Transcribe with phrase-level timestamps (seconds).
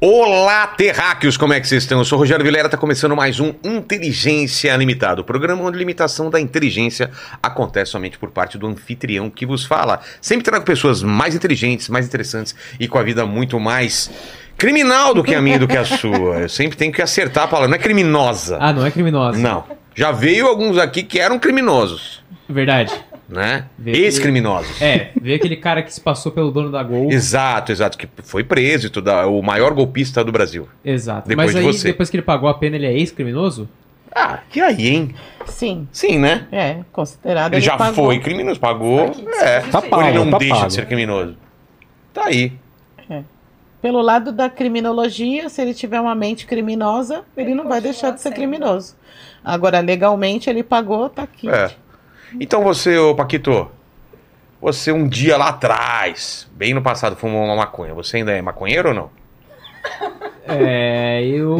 [0.00, 1.98] Olá, terráqueos, como é que vocês estão?
[1.98, 5.78] Eu sou o Rogério Vilera, tá começando mais um Inteligência Limitada, o programa onde a
[5.80, 7.10] limitação da inteligência
[7.42, 9.98] acontece somente por parte do anfitrião que vos fala.
[10.20, 14.08] Sempre trago pessoas mais inteligentes, mais interessantes e com a vida muito mais
[14.56, 16.42] criminal do que a minha e do que a sua.
[16.42, 18.56] Eu sempre tenho que acertar a palavra, não é criminosa.
[18.60, 19.36] Ah, não é criminosa.
[19.36, 19.64] Não.
[19.96, 22.92] Já veio alguns aqui que eram criminosos, Verdade.
[23.28, 23.66] Né?
[23.82, 24.80] Que- Ex-criminosos.
[24.80, 27.10] É, veio aquele cara que se passou pelo dono da Gol.
[27.12, 30.68] Exato, exato, que foi preso e tudo, o maior golpista do Brasil.
[30.84, 31.28] Exato.
[31.28, 31.88] Depois Mas de aí, você.
[31.88, 33.68] depois que ele pagou a pena, ele é ex-criminoso?
[34.14, 35.14] Ah, e aí, hein?
[35.46, 36.46] Sim, Sim, né?
[36.50, 37.52] é, considerado.
[37.52, 38.06] Ele já pagou.
[38.06, 39.12] foi criminoso, pagou.
[39.40, 40.66] É, Tá ou ele pago, não tá deixa pago.
[40.68, 41.36] de ser criminoso.
[42.14, 42.52] Tá aí.
[43.80, 48.20] Pelo lado da criminologia, se ele tiver uma mente criminosa, ele não vai deixar de
[48.20, 48.96] ser criminoso.
[49.44, 51.48] Agora, legalmente, ele pagou, tá aqui.
[51.48, 51.70] É.
[52.40, 53.70] Então você, ô Paquito,
[54.60, 57.94] você um dia lá atrás, bem no passado, fumou uma maconha.
[57.94, 59.10] Você ainda é maconheiro ou não?
[60.48, 61.58] É, eu.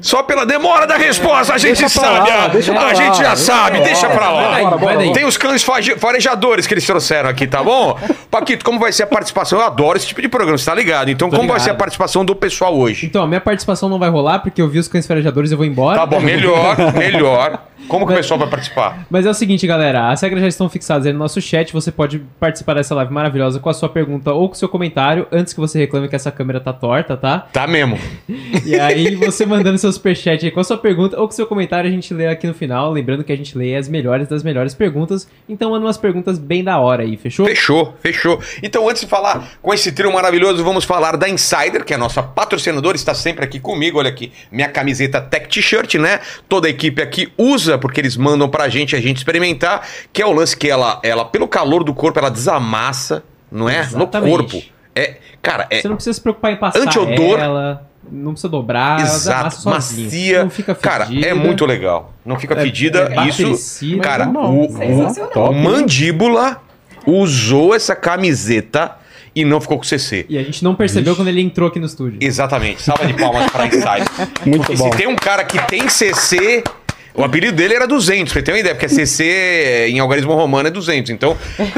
[0.00, 2.28] Só pela demora da resposta, a gente sabe.
[2.30, 4.14] lá, a- deixa pra a lá, gente já sabe, pra deixa lá.
[4.14, 4.42] pra lá.
[4.50, 5.12] Vai daí, vai daí.
[5.12, 5.64] Tem os cães
[5.98, 7.98] farejadores que eles trouxeram aqui, tá bom?
[8.30, 9.58] Paquito, como vai ser a participação?
[9.58, 11.10] Eu adoro esse tipo de programa, você tá ligado?
[11.10, 11.64] Então, Tô como vai ligado.
[11.64, 13.06] ser a participação do pessoal hoje?
[13.06, 15.58] Então, a minha participação não vai rolar porque eu vi os cães farejadores e eu
[15.58, 15.98] vou embora.
[15.98, 17.62] Tá bom, melhor, melhor.
[17.88, 19.04] Como que o pessoal vai participar?
[19.10, 21.72] Mas é o seguinte, galera, as regras já estão fixadas aí no nosso chat.
[21.72, 25.26] Você pode participar dessa live maravilhosa com a sua pergunta ou com o seu comentário,
[25.32, 27.46] antes que você reclame que essa câmera tá torta, tá?
[27.52, 27.98] Tá mesmo.
[28.64, 31.46] E aí, você mandando seu superchat aí com a sua pergunta ou com o seu
[31.46, 32.92] comentário, a gente lê aqui no final.
[32.92, 35.28] Lembrando que a gente lê as melhores das melhores perguntas.
[35.48, 37.46] Então, manda umas perguntas bem da hora aí, fechou?
[37.46, 38.40] Fechou, fechou.
[38.62, 41.98] Então, antes de falar com esse trio maravilhoso, vamos falar da Insider, que é a
[41.98, 43.98] nossa patrocinadora, está sempre aqui comigo.
[43.98, 46.20] Olha aqui, minha camiseta Tech T-shirt, né?
[46.48, 50.26] Toda a equipe aqui usa, porque eles mandam pra gente a gente experimentar, que é
[50.26, 53.80] o lance que ela, ela pelo calor do corpo, ela desamassa, não é?
[53.80, 54.30] Exatamente.
[54.30, 54.79] No corpo.
[54.94, 57.38] É, cara, é Você não precisa se preocupar em passar Antiodor.
[57.38, 60.42] ela, não precisa dobrar, ela exato, macia.
[60.42, 61.28] Não fica Cara, fedida.
[61.28, 62.12] é muito legal.
[62.24, 63.12] Não fica É- fedida.
[63.16, 66.60] é isso, cara, o, o, o Mandíbula
[67.06, 68.96] usou essa camiseta
[69.34, 70.26] e não ficou com CC.
[70.28, 72.18] E a gente não percebeu quando ele entrou aqui no estúdio.
[72.20, 72.82] Exatamente.
[72.82, 74.08] Salva de palmas pra Insider.
[74.44, 74.90] Muito Porque bom.
[74.90, 76.64] se tem um cara que tem CC,
[77.14, 80.68] o apelido dele era 200, pra você ter uma ideia, porque CC em algarismo romano
[80.68, 81.10] é 200.
[81.10, 81.36] Então,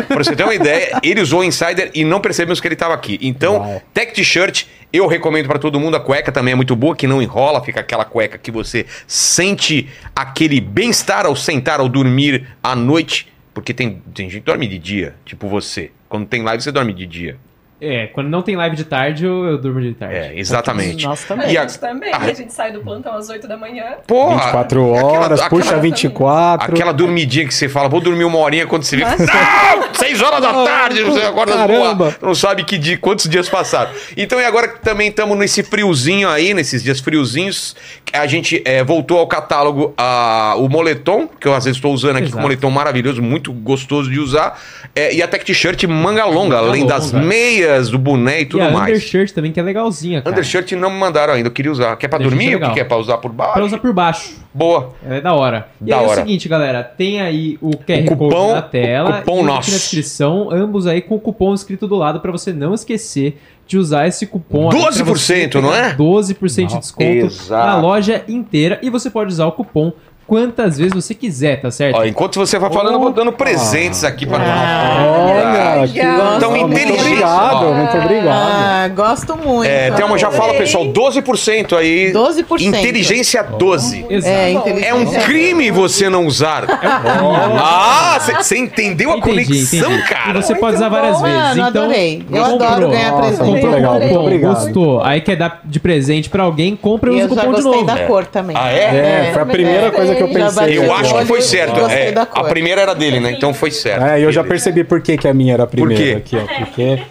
[0.09, 2.95] pra você ter uma ideia, ele usou o Insider e não percebemos que ele tava
[2.95, 3.19] aqui.
[3.23, 3.83] Então, Uau.
[3.95, 5.97] Tech T-shirt, eu recomendo pra todo mundo.
[5.97, 9.89] A cueca também é muito boa, que não enrola, fica aquela cueca que você sente
[10.15, 13.29] aquele bem-estar ao sentar, ao dormir à noite.
[13.55, 15.91] Porque tem, tem gente que dorme de dia, tipo você.
[16.09, 17.37] Quando tem live, você dorme de dia.
[17.85, 20.15] É, quando não tem live de tarde, eu, eu durmo de tarde.
[20.15, 21.05] É, exatamente.
[21.05, 21.51] Nós também.
[21.51, 23.97] E a- gente também, a- a gente sai do plantão às 8 da manhã.
[24.07, 24.37] Porra!
[24.37, 26.73] 24 aquela- horas, aquela- puxa 24.
[26.73, 29.03] Aquela dormidinha que você fala, vou dormir uma horinha quando você vê.
[29.05, 29.17] Nossa.
[29.27, 29.95] Não!
[29.95, 31.95] Seis horas da tarde, você acorda Caramba.
[31.95, 33.91] boa, não sabe que dia, quantos dias passaram.
[34.17, 37.75] Então, e agora que também estamos nesse friozinho aí, nesses dias friozinhos,
[38.13, 42.17] a gente é, voltou ao catálogo a, o moletom, que eu às vezes estou usando
[42.17, 42.39] aqui, Exato.
[42.39, 44.61] um moletom maravilhoso, muito gostoso de usar,
[44.95, 47.25] é, e a tech t-shirt manga longa, Manga além das longa.
[47.27, 48.89] meias, do boné e E tudo a mais.
[48.91, 50.35] undershirt também, que é legalzinha, cara.
[50.35, 51.97] Undershirt não me mandaram ainda, eu queria usar.
[51.97, 52.75] Quer pra Undershirt dormir é ou o que legal.
[52.75, 52.85] que é?
[52.85, 53.53] Pra usar por baixo?
[53.55, 54.43] Pra usar por baixo.
[54.55, 54.93] Boa.
[55.05, 55.69] Ela é da hora.
[55.81, 56.21] E Da aí é hora.
[56.21, 59.43] o seguinte, galera, tem aí o QR O cupom- Code na tela, o cupom e
[59.45, 59.61] nosso.
[59.61, 63.41] aqui na descrição, ambos aí com o cupom escrito do lado pra você não esquecer
[63.73, 64.71] de usar esse cupom.
[64.71, 65.95] aí pra 12%, você não é?
[65.95, 67.67] 12% de desconto Exato.
[67.67, 69.93] na loja inteira e você pode usar o cupom
[70.33, 71.97] quantas vezes você quiser, tá certo?
[71.99, 76.37] Ó, enquanto você vai falando, eu vou dando presentes aqui para Olha, que legal.
[76.39, 77.01] Então, muito inteligente.
[77.07, 77.75] obrigado, Ó.
[77.75, 78.29] muito obrigado.
[78.35, 79.69] Ah, gosto muito.
[79.71, 82.13] É, tem uma, já fala, pessoal, 12% aí.
[82.15, 82.63] 12%.
[82.63, 84.07] Inteligência 12.
[84.09, 84.35] Exato.
[84.35, 84.89] É, inteligência.
[84.89, 86.65] É um crime você não usar.
[87.63, 90.03] Ah, você entendeu a Entendi, conexão, entendi.
[90.03, 90.41] E cara?
[90.43, 91.37] você pode usar várias vezes.
[91.37, 92.27] Mano, então, adorei.
[92.33, 92.69] Eu comprou.
[92.69, 93.43] adoro ganhar presente.
[93.43, 94.55] muito Comprou legal, muito obrigado.
[94.55, 95.03] gostou.
[95.05, 97.47] Aí quer dar de presente pra alguém, compra e E usa eu o cupom já
[97.59, 97.87] de gostei novo.
[97.87, 98.57] da cor também.
[98.59, 99.29] Ah, é?
[99.29, 100.79] É, foi a primeira coisa que eu Já pensei.
[100.79, 101.81] Eu acho que foi certo.
[101.91, 103.33] É, a primeira era dele, né?
[103.33, 104.03] Então foi certo.
[104.05, 106.15] É, eu já percebi por que, que a minha era a primeira quê?
[106.17, 106.59] aqui, ó.
[106.65, 107.03] Porque.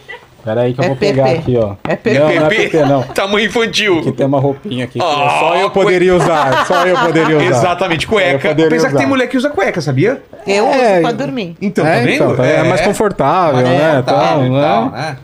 [0.43, 1.37] Pera aí que eu É vou pegar PP.
[1.37, 1.75] aqui, ó.
[1.87, 2.17] É PP.
[2.19, 3.03] Não, não é PP, não.
[3.13, 3.99] tamanho infantil.
[3.99, 6.65] Aqui tem uma roupinha aqui que Ah, só eu poderia usar.
[6.65, 7.45] Só eu poderia usar.
[7.45, 8.49] Exatamente, Eu cueca.
[8.51, 8.97] Apesar que usar.
[8.97, 10.19] tem mulher que usa cueca, sabia?
[10.47, 11.55] Eu É, uso pra dormir.
[11.61, 12.33] Então, é, tá vendo?
[12.33, 14.01] então, é, mais confortável, né?
[14.03, 15.17] tal, tal, e né?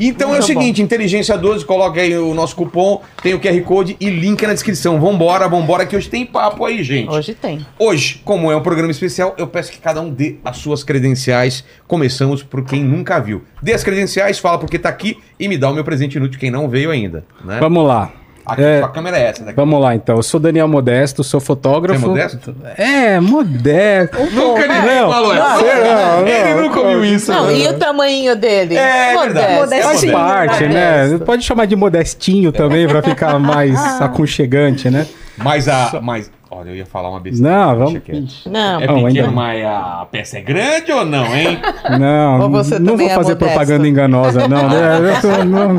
[0.00, 3.60] Então é o Muito seguinte, Inteligência 12, coloca aí o nosso cupom, tem o QR
[3.62, 4.98] Code e link na descrição.
[4.98, 7.10] Vambora, vambora, que hoje tem papo aí, gente.
[7.10, 7.66] Hoje tem.
[7.78, 11.62] Hoje, como é um programa especial, eu peço que cada um dê as suas credenciais.
[11.86, 13.44] Começamos por quem nunca viu.
[13.62, 16.50] Dê as credenciais, fala porque tá aqui e me dá o meu presente inútil, quem
[16.50, 17.22] não veio ainda.
[17.44, 17.58] Né?
[17.60, 18.19] Vamos lá.
[18.52, 18.78] Aqui, É.
[18.80, 19.56] sua câmera é essa daqui.
[19.56, 20.16] Vamos lá, então.
[20.16, 22.00] Eu sou Daniel Modesto, sou fotógrafo.
[22.00, 22.56] Você é modesto?
[22.76, 24.18] É, modesto.
[24.32, 25.62] Nunca ninguém Não, falou não, essa.
[25.62, 27.30] não, Ele não, nunca ouviu isso.
[27.32, 27.54] Não, né?
[27.58, 28.76] e o tamanho dele?
[28.76, 29.54] É, é verdade.
[29.54, 29.70] Modesto.
[29.70, 31.18] Faz Modestinho, parte, né?
[31.24, 35.06] Pode chamar de modestinho também, pra ficar mais aconchegante, né?
[35.36, 36.00] Mas a.
[36.02, 37.50] Mas, olha, eu ia falar uma besteira.
[37.56, 38.02] Não, vamos.
[38.46, 39.34] Não, É Não, ainda pequeno, não.
[39.34, 41.58] mas a peça é grande ou não, hein?
[41.98, 43.36] Não, não vou é fazer modesto?
[43.36, 44.68] propaganda enganosa, não.
[44.68, 44.98] né?
[45.14, 45.76] Eu tô- não,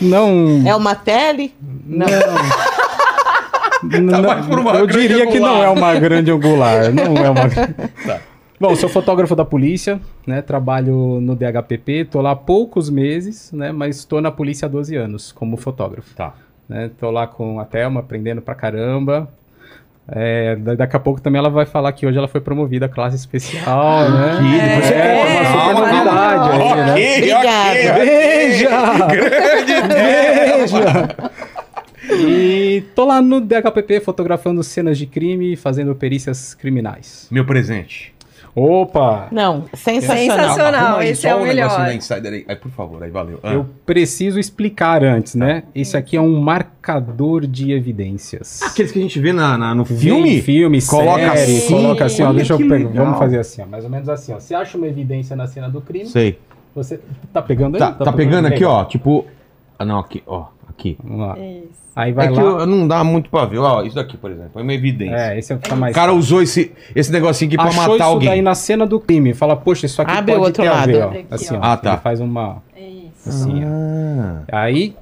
[0.00, 1.52] não, é uma tele?
[1.86, 2.06] Não,
[4.12, 5.66] Tá uma eu grande diria que não angular.
[5.66, 7.48] é uma grande angular, não é uma.
[8.06, 8.20] Tá.
[8.58, 10.40] Bom, sou fotógrafo da polícia, né?
[10.40, 13.70] Trabalho no DHPP, tô lá há poucos meses, né?
[13.70, 16.14] Mas estou na polícia há 12 anos como fotógrafo.
[16.14, 16.32] Tá.
[16.68, 16.90] né?
[16.98, 19.28] Tô lá com a Thelma, aprendendo pra caramba.
[20.08, 22.88] É, da- daqui a pouco também ela vai falar que hoje ela foi promovida a
[22.88, 24.32] classe especial, né?
[24.32, 25.30] Aqui, depois você é, conta.
[25.32, 26.54] uma super novidade calma.
[26.54, 26.92] aí, né?
[26.92, 27.50] Ok, Obrigada.
[27.50, 28.04] ok, ok.
[28.06, 28.70] Veja!
[29.88, 31.30] Veja!
[32.18, 37.26] E tô lá no DHPP fotografando cenas de crime e fazendo perícias criminais.
[37.30, 38.14] Meu presente.
[38.58, 39.28] Opa!
[39.30, 40.38] Não, sensacional.
[40.48, 40.96] Sensacional.
[41.00, 41.78] Aí esse só é o melhor.
[41.78, 41.98] aí.
[42.48, 43.38] Aí, por favor, aí valeu.
[43.42, 43.52] Ah.
[43.52, 45.64] Eu preciso explicar antes, né?
[45.74, 48.62] Esse aqui é um marcador de evidências.
[48.62, 50.40] Aqueles que a gente vê na, na- no Vem filme?
[50.40, 51.68] filme, Coloca série, assim.
[51.74, 54.40] coloca assim, ó, deixa eu pegar, vamos fazer assim, ó, mais ou menos assim, ó.
[54.40, 56.38] Você acha uma evidência na cena do crime, Sei.
[56.74, 56.98] você
[57.34, 57.78] tá pegando aí?
[57.78, 58.86] Tá, tá pegando aqui, ó.
[58.86, 59.26] Tipo.
[59.78, 60.44] Ah, não, aqui, ó.
[60.68, 60.96] Aqui.
[61.02, 61.38] Vamos lá.
[61.38, 61.86] Isso.
[61.94, 62.42] Aí É vai que lá.
[62.42, 63.58] eu- não dá muito pra ver.
[63.58, 64.50] Ó, isso daqui, por exemplo.
[64.56, 65.14] É uma evidência.
[65.16, 65.92] É, esse é o que tá mais.
[65.92, 68.28] O cara usou esse, esse negocinho aqui pra Achou matar isso alguém.
[68.28, 70.84] daí na cena do crime, fala, poxa, isso aqui Abre pode o outro ter a
[70.86, 71.06] ver, ó.
[71.06, 71.18] lado.
[71.30, 71.60] Assim, ó.
[71.62, 71.92] Ah, tá.
[71.92, 73.28] Ele faz uma Isso.
[73.30, 73.68] assim, ó.
[73.68, 74.94] Ah, Aí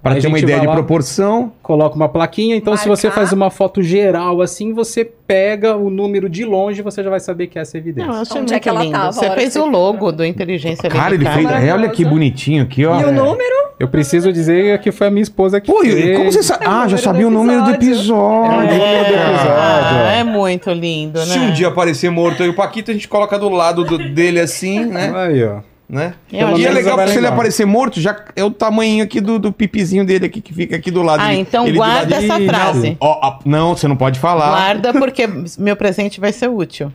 [0.00, 0.74] pra Aí a ter uma gente ideia vai de lá.
[0.74, 1.50] proporção.
[1.62, 3.20] coloca uma plaquinha, então se você Marcar.
[3.22, 7.46] faz uma foto geral assim, você pega o número de longe, você já vai saber
[7.48, 8.06] que é essa evidência.
[8.08, 8.92] Não, eu achei Onde muito é que ela lindo.
[8.92, 11.42] tava a Você hora fez que o você logo do Inteligência Cara, ele fez.
[11.44, 11.74] Maravilhosa.
[11.74, 13.00] Olha que bonitinho aqui, ó.
[13.00, 13.63] E o número?
[13.78, 16.16] Eu preciso dizer que foi a minha esposa que Pô, fez.
[16.16, 16.64] como você sabe?
[16.64, 18.70] É Ah, já sabia o número do episódio.
[18.70, 19.98] É, É, episódio.
[20.20, 21.24] é muito lindo, né?
[21.26, 24.38] Se um dia aparecer morto aí o Paquito, a gente coloca do lado do- dele
[24.40, 25.12] assim, né?
[25.14, 25.58] Aí, ó.
[25.88, 26.14] né?
[26.32, 29.52] E é legal que se ele aparecer morto, já é o tamanho aqui do, do
[29.52, 31.20] pipizinho dele aqui, que fica aqui do lado.
[31.22, 32.96] Ah, Ele- então ele do guarda essa Ih, frase.
[33.00, 34.50] Ó, ó, não, você não pode falar.
[34.50, 35.28] Guarda porque
[35.58, 36.92] meu presente vai ser útil.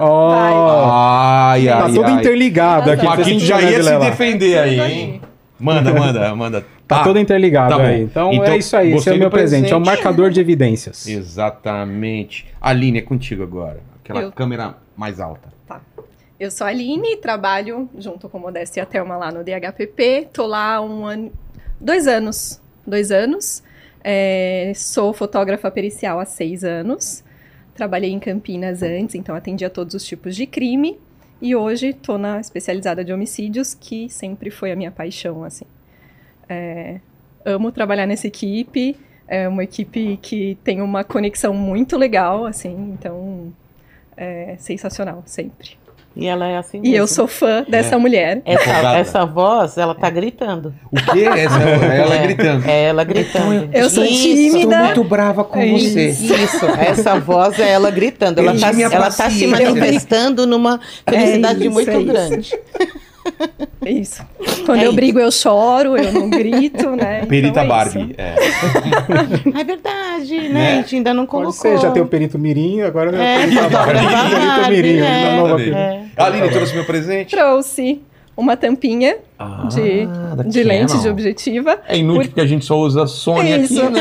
[0.00, 2.12] Ó, Ai, tá ai, tudo ai.
[2.14, 3.04] interligado aqui.
[3.04, 5.20] O Paquito já ia se defender aí, hein?
[5.60, 6.66] Manda, manda, manda.
[6.88, 8.02] Tá Ah, tudo interligado tá aí.
[8.02, 8.92] Então, Então, é isso aí.
[8.92, 9.72] Esse é o meu do presente.
[9.72, 9.96] É um presente.
[10.02, 11.06] marcador de evidências.
[11.06, 12.46] Exatamente.
[12.60, 13.80] Aline, é contigo agora.
[14.02, 15.48] Aquela Eu- câmera mais alta.
[16.38, 20.28] Eu sou a Aline, trabalho junto com Modéstia e a Thelma lá no DHPP.
[20.32, 21.30] Tô lá há um ano,
[21.78, 23.62] dois anos, dois anos.
[24.02, 27.22] É, sou fotógrafa pericial há seis anos.
[27.74, 30.98] Trabalhei em Campinas antes, então atendia todos os tipos de crime.
[31.40, 35.64] E hoje tô na especializada de homicídios, que sempre foi a minha paixão, assim.
[36.48, 37.00] É,
[37.44, 38.96] amo trabalhar nessa equipe.
[39.26, 43.52] É uma equipe que tem uma conexão muito legal, assim, então
[44.16, 45.79] é sensacional, sempre.
[46.16, 47.06] E ela é assim E eu mesmo.
[47.06, 48.42] sou fã dessa mulher.
[48.44, 50.74] Essa, essa voz, ela tá gritando.
[50.90, 51.24] O quê?
[51.24, 52.68] Essa é ela É, gritando.
[52.68, 53.68] É ela gritando.
[53.72, 54.22] Eu sou Isso.
[54.22, 54.94] tímida.
[55.04, 56.08] brava com É você.
[56.10, 58.40] Isso, essa voz é ela gritando.
[58.40, 62.06] Ela tá, Perdi minha ela tá se manifestando numa felicidade É isso, muito é isso.
[62.06, 62.58] grande.
[63.84, 64.22] É isso.
[64.66, 64.92] Quando É eu isso.
[64.96, 67.24] brigo, eu choro, eu não grito, né?
[67.28, 68.14] Perita Então é Barbie.
[68.18, 68.34] É.
[69.60, 70.48] É verdade, né?
[70.50, 70.72] Né?
[70.72, 71.52] A gente ainda não colocou.
[71.52, 75.24] ser, já tem o perito mirim, agora É, perito fotógrafa Perito Barbie, mirim, é.
[75.24, 75.76] na nova perito.
[75.76, 76.02] É.
[76.16, 77.30] Aline, trouxe meu presente?
[77.34, 78.00] Trouxe
[78.40, 80.06] uma tampinha Ah, de,
[80.50, 81.78] de lente de objetiva.
[81.86, 83.80] É inútil Por- porque a gente só usa Sony Isso.
[83.82, 84.00] aqui, né?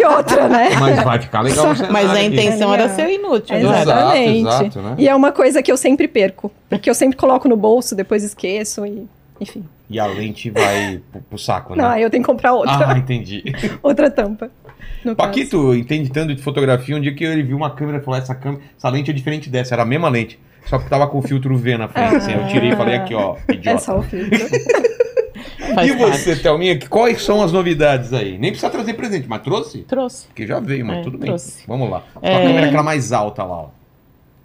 [0.00, 0.70] E outra, né?
[0.78, 2.24] Mas vai ficar legal no cenário Mas a aqui.
[2.26, 2.96] intenção era Legal.
[2.96, 3.56] ser inútil.
[3.56, 3.82] Exato, né?
[3.82, 4.40] Exatamente.
[4.40, 4.94] exato, né?
[4.98, 6.50] E é uma coisa que eu sempre perco.
[6.68, 9.06] Porque eu sempre coloco no bolso, depois esqueço e.
[9.40, 9.64] Enfim.
[9.90, 11.82] E a lente vai pro, saco, né?
[11.82, 13.42] Não, eu tenho que comprar outra, Ah, entendi.
[13.82, 14.50] outra tampa.
[15.04, 15.28] no caso.
[15.28, 18.34] Paquito entende tanto de fotografia, um dia que ele viu uma câmera e falou, essa
[18.34, 20.38] câmera, essa lente é diferente dessa, era a mesma lente.
[20.66, 22.32] Só que tava com o filtro V na frente, assim.
[22.32, 23.78] Eu tirei e falei aqui, ó, É idiota.
[23.80, 24.38] só o filtro.
[25.74, 26.36] Faz E você.
[26.36, 28.38] Thelminha, quais são as novidades aí?
[28.38, 29.78] Nem precisa trazer presente, mas trouxe?
[29.82, 30.26] Trouxe.
[30.28, 31.26] Porque já veio, mas É, tudo bem.
[31.28, 31.64] trouxe.
[31.66, 32.02] Vamos lá.
[32.14, 32.34] Com É.
[32.36, 33.68] a câmera aquela mais alta lá, ó.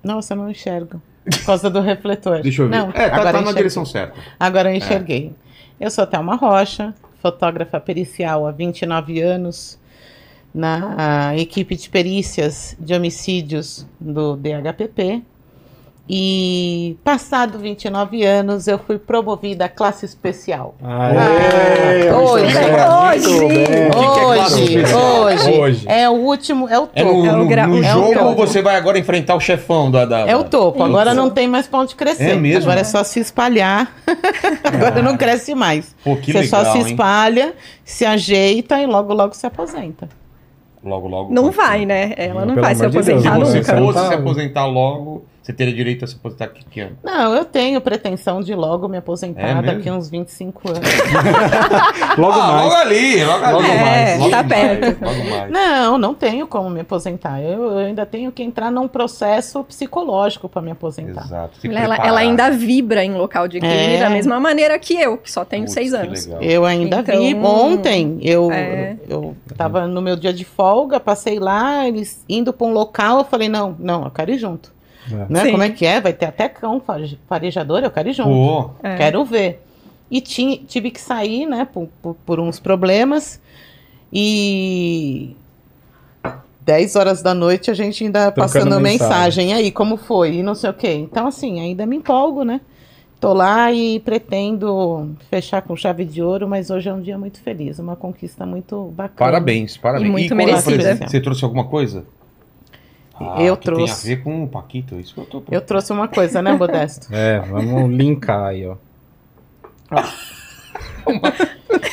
[0.03, 1.01] Nossa, eu não enxergo.
[1.29, 2.39] Por causa do refletor.
[2.43, 2.77] Deixa eu ver.
[2.77, 3.53] Não, é, tá, agora tá na enxerguei.
[3.55, 4.15] direção certa.
[4.39, 5.33] Agora eu enxerguei.
[5.79, 9.77] Eu sou Thelma Rocha, fotógrafa pericial há 29 anos,
[10.53, 15.23] na equipe de perícias de homicídios do DHPP.
[16.09, 20.73] E passado 29 anos, eu fui promovida à classe especial.
[20.81, 22.45] Aê, Ah, hoje.
[23.27, 23.37] Hoje.
[23.37, 25.85] que é Hoje, hoje, Hoje.
[25.89, 27.13] é o último, é o É topo.
[27.17, 28.35] no, É o no- gra- no é o jogo topo.
[28.35, 30.05] você vai agora enfrentar o chefão da.
[30.05, 30.81] da É o topo.
[30.81, 31.19] Agora Isso.
[31.19, 32.31] não tem mais pra onde crescer.
[32.31, 32.63] É mesmo?
[32.69, 33.91] Agora é só se espalhar.
[34.63, 35.93] Agora não cresce mais.
[36.05, 36.85] Pô, que você legal, só se hein?
[36.87, 40.07] espalha, se ajeita e logo, logo se aposenta.
[40.83, 41.33] Logo, logo.
[41.33, 42.13] Não vai, né?
[42.15, 43.73] Ela não Pelo vai se amor de Deus, aposentar Se você nunca.
[43.81, 43.93] nunca.
[43.93, 46.97] fosse se aposentar logo, você teria direito a se aposentar que, que ano?
[47.01, 50.81] Não, eu tenho pretensão de logo me aposentar É daqui uns 25 anos.
[52.17, 52.63] Logo Ah, mais.
[52.63, 53.53] logo ali, logo ali.
[53.53, 54.47] Logo É, mais, logo tá mais,
[54.79, 55.05] perto.
[55.05, 55.51] Logo mais.
[55.51, 57.41] Não, não tenho como me aposentar.
[57.41, 61.23] Eu, eu ainda tenho que entrar num processo psicológico para me aposentar.
[61.25, 61.57] Exato.
[61.61, 63.99] se Ela, ela ainda vibra em local de crime É.
[63.99, 66.27] da mesma maneira que eu, que só tenho Putz, seis anos.
[66.41, 68.17] Eu ainda Então, vi ontem.
[68.21, 68.97] Eu, é.
[69.07, 73.23] eu tava no meu dia de folga, passei lá, eles indo para um local, eu
[73.25, 74.75] falei, não, não, eu quero ir junto.
[75.11, 75.25] É.
[75.29, 75.43] Né?
[75.45, 75.51] Sim.
[75.51, 75.99] Como é que é?
[76.01, 78.29] Vai ter até cão fare- farejador, eu quero ir junto.
[78.29, 78.95] Pô, É.
[78.97, 79.63] Quero ver.
[80.09, 83.41] E ti- tive que sair, né, por, por, por uns problemas.
[84.11, 85.35] E
[86.61, 89.09] 10 horas da noite a gente ainda Trocando passando mensagem.
[89.09, 89.49] mensagem.
[89.51, 90.35] E aí, como foi?
[90.35, 90.93] E não sei o quê.
[90.93, 92.61] Então, assim, ainda me empolgo, né?
[93.19, 97.39] Tô lá e pretendo fechar com chave de ouro, mas hoje é um dia muito
[97.41, 99.17] feliz, uma conquista muito bacana.
[99.17, 100.07] parabéns, parabéns.
[100.07, 100.95] E muito é a merecida.
[101.07, 102.05] Você trouxe alguma coisa?
[103.39, 104.03] Eu que trouxe.
[104.03, 106.53] Tem a ver com o Paquito, isso que eu tô Eu trouxe uma coisa, né,
[106.53, 107.07] Modesto?
[107.13, 108.75] É, vamos linkar aí, ó.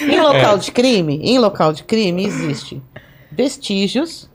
[0.00, 2.82] Em local de crime, em local de crime existe
[3.30, 4.28] vestígios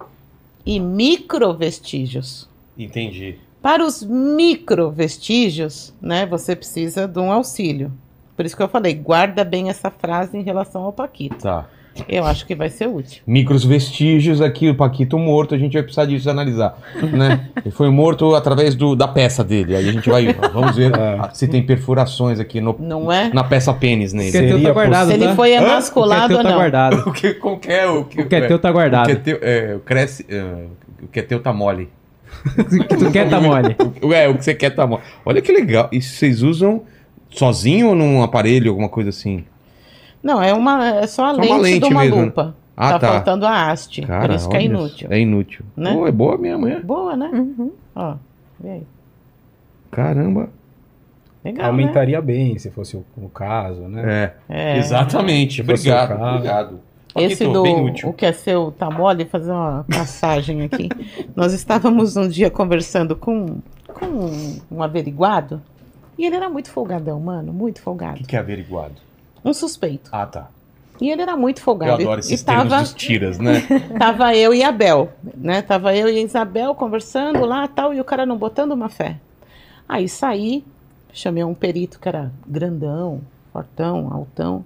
[0.65, 2.50] e microvestígios.
[2.77, 3.38] Entendi.
[3.62, 7.91] Para os microvestígios, né, você precisa de um auxílio.
[8.36, 11.38] Por isso que eu falei, guarda bem essa frase em relação ao Paquito.
[11.38, 11.67] Tá.
[12.08, 13.22] Eu acho que vai ser útil.
[13.27, 16.77] Micros vestígios aqui, o Paquito morto, a gente vai precisar disso analisar,
[17.12, 17.48] né?
[17.58, 21.29] Ele foi morto através do, da peça dele, aí a gente vai, vamos ver É.
[21.34, 23.29] se tem perfurações aqui no, Não é?
[23.34, 24.27] na peça pênis nele.
[24.27, 25.36] O é Seria tá guardado, Se ele tá?
[25.36, 26.58] foi O que é emasculado teu ou tá não.
[26.58, 27.03] guardado.
[27.10, 29.05] O que, como que é o que, O que é teu tá O guardado.
[29.08, 30.43] que é teu, é, o cresce, é,
[31.03, 31.89] o que é teu tá mole.
[32.58, 33.75] O que tu quer tá mole.
[34.01, 35.01] O- É, o que você quer tá mole.
[35.25, 35.89] Olha que legal.
[35.91, 36.84] Isso vocês usam
[37.29, 39.43] sozinho ou num aparelho, alguma coisa assim?
[40.22, 42.22] Não, é, uma, é só a Só lente, uma lente de uma mesmo.
[42.26, 42.56] lupa.
[42.76, 43.08] Ah, tá, tá.
[43.14, 44.02] faltando a haste.
[44.04, 45.08] Cara, por isso que é inútil.
[45.12, 45.66] É inútil.
[45.76, 45.94] Né?
[45.94, 46.80] Pô, é boa mesmo, é?
[46.80, 47.30] Boa, né?
[47.34, 47.72] Uhum.
[47.96, 48.16] Ó,
[48.60, 48.84] vê aí.
[49.92, 50.50] Caramba.
[51.44, 51.70] Legal, né?
[51.70, 54.34] Aumentaria bem, se fosse o, o caso, né?
[54.50, 54.78] É, É.
[54.78, 55.62] exatamente.
[55.62, 56.80] Obrigado, o obrigado.
[57.16, 58.10] Esse Paquito, do bem útil.
[58.10, 60.90] o que é seu tá mole, fazer uma passagem aqui.
[61.36, 63.58] Nós estávamos um dia conversando com,
[63.88, 65.62] com um, um averiguado
[66.18, 68.18] e ele era muito folgadão, mano, muito O folgado.
[68.18, 68.94] que que é averiguado?
[69.43, 70.10] Um suspeito.
[70.13, 70.50] Ah, tá.
[71.01, 71.93] E ele era muito Eu folgado.
[72.01, 73.62] adoro e, esses e tava, dos tiras, né?
[73.98, 75.62] tava eu e a Bel, né?
[75.62, 79.17] Tava eu e a Isabel conversando lá tal, e o cara não botando uma fé.
[79.88, 80.63] Aí saí,
[81.13, 83.22] chamei um perito que era grandão,
[83.53, 84.65] fortão, altão.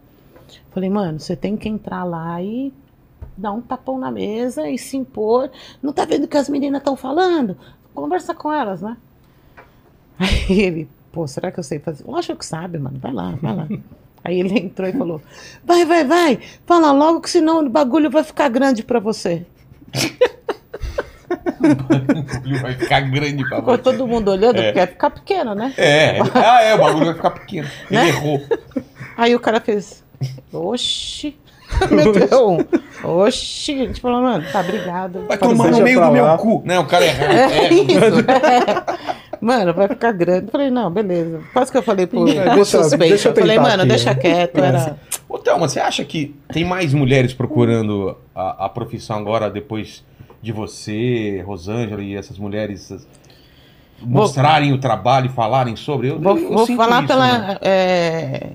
[0.72, 2.74] Falei, mano, você tem que entrar lá e
[3.38, 5.52] dar um tapão na mesa e se impor.
[5.82, 7.56] Não tá vendo o que as meninas estão falando?
[7.94, 8.98] Conversa com elas, né?
[10.18, 12.04] Aí ele, pô, será que eu sei fazer?
[12.06, 13.68] Lógico que sabe, mano, vai lá, vai lá.
[14.24, 15.22] Aí ele entrou e falou:
[15.64, 19.46] Vai, vai, vai, fala logo que senão o bagulho vai ficar grande pra você.
[22.46, 23.84] Ele vai ficar grande pra Ficou você.
[23.84, 24.64] todo mundo olhando, É.
[24.66, 25.74] porque ia ficar pequeno, né?
[25.78, 27.68] É, ah, é, o bagulho vai ficar pequeno.
[27.90, 28.08] Ele Né?
[28.10, 28.42] errou.
[29.18, 30.04] Aí o cara fez:
[30.52, 31.38] Oxi.
[31.90, 32.60] Meteu um.
[33.22, 33.74] Oxi.
[33.82, 35.26] A gente falou, mano, tá, obrigado.
[35.28, 36.62] Vai tomar no meio do meu cu.
[36.66, 37.28] Não, o cara errou.
[37.28, 38.00] É É, isso.
[38.30, 39.23] é.
[39.44, 40.50] Mano, vai ficar grande.
[40.50, 41.42] Falei, não, beleza.
[41.52, 43.10] Quase que eu falei pro, pro Deixa- suspeito.
[43.10, 44.16] deixa eu eu falei, mano, aqui, deixa né?
[44.16, 44.58] quieto.
[44.58, 44.98] Era...
[45.28, 50.04] Ô, Thelma, você acha que tem mais mulheres procurando a, a profissão agora depois
[50.42, 52.92] de você, Rosângela e essas mulheres
[54.02, 56.10] mostrarem o trabalho e falarem sobre?
[56.10, 57.38] Eu, Vou, eu vou falar isso, pela.
[57.40, 57.58] né?
[57.62, 58.50] é,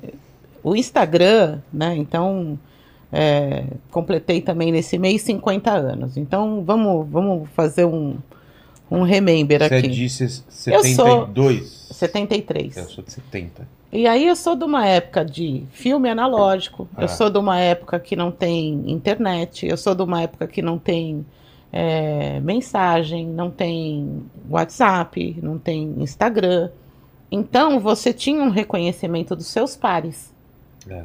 [0.63, 1.95] o Instagram, né?
[1.97, 2.59] Então.
[3.13, 6.17] é, completei também nesse mês 50 anos.
[6.17, 8.17] Então vamos, vamos fazer um,
[8.91, 9.89] um remember Você é aqui.
[9.89, 11.89] de ses- Eu sou- 72.
[11.91, 12.77] 73.
[12.77, 13.67] Eu sou de 70.
[13.91, 17.03] E aí eu sou de uma época de filme analógico, Ah.
[17.03, 20.61] eu sou de uma época que não tem internet, eu sou de uma época que
[20.63, 21.25] não tem
[21.71, 26.71] é, mensagem, não tem WhatsApp, não tem Instagram.
[27.31, 30.33] Então você tinha um reconhecimento dos seus pares.
[30.89, 31.05] É.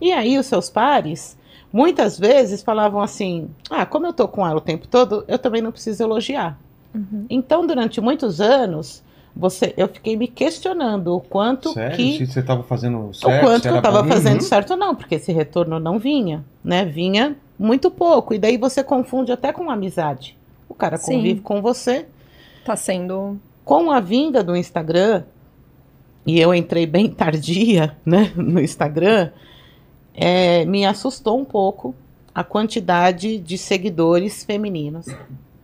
[0.00, 1.36] E aí os seus pares
[1.70, 5.60] muitas vezes falavam assim: "Ah, como eu tô com ela o tempo todo, eu também
[5.60, 6.58] não preciso elogiar".
[6.94, 7.26] Uhum.
[7.30, 9.02] Então, durante muitos anos,
[9.34, 11.96] você, eu fiquei me questionando o quanto Sério?
[11.96, 13.44] que Se você estava fazendo o certo?
[13.44, 14.40] quanto se que eu estava fazendo Uhum.
[14.40, 16.84] certo ou não, porque esse retorno não vinha, né?
[16.84, 18.34] Vinha muito pouco.
[18.34, 20.36] E daí você confunde até com amizade.
[20.68, 21.14] O cara Sim.
[21.16, 22.06] convive com você,
[22.64, 25.22] Tá sendo Com a vinda do Instagram,
[26.26, 29.30] e eu entrei bem tardia né, no Instagram,
[30.14, 31.94] é, me assustou um pouco
[32.34, 35.06] a quantidade de seguidores femininos.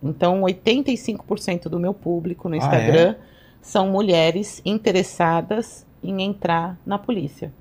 [0.02, 3.14] Então, 85% do meu público no Ah, Instagram
[3.60, 7.52] são mulheres interessadas em entrar na polícia.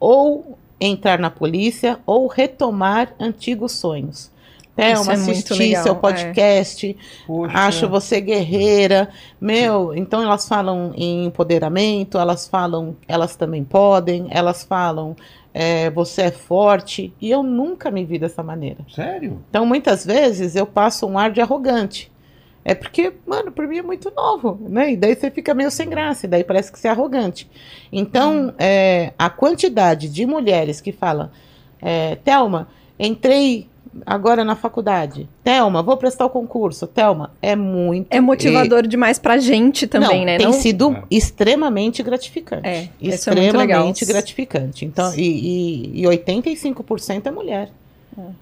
[0.00, 4.32] Ou entrar na polícia ou retomar antigos sonhos.
[4.74, 5.96] Thelma, Isso é assisti seu é.
[5.96, 6.96] podcast,
[7.26, 7.58] Poxa.
[7.58, 9.10] acho você guerreira.
[9.38, 15.14] Meu, então elas falam em empoderamento, elas falam, elas também podem, elas falam,
[15.54, 17.12] é, você é forte.
[17.20, 18.84] E eu nunca me vi dessa maneira.
[18.94, 19.42] Sério?
[19.48, 22.10] Então, muitas vezes eu passo um ar de arrogante.
[22.64, 24.92] É porque, mano, pra mim é muito novo, né?
[24.92, 27.50] E daí você fica meio sem graça, e daí parece que você é arrogante.
[27.92, 31.28] Então, é, a quantidade de mulheres que falam,
[31.80, 32.68] é, Thelma,
[32.98, 33.68] entrei
[34.06, 35.28] agora na faculdade.
[35.44, 36.86] Thelma, vou prestar o concurso.
[36.86, 38.06] Thelma, é muito.
[38.10, 40.36] É motivador demais pra gente também, Não, né?
[40.38, 41.02] Tem Não- sido É.
[41.10, 42.66] extremamente gratificante.
[42.68, 43.62] É, isso é muito legal.
[43.90, 44.84] extremamente gratificante.
[44.84, 47.68] Então, e, e, e 85% é mulher.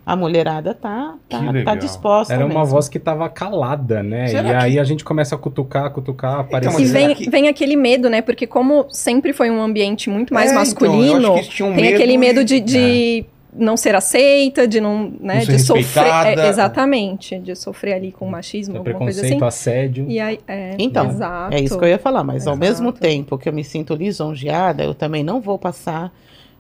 [0.05, 2.35] A mulherada tá, tá, tá disposta.
[2.35, 2.67] Era uma mesmo.
[2.73, 4.27] voz que tava calada, né?
[4.27, 6.73] Será e que- aí a gente começa a cutucar, cutucar, aparecer.
[6.77, 8.21] mas E vem, que- vem aquele medo, né?
[8.21, 12.19] Porque como sempre foi um ambiente muito mais É, então, masculino, tinham tem medo aquele
[12.19, 12.73] medo de- de,
[13.21, 17.95] de não ser aceita, de não, né, Não ser de sofrer, é, exatamente, de sofrer
[17.95, 19.43] ali com machismo, É alguma coisa assim.
[19.43, 20.07] assédio.
[20.09, 21.55] E aí, é, Então, exato.
[21.55, 22.59] É isso que eu ia falar, mas ao Exato.
[22.59, 26.13] mesmo tempo que eu me sinto lisonjeada, eu também não vou passar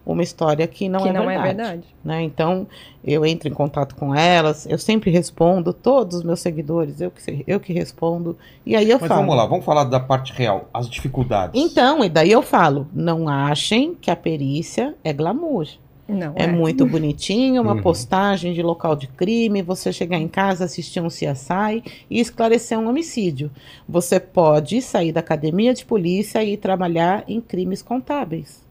[0.04, 1.84] uma história que não, que é, não verdade, é verdade.
[2.02, 2.22] né?
[2.22, 2.66] Então,
[3.04, 7.44] eu entro em contato com elas, eu sempre respondo, todos os meus seguidores, eu que,
[7.46, 9.20] eu que respondo, e aí eu Mas falo.
[9.20, 11.52] vamos lá, vamos falar da parte real, as dificuldades.
[11.62, 15.68] Então, e daí eu falo, não achem que a perícia é glamour.
[16.10, 17.82] Não, É muito bonitinho, uma Uhum.
[17.82, 22.88] postagem de local de crime, você chegar em casa, assistir um CSI e esclarecer um
[22.88, 23.50] homicídio.
[23.88, 28.64] Você pode sair da academia de polícia e trabalhar em crimes contábeis.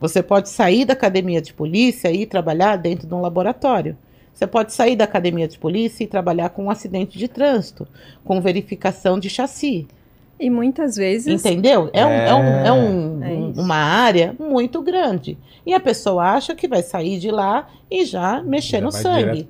[0.00, 3.96] Você pode sair da academia de polícia e trabalhar dentro de um laboratório.
[4.32, 7.88] Você pode sair da academia de polícia e trabalhar com um acidente de trânsito,
[8.22, 9.88] com verificação de chassi.
[10.38, 11.88] E muitas vezes Entendeu?
[11.92, 13.60] É, um- é um- é um- É um- isso.
[13.60, 15.38] uma área muito grande.
[15.64, 19.00] E a pessoa acha que vai sair de lá e já mexer Já no vai
[19.02, 19.46] sangue.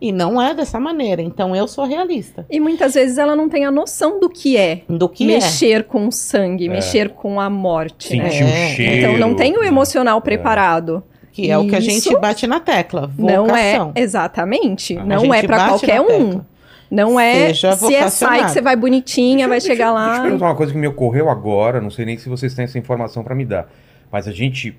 [0.00, 1.20] E não é dessa maneira.
[1.20, 2.46] Então eu sou realista.
[2.50, 6.06] E muitas vezes ela não tem a noção do que é Do que mexer com
[6.06, 6.70] o sangue, É.
[6.70, 8.30] mexer com a morte, né?
[8.30, 8.46] Sentir É.
[8.46, 8.96] o cheiro.
[8.96, 11.02] Então não tem o emocional preparado.
[11.08, 11.12] é.
[11.34, 13.10] Que é o que a gente bate na tecla.
[13.18, 13.92] Não é Vocação.
[13.96, 14.98] exatamente.
[14.98, 16.06] A não é pra bate qualquer um.
[16.06, 16.46] tecla.
[16.92, 18.48] Não é Seja CSI que vocacionado.
[18.52, 20.20] você vai bonitinha, vai chegar Deixa eu lá.
[20.22, 23.24] perguntar uma coisa que me ocorreu agora, não sei nem se vocês têm essa informação
[23.24, 23.66] pra me dar.
[24.10, 24.78] Mas a gente,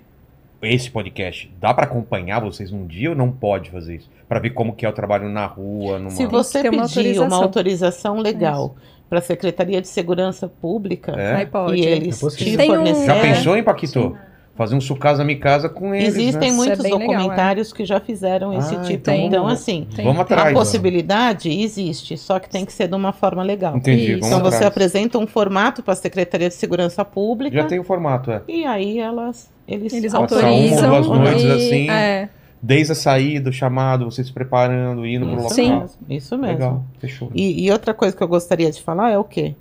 [0.61, 4.11] esse podcast, dá pra acompanhar vocês num dia ou não pode fazer isso?
[4.29, 6.11] Pra ver como que é o trabalho na rua, numa...
[6.11, 7.41] Se você pedir uma uma autorização.
[7.43, 8.75] autorização, legal
[9.09, 11.35] para a Secretaria de Segurança Pública É?
[11.35, 11.75] Aí pode.
[11.79, 13.05] e eles É te Tem um- fornecerem.
[13.07, 13.21] Já É.
[13.21, 14.17] pensou, hein, Paquito?
[14.55, 16.55] Fazer um sucasa mi casa com eles, Existem né?
[16.55, 18.93] muitos é bem legal, documentários que já fizeram esse Ah, tipo.
[18.93, 20.05] então Então, vamos- assim, Tem.
[20.05, 20.53] Vamos a atrás.
[20.53, 23.75] possibilidade existe, só que tem que ser de uma forma legal.
[23.75, 24.19] Entendi, Isso.
[24.19, 24.71] vamos Então você atrás.
[24.71, 28.41] apresenta um formato para a Secretaria de Segurança Pública Já tem o formato, é.
[28.47, 30.89] e aí elas eles, Eles autorizam.
[30.89, 31.89] uma duas noites e- assim.
[31.89, 32.29] É.
[32.61, 35.47] Desde a saída, o chamado, você se preparando, indo pro local.
[35.47, 35.71] Isso Sim.
[35.79, 36.53] mesmo, Isso mesmo.
[36.53, 37.31] Legal, fechou.
[37.33, 39.55] E, e outra coisa que eu gostaria de falar é o quê?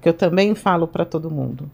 [0.00, 1.70] Que eu também falo para todo mundo.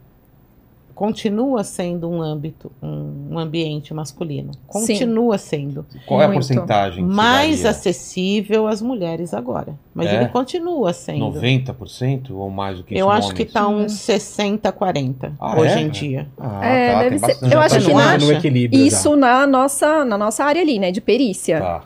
[0.96, 4.50] Continua sendo um âmbito, um, um ambiente masculino.
[4.66, 5.84] Continua sendo.
[6.06, 7.06] Qual é a porcentagem?
[7.06, 7.70] que Mais daria?
[7.70, 9.74] acessível às mulheres agora.
[9.94, 10.14] Mas É?
[10.16, 11.26] ele continua sendo.
[11.38, 13.00] 90% ou mais do que isso?
[13.02, 13.48] eu acho que homens?
[13.48, 15.80] está uns 60, 40 Ah, hoje é?
[15.82, 16.28] em dia.
[16.40, 17.52] Ah, É, tá, deve ser- bastante.
[17.52, 18.86] eu acho tá que no- na- no equilíbrio já.
[18.86, 20.90] Isso na nossa, na nossa área ali, né?
[20.90, 21.60] De perícia.
[21.60, 21.82] Tá.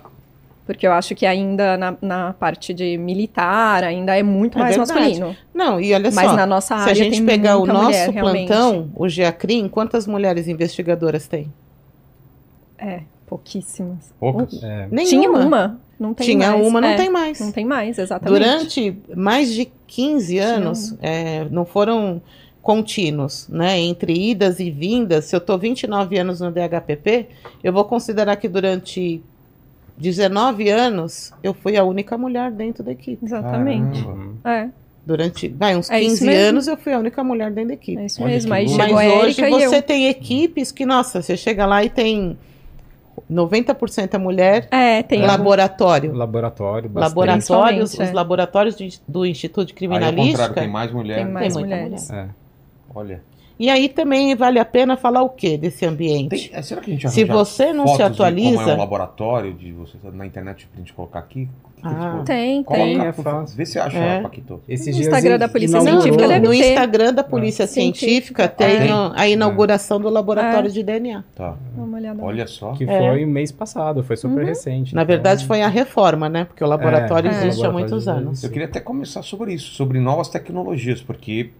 [0.72, 4.76] Porque eu acho que ainda na, na parte de militar ainda é muito É mais
[4.76, 5.00] verdade.
[5.00, 5.36] masculino.
[5.52, 7.84] Não, e olha Mas só, na nossa se área a gente tem pegar o nosso
[7.86, 8.46] mulher, realmente.
[8.46, 11.52] plantão, o GEACRIM, quantas mulheres investigadoras tem?
[12.78, 14.12] É, pouquíssimas.
[14.18, 14.62] Poucas?
[14.62, 15.04] É, Nenhuma.
[15.08, 16.66] Tinha uma, não tem Tinha mais.
[16.66, 17.40] uma, não É, tem mais.
[17.40, 18.38] Não tem mais, exatamente.
[18.38, 22.22] Durante mais de 15 anos, é, não foram
[22.62, 23.78] contínuos, né?
[23.78, 27.26] Entre idas e vindas, se eu estou 29 anos no DHPP,
[27.64, 29.22] eu vou considerar que durante
[30.00, 33.24] 19 anos eu fui a única mulher dentro da equipe.
[33.24, 34.02] Exatamente.
[34.02, 34.34] Caramba.
[34.50, 34.68] É,
[35.04, 36.48] Durante vai, uns É isso 15 mesmo.
[36.50, 38.00] anos eu fui a única mulher dentro da equipe.
[38.00, 38.50] é isso mesmo.
[38.50, 38.66] que Aí.
[38.76, 39.82] Mas hoje e você eu.
[39.82, 42.36] tem equipes que, nossa, você chega lá e tem
[43.30, 46.12] 90% é mulher, É, tem algum- laboratório.
[46.14, 47.08] Laboratório, bastante.
[47.10, 48.12] Laboratórios, os é.
[48.12, 51.16] laboratórios de- do Instituto de Aí, ao contrário, Criminalística tem mais mulher.
[51.24, 52.10] Tem mais muita mulheres.
[52.10, 52.28] É.
[52.94, 53.22] Olha.
[53.60, 56.48] E aí também vale a pena falar o que desse ambiente?
[56.48, 58.74] Tem- é, será que a gente Se você não se fotos de Como é atualiza-
[58.74, 61.46] um laboratório de você na internet pra gente colocar aqui?
[61.82, 62.22] Ah.
[62.26, 63.00] Tem, Coloca, tem.
[63.06, 63.56] é fácil.
[63.56, 64.20] Vê se acha, É.
[64.22, 64.60] Paquito.
[64.68, 66.70] Esses No Instagram da Polícia inaugurou- Científica deve no ter.
[66.70, 68.06] Instagram da Polícia Científica.
[68.10, 68.90] Científica tem Tem.
[69.14, 71.24] a- inauguração do laboratório de DNA.
[71.34, 71.54] Tá.
[71.76, 72.22] Dá uma olhada.
[72.22, 72.72] Olha só.
[72.72, 72.98] Que É.
[73.10, 74.94] foi mês passado, foi super recente.
[74.94, 76.44] Na então- verdade, foi a reforma, né?
[76.44, 77.66] Porque o laboratório É, existe é.
[77.68, 78.42] há muitos anos.
[78.44, 81.50] Eu queria até começar sobre isso, sobre novas tecnologias, porque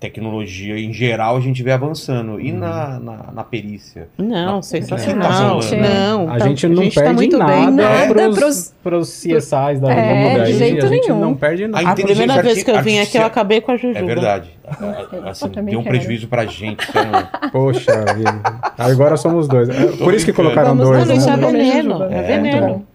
[0.00, 2.40] tecnologia em geral a gente vê avançando.
[2.40, 4.08] E na, na, na perícia?
[4.16, 5.60] Não, Não, sensacional.
[5.60, 7.70] gente, Não, A tá- gente não tá perde muito nada, bem.
[7.70, 8.08] Nada
[8.82, 11.20] pros, CSIs da É, Roma de jeito a gente nenhum.
[11.20, 11.86] não perde nada.
[11.86, 13.98] A A primeira inteligência vez que eu vim aqui, eu acabei com a Jujuba.
[13.98, 14.50] É verdade.
[15.28, 15.96] Assim, também deu um quero.
[15.96, 16.86] prejuízo pra gente.
[16.96, 18.40] é um- Poxa vida.
[18.78, 19.68] Agora somos dois.
[19.68, 21.06] É, Por isso que colocaram Vamos dois.
[21.08, 21.46] Não, isso é né?
[21.52, 22.04] Veneno.
[22.04, 22.86] É É, veneno.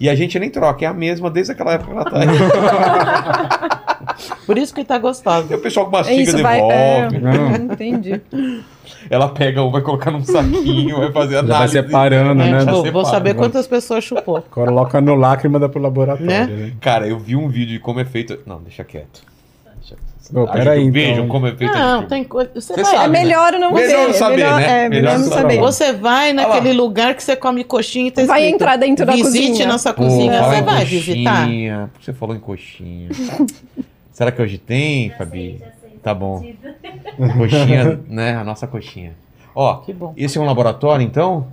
[0.00, 3.78] E a gente nem troca, é a mesma desde aquela época que ela tá aí.
[4.46, 5.54] Por isso que tá E gostosa.
[5.56, 6.60] o pessoal que mastiga Isso vai.
[6.60, 7.18] É, devolve.
[7.18, 7.56] Não.
[7.72, 8.20] entendi.
[9.10, 12.58] Ela pega um, vai colocar num saquinho, vai fazer Já vai separando, É, né?
[12.64, 13.38] vou, separa, vou saber né?
[13.40, 14.42] quantas pessoas chupou.
[14.50, 16.26] Coloca no lacre e manda pro laboratório.
[16.26, 16.46] Né?
[16.46, 16.72] né?
[16.80, 18.38] Cara, eu vi um vídeo de como é feito.
[18.46, 19.22] Não, deixa quieto.
[20.30, 21.08] Pô, Ah, peraí, gente, então.
[21.10, 21.74] Vejam como é feito.
[21.74, 22.50] a Não, tem coisa.
[22.54, 23.18] Você Você vai, sabe, É né?
[23.24, 24.06] melhor não Melhor ver.
[24.08, 24.64] não saber, melhor, né?
[24.84, 25.40] É, Melhor melhor não não saber.
[25.54, 25.58] saber.
[25.60, 29.12] Você vai naquele lugar que você come coxinha e tá Vai escrito, entrar dentro da
[29.14, 29.66] Visite cozinha.
[29.66, 30.32] nossa Pô, cozinha.
[30.38, 31.40] fala Você vai visitar?
[31.44, 31.90] coxinha.
[31.94, 33.08] Por que Você falou em coxinha.
[34.18, 35.62] Será que hoje tem, Fabi?
[36.02, 36.42] Tá bom.
[37.38, 38.34] Coxinha, né?
[38.34, 39.12] A nossa coxinha.
[39.54, 40.12] Ó, Que bom.
[40.16, 41.46] esse é um laboratório, então?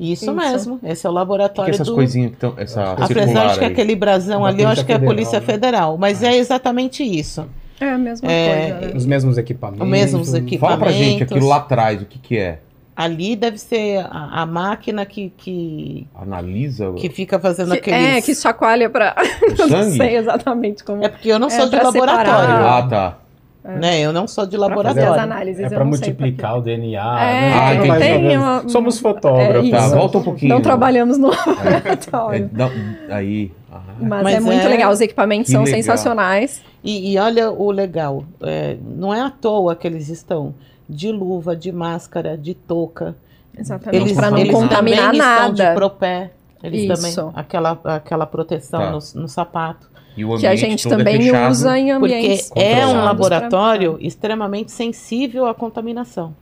[0.00, 0.34] Isso, Isso.
[0.34, 0.80] mesmo.
[0.82, 1.94] Esse é o que, laboratório que é essas do.
[1.94, 2.54] coisinhas que estão.
[2.56, 3.70] Essa Apesar de que aí?
[3.70, 5.46] aquele brasão ali, eu acho que é a Federal, Polícia né?
[5.46, 5.96] Federal.
[5.96, 7.46] Mas é exatamente isso.
[7.80, 8.86] É a mesma É, coisa.
[8.88, 8.92] né?
[8.96, 9.84] Os mesmos equipamentos.
[9.84, 10.58] Os mesmos equipamentos.
[10.60, 12.58] Fala pra gente aquilo lá atrás, o que que é?
[12.94, 18.16] Ali deve ser a, a máquina que, que, Analisa que fica fazendo Que- aqueles.
[18.18, 19.14] É, que chacoalha pra.
[19.18, 19.96] o Eu não sangue?
[19.96, 21.02] sei exatamente como.
[21.02, 22.28] É porque eu não É, sou de pra laboratório.
[22.50, 22.78] separar.
[22.78, 23.18] Ah, tá.
[23.64, 24.00] Né?
[24.00, 25.22] Eu não sou de Pra fazer as laboratório.
[25.22, 25.60] análises.
[25.60, 27.22] É não sei multiplicar o DNA.
[27.22, 27.54] É, né?
[27.54, 29.70] Ah, mais tem uma- Somos É fotógrafos.
[29.70, 29.90] Tá, isso.
[29.96, 30.54] volta um pouquinho.
[30.54, 31.36] Não trabalhamos no É,
[31.70, 32.50] laboratório.
[32.52, 32.70] dá-
[33.08, 33.52] aí.
[33.72, 34.92] Ah, Mas, Mas é muito é- legal.
[34.92, 35.76] Os equipamentos Que são legal.
[35.80, 36.62] sensacionais.
[36.84, 40.52] E, e olha o legal, é, não é à toa que eles estão
[40.92, 43.16] de luva, de máscara, de touca.
[43.56, 44.02] Exatamente.
[44.02, 45.74] Eles, pra não eles contaminar também estão de nada.
[45.74, 46.30] propé.
[46.62, 47.16] Eles Isso.
[47.16, 48.90] também, aquela, aquela proteção Tá.
[48.92, 49.90] no, no sapato.
[50.16, 51.50] E o Que a gente é também fechado.
[51.50, 56.34] usa em Porque ambientes é um laboratório extremamente sensível à contaminação.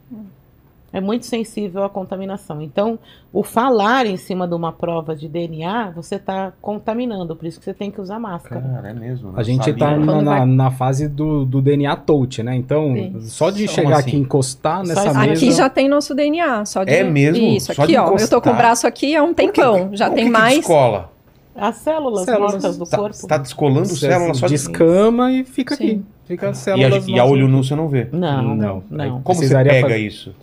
[0.93, 2.61] É muito sensível à contaminação.
[2.61, 2.99] Então,
[3.33, 7.65] o falar em cima de uma prova de DNA, você está contaminando, por isso que
[7.65, 8.61] você tem que usar máscara.
[8.61, 9.33] Cara, é mesmo.
[9.37, 9.87] A gente Sabia.
[9.87, 12.57] tá na, na, vai- na fase do, do DNA touch, né?
[12.57, 13.31] Então, Isso.
[13.31, 14.09] só de Como chegar assim?
[14.09, 15.19] aqui e encostar nessa isso.
[15.19, 15.33] mesa.
[15.33, 16.65] Aqui já tem nosso DNA.
[16.65, 16.93] Só de...
[16.93, 17.45] É mesmo?
[17.47, 18.03] Isso, Só aqui, de ó.
[18.03, 18.41] Eu tô encostar?
[18.41, 19.91] com o braço aqui há um tempão.
[19.93, 20.57] Já tem que que mais.
[20.57, 21.13] descola?
[21.55, 22.53] As células, Células.
[22.55, 23.15] mortas do Tá, corpo.
[23.15, 24.53] você tá descolando Você células só de...
[24.55, 25.85] descama e fica Sim.
[25.85, 26.03] aqui.
[26.27, 27.09] Fica as E a, células.
[27.09, 28.09] e a olho nu você não vê.
[28.13, 28.57] Não, Não.
[28.57, 28.83] não.
[28.91, 29.21] não.
[29.23, 30.35] Como você pega fa- isso?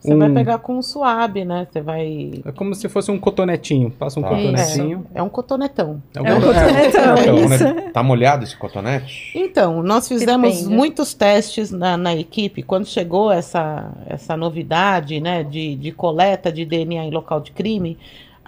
[0.00, 1.66] Você vai Um- pegar com um suave, né?
[1.70, 2.30] Você vai.
[2.44, 3.90] É como se fosse um cotonetinho.
[3.90, 4.28] Passa um Tá.
[4.28, 5.04] cotonetinho.
[5.12, 6.00] É um cotonetão.
[6.14, 7.64] É um cotonetão, Então, isso.
[7.74, 7.90] né?
[7.92, 9.32] Tá molhado esse cotonete?
[9.34, 10.74] Então, nós fizemos Depende.
[10.74, 16.64] muitos testes na, na equipe quando chegou essa, essa novidade né, de, de coleta de
[16.64, 17.98] DNA em local de crime.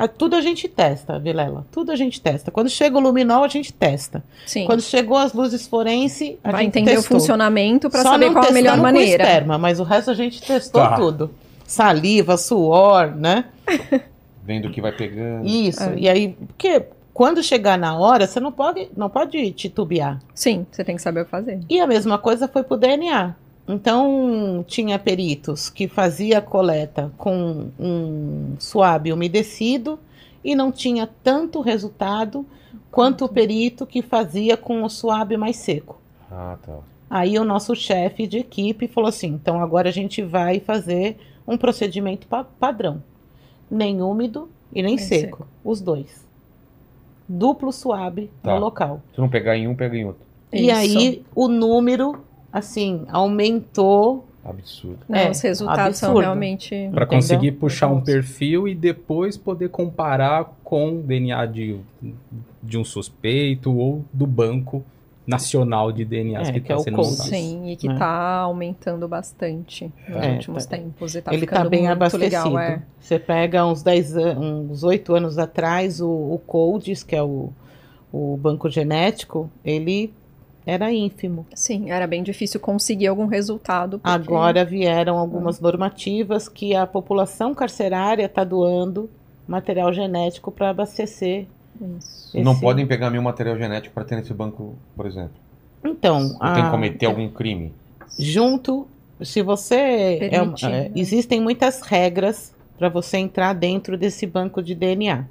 [0.04, 1.64] A- tudo a gente testa, Vilela.
[1.70, 2.50] Tudo a gente testa.
[2.50, 4.22] Quando chega o luminol, a gente testa.
[4.46, 4.66] Sim.
[4.66, 7.16] Quando chegou as luzes forense, a Vai gente entender testou.
[7.16, 9.22] o funcionamento pra Só saber qual a melhor testamos com maneira.
[9.24, 10.96] esperma, mas o resto a gente testou Tá.
[10.96, 11.30] tudo.
[11.66, 13.44] Saliva, suor, né?
[14.44, 15.46] Vendo o que vai pegando.
[15.46, 15.82] Isso.
[15.82, 15.94] É.
[15.96, 16.84] E aí, porque
[17.14, 20.18] quando chegar na hora, você não pode, não pode titubear.
[20.34, 21.60] Sim, você tem que saber o que fazer.
[21.68, 23.34] E a mesma coisa foi pro DNA.
[23.72, 29.98] Então, tinha peritos que fazia a coleta com um suave umedecido
[30.44, 32.44] e não tinha tanto resultado
[32.90, 36.00] quanto o perito que fazia com o suave mais seco.
[36.30, 36.78] Ah, tá.
[37.08, 41.56] Aí o nosso chefe de equipe falou assim: então agora a gente vai fazer um
[41.56, 43.02] procedimento pa- padrão.
[43.70, 45.46] Nem úmido e nem Nem seco.
[45.64, 46.26] Os dois.
[47.28, 48.54] Duplo suave Tá.
[48.54, 49.00] no local.
[49.14, 50.22] Se não pegar em um, pega em outro.
[50.52, 50.76] E Isso.
[50.76, 54.26] aí o número, assim, aumentou.
[54.44, 54.98] Absurdo.
[55.08, 56.20] Não, É, os resultados são absurdo.
[56.24, 56.88] realmente.
[56.92, 61.78] Para conseguir puxar um perfil e depois poder comparar com o DNA de,
[62.62, 64.82] de um suspeito ou do banco
[65.26, 67.28] nacional de DNAs É, que que está é o sendo montado.
[67.28, 67.96] Sim, e que né?
[67.98, 71.14] tá aumentando bastante nos É, últimos tá- tempos.
[71.14, 72.24] E tá ele ficando tá bem abastecido.
[72.48, 72.82] legal, é.
[72.98, 77.50] Você pega uns 10 anos, uns 8 anos atrás, o, o CODES, que é o,
[78.10, 80.12] o banco genético, ele
[80.66, 81.46] era ínfimo.
[81.54, 83.98] Sim, era bem difícil conseguir algum resultado.
[83.98, 89.08] porque- Agora vieram algumas normativas que a população carcerária está doando
[89.48, 91.46] material genético para abastecer.
[91.98, 92.38] Isso.
[92.40, 95.32] Não esse- podem pegar meu material genético para ter nesse banco, por exemplo.
[95.84, 97.72] Então, Ou tem que a- cometer algum crime.
[98.18, 98.86] junto
[99.22, 99.74] se você.
[100.20, 100.90] é é, né?
[100.94, 105.24] existem muitas regras para você entrar dentro desse banco de DNA.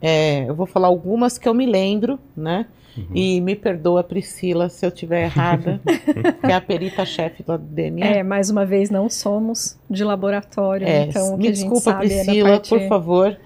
[0.00, 2.66] É, eu vou falar algumas que eu me lembro, né?
[3.14, 5.78] E me perdoa, Priscila, se eu tiver errada,
[6.40, 8.06] que é a perita-chefe do DNA.
[8.06, 11.58] É, mais uma vez, não somos de laboratório, É, então o que me a gente
[11.60, 12.68] desculpa, sabe é Priscila, parte...
[12.70, 13.36] por favor.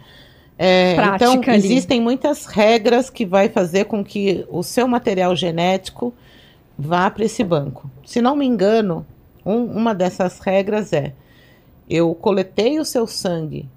[0.56, 1.56] É, prática então, ali.
[1.66, 6.14] existem muitas regras que vai fazer com que o seu material genético
[6.78, 7.90] vá para esse banco.
[8.06, 9.04] Se não me engano,
[9.44, 11.12] um- uma dessas regras é:
[11.88, 13.68] eu coletei o seu sangue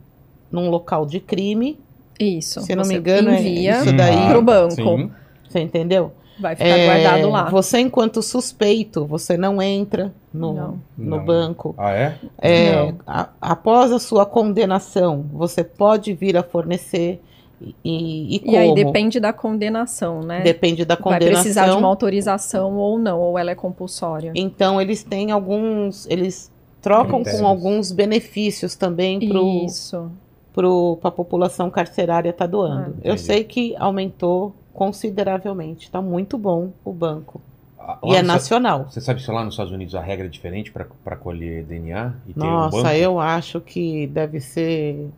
[0.52, 1.80] num local de crime,
[2.20, 2.62] Isso.
[2.62, 4.30] se não me engano, é envia isso daí.
[4.30, 4.76] pro banco.
[4.76, 5.12] Sim.
[5.50, 6.12] você entendeu?
[6.40, 7.50] Vai ficar É, guardado lá.
[7.52, 10.80] Você, enquanto suspeito, você não entra no, Não.
[10.98, 11.26] no Não.
[11.26, 11.76] banco.
[11.78, 12.16] Ah, é?
[12.42, 17.22] É, a- após a sua condenação, você pode vir a fornecer
[17.62, 18.52] e, e, e como?
[18.52, 20.42] E aí depende da condenação, né?
[20.42, 21.86] Depende da Vai precisar de uma condenação.
[21.90, 24.32] autorização ou não, ou ela é compulsória.
[24.36, 27.42] Então eles têm alguns, eles trocam Critérios.
[27.42, 29.20] com alguns benefícios também
[29.66, 30.12] Isso.
[30.54, 32.96] Para a população carcerária estar doando.
[33.00, 35.86] Ah, Eu sei que aumentou consideravelmente.
[35.86, 37.42] Está muito bom o banco.
[37.80, 38.86] Ah, E lá é nos- nacional.
[38.90, 42.34] Você sabe se lá nos Estados Unidos a regra é diferente para colher DNA e
[42.34, 42.90] ter um Nossa, banco?
[42.96, 45.10] eu acho que deve ser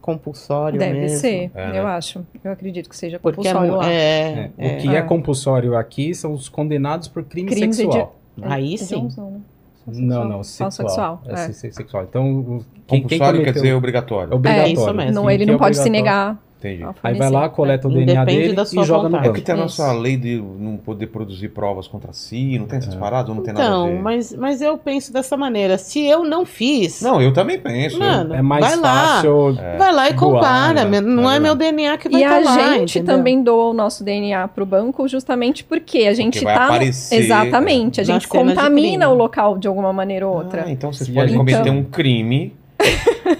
[0.00, 1.18] compulsório Deve mesmo.
[1.18, 1.78] ser, É, né?
[1.78, 2.26] eu acho.
[2.42, 3.90] Eu acredito que seja Porque é, compulsório lá.
[3.90, 4.76] é, É, é.
[4.76, 5.02] O que é É.
[5.02, 8.16] compulsório aqui são os condenados por crime Crimes de- sexual.
[8.42, 9.00] Aí É sim.
[9.00, 9.40] Johnson, né?
[9.86, 10.70] Não, não, sexual.
[10.70, 11.22] sexual.
[11.26, 11.36] É, é.
[11.36, 12.04] se- se- sexual.
[12.04, 14.32] Então, o- quem, quem Compulsório quer dizer obrigatório.
[14.32, 14.70] é obrigatório.
[14.70, 15.12] É isso mesmo.
[15.12, 16.38] Não, ele não é pode se negar.
[16.62, 16.84] Entendi.
[16.84, 19.06] a Aí vai lá, coleta o DNA dele e joga no vontade.
[19.06, 19.22] É banco.
[19.30, 20.00] porque tem a nossa Isso.
[20.00, 23.52] lei de não poder produzir provas contra si, não tem essas paradas ou não tem
[23.52, 24.02] nada a Então, ver?
[24.02, 25.76] mas, mas eu penso dessa maneira.
[25.78, 27.98] Se eu não fiz, Não, eu também penso.
[27.98, 29.06] mano, É mais vai lá.
[29.16, 29.54] fácil.
[29.78, 30.84] Vai lá e doar, compara.
[30.84, 31.00] né?
[31.00, 33.16] Não é É meu DNA que vai E estar a lá, gente entendeu?
[33.16, 36.54] também doa o nosso DNA pro banco justamente porque a gente tá.
[36.54, 40.64] no- aparecer, Exatamente, a gente contamina o local de alguma maneira ou outra.
[40.66, 42.54] Ah, então vocês E podem a gente- cometer Então- um crime.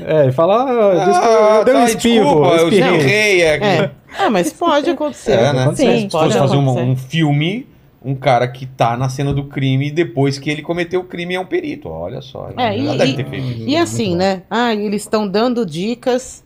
[0.07, 2.97] É, e fala, ah, diz que eu dei um tá, espirro, desculpa, eu espirrei.
[2.97, 3.65] espirrei aqui.
[3.65, 3.91] É.
[4.19, 5.33] Ah, mas pode acontecer.
[5.33, 5.73] É, né?
[5.75, 6.87] Sim, Se pode fosse fazer um, acontecer.
[6.87, 7.67] um filme,
[8.05, 11.35] um cara que tá na cena do crime e depois que ele cometeu o crime
[11.35, 11.89] é um perito.
[11.89, 12.51] Olha só.
[12.57, 13.69] É, e- deve e- ter feito isso.
[13.69, 14.43] E assim, né?
[14.51, 16.45] Ah, eles estão dando dicas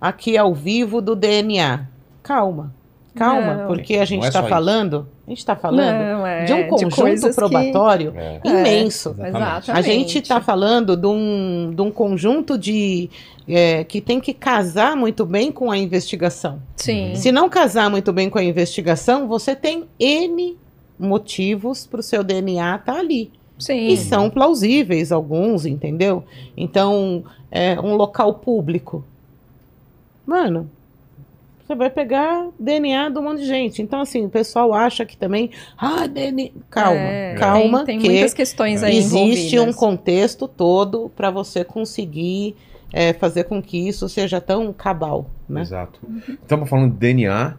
[0.00, 1.86] aqui ao vivo do DNA.
[2.22, 2.74] Calma.
[3.18, 3.66] Calma, Não.
[3.66, 6.52] porque a gente Não é está só falando, a gente está falando Não, é de
[6.54, 8.40] um conjunto coisas que- probatório É.
[8.44, 9.10] imenso.
[9.18, 9.70] Exatamente.
[9.70, 13.10] A gente está falando de um, de um conjunto de
[13.48, 16.60] é, que tem que casar muito bem com a investigação.
[16.76, 17.14] Sim.
[17.14, 20.56] Se não casar muito bem com a investigação, você tem N
[20.98, 23.30] motivos para o seu DNA estar ali.
[23.58, 23.88] Sim.
[23.88, 26.22] E são plausíveis alguns, entendeu?
[26.56, 29.02] Então, é um local público.
[30.26, 30.70] Mano,
[31.68, 33.82] você vai pegar DNA de um monte de gente.
[33.82, 35.50] Então, assim, o pessoal acha que também.
[35.76, 36.48] Ah, DNA.
[36.70, 41.62] Calma, É, calma, Tem, tem que muitas questões aí existe um contexto todo para você
[41.64, 42.56] conseguir
[42.90, 45.60] é, fazer com que isso seja tão cabal, né?
[45.60, 46.00] Exato.
[46.42, 47.58] Estamos falando de DNA.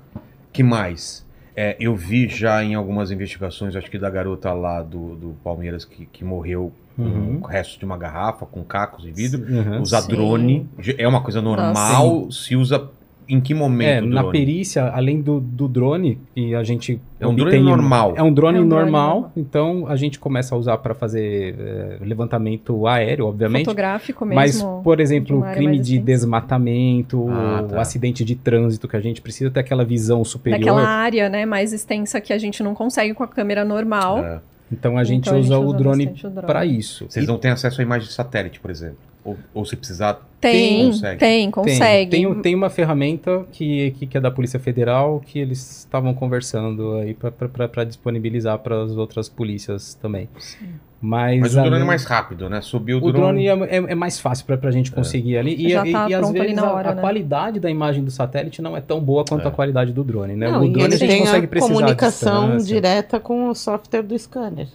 [0.52, 1.24] Que mais?
[1.56, 5.86] É, eu vi já em algumas investigações, acho que da garota lá do, do Palmeiras
[5.86, 7.40] que, que morreu Uhum.
[7.40, 9.42] com o resto de uma garrafa, com cacos e vidro.
[9.50, 9.82] Uhum.
[9.82, 10.10] Usar Sim.
[10.10, 12.30] drone é uma coisa normal.
[12.30, 12.90] Se usa
[13.30, 14.06] em que momento?
[14.06, 17.00] É, na perícia, além do, do drone, e a gente.
[17.20, 18.14] É um drone normal.
[18.18, 19.32] É um drone, É um drone normal, normal.
[19.38, 23.66] então a gente começa a usar para fazer é, levantamento aéreo, obviamente.
[23.66, 24.82] Fotográfico Mas, mesmo.
[24.84, 26.06] por de exemplo, área crime de extensa.
[26.06, 27.78] desmatamento, Ah, tá.
[27.78, 30.60] o acidente de trânsito, que a gente precisa ter aquela visão superior.
[30.60, 34.20] Daquela área, né, mais extensa que a gente não consegue com a câmera normal.
[34.20, 34.40] É.
[34.72, 36.46] Então a gente Então, a usa gente o drone drone.
[36.46, 37.06] para isso.
[37.10, 38.98] Vocês E não têm acesso à imagem de satélite, por exemplo?
[39.24, 40.20] Ou, ou se precisar.
[40.40, 41.20] Tem, consegue.
[41.20, 42.10] tem, tem, consegue.
[42.12, 46.94] tem, tem uma ferramenta que, que, que é da Polícia Federal que eles estavam conversando
[46.96, 50.30] aí para disponibilizar para as outras polícias também.
[51.02, 52.60] Mas, Mas o drone é mais rápido, né?
[52.62, 53.46] Subiu o O drone.
[53.46, 55.56] drone é, é- é mais fácil para a gente conseguir ali.
[55.56, 57.02] E, Já e- tá e às pronto ali vezes na a- hora, a, né?
[57.02, 59.48] qualidade da imagem do satélite não é tão boa quanto É.
[59.48, 60.50] a qualidade do drone, né?
[60.52, 64.04] Não, o e drone a gente tem consegue a precisar comunicação direta com o software
[64.04, 64.68] do scanner.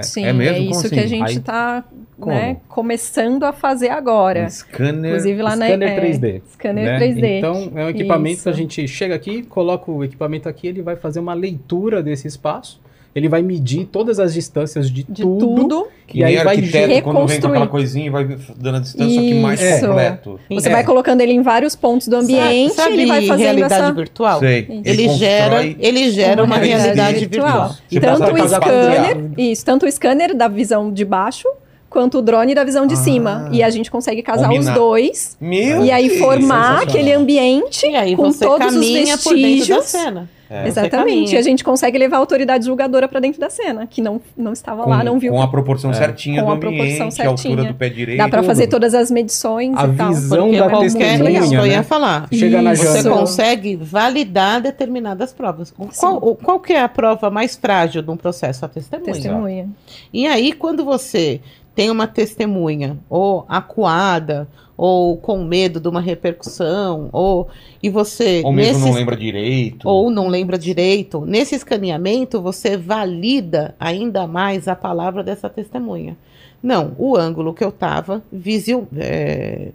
[0.00, 0.56] Sim, É é, mesmo?
[0.58, 0.94] Como isso assim?
[0.94, 1.84] que a gente tá
[2.18, 2.34] Como?
[2.34, 4.44] né, começando a fazer agora.
[4.44, 5.10] Um scanner.
[5.10, 6.42] Inclusive lá na Scanner é, 3D.
[6.52, 6.98] Scanner né?
[6.98, 7.38] 3D.
[7.38, 8.42] Então, é um equipamento Isso.
[8.44, 12.26] que a gente chega aqui, coloca o equipamento aqui, ele vai fazer uma leitura desse
[12.28, 12.80] espaço,
[13.14, 15.88] ele vai medir todas as distâncias de, de tudo, tudo.
[16.06, 17.50] Que e aí vai arquiteto, quando vem com reconstruir.
[17.50, 18.24] aquela coisinha e vai
[18.56, 19.86] dando a distância, só que mais Isso.
[19.86, 20.40] completo.
[20.50, 20.72] Você É.
[20.72, 24.38] vai colocando ele em vários pontos do ambiente, sabe, ele vai fazendo realidade essa virtual?
[24.40, 24.66] Sei.
[24.84, 27.76] Ele, constrói- gera, ele gera uma, realidade realidade virtual.
[27.90, 28.18] virtual.
[28.18, 31.48] Tanto o scanner, isso, tanto o scanner da visão de baixo,
[31.92, 32.96] quanto o drone da visão de Ah.
[32.96, 33.48] cima.
[33.52, 34.74] E a gente consegue casar os Combinar.
[34.74, 35.36] dois.
[35.40, 39.34] Meu e aí Deus, formar aquele ambiente E aí com você todos os caminha por
[39.34, 39.84] dentro da vestígios.
[39.84, 40.30] cena.
[40.54, 40.68] É.
[40.68, 41.34] Exatamente.
[41.34, 44.52] E a gente consegue levar a autoridade julgadora pra dentro da cena, que não, não
[44.52, 45.32] estava com, lá, não viu.
[45.32, 45.94] com a proporção É.
[45.94, 47.72] certinha Com do a proporção ambiente, a altura certinha.
[47.72, 48.18] do pé direito.
[48.18, 50.08] Dá pra fazer todas as medições A e tal.
[50.12, 51.82] visão Porque da testemunha, que eu ia né?
[51.82, 52.28] falar.
[52.30, 52.74] Chega na.
[52.74, 55.72] Você consegue validar determinadas provas.
[55.98, 58.62] Qual, qual que é a prova mais frágil de um processo?
[58.62, 59.10] A testemunha.
[59.10, 59.68] Testemunha.
[60.12, 61.40] E aí, quando você
[61.74, 67.48] tem uma testemunha, ou acuada, ou com medo de uma repercussão, ou
[67.82, 69.88] e você Ou mesmo não lembra direito.
[69.88, 76.16] ou não lembra direito, nesse escaneamento você valida ainda mais a palavra dessa testemunha.
[76.62, 79.72] Não, o ângulo que eu estava, visil, é,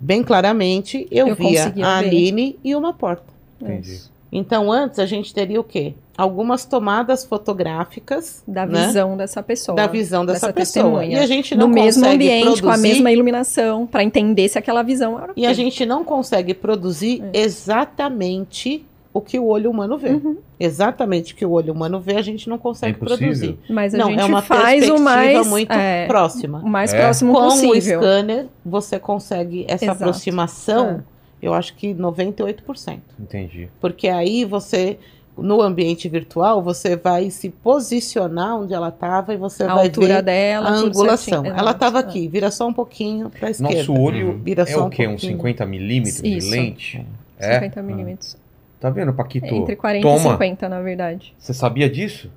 [0.00, 1.82] bem claramente, eu, Eu via a ver.
[1.82, 3.34] Aline e uma porta.
[3.60, 4.00] Entendi.
[4.32, 5.94] Então, antes a gente teria o quê?
[6.18, 8.86] Algumas tomadas fotográficas Da né?
[8.86, 9.76] visão dessa pessoa.
[9.76, 10.84] da visão dessa, dessa pessoa.
[10.84, 11.18] testemunha.
[11.18, 14.48] E a gente no não mesmo consegue ambiente, produzir, com a mesma iluminação, pra entender
[14.48, 17.40] se aquela visão era o E a gente não consegue produzir É.
[17.40, 20.10] exatamente o que o olho humano vê.
[20.10, 20.36] Uhum.
[20.60, 23.58] Exatamente o que o olho humano vê, a gente não consegue É produzir.
[23.68, 26.58] Mas a não, gente é uma faz perspectiva o mais, muito é, próxima.
[26.58, 27.00] o mais É.
[27.00, 28.00] próximo Com o possível.
[28.00, 30.02] scanner, você consegue essa Exato.
[30.02, 30.04] É.
[30.04, 31.04] aproximação,
[31.40, 33.00] eu acho que 98%.
[33.18, 33.70] Entendi.
[33.80, 34.98] Porque aí você,
[35.36, 40.16] no ambiente virtual, você vai se posicionar onde ela estava e você a vai altura
[40.16, 41.42] ver dela, a angulação.
[41.44, 41.58] certinho.
[41.58, 42.10] Ela estava Exato.
[42.10, 43.74] aqui, vira só um pouquinho para a esquerda.
[43.74, 45.06] Nosso olho Vira é só o um quê?
[45.06, 45.32] Uns pouquinho.
[45.38, 47.06] 50 milímetros de lente?
[47.38, 47.54] É, É?
[47.60, 48.36] 50 milímetros.
[48.80, 49.46] Tá vendo, Paquito?
[49.46, 50.32] Entre 40 e Toma.
[50.32, 51.34] 50, na verdade.
[51.38, 52.30] Você sabia disso?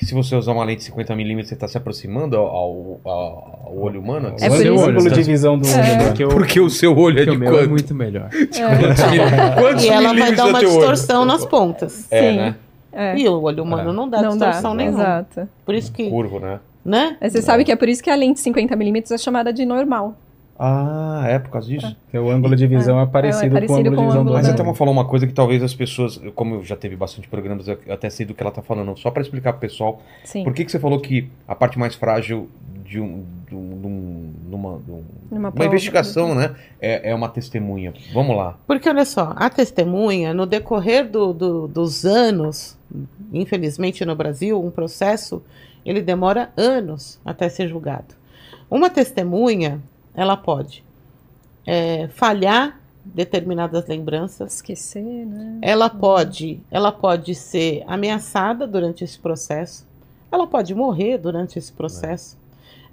[0.00, 3.60] Que se você usar uma lente de 50 milímetros, você está se aproximando ao, ao-
[3.66, 4.34] ao olho humano?
[4.40, 5.72] É o por seu ângulo de visão do É.
[5.72, 6.04] olho, né?
[6.08, 7.70] Porque, o, Porque o seu olho é de o meu é quanto?
[7.70, 8.30] muito melhor.
[9.60, 10.68] Quantos E ela vai dar é uma olho?
[10.68, 12.06] distorção nas pontas.
[12.10, 12.36] É, Sim.
[12.38, 12.54] né?
[12.92, 13.18] É.
[13.18, 13.92] E o olho humano É.
[13.92, 14.98] não dá não dá, distorção nenhuma.
[15.02, 15.48] exato.
[15.66, 16.58] Por isso que, Curvo, né?
[16.84, 17.16] né?
[17.22, 20.16] Você sabe que é por isso que a lente 50mm é chamada de normal.
[20.62, 21.96] Ah, é por causa disso?
[22.04, 24.24] Porque o ângulo de visão é, parecido, com o parecido ângulo com de o visão
[24.26, 24.52] do Mas a.
[24.52, 27.78] Thelma falou uma coisa que talvez as pessoas, como eu já teve bastante programas, eu
[27.88, 28.94] até sei do que ela tá falando.
[28.98, 30.44] Só para explicar pro pessoal, Sim.
[30.44, 32.50] por que, que você falou que a parte mais frágil
[32.84, 35.66] de, um, de, um- de um- numa, de um- Numa uma prova.
[35.68, 36.54] investigação, né?
[36.78, 37.94] É, é uma testemunha.
[38.12, 38.58] Vamos lá.
[38.66, 42.76] Porque olha só, a testemunha, no decorrer do- do- dos anos,
[43.32, 45.42] infelizmente no Brasil, um processo,
[45.86, 48.14] ele demora anos até ser julgado.
[48.70, 49.80] Uma testemunha,
[50.14, 50.84] ela pode
[51.66, 55.58] é, falhar determinadas lembranças, Esquecer, né?
[55.62, 59.86] ela pode, ela pode ser ameaçada durante esse processo,
[60.30, 62.38] ela pode morrer durante esse processo,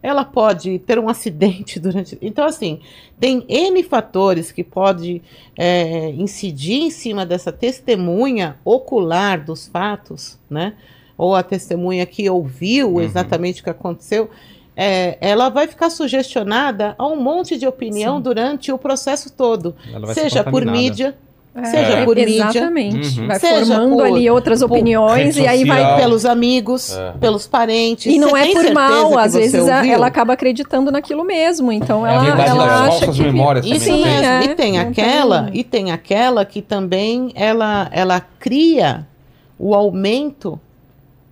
[0.01, 2.17] ela pode ter um acidente durante.
[2.21, 2.79] Então, assim,
[3.19, 5.21] tem N fatores que pode
[5.57, 10.73] é, incidir em cima dessa testemunha ocular dos fatos, né?
[11.17, 13.01] Ou a testemunha que ouviu Uhum.
[13.01, 14.29] exatamente o que aconteceu.
[14.77, 18.21] É, ela vai ficar sugestionada a um monte de opinião Sim.
[18.21, 19.75] durante o processo todo
[20.13, 21.15] seja por mídia,
[21.59, 22.35] É, Seja por mídia.
[22.35, 23.19] Exatamente.
[23.19, 23.25] Uhum.
[23.27, 25.95] Vai Seja formando por- ali outras opiniões e aí vai.
[25.97, 27.13] pelos amigos, É.
[27.19, 28.13] pelos parentes.
[28.13, 31.71] E não é por mal, às vezes a- ela acaba acreditando naquilo mesmo.
[31.71, 33.23] Então É ela, ela das acha que.
[33.23, 33.79] memórias também.
[33.79, 34.43] Sim, é.
[34.43, 39.07] E tem Não aquela, tem- e tem aquela que também ela, ela cria
[39.57, 40.59] o aumento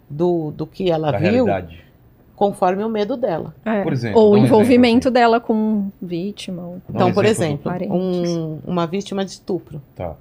[0.10, 1.85] do, do que ela Da viu realidade.
[2.36, 3.54] Conforme o medo dela.
[3.63, 3.82] É.
[3.84, 6.62] Por exemplo, Ou o envolvimento exemplo, dela com vítima.
[6.63, 9.82] ou- Dá um então, por exemplo exemplo, um- uma vítima de estupro.
[9.95, 10.15] Tá.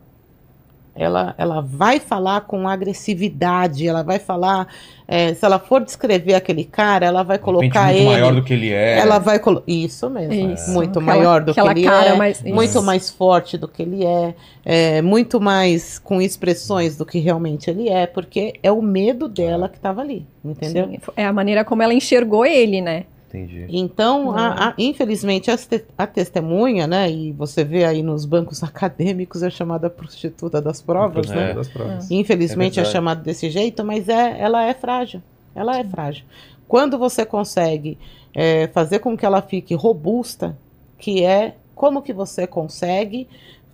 [0.97, 4.69] Ela, ela vai falar com agressividade, ela vai falar,
[5.09, 8.05] é, se ela for descrever aquele cara, ela vai colocar muito ele.
[8.07, 8.99] maior do que ele é.
[9.01, 9.41] Ela vai.
[9.67, 10.53] Isso mesmo.
[10.53, 10.71] Isso.
[10.71, 12.17] Muito Aquela- maior do que aquela ele cara é.
[12.17, 12.83] mais- Muito isso.
[12.83, 15.03] mais forte do que ele é, é.
[15.03, 19.77] Muito mais com expressões do que realmente ele é, porque é o medo dela que
[19.77, 20.87] estava ali, entendeu?
[20.89, 23.05] Sim, é a maneira como ela enxergou ele, né?
[23.37, 23.67] Entendi.
[23.69, 29.43] Então, a- a- infelizmente, te- a testemunha, né, e você vê aí nos bancos acadêmicos,
[29.43, 31.51] é chamada prostituta das provas, né?
[31.51, 31.55] É.
[31.55, 32.11] das provas.
[32.11, 35.21] Infelizmente É é, chamado desse jeito, mas é, ela é frágil.
[35.55, 36.25] Ela é frágil.
[36.69, 37.99] Quando você consegue
[38.33, 40.57] é, fazer com que ela fique robusta,
[40.99, 43.29] que é como que você consegue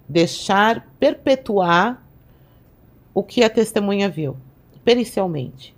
[0.08, 2.02] deixar perpetuar
[3.14, 4.36] o que a testemunha viu,
[4.84, 5.74] pericialmente.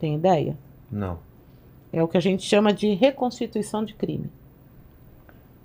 [0.00, 0.56] Tem ideia?
[0.90, 1.18] Não.
[1.92, 4.30] É o que a gente chama de reconstituição de crime.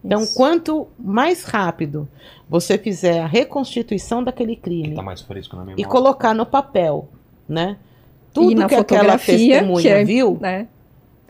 [0.04, 0.36] Então, Isso.
[0.36, 2.08] quanto mais rápido
[2.50, 5.82] você fizer a reconstituição daquele Que crime tá mais fresco na memória.
[5.82, 7.08] e colocar no papel,
[7.48, 7.78] né?
[8.34, 8.84] Tudo na que aquela
[9.18, 10.68] fotografia, testemunha que é, viu, né?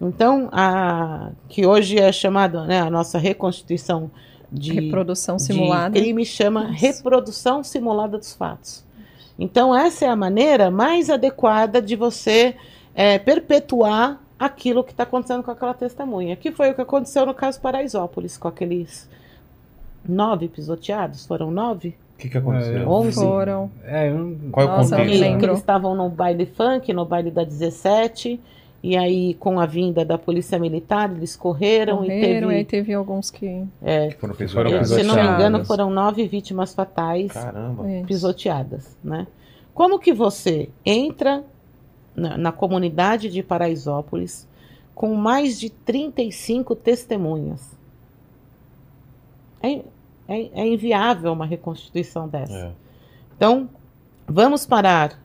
[0.01, 4.09] então a que hoje é chamada, né, a nossa reconstituição
[4.51, 5.99] de, Reprodução de simulada.
[5.99, 6.73] crime chama Isso.
[6.85, 8.85] reprodução simulada dos fatos.
[9.37, 12.55] Então essa é a maneira mais adequada de você
[12.95, 16.35] é, perpetuar aquilo que está acontecendo com aquela testemunha.
[16.35, 19.09] Que foi o que aconteceu no caso Paraisópolis, com aqueles
[20.07, 21.25] nove pisoteados.
[21.25, 21.95] Foram nove?
[22.15, 22.81] O que, que aconteceu?
[22.83, 23.15] É, Onze?
[23.15, 23.71] Foram.
[23.83, 25.21] É, eu, Qual é o Nossa, contexto?
[25.23, 28.39] me Que, eles estavam no baile funk, no baile da 17.
[28.85, 32.83] E aí, com a vinda da polícia militar, eles correram, Morreram, e aí teve.
[32.83, 33.63] teve alguns que.
[33.81, 34.89] é, Que foram pisoteados.
[34.89, 37.83] se não me engano, foram nove vítimas fatais Caramba.
[38.05, 39.25] Pisoteadas, né?
[39.73, 41.43] Como que você entra
[42.15, 44.47] na, na comunidade de Paraisópolis
[44.93, 47.71] com mais de 35 testemunhas?
[49.61, 49.81] É,
[50.27, 52.53] é- é inviável uma reconstituição dessa.
[52.53, 52.71] É.
[53.35, 53.69] Então,
[54.27, 55.19] vamos parar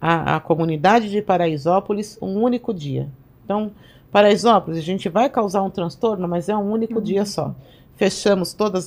[0.00, 3.08] a, a comunidade de Paraisópolis um único dia.
[3.44, 3.70] Então,
[4.10, 7.54] Paraisópolis, a gente vai causar um transtorno, mas é um único dia só.
[7.96, 8.86] Fechamos todos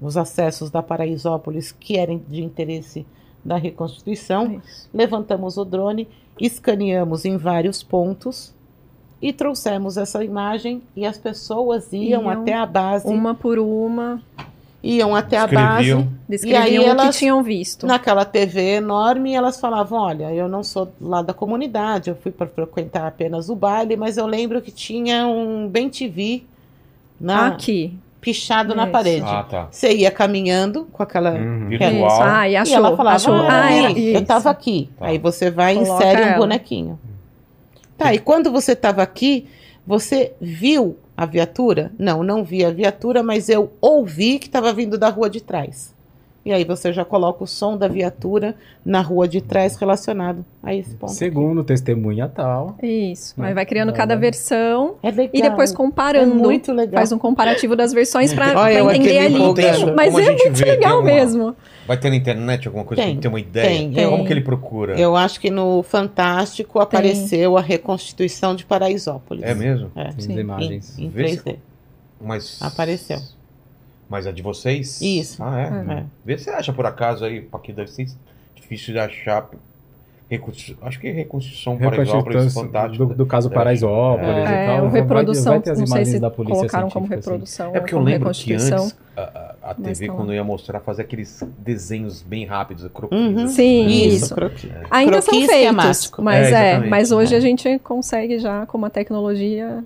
[0.00, 3.06] os acessos da Paraisópolis que eram de interesse
[3.44, 4.88] da reconstituição, Isso.
[4.94, 6.06] levantamos o drone,
[6.40, 8.52] escaneamos em vários pontos
[9.20, 12.28] e trouxemos essa imagem e as pessoas iam, Iam.
[12.30, 14.20] até a base, Uma por uma,
[14.82, 16.02] iam até a Escreviam.
[16.02, 17.86] base descreviam o elas- que tinham visto.
[17.86, 22.46] naquela TV enorme, elas falavam: Olha, eu não sou lá da comunidade, eu fui para
[22.48, 26.42] frequentar apenas o baile, mas eu lembro que tinha um bem TV
[27.20, 27.96] na, Aqui.
[28.22, 29.26] Pichado na parede.
[29.26, 29.68] Ah, tá.
[29.70, 31.32] Você ia caminhando com aquela.
[31.32, 31.78] Que Isso.
[31.78, 32.22] Virtual.
[32.22, 32.72] Ah, e achou.
[32.72, 33.34] e ela falava: achou.
[33.34, 34.88] Ah, Ah, eu estava aqui.
[34.98, 35.06] Tá.
[35.06, 36.36] Aí você vai e insere um ela.
[36.38, 36.98] bonequinho.
[37.98, 39.46] Tá, e quando você estava aqui,
[39.86, 41.92] você viu a viatura?
[41.98, 45.92] Não, não vi a viatura, mas eu ouvi que estava vindo da rua de trás.
[46.44, 50.74] E aí você já coloca o som da viatura na rua de trás relacionado a
[50.74, 51.12] esse ponto.
[51.12, 52.76] Segundo testemunha tal.
[52.82, 53.40] Isso.
[53.40, 53.48] Né?
[53.48, 55.30] Aí vai criando cada versão É legal.
[55.32, 56.34] e depois É comparando.
[56.34, 56.94] muito legal.
[56.98, 59.54] Faz um comparativo das versões eu entender ali.
[59.54, 61.56] Tem Mas é muito vê, tem legal uma- mesmo.
[61.86, 63.68] Vai ter na internet alguma coisa Tem, pra ter uma ideia?
[63.68, 64.08] tem, tem.
[64.10, 64.98] Como que ele procura?
[64.98, 69.44] Eu acho que no Fantástico apareceu a reconstituição de Paraisópolis.
[69.44, 69.90] É mesmo?
[69.94, 70.08] É.
[70.08, 70.38] As Sim.
[70.38, 70.98] imagens.
[70.98, 71.56] Em, em Vê se- 3D.
[72.20, 72.58] Mas...
[72.60, 73.18] Apareceu.
[74.12, 75.00] Mas a de vocês?
[75.00, 75.42] Isso.
[75.42, 75.92] Ah, é?
[76.00, 76.04] É.
[76.22, 78.06] Vê se você acha por acaso aí, porque deve ser
[78.54, 79.48] difícil de achar.
[80.82, 83.04] Acho que reconstrução Paraisópolis fantástico.
[83.06, 83.54] do, do caso É.
[83.54, 84.86] Paraisópolis É, e É, tal.
[84.86, 87.14] o vai- reprodução, vai ter as não sei imagens se da polícia colocaram como assim.
[87.16, 91.04] reprodução É porque eu lembro que antes a, a- TV, tá quando ia mostrar, fazia
[91.04, 93.18] aqueles desenhos bem rápidos, croquis.
[93.18, 93.46] Uhum.
[93.48, 94.34] Sim, Isso, isso.
[94.34, 94.70] croquis.
[94.90, 96.22] Ainda são Croquis feitos, esquemático.
[96.22, 97.36] mas É, é, mas hoje É.
[97.36, 99.84] a gente consegue já com uma tecnologia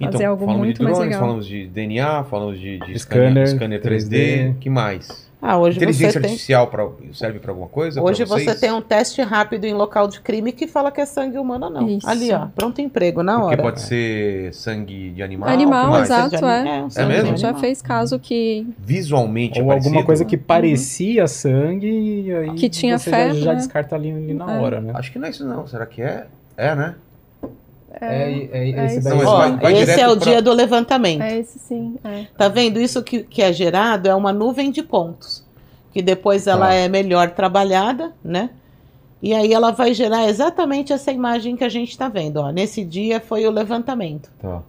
[0.00, 1.26] Então, fazer algo falamos muito de mais drones, legal.
[1.26, 4.58] falamos de DNA, falamos de, de Scanner, scanner 3D, 3D.
[4.58, 5.28] que mais?
[5.40, 6.30] Ah, hoje Inteligência você tem.
[6.32, 8.02] artificial pra, serve para alguma coisa?
[8.02, 11.38] Hoje você tem um teste rápido em local de crime que fala que é sangue
[11.38, 11.88] humano ou não.
[11.88, 12.08] Isso.
[12.10, 13.62] Ali, ó, pronto emprego na Porque hora.
[13.62, 15.48] pode ser sangue de animal.
[15.48, 16.10] Animal, mais?
[16.10, 16.44] exato.
[16.44, 16.82] É.
[16.82, 17.36] um A sangue mesmo?
[17.36, 21.86] já fez caso que Visualmente é Ou alguma coisa que parecia sangue
[22.26, 23.56] e aí Que tinha você fé, já, já né?
[23.58, 24.58] descarta ali, ali na É.
[24.58, 24.90] hora, né?
[24.96, 25.68] Acho que não é isso não.
[25.68, 26.26] Será que é?
[26.56, 26.96] É, né?
[28.00, 29.08] É, é, é esse.
[29.08, 31.22] Não, vai- vai é o pra- dia do levantamento.
[31.22, 31.96] é esse sim.
[32.04, 32.26] É.
[32.36, 32.80] Tá vendo?
[32.80, 35.44] Isso que, que é gerado é uma nuvem de pontos.
[35.92, 36.74] Que depois ela Tá.
[36.74, 38.50] é melhor trabalhada, né?
[39.20, 42.36] E aí ela vai gerar exatamente essa imagem que a gente está vendo.
[42.36, 42.50] Ó.
[42.52, 44.30] Nesse dia foi o levantamento.
[44.38, 44.62] Tá.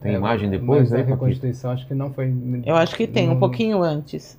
[0.00, 1.02] Tem É, imagem depois, mas a né?
[1.02, 1.14] Paquito?
[1.24, 2.34] reconstituição acho que não foi.
[2.66, 4.36] Eu acho que tem, um não- pouquinho antes.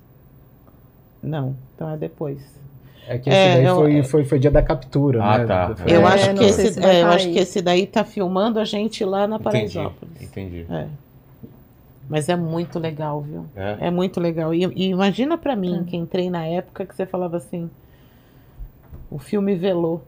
[1.22, 2.38] Não, então é depois.
[3.08, 5.46] É que esse É, daí eu- foi, foi, foi dia da captura, Ah, né?
[5.46, 5.74] tá.
[5.86, 8.58] Eu, É, acho, que esse, se é, eu tá acho que esse daí tá filmando
[8.58, 9.74] a gente lá na Entendi.
[9.74, 10.22] Paraisópolis.
[10.22, 10.66] Entendi.
[10.68, 10.86] É.
[12.08, 13.46] Mas é muito legal, viu?
[13.56, 13.76] É.
[13.86, 14.52] É muito legal.
[14.54, 15.84] E, e imagina pra mim, É.
[15.90, 17.68] que entrei na época que você falava assim:
[19.10, 20.02] o filme velou.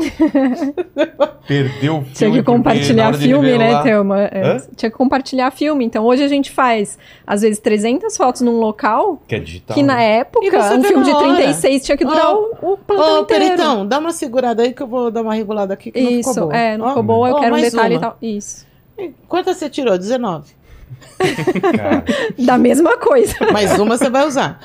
[1.46, 2.14] Perdeu o filme.
[2.14, 4.20] Tinha que na compartilhar filme, né, Thelma?
[4.22, 5.84] É, tinha que compartilhar filme.
[5.84, 9.74] Então hoje a gente faz, às vezes, 300 fotos num local Que é digital.
[9.74, 10.18] que na né?
[10.18, 11.26] época, E você um filme de na hora.
[11.36, 13.44] 36 tinha que durar Ó, o, o plantão Ô, inteiro.
[13.44, 16.30] Peritão, dá uma segurada aí que eu vou dar uma regulada aqui que não Isso,
[16.34, 16.56] ficou boa.
[16.56, 17.98] é, não Ó, ficou boa, eu quero um detalhe uma.
[17.98, 18.16] e tal.
[18.22, 18.66] Isso.
[19.28, 19.96] Quantas você tirou?
[19.96, 20.59] 19.
[21.72, 22.04] Cara,
[22.38, 23.34] Da mesma coisa.
[23.52, 24.60] Mais uma você vai usar.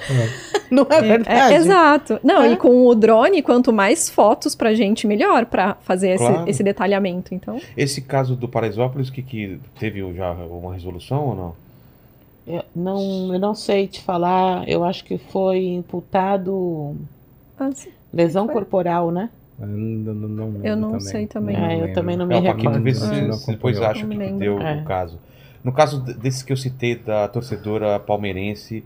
[0.71, 1.53] Não é verdade?
[1.53, 2.19] É, exato.
[2.23, 2.51] Não, É.
[2.53, 6.49] e com o drone, quanto mais fotos pra gente, melhor pra fazer esse, Claro.
[6.49, 7.34] esse detalhamento.
[7.34, 11.55] Então, esse caso do Paraisópolis, que, que teve já uma resolução ou não?
[12.47, 14.67] Eu não, eu não sei te falar.
[14.69, 16.95] Eu acho que foi imputado
[17.59, 18.53] assim, lesão Foi.
[18.53, 19.30] corporal, né?
[19.59, 20.99] Eu não, não, não lembro Eu não também.
[21.07, 21.55] sei também.
[21.55, 22.93] É, eu também não me É, o Paquito recordo.
[22.93, 23.86] se, Não se depois acompanhou.
[23.91, 24.82] acha Não o que, me que deu É.
[24.82, 25.17] o caso.
[25.66, 28.84] No caso desse que eu citei da torcedora palmeirense,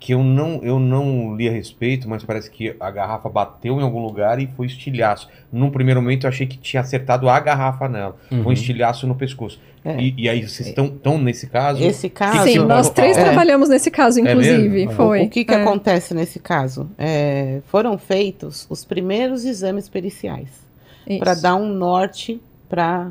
[0.00, 3.82] que eu não, eu não li a respeito, mas parece que a garrafa bateu em
[3.84, 5.28] algum lugar e foi estilhaço.
[5.52, 8.16] Num primeiro momento eu achei que tinha acertado a garrafa nela.
[8.28, 8.42] Uhum.
[8.42, 9.60] Foi um estilhaço no pescoço.
[9.84, 10.00] É.
[10.00, 11.80] E, e aí vocês estão nesse caso?
[11.80, 12.42] Esse caso.
[12.42, 13.22] sim, nós três é.
[13.22, 14.68] trabalhamos nesse caso, É inclusive.
[14.68, 14.92] mesmo?
[14.94, 15.20] Foi.
[15.20, 15.62] O, o que, que É.
[15.62, 16.90] acontece nesse caso?
[16.98, 20.48] É, foram feitos os primeiros exames periciais.
[21.20, 23.10] para dar um norte para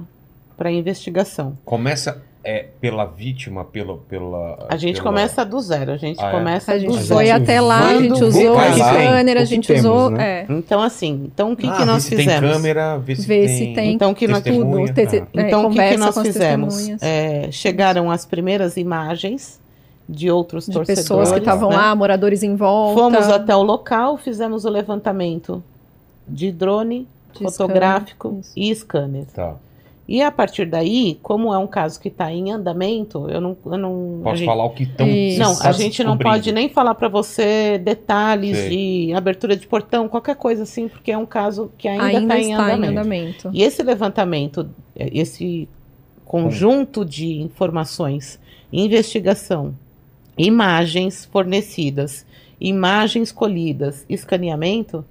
[0.58, 1.58] a investigação.
[1.64, 3.98] Começa é, pela vítima, pela.
[3.98, 6.32] pela A gente pela- começa do zero, a gente Ah, é?
[6.32, 7.08] começa A do gente zero.
[7.16, 10.10] foi até lá, a gente usou o a câmera, a gente temos, usou.
[10.12, 10.42] né?
[10.42, 12.40] é, Então, assim, então o que, Ah, que nós vê se fizemos?
[12.42, 13.58] tem câmera, vê se Ver tem.
[13.58, 13.94] se tem.
[13.94, 14.94] Então, que nós, tudo.
[14.94, 15.28] te- Ah.
[15.36, 16.90] é, então, o que, que nós fizemos?
[17.02, 19.60] É, chegaram as primeiras imagens
[20.08, 21.04] de outros De torcedores.
[21.08, 21.76] pessoas que estavam né?
[21.76, 23.00] lá, moradores em volta.
[23.02, 25.62] Fomos até o local, fizemos o levantamento
[26.28, 29.26] de drone, De fotográfico scanner, e scanner.
[29.34, 29.56] Tá.
[30.12, 33.56] E a partir daí, como é um caso que está em andamento, eu não.
[33.68, 35.06] Eu não Posso gente- falar o que estão.
[35.06, 38.70] Não, a gente não pode nem falar para você detalhes Sei.
[39.08, 42.40] de abertura de portão, qualquer coisa assim, porque é um caso que ainda, Ainda está
[42.40, 42.86] em está andamento.
[42.86, 43.50] em andamento.
[43.54, 45.70] E esse levantamento, esse
[46.26, 48.40] conjunto de informações,
[48.74, 49.76] investigação,
[50.36, 52.26] imagens fornecidas,
[52.60, 55.06] imagens colhidas, escaneamento,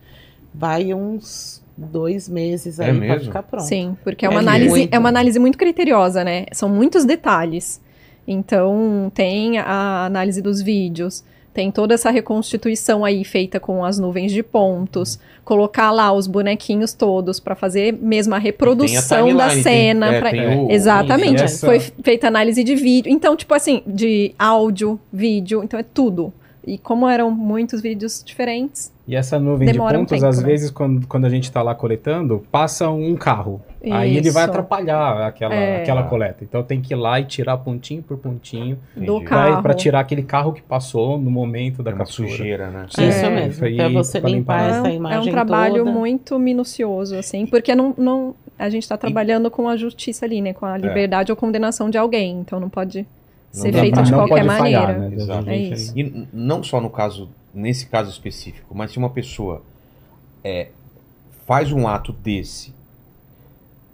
[0.53, 3.25] vai uns dois meses É aí para mesmo?
[3.27, 3.65] ficar pronto.
[3.65, 4.93] Sim, porque é É uma, análise, muito.
[4.95, 6.47] é uma análise muito criteriosa, né?
[6.53, 7.81] São muitos detalhes.
[8.27, 11.25] Então, tem a análise dos vídeos,
[11.55, 16.93] tem toda essa reconstituição aí feita com as nuvens de pontos, colocar lá os bonequinhos
[16.93, 20.07] todos para fazer mesmo a reprodução da timeline, cena.
[20.09, 21.43] tem- é, pra- tem o- Exatamente.
[21.43, 23.11] Essa- Foi feita análise de vídeo.
[23.11, 26.33] Então, tipo assim, de áudio, vídeo, então é tudo.
[26.69, 30.45] E como eram muitos vídeos diferentes, E essa nuvem de um pontos, tempo, às né?
[30.45, 33.63] vezes, quando, quando a gente está lá coletando, passa um carro.
[33.91, 34.51] Aí ele vai Isso.
[34.51, 35.81] atrapalhar aquela, É.
[35.83, 36.45] aquela coleta.
[36.45, 39.63] Então tem que ir lá e tirar pontinho por pontinho do carro.
[39.63, 42.29] para tirar aquele carro que passou no momento da É captura.
[42.29, 42.85] sujeira, né?
[42.91, 44.61] Isso É, mesmo, aí para você pra limpar limpar.
[44.61, 45.91] É um- essa é imagem um trabalho toda.
[45.91, 50.53] muito minucioso, assim, porque não, não, a gente está trabalhando com a justiça ali, né?
[50.53, 52.41] Com a liberdade ou condenação de alguém.
[52.41, 53.07] Então não pode
[53.51, 54.59] ser feito de não qualquer maneira.
[54.87, 55.11] falhar, né?
[55.15, 55.49] Exato.
[55.51, 55.93] É isso.
[55.99, 59.63] E não só no caso, nesse caso específico, mas se uma pessoa
[60.45, 60.69] é,
[61.47, 62.75] faz um ato desse,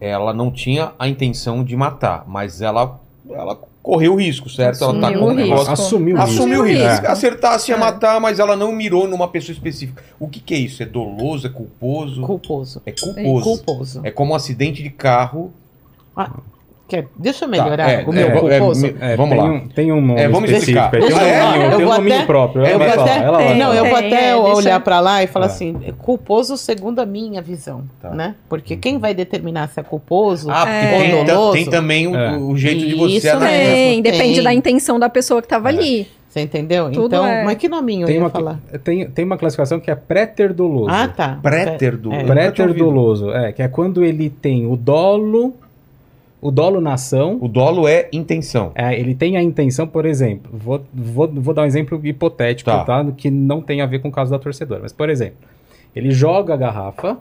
[0.00, 3.00] ela não tinha a intenção de matar, mas ela,
[3.30, 4.82] ela correu o risco, certo?
[4.82, 5.56] ela tá Assumiu com o negócio.
[5.70, 5.72] risco.
[5.72, 6.30] Assumiu o risco.
[6.32, 6.90] Assumiu o Assumiu risco.
[6.92, 7.06] risco.
[7.06, 7.80] Acertasse ia É.
[7.80, 10.02] matar, mas ela não mirou numa pessoa específica.
[10.18, 10.82] O que, que é isso?
[10.82, 11.46] É doloso?
[11.46, 12.22] É culposo?
[12.22, 12.82] Culposo.
[12.84, 13.44] É culposo.
[13.44, 14.00] Culposo.
[14.02, 15.52] É como um acidente de carro.
[16.86, 18.82] Quer- deixa eu melhorar é, o é, meu é, culposo.
[18.86, 19.44] me- É, Vamos tem lá.
[19.54, 20.78] Um, tem um nome É, vamos específico.
[20.78, 20.90] explicar.
[20.90, 22.66] Tem um Deixa eu- tem um vou nominho até- próprio.
[22.66, 25.46] Eu vou falar, até, tem, não, eu vou até é, olhar pra lá e falar
[25.46, 25.48] É.
[25.48, 28.10] assim, é culposo segundo a minha visão, Tá.
[28.10, 28.34] né?
[28.50, 30.98] Porque quem vai determinar se é culposo Ah, porque É.
[30.98, 31.52] tem, Doloso.
[31.54, 32.36] tem também o, É.
[32.36, 33.50] o jeito de você Isso analisar.
[33.72, 34.42] Tem, depende Tem.
[34.44, 35.72] da intenção da pessoa que estava É.
[35.74, 36.06] ali.
[36.28, 36.90] Você entendeu?
[36.90, 37.44] Tudo então, é.
[37.44, 38.58] mas que nominho Tem eu ia uma, falar?
[38.82, 40.90] tem, tem uma classificação que é préter-doloso.
[40.90, 41.38] Ah, tá.
[41.40, 42.12] Préter do.
[42.12, 42.24] É.
[42.24, 45.54] Préter-doloso, é, que é quando ele tem o dolo,
[46.44, 48.70] o dolo na ação, O dolo é intenção.
[48.74, 52.84] é, ele tem a intenção, por exemplo, vou, vou, vou dar um exemplo hipotético, Tá.
[52.84, 53.04] tá.
[53.16, 55.38] Que não tem a ver com o caso da torcedora, mas, por exemplo,
[55.96, 57.16] ele joga a garrafa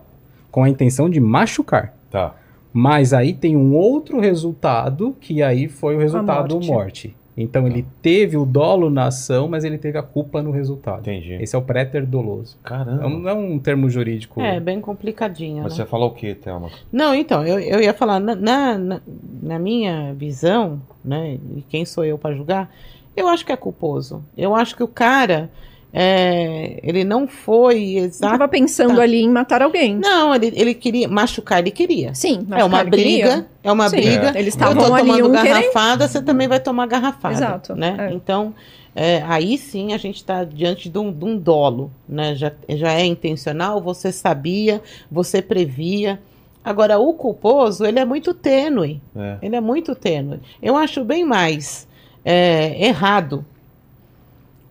[0.52, 1.94] com a intenção de machucar.
[2.12, 2.36] Tá.
[2.74, 6.68] Mas aí tem um outro resultado, que aí foi o resultado morte.
[6.72, 7.16] morte.
[7.36, 11.00] Então ele teve o dolo na ação, mas ele teve a culpa no resultado.
[11.02, 11.34] Entendi.
[11.42, 12.58] Esse é o préter doloso.
[12.64, 13.04] Caramba.
[13.04, 14.40] É um, é um termo jurídico.
[14.40, 15.84] É, bem complicadinho, Mas né?
[15.84, 16.70] você falou o quê, Thelma?
[16.92, 19.02] Não, então, eu, eu ia falar, na, na, na-
[19.42, 22.72] na minha visão, né, e quem sou eu para julgar,
[23.18, 24.24] eu acho que é culposo.
[24.38, 25.50] Eu acho que o cara,
[25.96, 28.34] é, ele não foi exato.
[28.34, 29.96] estava pensando ali em matar alguém.
[29.96, 32.16] Não, ele, ele queria machucar, ele queria.
[32.16, 33.26] Sim, é uma ele queria.
[33.28, 34.34] briga, é uma Sim, briga.
[34.36, 35.54] Eles Eu tô estavam ali tomando um querendo.
[35.54, 37.36] garrafada, você também vai tomar garrafada.
[37.36, 37.96] Exato, Né?
[38.00, 38.14] é.
[38.14, 38.56] Então,
[38.96, 41.92] é, aí sim a gente está diante de um, de um dolo.
[42.10, 42.34] Né?
[42.36, 44.82] Já, já é intencional, você sabia,
[45.12, 46.20] você previa.
[46.66, 49.00] Agora, o culposo, ele é muito tênue.
[49.16, 49.38] É.
[49.44, 50.40] Ele é muito tênue.
[50.60, 51.88] Eu acho bem mais
[52.26, 53.46] é, errado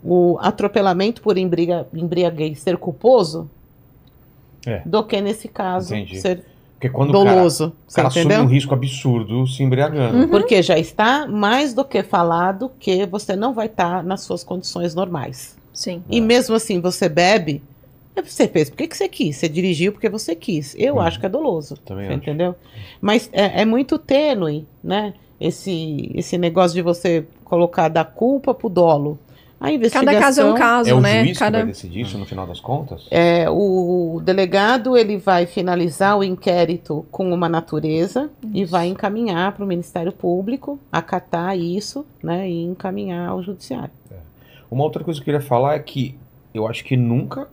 [0.05, 3.49] o atropelamento por embriga- embriaguez ser culposo
[4.67, 4.83] É.
[4.85, 6.21] do que, nesse caso, Entendi.
[6.21, 6.45] ser
[6.75, 7.67] Porque quando o cara, doloso.
[7.69, 8.45] o Você cara assume entendeu?
[8.45, 10.19] um risco absurdo se embriagando.
[10.19, 10.29] Uhum.
[10.29, 14.95] Porque já está mais do que falado que você não vai estar nas suas condições
[14.95, 15.57] normais.
[15.73, 16.03] Sim.
[16.11, 17.63] E mesmo assim, você bebe,
[18.25, 20.75] você fez porque que você quis, você dirigiu porque você quis.
[20.79, 21.01] Eu Uhum.
[21.01, 21.77] acho que é doloso.
[21.85, 22.17] Também acho.
[22.17, 22.55] entendeu?
[23.01, 25.15] Mas é, é muito tênue, né?
[25.41, 29.19] Esse, esse negócio de você colocar da culpa pro dolo.
[29.63, 30.13] A investigação.
[30.13, 31.21] Cada caso é um caso, É o né?
[31.25, 31.59] juiz que Cada...
[31.59, 33.07] vai decidir isso no final das contas?
[33.11, 39.65] É, o delegado ele vai finalizar o inquérito com uma natureza e vai encaminhar para
[39.65, 43.91] o Ministério Público, acatar isso, né, e encaminhar ao judiciário.
[44.71, 46.19] Uma outra coisa que eu queria falar é que
[46.53, 47.47] eu acho que nunca,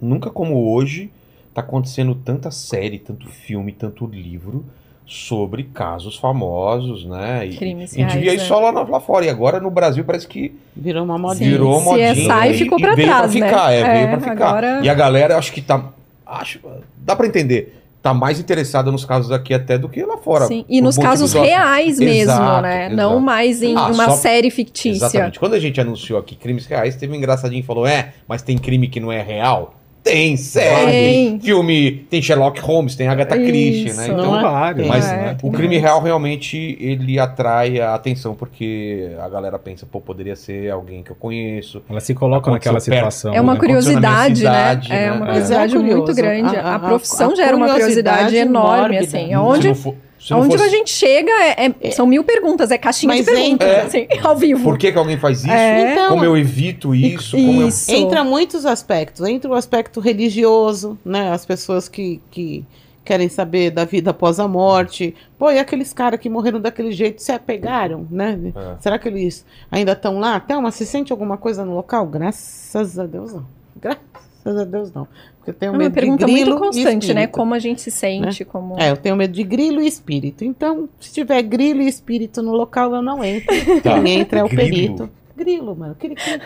[0.00, 1.10] nunca como hoje,
[1.52, 4.64] tá acontecendo tanta série, tanto filme, tanto livro
[5.12, 7.44] sobre casos famosos, né?
[7.46, 9.24] E, Crimes a gente via reais, isso só lá, na- lá fora.
[9.26, 11.50] E agora no Brasil parece que Virou uma modinha.
[11.50, 12.46] virou CSI modinha.
[12.46, 13.48] e- ficou e pra veio trás, pra né?
[13.48, 14.48] ficar, é, É, veio pra ficar.
[14.48, 15.84] agora- E a galera, acho que tá.
[16.24, 16.60] Acho,
[16.98, 20.46] dá pra entender tá mais interessada nos casos aqui até do que lá fora.
[20.46, 20.64] Sim.
[20.70, 22.86] E nos casos reais mesmo, Exato, né?
[22.86, 22.96] exato.
[22.96, 25.06] Não mais em Ah, uma só- série fictícia.
[25.06, 25.38] Exatamente.
[25.38, 28.56] Quando a gente anunciou aqui crimes reais, teve um engraçadinho que falou: é, mas tem
[28.56, 29.74] crime que não é real?
[30.02, 31.40] Tem, série, Tem.
[31.40, 34.04] filme, tem Sherlock Holmes, tem Agatha Christie, né?
[34.06, 34.42] Então, Não é?
[34.42, 35.36] vários, Mas É, né?
[35.38, 35.82] o tem crime mais.
[35.82, 41.10] real realmente ele atrai a atenção porque a galera pensa, pô, poderia ser alguém que
[41.10, 41.82] eu conheço.
[41.88, 43.34] Ela se coloca Aconteceu naquela situação.
[43.34, 43.58] É uma né?
[43.60, 44.78] Curiosidade, né?
[44.88, 45.12] É né?
[45.12, 45.28] uma É.
[45.28, 46.56] curiosidade Mas é muito grande.
[46.56, 49.00] A- A, a- profissão a gera uma curiosidade curiosidade enorme, mórbida.
[49.04, 49.28] assim.
[49.72, 53.24] Se Se aonde fosse- a gente chega, é- é- são mil perguntas, é caixinha Mas
[53.24, 54.62] de perguntas, entra- assim, ao vivo.
[54.62, 55.50] Por que, que alguém faz isso?
[55.50, 55.92] É.
[55.92, 57.36] Então- como eu evito isso?
[57.36, 57.68] Como eu...
[57.68, 57.90] Isso.
[57.90, 59.26] Entra muitos aspectos.
[59.26, 61.32] Entra o aspecto religioso, né?
[61.32, 62.64] As pessoas que, que
[63.02, 65.14] querem saber da vida após a morte.
[65.38, 68.38] Pô, e aqueles caras que morreram daquele jeito se apegaram, né?
[68.54, 68.76] É.
[68.80, 70.38] Será que eles ainda estão lá?
[70.38, 72.06] Thelma, você sente alguma coisa no local?
[72.06, 73.46] Graças a Deus não.
[73.80, 74.00] Graças
[74.44, 75.08] a Deus não.
[75.40, 77.22] Porque eu tenho É uma medo de pergunta grilo muito e constante, né?
[77.22, 77.30] espírito.
[77.32, 78.78] Como a gente se sente, como...
[78.78, 80.44] É, eu tenho medo de grilo e espírito.
[80.44, 83.48] Então, se tiver grilo e espírito no local, eu não entro.
[83.82, 84.00] Tá.
[84.02, 84.62] Quem entra é o Grilo.
[84.70, 85.10] perito.
[85.34, 85.96] Grilo, mano.
[85.98, 86.40] Cri, cri,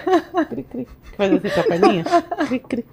[0.49, 0.89] cri, cri.
[1.17, 2.47] Faz assim com a.
[2.47, 2.85] Cri, cri.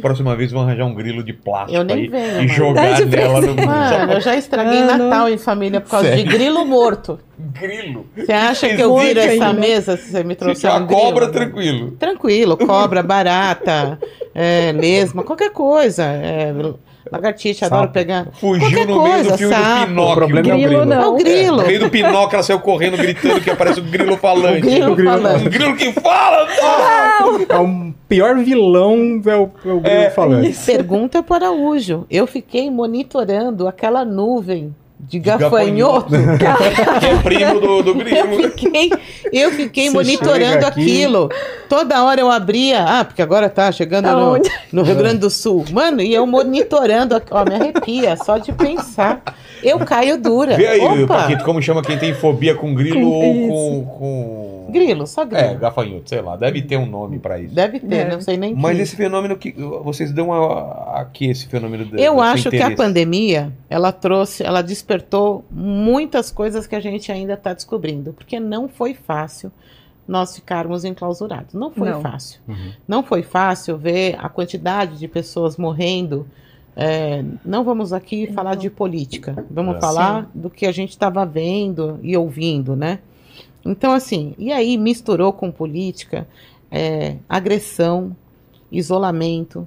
[0.00, 2.48] Próxima vez vão arranjar um grilo de plástico Eu nem aí venho, e mano.
[2.48, 5.04] jogar nela no Mano, eu já estraguei Mano.
[5.08, 6.24] Natal em família por causa Sério?
[6.24, 7.18] de grilo morto.
[7.38, 8.06] grilo.
[8.16, 9.52] Você acha que eu viro essa ainda.
[9.52, 11.00] mesa se você me trouxer um uma grilo?
[11.00, 11.90] cobra, tranquilo.
[11.92, 13.98] Tranquilo, cobra, barata,
[14.34, 16.04] é, lesma, qualquer coisa.
[16.04, 16.52] É,
[17.10, 17.92] lagartixa, adoro Sapo.
[17.94, 18.26] pegar.
[18.32, 19.80] Fugiu Qualquer no meio coisa, do filme sapo.
[19.80, 20.12] do Pinóquio.
[20.12, 20.84] O problema é o Grilo grilo.
[20.86, 21.02] não.
[21.02, 21.56] É o grilo.
[21.58, 24.58] No meio do Pinóquio, ela saiu correndo, gritando que aparece o grilo falante.
[24.58, 25.50] O grilo Um falando.
[25.50, 26.46] grilo que fala!
[27.48, 30.64] É o pior vilão é o, é o grilo falando.
[30.66, 32.06] Pergunta para o Araújo.
[32.10, 36.10] Eu fiquei monitorando aquela nuvem de gafanhoto.
[36.10, 36.96] gafanhoto.
[37.00, 38.50] Que é primo do, do Eu grilo.
[38.50, 38.90] fiquei,
[39.32, 41.28] eu fiquei monitorando aqui- aquilo.
[41.68, 42.82] Toda hora eu abria.
[42.82, 44.38] Ah, porque agora tá chegando no,
[44.72, 45.64] no Rio Grande do Sul.
[45.72, 47.20] Mano, e eu monitorando.
[47.30, 49.22] Ó, me arrepia só de pensar.
[49.62, 50.56] Eu caio dura.
[50.56, 51.06] Vê aí, Opa!
[51.22, 53.98] Paquito, como chama quem tem fobia com grilo Com- ou com,
[54.66, 54.72] com...
[54.72, 55.42] Grilo, só grilo.
[55.44, 56.36] É, gafanhoto, sei lá.
[56.36, 57.54] Deve ter um nome pra isso.
[57.54, 58.10] Deve ter, Deve.
[58.12, 58.82] não sei nem Mas que.
[58.82, 63.50] esse fenômeno que vocês dão a- aqui, esse fenômeno de, Eu acho que a pandemia,
[63.70, 64.85] ela trouxe, ela despertou
[65.50, 69.50] muitas coisas que a gente ainda está descobrindo, porque não foi fácil
[70.06, 71.52] nós ficarmos enclausurados.
[71.52, 72.00] Não foi Não.
[72.00, 72.40] fácil.
[72.46, 72.72] Uhum.
[72.86, 76.26] Não foi fácil ver a quantidade de pessoas morrendo.
[76.76, 79.80] É, não vamos aqui falar de política, vamos É.
[79.80, 83.00] falar do que a gente estava vendo e ouvindo, né?
[83.64, 86.28] Então, assim, e aí misturou com política,
[86.70, 88.14] é, agressão,
[88.70, 89.66] isolamento,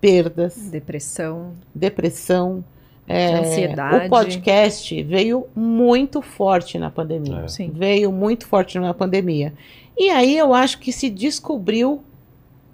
[0.00, 2.64] perdas, Depressão, depressão.
[3.10, 4.06] É, Ansiedade.
[4.06, 7.42] O podcast veio muito forte na pandemia.
[7.44, 7.48] É.
[7.48, 7.70] sim.
[7.74, 9.52] Veio muito forte na pandemia.
[9.98, 12.02] E aí eu acho que se descobriu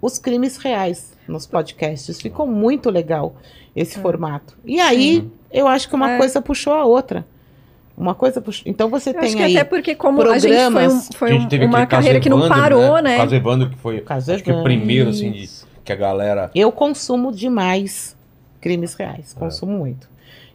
[0.01, 2.21] os crimes reais nos podcasts.
[2.21, 3.35] Ficou muito legal
[3.75, 4.01] esse É.
[4.01, 4.57] formato.
[4.65, 6.17] E aí eu acho que uma É.
[6.17, 7.25] coisa puxou a outra.
[7.97, 8.63] Uma coisa puxou.
[8.67, 11.09] Então você Eu tem acho que aí até porque como a gente foi, um- programas-
[11.15, 13.17] foi A gente um- teve uma carreira que não Evandro, parou, né?
[13.17, 15.49] Caso Evandro, que foi caso acho que o primeiro, assim, de,
[15.83, 16.51] que a galera...
[16.53, 18.15] Eu consumo demais
[18.61, 19.33] crimes reais.
[19.35, 19.39] É.
[19.39, 20.07] Consumo muito.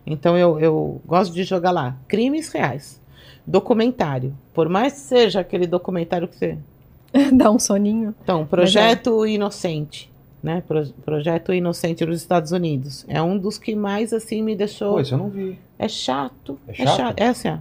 [0.07, 1.97] Então eu, eu gosto de jogar lá.
[2.09, 3.01] Crimes reais.
[3.47, 4.35] Documentário.
[4.55, 6.59] Por mais que seja aquele documentário que você.
[7.33, 8.15] Dá um soninho.
[8.23, 10.11] Então, Projeto Inocente.
[10.43, 10.63] Né?
[10.67, 13.05] Pro- Projeto Inocente nos Estados Unidos.
[13.09, 14.95] É um dos que mais assim me deixou.
[14.95, 15.59] Pô, isso eu não vi.
[15.79, 16.59] É chato.
[16.67, 16.97] É É chato?
[16.97, 17.21] chato.
[17.21, 17.59] É assim, ó.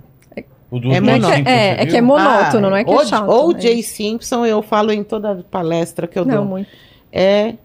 [0.72, 3.30] O do É é, é, é que é monótono, não é que é o, chato.
[3.30, 3.84] Ou é Jay.
[3.84, 6.46] Simpson, eu falo em toda palestra que eu Não, dou.
[6.46, 6.70] muito,
[7.12, 7.56] É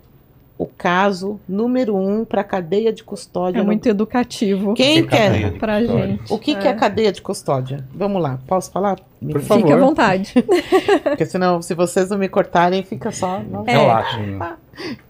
[0.59, 3.59] o caso número um para cadeia de custódia.
[3.59, 5.51] é no- muito educativo Quem Que quer?
[5.53, 5.87] custódia.
[5.87, 6.33] gente.
[6.33, 7.85] O que, que é cadeia de custódia?
[7.95, 8.99] Vamos lá, posso falar?
[9.21, 9.61] Me Por favor.
[9.63, 10.35] Fique à vontade.
[11.05, 13.43] Porque senão, se vocês não me cortarem, fica só.
[13.67, 13.73] É.
[13.77, 14.57] Relaxa.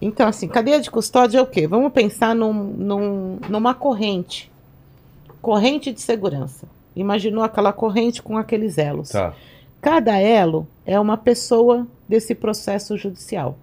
[0.01, 1.65] Então, assim, cadeia de custódia é o quê?
[1.67, 4.51] Vamos pensar num, num- numa corrente.
[5.41, 6.65] Corrente de segurança.
[6.95, 9.09] Imaginou aquela corrente com aqueles elos.
[9.09, 9.33] Tá.
[9.79, 13.57] Cada elo é uma pessoa desse processo judicial.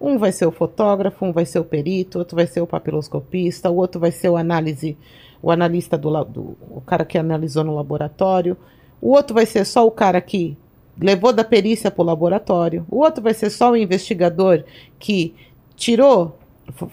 [0.00, 3.70] Um vai ser o fotógrafo, um vai ser o perito, outro vai ser o papiloscopista,
[3.70, 4.96] o outro vai ser o análise,
[5.42, 8.56] o analista do, do o cara que analisou no laboratório,
[9.00, 10.56] o outro vai ser só o cara que
[10.98, 14.64] levou da perícia para o laboratório, o outro vai ser só o investigador
[14.98, 15.34] que
[15.76, 16.38] tirou,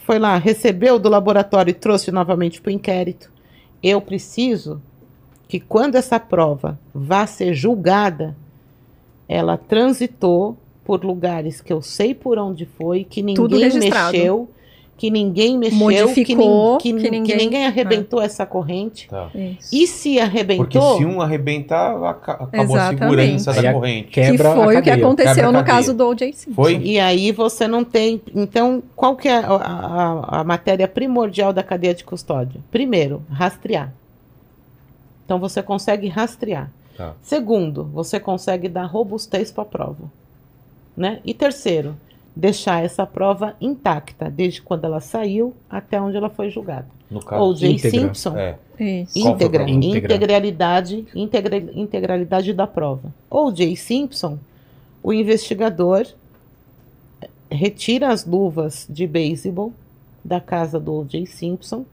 [0.06, 3.32] foi lá, recebeu do laboratório e trouxe novamente para o inquérito.
[3.82, 4.82] Eu preciso
[5.48, 8.36] que quando essa prova vá ser julgada,
[9.28, 14.50] ela transitou por lugares que eu sei por onde foi, que ninguém mexeu,
[14.96, 19.10] que ninguém mexeu, Modificou, que, nin- que, que nin- que ninguém- ninguém arrebentou essa corrente.
[19.10, 19.30] Tá.
[19.72, 23.00] E se arrebentou, Porque se um arrebentar, aca- acabou a Exatamente.
[23.00, 24.08] segurança Aí da a- corrente.
[24.08, 26.32] que Quebra a foi o que aconteceu a no caso do O.J.
[26.34, 26.54] Simpson.
[26.56, 26.78] Foi?
[26.78, 28.22] E aí você não tem.
[28.34, 32.62] Então, qual que é a, a- a matéria primordial da cadeia de custódia?
[32.72, 33.94] Primeiro, rastrear.
[35.26, 36.72] Então você consegue rastrear.
[36.96, 37.14] Tá.
[37.22, 40.18] Segundo, você consegue dar robustez para a prova.
[40.98, 41.20] Né?
[41.24, 41.96] E terceiro,
[42.36, 46.88] deixar essa prova intacta, desde quando ela saiu até onde ela foi julgada.
[47.10, 47.44] No caso.
[47.44, 47.68] O.J.
[47.74, 47.90] íntegra.
[48.00, 48.56] Simpson, É.
[49.16, 49.70] Íntegra?
[49.70, 50.14] Íntegra.
[50.16, 53.14] integralidade, integra- integralidade da prova.
[53.30, 53.76] O.J.
[53.76, 54.38] Simpson,
[55.04, 56.06] o investigador
[57.50, 59.72] retira as luvas de beisebol
[60.24, 61.26] da casa do O.J.
[61.28, 61.86] Simpson,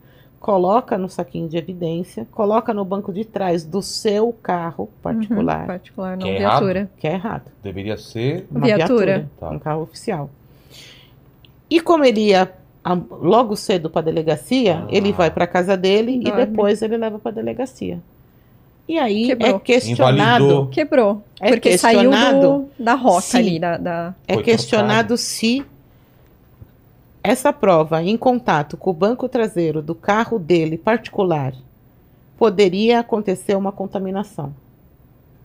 [0.45, 5.67] coloca no saquinho de evidência, coloca no banco de trás do seu carro particular, Uhum,
[5.67, 6.51] particular, não Que é errado.
[6.61, 6.91] viatura.
[6.99, 7.43] que é errado.
[7.63, 8.47] Deveria ser.
[8.51, 9.05] Uma Viatura.
[9.07, 9.49] viatura, Tá.
[9.49, 10.29] um carro oficial.
[11.71, 12.53] E como ele ia
[12.85, 12.93] a-
[13.23, 14.87] logo cedo para a delegacia, Ah.
[14.91, 16.45] ele vai para casa dele e Dorme.
[16.45, 17.99] depois ele leva para a delegacia.
[18.87, 19.57] E aí Quebrou.
[19.57, 20.67] é questionado, Invalidou.
[20.67, 21.23] Quebrou.
[21.41, 22.41] É porque saiu questionado
[22.77, 25.65] do, da rota se- ali, da, da- é questionado se
[27.27, 31.55] essa prova em contato com o banco traseiro do carro dele particular
[32.37, 34.55] poderia acontecer uma contaminação.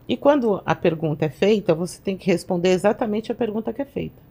[0.05, 3.85] E quando a pergunta é feita, você tem que responder exatamente a pergunta que é
[3.85, 4.28] feita.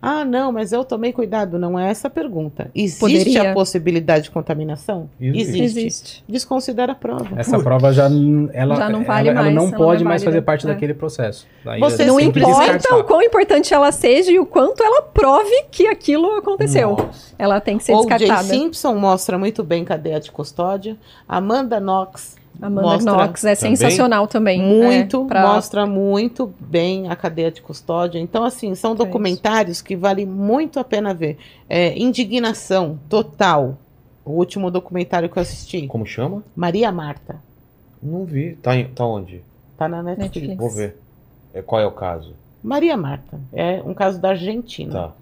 [0.00, 1.58] Ah, não, mas eu tomei cuidado.
[1.58, 2.70] Não é essa a pergunta.
[2.74, 3.50] Existe Poderia.
[3.50, 5.08] a possibilidade de contaminação?
[5.20, 5.62] Existe.
[5.62, 6.24] Existe.
[6.28, 7.28] Desconsidera a prova.
[7.36, 8.08] Essa prova já,
[8.52, 10.66] ela, Já não vale ela, ela mais, não ela não pode é mais fazer parte
[10.66, 10.68] É.
[10.68, 11.46] daquele processo.
[11.64, 12.96] Daí Você é Não importa descartar.
[12.96, 16.90] o quão importante ela seja e o quanto ela prove que aquilo aconteceu.
[16.90, 17.34] Nossa.
[17.38, 18.48] Ela tem que ser O Jay descartada.
[18.48, 20.96] Simpson mostra muito bem cadeia de custódia.
[21.28, 23.76] Amanda Knox Amanda mostra Knox é também?
[23.76, 24.60] sensacional também.
[24.62, 28.18] muito, é, pra- mostra muito bem a cadeia de custódia.
[28.18, 31.36] Então, assim, são Que é documentários que vale muito a pena ver.
[31.68, 33.76] É, Indignação Total,
[34.24, 35.86] o último documentário que eu assisti.
[35.86, 36.42] Como chama?
[36.54, 37.36] Maria Marta,
[38.02, 38.54] Não vi.
[38.62, 39.42] Tá, em- tá onde?
[39.76, 40.34] tá na Netflix.
[40.34, 40.56] Netflix.
[40.58, 40.96] Vou ver.
[41.52, 42.34] É, qual é o caso?
[42.62, 44.92] Maria Marta, é um caso da Argentina.
[44.92, 45.12] Tá.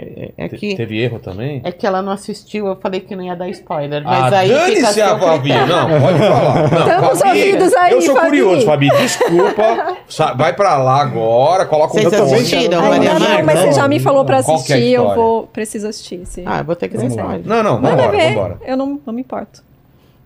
[0.00, 1.60] É, é Te- que, Teve erro também?
[1.64, 4.48] é que ela não assistiu, eu falei que não ia dar spoiler, mas ah, aí
[4.48, 5.48] dane-se a seu Fabi.
[5.50, 5.66] critério.
[5.66, 6.54] Não, pode falar.
[6.70, 8.26] Não, Estamos Fabi, ouvidos aí, Eu sou Fabi.
[8.28, 8.88] curioso, Fabi.
[8.90, 9.96] Desculpa.
[10.36, 12.32] Vai pra lá agora, coloca Vocês fone.
[12.34, 13.42] assistiram, não, Marta?
[13.44, 16.20] mas você já me falou pra é a assistir, eu vou preciso assistir.
[16.22, 16.42] Esse.
[16.46, 17.42] Ah, eu vou ter que Vamos spoiler.
[17.44, 18.28] Não, não, vambora, ver.
[18.34, 18.58] vambora.
[18.64, 19.62] Eu não, não me importo.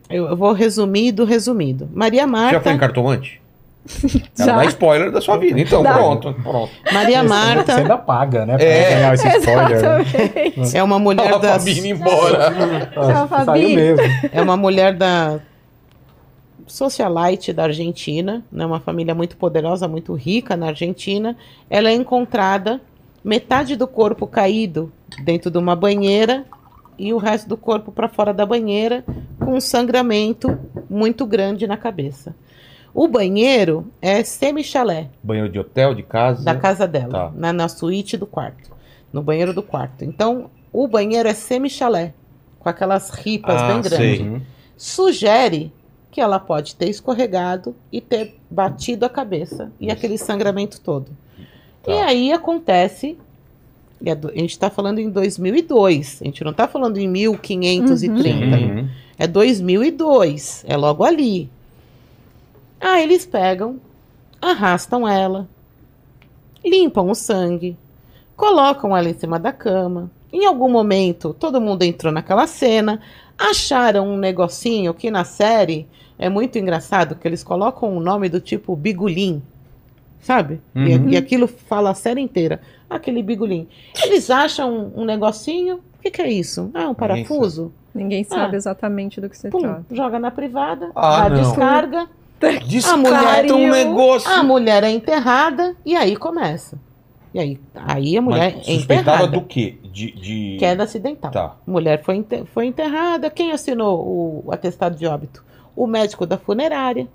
[0.08, 1.88] Eu, eu vou resumir do resumido.
[1.92, 2.60] Maria Já Marta.
[2.60, 3.41] foi em cartomante?
[4.38, 4.56] Ela Já.
[4.56, 5.58] dá spoiler da sua vida.
[5.60, 5.94] Então, Dá.
[5.94, 6.70] pronto, pronto.
[6.92, 8.56] Maria Você Marta ainda paga, né?
[8.56, 8.94] Pra É.
[8.94, 9.82] ganhar esse spoiler.
[9.82, 10.04] né?
[10.74, 12.50] É uma mulher Olha a das, Fabi indo embora.
[12.92, 13.44] Tchau.
[13.44, 14.06] Saiu mesmo.
[14.32, 15.40] é uma mulher da
[16.66, 18.64] socialite da Argentina, né?
[18.64, 21.36] Uma família muito poderosa, muito rica na Argentina.
[21.68, 22.80] Ela é encontrada
[23.24, 24.92] metade do corpo caído
[25.24, 26.44] dentro de uma banheira
[26.98, 29.04] e o resto do corpo para fora da banheira
[29.38, 30.56] com um sangramento
[30.88, 32.34] muito grande na cabeça.
[32.94, 35.08] O banheiro é semi-chalé.
[35.22, 36.44] Banheiro de hotel, de casa.
[36.44, 37.32] da casa dela, Tá.
[37.34, 38.70] na, na suíte do quarto,
[39.12, 40.04] no banheiro do quarto.
[40.04, 42.12] Então, o banheiro é semi-chalé,
[42.58, 44.20] com aquelas ripas Ah, bem grandes.
[44.20, 44.40] Uhum.
[44.76, 45.72] Sugere
[46.10, 49.94] que ela pode ter escorregado e ter batido a cabeça e Isso.
[49.96, 51.06] aquele sangramento todo.
[51.82, 51.90] Tá.
[51.92, 53.16] E aí acontece,
[54.00, 57.08] e a do- a gente está falando em 2002, a gente não está falando em
[57.08, 58.56] 1530.
[58.58, 58.88] Uhum.
[59.18, 61.48] É 2002, é logo ali.
[62.82, 63.78] Aí eles pegam,
[64.40, 65.48] arrastam ela,
[66.64, 67.76] limpam o sangue,
[68.36, 70.10] colocam ela em cima da cama.
[70.32, 73.00] Em algum momento, todo mundo entrou naquela cena,
[73.38, 75.86] acharam um negocinho que na série
[76.18, 79.42] é muito engraçado, que eles colocam um nome do tipo Bigulim,
[80.20, 80.60] sabe?
[80.74, 81.10] E- Uhum.
[81.10, 83.68] E, aquilo fala a série inteira, aquele Bigulim.
[84.04, 86.70] Eles acham um, um negocinho, o que, que é isso?
[86.74, 87.72] Ah, um parafuso?
[87.94, 89.84] Ninguém sabe exatamente do que se Pum, trata.
[89.94, 91.36] joga na privada, Ah, a não.
[91.42, 92.08] descarga,
[92.66, 94.30] Descarta um negócio.
[94.30, 96.78] a mulher é enterrada e aí começa.
[97.34, 99.40] E aí, aí a mulher Mas é suspeitava enterrada.
[99.40, 99.78] do quê?
[99.84, 100.56] De, de...
[100.58, 101.30] Queda acidental.
[101.30, 101.56] Tá.
[101.66, 103.30] Mulher foi, ente- foi enterrada.
[103.30, 105.42] Quem assinou o, atestado de óbito?
[105.74, 107.08] O médico da funerária.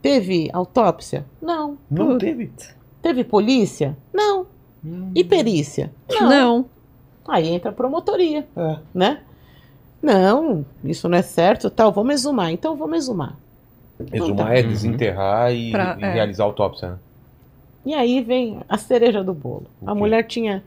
[0.00, 1.26] Teve autópsia?
[1.42, 1.76] Não.
[1.90, 2.50] Não teve.
[3.02, 3.96] Teve polícia?
[4.14, 4.46] Não.
[5.14, 5.92] E perícia?
[6.22, 6.64] Não.
[7.28, 8.76] Aí entra a promotoria, É.
[8.94, 9.20] né?
[10.02, 12.50] Não, isso não é certo, tal, vamos exumar.
[12.50, 13.36] Então vamos exumar.
[14.12, 14.68] Exumar é Uhum.
[14.68, 16.12] desenterrar e, Pra- e é.
[16.12, 16.88] realizar a autópsia.
[16.90, 16.96] né?
[17.86, 19.66] E aí vem a cereja do bolo.
[19.86, 20.62] A mulher tinha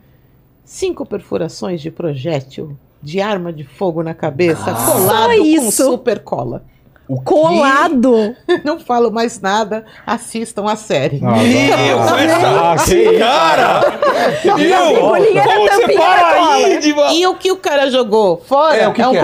[0.64, 4.74] cinco perfurações de projétil de arma de fogo na cabeça, Ah.
[4.92, 5.84] colado com isso?
[5.84, 6.62] super cola.
[7.06, 7.20] O?
[7.20, 8.34] Colado.
[8.64, 11.20] Não falo mais nada, assistam a série.
[11.22, 13.80] Ah, Meu, ah, essa- ah, que Cara!
[14.56, 16.94] Meu, você para aí de...
[17.14, 19.18] E o que o cara jogou fora É, é, o que um que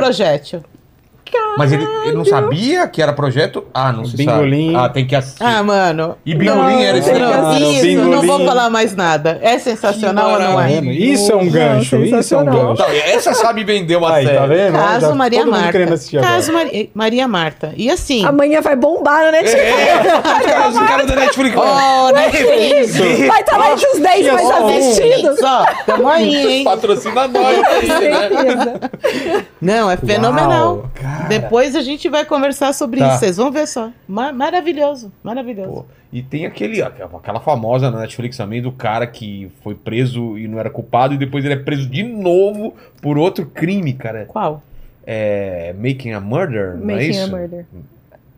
[1.36, 1.40] é?
[1.40, 1.58] projétil.
[1.58, 3.64] Mas ele, ele não sabia que era projeto?
[3.74, 4.72] Ah, não se Bingolim.
[4.72, 4.84] sabe.
[4.84, 5.42] Ah, tem que assistir.
[5.44, 6.16] Ah, mano.
[6.24, 7.72] E bingolim era esse Não, negócio?
[7.72, 8.10] isso, bingolim.
[8.10, 9.38] não vou falar mais nada.
[9.42, 10.80] É sensacional ou não Tá é?
[10.80, 12.74] Isso é um gancho, isso é um gancho.
[12.76, 14.38] Tá, essa sabe vender uma Aí, série.
[14.38, 14.72] tá vendo?
[14.72, 15.78] Caso Já Maria Marta.
[16.20, 16.52] Caso agora.
[16.64, 17.72] Maria, Maria Marta.
[17.76, 18.24] E assim.
[18.24, 19.64] Amanhã vai bombar na Netflix.
[19.64, 19.96] É,
[20.50, 21.56] caras, os caras da Netflix.
[21.56, 22.96] Oh, Netflix!
[23.26, 25.38] Vai estar lá entre os 10 mais assistidos.
[25.42, 26.64] Ó, tamo aí, hein?
[26.64, 28.80] Patrocina nós aí, né?
[29.60, 30.76] Não, é fenomenal.
[30.76, 31.19] Uau, cara.
[31.28, 33.08] Depois a gente vai conversar sobre Tá.
[33.08, 33.18] isso.
[33.18, 33.90] Vocês vão ver só.
[34.08, 35.70] Ma- maravilhoso, maravilhoso.
[35.70, 40.48] Pô, e tem aquele, aquela famosa na Netflix também do cara que foi preso e
[40.48, 44.24] não era culpado e depois ele é preso de novo por outro crime, cara.
[44.26, 44.62] Qual?
[45.06, 47.22] É Making a Murder, não é Making isso?
[47.24, 47.66] a Murder.
[47.72, 47.80] Eu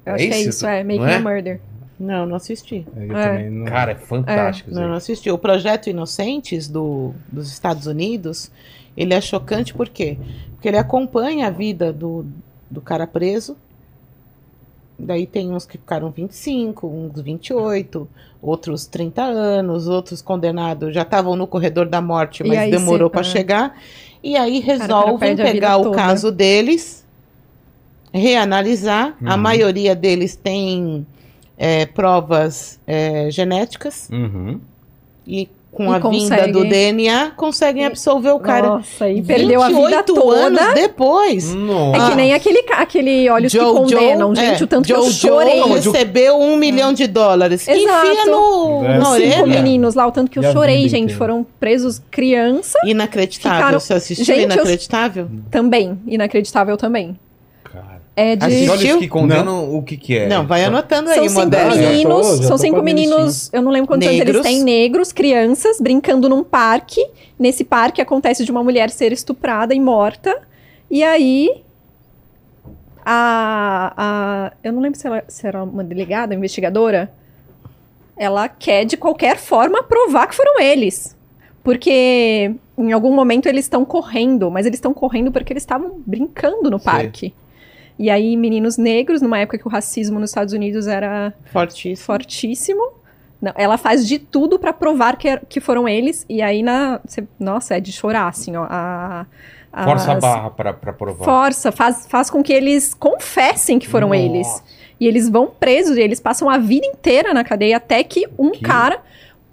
[0.04, 0.48] É acho que é isso?
[0.50, 0.84] isso, é.
[0.84, 1.14] Making é?
[1.14, 1.60] a Murder.
[1.98, 2.84] Não, não assisti.
[2.96, 3.48] Eu É.
[3.48, 3.64] não...
[3.66, 5.30] Cara, é fantástico isso Não, não assisti.
[5.30, 8.50] O Projeto Inocentes do, dos Estados Unidos,
[8.96, 10.18] ele é chocante por quê?
[10.54, 12.26] Porque ele acompanha a vida do,
[12.72, 13.56] do cara preso.
[14.98, 18.08] Daí tem uns que ficaram 25, uns 28,
[18.40, 23.20] outros 30 anos, outros condenados já estavam no corredor da morte, mas aí demorou para
[23.22, 23.24] é.
[23.24, 23.78] chegar.
[24.22, 25.96] E aí resolvem a pegar o toda.
[25.96, 27.04] caso deles,
[28.12, 29.16] reanalisar.
[29.24, 29.40] A Uhum.
[29.40, 31.06] maioria deles tem
[31.58, 34.60] é, provas é, genéticas Uhum.
[35.26, 36.00] e com E a vinda
[36.36, 36.52] consegue.
[36.52, 38.68] do DNA conseguem absolver o cara.
[38.68, 40.36] Nossa, e perdeu a vida 28 toda.
[40.46, 41.54] anos depois.
[41.54, 41.96] Nossa.
[42.04, 44.60] É que nem aquele, aquele Olhos que Condenam, gente.
[44.60, 45.62] é, o tanto que eu chorei.
[45.62, 47.66] recebeu um milhão de dólares.
[47.66, 48.06] Exato.
[48.06, 48.98] Enfia no, É.
[48.98, 49.46] na Os cinco orelha.
[49.46, 51.04] meninos lá, o tanto que eu E chorei, gente.
[51.04, 51.18] inteira.
[51.18, 53.58] Foram presos criança Inacreditável.
[53.58, 55.28] Ficaram- Você assistiu Gente, eu- Inacreditável?
[55.50, 55.98] também.
[56.06, 57.18] Inacreditável também.
[58.14, 58.44] É de?
[58.46, 60.28] Esses olhos que condenam o que que é?
[60.28, 61.70] Não, vai anotando São aí, cinco Modéstia.
[61.70, 64.36] já tô- meninos, já são tô cinco meninos, eu não lembro quantos anos Negros.
[64.36, 67.00] eles têm, negros, crianças, brincando num parque.
[67.38, 70.42] Nesse parque acontece de uma mulher ser estuprada e morta.
[70.90, 71.62] E aí.
[73.04, 73.92] A.
[73.96, 77.10] a eu não lembro se, ela, se era uma delegada, investigadora.
[78.16, 81.16] Ela quer de qualquer forma provar que foram eles.
[81.64, 86.70] Porque em algum momento eles estão correndo, mas eles estão correndo porque eles estavam brincando
[86.70, 86.92] no Sei.
[86.92, 87.34] parque.
[88.02, 92.04] E aí, meninos negros, numa época que o racismo nos Estados Unidos era Fortíssimo.
[92.04, 92.82] fortíssimo.
[93.40, 96.26] Não, ela faz de tudo pra provar que, que foram eles.
[96.28, 98.66] E aí, na, cê- nossa, é de chorar, assim, ó.
[98.68, 99.24] A,
[99.72, 101.24] a- Força a as- barra pra, pra provar.
[101.24, 104.20] Força, faz, faz com que eles confessem que foram Nossa.
[104.20, 104.64] eles.
[104.98, 108.50] E eles vão presos, e eles passam a vida inteira na cadeia até que um
[108.50, 109.00] Que- cara,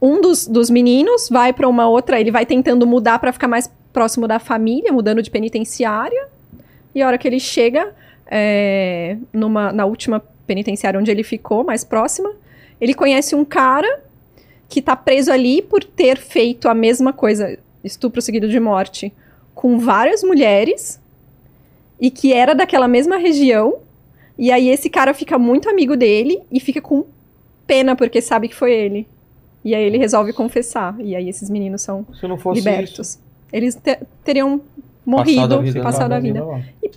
[0.01, 2.19] um dos, dos meninos, vai pra uma outra.
[2.19, 6.27] Ele vai tentando mudar pra ficar mais próximo da família, mudando de penitenciária.
[6.95, 7.93] E a hora que ele chega
[8.29, 12.31] é, numa, na última penitenciária onde ele ficou, mais próxima,
[12.79, 14.01] ele conhece um cara
[14.67, 19.11] que tá preso ali por ter feito a mesma coisa, estupro seguido de morte,
[19.55, 20.99] com várias mulheres
[21.99, 23.79] e que era daquela mesma região.
[24.37, 27.03] E aí esse cara fica muito amigo dele e fica com
[27.67, 29.07] pena porque sabe que foi ele.
[29.65, 30.95] E aí ele resolve confessar.
[31.01, 33.19] E aí esses meninos são Se não fosse isso, libertos.
[33.51, 34.61] Eles te- teriam
[35.05, 36.43] morrido, a vida, passado a vida.
[36.43, 36.61] lá.
[36.81, 36.89] E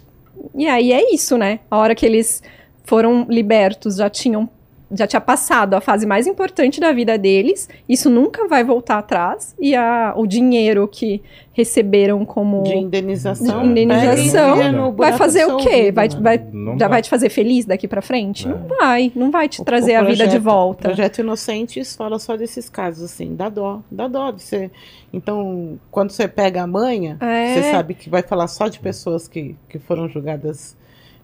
[0.69, 1.61] aí é isso, né?
[1.71, 2.43] A hora que eles
[2.85, 4.49] foram libertos, já tinham
[4.95, 7.69] já tinha passado a fase mais importante da vida deles.
[7.89, 11.23] Isso nunca vai voltar atrás e a, o dinheiro que
[11.55, 13.63] receberam como De indenização.
[13.63, 14.73] De indenização.
[14.73, 15.93] no vai fazer o quê?
[15.93, 16.23] Vai, mano.
[16.23, 18.47] vai, já vai te fazer feliz daqui pra frente?
[18.47, 18.51] É.
[18.51, 20.83] Não vai, não vai te O- trazer o a vida de projeto- volta.
[20.89, 24.71] Projeto Inocentes fala só desses casos, assim, dá dó, dá dó de ser.
[25.13, 27.55] Então, quando você pega a manha, É.
[27.55, 30.75] você sabe que vai falar só de pessoas que, que foram julgadas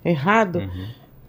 [0.05, 0.57] errado.
[0.61, 0.87] Uhum.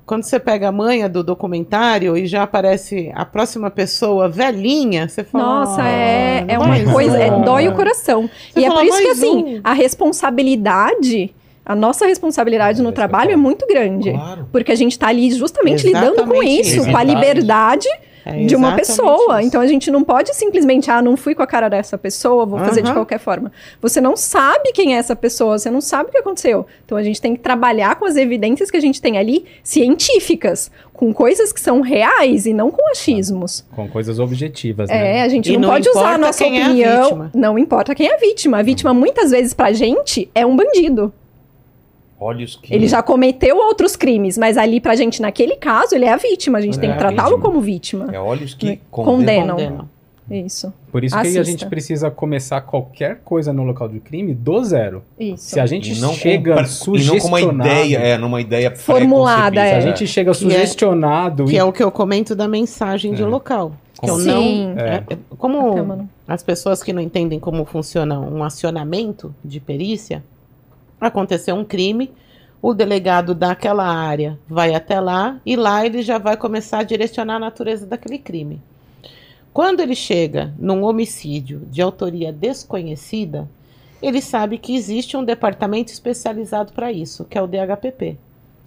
[0.09, 5.23] Quando você pega a manha do documentário e já aparece a próxima pessoa velhinha, você
[5.23, 5.43] fala.
[5.43, 8.27] Nossa, "Ah, é, é não uma coisa, é, um." dói o coração.
[8.51, 11.31] Você e é fala, por isso que, "Mais assim, um." a responsabilidade,
[11.63, 14.09] a nossa responsabilidade É no eu trabalho é muito grande.
[14.09, 14.47] Claro.
[14.51, 16.89] Porque a gente tá ali justamente lidando com Exatamente isso, isso.
[16.89, 17.87] com a liberdade
[18.29, 19.39] É de uma pessoa.
[19.39, 19.47] isso.
[19.47, 22.59] Então a gente não pode simplesmente, ah, não fui com a cara dessa pessoa, vou
[22.59, 23.51] fazer de qualquer forma.
[23.81, 26.65] Você não sabe quem é essa pessoa, você não sabe o que aconteceu.
[26.85, 30.69] Então a gente tem que trabalhar com as evidências que a gente tem ali, científicas,
[30.93, 33.65] com coisas que são reais e não com achismos.
[33.75, 35.21] Com coisas objetivas, É, né?
[35.23, 37.03] a gente E não, não pode usar a nossa quem é a opinião.
[37.03, 37.31] vítima.
[37.33, 38.59] não importa quem é a vítima.
[38.59, 41.13] A vítima, muitas vezes, pra gente, é um bandido.
[42.19, 42.73] Olhos que.
[42.73, 46.57] Ele já cometeu outros crimes, mas ali pra gente, naquele caso, ele é a vítima.
[46.57, 48.09] A gente É tem que a tratá-lo como vítima.
[48.11, 49.15] É olhos que Condenam.
[49.15, 49.55] condenam.
[49.55, 49.89] Condenam.
[50.31, 51.43] Isso, Por isso que a Assista.
[51.43, 55.01] gente precisa começar qualquer coisa no local de crime do zero.
[55.19, 55.43] isso.
[55.43, 56.61] Se a gente E não chega com,
[56.91, 59.61] pre- e não com uma sugestionado, ideia, é, numa ideia Formulada, pré-concebida.
[59.69, 59.77] se é.
[59.77, 63.23] a gente chega é- sugestionado Que e é o que eu comento da mensagem de
[63.23, 63.25] É.
[63.25, 63.71] local.
[63.99, 64.67] Que eu Sim.
[64.75, 64.79] não.
[64.79, 64.87] É.
[65.09, 66.09] é- é- como Até, mano.
[66.27, 70.23] as pessoas que não entendem como funciona um acionamento de perícia,
[70.99, 72.11] aconteceu um crime,
[72.61, 77.35] o delegado daquela área vai até lá e lá ele já vai começar a direcionar
[77.35, 78.61] a natureza daquele crime.
[79.53, 83.49] Quando ele chega num homicídio de autoria desconhecida,
[84.01, 88.17] ele sabe que existe um departamento especializado para isso, que é o DHPP.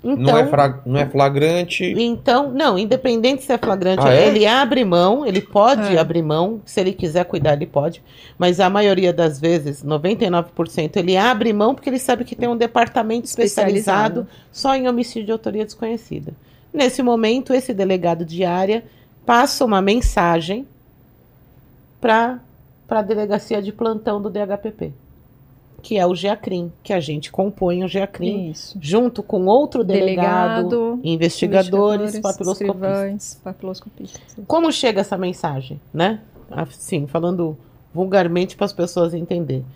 [0.04, 1.84] Então, Não, é fra- não é flagrante.
[1.96, 4.26] então, não, independente se é flagrante, Ah, é?
[4.26, 5.98] ele abre mão, ele pode É.
[6.00, 8.02] abrir mão, se ele quiser cuidar, ele pode,
[8.36, 12.56] mas a maioria das vezes, 99%, ele abre mão porque ele sabe que tem um
[12.56, 14.28] departamento especializado, Especializado.
[14.50, 16.32] só em homicídio de autoria desconhecida.
[16.74, 18.82] Nesse momento, esse delegado de área
[19.24, 20.66] passa uma mensagem
[22.00, 22.40] para
[22.88, 24.92] a delegacia de plantão do DHPP,
[25.82, 31.00] que é o GEACRIM, que a gente compõe o GEACRIM junto com outro delegado, Delegado,
[31.02, 32.60] investigadores, papiloscopistas.
[32.60, 34.20] escrivães, papiloscopistas.
[34.46, 36.20] Como chega essa mensagem, né?
[36.50, 37.56] Assim, falando
[37.92, 39.66] vulgarmente para as pessoas entenderem.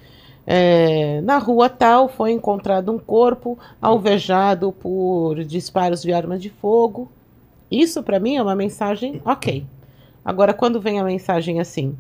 [0.46, 7.10] É, na rua tal foi encontrado um corpo alvejado por disparos de arma de fogo.
[7.68, 9.66] Isso para mim é uma mensagem ok.
[10.24, 11.96] Agora, quando vem a mensagem assim,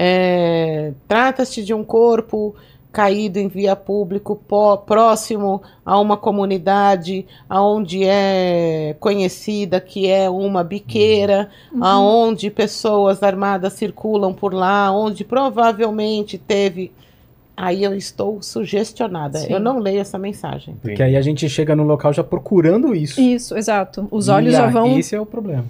[0.00, 2.54] é, trata-se de um corpo
[2.92, 4.40] caído em via público
[4.86, 14.32] próximo a uma comunidade aonde é conhecida que é uma biqueira, aonde pessoas armadas circulam
[14.32, 16.92] por lá, onde provavelmente teve.
[17.56, 19.40] Aí eu estou sugestionada.
[19.40, 19.52] Sim.
[19.52, 20.76] Eu não leio essa mensagem.
[20.80, 23.20] Porque aí a gente chega no local já procurando isso.
[23.20, 24.06] Isso, exato.
[24.12, 24.96] Os E olhos já aí, vão.
[24.96, 25.64] Esse é o problema.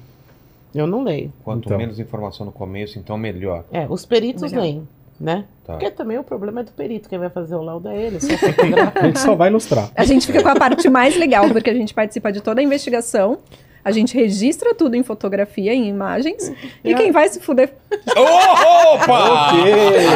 [0.74, 1.32] Eu não leio.
[1.44, 1.78] Quanto Então.
[1.78, 3.64] menos informação no começo, então melhor.
[3.72, 4.60] É, os peritos Melhor.
[4.62, 4.88] leem,
[5.20, 5.44] né?
[5.64, 5.72] Tá.
[5.74, 7.08] Porque também o problema é do perito.
[7.08, 8.18] Quem vai fazer o laudo é ele.
[8.94, 9.90] A gente só vai ilustrar.
[9.96, 12.64] A gente fica com a parte mais legal, porque a gente participa de toda a
[12.64, 13.38] investigação.
[13.84, 16.52] A gente registra tudo em fotografia, em imagens.
[16.84, 17.72] E quem vai se fuder
[18.16, 19.52] Opa!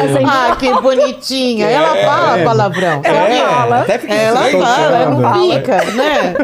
[0.03, 0.29] fazendo.
[0.29, 1.67] ah, que bonitinha.
[1.69, 2.05] Ela É.
[2.05, 3.01] fala palavrão.
[3.05, 3.81] Ela É, fala.
[3.83, 5.55] Até Ela fala, ela não Fala.
[5.55, 6.35] fica, né?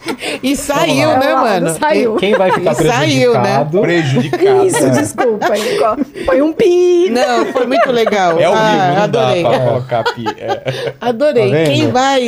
[0.42, 1.70] E saiu, né, mano?
[1.78, 2.16] saiu.
[2.16, 3.66] Quem vai ficar E saiu, né?
[3.70, 4.66] prejudicado Prejudicado.
[4.66, 4.90] Isso, É.
[4.90, 5.46] desculpa.
[6.26, 7.10] Põe um pi.
[7.10, 8.38] Não, foi muito legal.
[8.40, 9.42] É ao Ah, vivo, não adorei.
[9.42, 10.24] dá pra colocar pi.
[10.38, 10.94] É.
[11.00, 11.50] Adorei.
[11.50, 11.64] Tá?
[11.70, 12.26] Quem vai.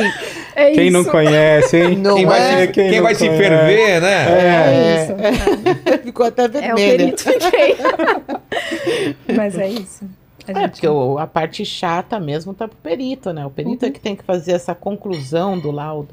[0.55, 1.09] É Quem não isso.
[1.11, 1.97] conhece, hein?
[1.97, 2.27] Não Quem é?
[2.27, 4.25] vai, se, Quem quem não vai se ferver, né?
[4.29, 5.13] É isso.
[5.89, 5.97] É.
[6.03, 6.77] Ficou até É o.
[9.35, 10.05] Mas é isso.
[10.47, 13.45] A É, gente- porque o- a parte chata mesmo tá pro perito, né?
[13.45, 13.93] O perito é Uhum.
[13.93, 16.09] que tem que fazer essa conclusão do laudo.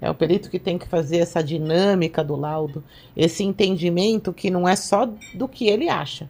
[0.00, 2.84] É o perito que tem que fazer essa dinâmica do laudo.
[3.16, 6.28] Esse entendimento que não é só do que ele acha.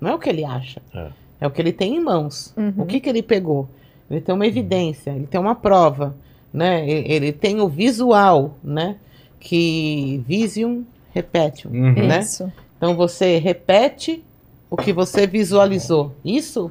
[0.00, 0.82] Não é o que ele acha.
[0.94, 1.08] É.
[1.40, 2.52] É, o que ele tem em mãos.
[2.56, 2.72] Uhum.
[2.78, 3.68] O que, que ele pegou?
[4.10, 6.14] Ele tem uma evidência, ele tem uma prova,
[6.52, 6.88] né?
[6.88, 8.96] Ele tem o visual, né?
[9.38, 11.92] Que visium repetium, Uhum.
[12.06, 12.20] né?
[12.20, 12.50] Isso.
[12.76, 14.22] Então você repete
[14.70, 16.14] o que você visualizou.
[16.24, 16.70] Isso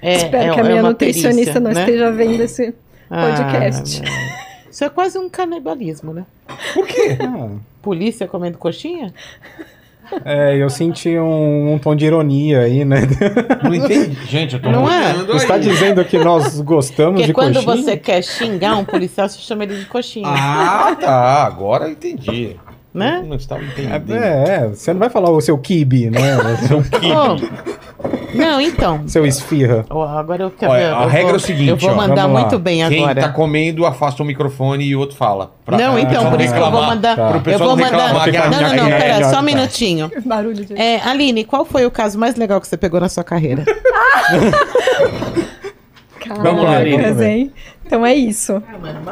[0.00, 1.80] é, Espero é, que a é minha nutricionista perícia, não né?
[1.80, 2.74] esteja vendo esse.
[3.08, 4.02] podcast.
[4.04, 4.45] Ah,
[4.76, 6.26] isso é quase um canibalismo, né?
[7.18, 7.48] Ah,
[7.80, 9.14] Polícia comendo coxinha?
[10.24, 13.00] é, eu senti um, um tom de ironia aí, né?
[13.62, 14.16] Não entendi.
[14.26, 15.14] Gente, eu tô Não é?
[15.24, 17.76] Você está dizendo que nós gostamos Porque de quando coxinha?
[17.84, 21.44] você quer xingar um policial, você chama ele de coxinha, Ah, tá.
[21.46, 22.56] Agora eu entendi.
[22.92, 23.20] né?
[23.22, 24.12] Eu não estava entendendo.
[24.14, 26.36] É, você não vai falar o seu kibe, né?
[26.44, 27.85] O seu, Oh,
[28.34, 29.06] não, então.
[29.08, 29.84] seu esfirra.
[29.90, 30.72] Ó, agora eu quero.
[30.72, 33.20] Olha, eu a vou- regra é o seguinte, Eu vou mandar muito bem Quem agora.
[33.22, 35.52] tá comendo, afasta o microfone e o outro fala.
[35.64, 37.16] Pra- Não, então, por isso que eu vou mandar.
[37.16, 37.38] Tá.
[37.40, 38.12] Pro Eu vou não mandar.
[38.50, 40.10] Não, não, não, pera, só um minutinho.
[40.24, 40.74] Barulho de.
[40.80, 43.64] É, Aline, qual foi o caso mais legal que você pegou na sua carreira?
[46.42, 47.22] Vamos lá, Aline.
[47.24, 47.52] Hein?
[47.84, 48.62] Então é isso.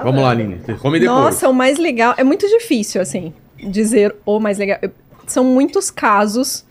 [0.03, 0.57] Vamos lá, Aline.
[0.80, 1.18] Come depois.
[1.24, 2.14] Nossa, o mais legal.
[2.16, 4.78] É muito difícil, assim, dizer o mais legal.
[4.82, 4.90] Eu-
[5.26, 6.64] São muitos casos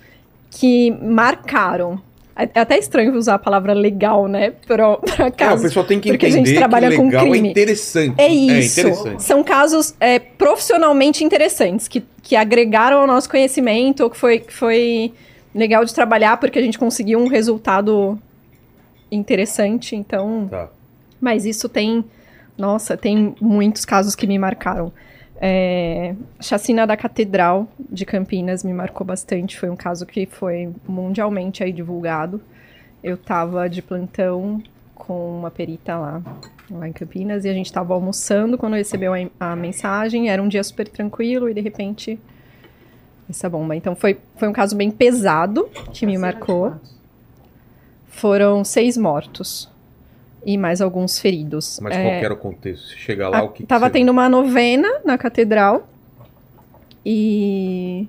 [0.52, 2.00] que marcaram.
[2.36, 4.52] É é até estranho usar a palavra legal, né?
[4.66, 5.62] Pra, pra É, o casos.
[5.62, 7.50] pessoal tem que porque a entender gente trabalha que com legal é crime.
[7.50, 8.16] interessante.
[8.20, 8.80] É isso.
[8.80, 9.24] interessante.
[9.24, 14.52] São casos é, profissionalmente interessantes, que, que agregaram ao nosso conhecimento, ou que foi, que
[14.54, 15.14] foi
[15.54, 18.18] legal de trabalhar porque a gente conseguiu um resultado
[19.12, 19.96] interessante.
[19.96, 20.70] Então, Tá.
[21.22, 22.04] mas isso tem.
[22.58, 24.92] Nossa, tem muitos casos que me marcaram.
[25.38, 29.58] É, chacina da Catedral de Campinas me marcou bastante.
[29.58, 32.42] Foi um caso que foi mundialmente aí divulgado.
[33.04, 34.62] Eu tava de plantão
[34.96, 36.22] com uma perita lá,
[36.72, 40.30] lá em Campinas, e a gente tava almoçando quando recebeu a, a mensagem.
[40.30, 42.20] Era um dia super tranquilo e de repente
[43.30, 43.76] essa bomba.
[43.76, 46.74] Então foi, foi um caso bem pesado que me marcou.
[48.08, 49.73] Foram seis mortos
[50.46, 51.80] e mais alguns feridos.
[51.82, 52.88] Mas É, qual que era o contexto?
[52.90, 55.88] Você chega lá, a- o que que tava você- tendo uma novena na catedral
[57.06, 58.08] e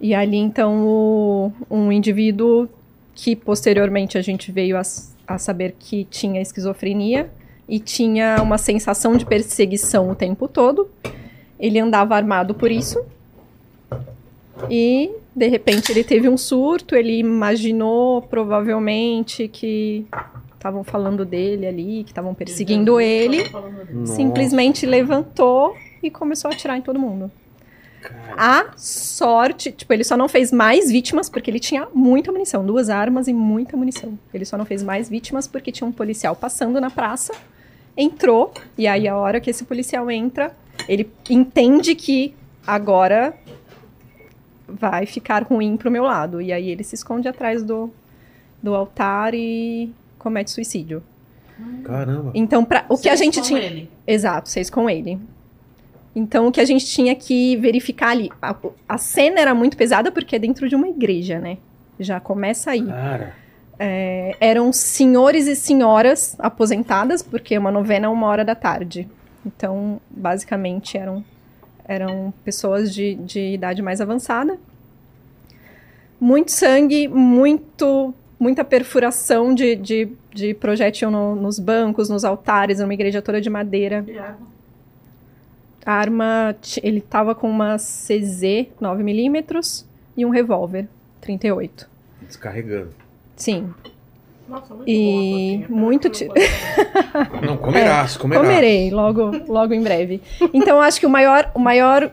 [0.00, 2.68] e ali então o- um indivíduo
[3.14, 4.82] que posteriormente a gente veio a,
[5.26, 7.30] a saber que tinha esquizofrenia
[7.68, 10.88] e tinha uma sensação de perseguição o tempo todo.
[11.60, 13.00] Ele andava armado por isso.
[14.68, 20.04] E de repente ele teve um surto, ele imaginou provavelmente que
[20.62, 23.50] estavam falando dele ali, que estavam perseguindo ele
[23.90, 24.14] Nossa.
[24.14, 27.30] simplesmente levantou e começou a atirar em todo mundo.
[28.36, 32.88] A sorte, tipo, ele só não fez mais vítimas porque ele tinha muita munição, duas
[32.88, 34.18] armas e muita munição.
[34.32, 37.32] Ele só não fez mais vítimas porque tinha um policial passando na praça,
[37.96, 40.56] entrou, e aí a hora que esse policial entra,
[40.88, 42.34] ele entende que
[42.66, 43.34] agora
[44.66, 46.40] vai ficar ruim pro meu lado.
[46.40, 47.90] E aí ele se esconde atrás do,
[48.60, 49.92] do altar e
[50.22, 51.02] comete suicídio.
[51.84, 52.30] Caramba.
[52.34, 53.60] Então, pra, o que a gente tinha.
[53.60, 53.90] Ele.
[54.06, 55.18] Exato, seis com ele.
[56.14, 58.30] Então, o que a gente tinha que verificar ali.
[58.40, 58.54] A,
[58.88, 61.58] a cena era muito pesada porque é dentro de uma igreja, né?
[61.98, 62.84] Já começa aí.
[62.84, 63.34] Cara.
[63.78, 69.08] É, eram senhores e senhoras aposentadas, porque uma novena é uma hora da tarde.
[69.44, 71.24] Então, basicamente, eram,
[71.86, 74.58] eram pessoas de, de idade mais avançada.
[76.20, 82.92] Muito sangue, muito, muita perfuração de, de, de projétil no- nos bancos, nos altares, uma
[82.92, 84.04] igreja toda de madeira.
[85.86, 89.84] A arma, ti- ele tava com uma CZ 9mm
[90.16, 90.88] e um revólver
[91.20, 91.88] 38.
[92.22, 92.90] Descarregando.
[93.36, 93.72] Sim.
[94.48, 96.28] Nossa, muito E muito ti-
[97.46, 98.44] Não, comerás, comerás.
[98.46, 100.20] Comerei logo, logo em breve.
[100.52, 102.10] Então, eu acho que o maior, o maior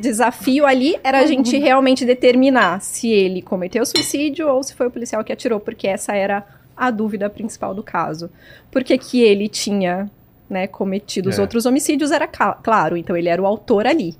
[0.00, 4.90] desafio ali era a gente realmente determinar se ele cometeu suicídio ou se foi o
[4.90, 6.44] policial que atirou, porque essa era
[6.76, 8.30] a dúvida principal do caso.
[8.70, 10.10] Porque que ele tinha
[10.50, 11.40] né, cometido os É.
[11.40, 14.14] outros homicídios era claro, então ele era o autor ali.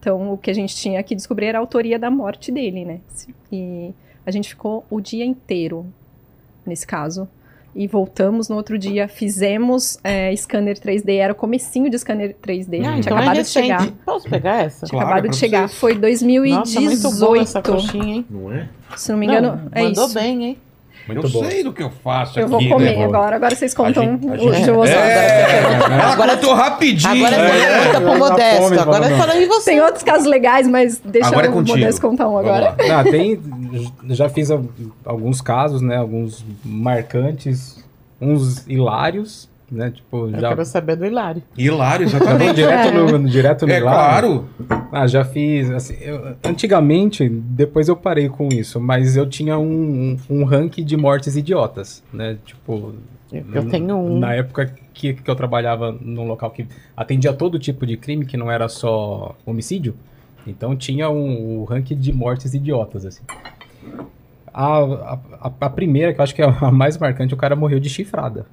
[0.00, 3.00] Então, o que a gente tinha que descobrir era a autoria da morte dele, né?
[3.50, 3.92] E
[4.24, 5.84] a gente ficou o dia inteiro
[6.64, 7.28] nesse caso.
[7.78, 12.78] E voltamos no outro dia, fizemos é, scanner 3D, era o comecinho de scanner 3D,
[12.78, 13.62] Ah, tinha então é acabado de recente.
[13.66, 13.92] chegar.
[14.04, 14.86] Posso pegar essa?
[14.86, 15.68] Tinha Claro, acabado de chegar.
[15.68, 15.78] vocês.
[15.78, 17.62] Foi Nossa, muito boa essa 2018.
[17.70, 18.26] coxinha, hein?
[18.30, 18.68] Não é?
[18.96, 20.14] se não me engano, Não, é mandou isso.
[20.14, 20.58] bem, hein?
[21.06, 21.44] Muito eu bom.
[21.44, 23.04] sei do que eu faço Eu aqui, vou comer né?
[23.04, 23.36] agora.
[23.36, 24.96] Agora vocês contam gente- o gente- de vocês.
[24.96, 27.26] É, ela Agora- contou rapidinho.
[27.26, 27.78] Agora é né?
[27.78, 28.62] pergunta pro Modesto.
[28.62, 29.16] fome, Agora mano.
[29.16, 29.70] fala aí você.
[29.70, 31.54] Tem outros casos legais, mas deixa Agora é o.
[31.62, 32.74] Modesto contar um agora.
[32.92, 33.40] Ah, tem.
[34.10, 34.64] Já fiz al-
[35.04, 35.96] alguns casos, né?
[35.96, 37.84] Alguns marcantes,
[38.20, 39.90] uns hilários, né?
[39.90, 40.48] Tipo, Eu já.
[40.48, 41.42] quero saber do Hilário.
[41.56, 42.54] Hilário, exatamente.
[42.54, 44.44] direto no, direto no É hilário.
[44.68, 44.85] claro.
[44.92, 45.70] Ah, já fiz.
[45.70, 50.84] assim, eu- antigamente, depois eu parei com isso, mas eu tinha um, um, um ranking
[50.84, 52.38] de mortes idiotas, né?
[52.44, 52.94] Tipo.
[53.32, 54.18] Eu, eu tenho um.
[54.18, 56.66] Na época que, que eu trabalhava num local que
[56.96, 59.94] atendia todo tipo de crime, que não era só homicídio,
[60.46, 63.22] então tinha um, o ranking de mortes idiotas, assim.
[64.54, 64.78] A,
[65.42, 67.90] a- a primeira, que eu acho que é a mais marcante, o cara morreu de
[67.90, 68.46] chifrada.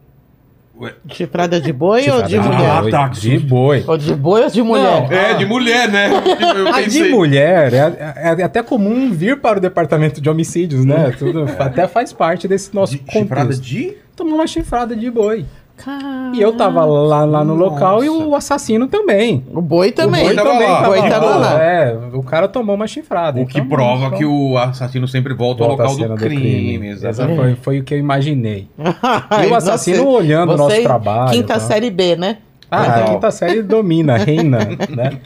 [1.07, 2.69] Chifrada de boi ou de Chifrada mulher?
[2.71, 3.83] Ah, boi, tá, De boi.
[3.87, 5.11] Ou de boi ou de mulher?
[5.11, 6.09] É, de mulher, né?
[6.57, 10.83] Eu A de mulher é, é- é até comum vir para o departamento de homicídios,
[10.83, 11.13] né?
[11.17, 13.61] Tudo até faz parte desse nosso De- Chifrada contexto.
[13.63, 13.93] de?
[14.15, 15.45] Tomou uma chifrada de boi.
[15.75, 16.35] Caramba.
[16.35, 19.43] E eu tava lá, lá no local e o assassino também.
[19.51, 20.23] O boi também.
[20.23, 20.81] O boi tava lá.
[20.81, 21.63] O boi tava lá.
[21.63, 23.41] É, o cara tomou uma chifrada.
[23.41, 26.89] O que então, prova então, que o assassino sempre volta, volta ao local do crime.
[26.89, 27.37] Essa exatamente.
[27.37, 28.67] foi, foi o que eu imaginei.
[29.43, 31.31] E o assassino você- olhando o nosso trabalho.
[31.31, 31.59] Quinta tá?
[31.59, 32.37] série B, né?
[32.75, 34.59] Ah, a quinta série domina, reina,
[34.89, 35.19] né?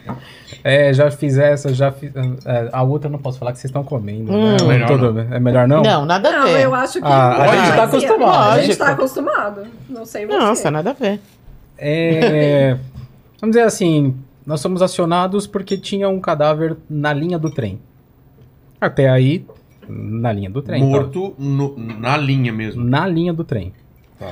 [0.64, 2.12] É, já fiz essa, já fiz.
[2.46, 4.32] é, a outra eu não posso falar que vocês estão comendo.
[4.32, 4.58] né?
[4.62, 4.68] Hum.
[4.68, 5.82] Melhor Tudo- É melhor não?
[5.82, 6.64] Não, nada a Não, ver.
[6.66, 7.06] eu acho que.
[7.08, 8.24] Ah, a gente tá acostumado.
[8.52, 8.86] A gente Lógico.
[8.86, 9.62] tá acostumado.
[9.90, 10.38] Não sei você.
[10.38, 11.20] Nossa, nada a ver.
[11.78, 12.78] É,
[13.40, 17.80] vamos dizer assim, nós somos acionados porque tinha um cadáver na linha do trem.
[18.82, 19.46] Até aí,
[19.88, 20.82] na linha do trem.
[20.82, 20.88] tá?
[20.88, 22.84] Morto no- na linha mesmo.
[22.84, 23.74] Na linha do trem.
[24.20, 24.32] Tá.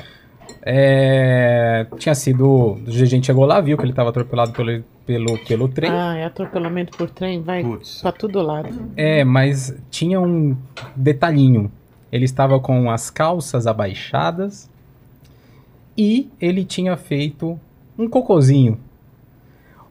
[0.68, 2.80] É, tinha sido.
[2.88, 5.92] A gente chegou lá, viu que ele estava atropelado pelo, pelo, pelo trem.
[5.92, 8.02] Ah, é atropelamento por trem, vai Putz.
[8.02, 8.92] pra todo lado.
[8.98, 10.58] É, mas tinha um
[10.96, 11.72] detalhinho.
[12.12, 14.68] Ele estava com as calças abaixadas
[15.96, 17.60] e ele tinha feito
[17.98, 18.80] um cocôzinho.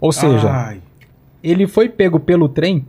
[0.00, 0.80] Ou seja, Ai.
[1.42, 2.84] ele foi pego pelo trem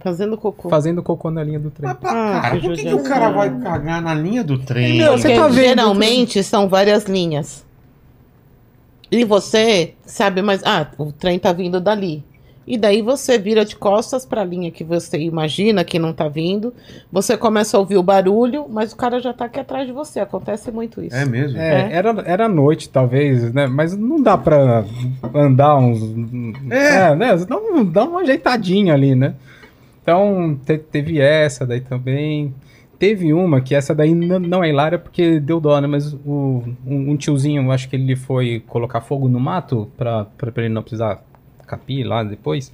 [0.00, 0.68] Fazendo cocô.
[0.68, 1.88] fazendo cocô na linha do trem.
[1.88, 4.98] Mas, Ah, cara, por que, que o cara vai cagar na linha do trem?
[4.98, 7.64] Meu, você Porque tá vendo geralmente são várias linhas.
[9.10, 12.22] E você sabe, mas ah, o trem tá vindo dali.
[12.66, 16.28] E daí você vira de costas para a linha que você imagina que não tá
[16.28, 16.74] vindo.
[17.10, 20.20] Você começa a ouvir o barulho, mas o cara já tá aqui atrás de você.
[20.20, 21.16] Acontece muito isso.
[21.16, 21.56] É mesmo?
[21.58, 21.92] É, É.
[21.96, 23.66] Era, era noite, talvez, né?
[23.66, 24.84] Mas não dá pra
[25.34, 25.98] andar uns.
[26.70, 27.14] É.
[27.16, 27.34] né?
[27.38, 29.32] Dá, um- dá uma ajeitadinha ali, né?
[30.08, 32.54] Então, te- teve essa daí também.
[32.98, 35.86] Teve uma que essa daí não é hilária porque deu dó, né?
[35.86, 40.50] Mas o, um, um tiozinho, acho que ele foi colocar fogo no mato pra, pra
[40.64, 41.22] ele não precisar
[41.66, 42.72] capir lá depois.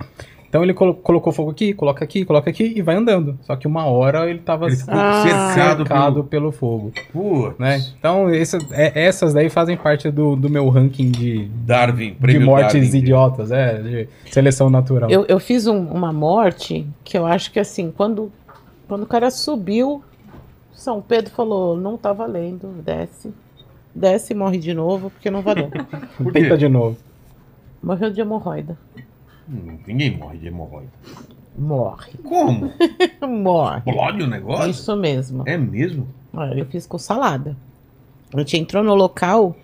[0.55, 3.37] Então ele colo- colocou fogo aqui, coloca aqui, coloca aqui e vai andando.
[3.43, 5.23] Só que uma hora ele tava Ele ficou Ah.
[5.25, 6.25] cercado, cercado pelo...
[6.25, 7.59] pelo fogo Putz.
[7.59, 7.85] né?
[7.99, 12.73] Então, essa- é- essas daí fazem parte do, do meu ranking de, Darwin, de mortes
[12.87, 12.99] Darwin.
[12.99, 15.11] idiotas, é, de seleção natural.
[15.11, 18.31] Eu, eu fiz um- uma morte que eu acho que assim, quando,
[18.87, 20.05] quando o cara subiu,
[20.73, 23.35] São Pedro falou: não tá valendo, desce.
[23.93, 25.69] Desce e morre de novo, porque não valeu.
[26.17, 26.31] Por?
[26.33, 26.97] Tenta de novo.
[27.83, 28.79] Morreu de hemorroida.
[29.49, 30.91] Hum, ninguém morre de hemorroida.
[31.57, 32.12] Morre.
[32.23, 32.73] Como?
[33.23, 33.83] Morre.
[33.87, 34.71] Explode o negócio?
[34.71, 35.45] Isso mesmo.
[35.47, 36.09] É mesmo?
[36.33, 37.57] Olha, Eu fiz com salada.
[38.35, 39.55] A gente entrou no local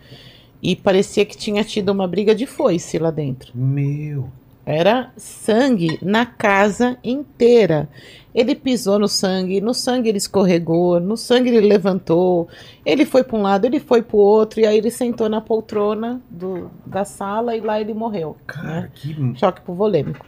[0.63, 3.51] e parecia que tinha tido uma briga de foice lá dentro.
[3.55, 4.29] Meu.
[4.65, 7.89] Era sangue na casa inteira.
[8.35, 12.49] Ele pisou no sangue, no sangue ele escorregou, no sangue ele levantou.
[12.87, 15.41] Ele foi para um lado, ele foi para o outro, e aí ele sentou na
[15.41, 18.37] poltrona do, da sala e lá ele morreu.
[18.47, 18.91] Cara, né?
[18.95, 20.25] que Choque hipovolêmico,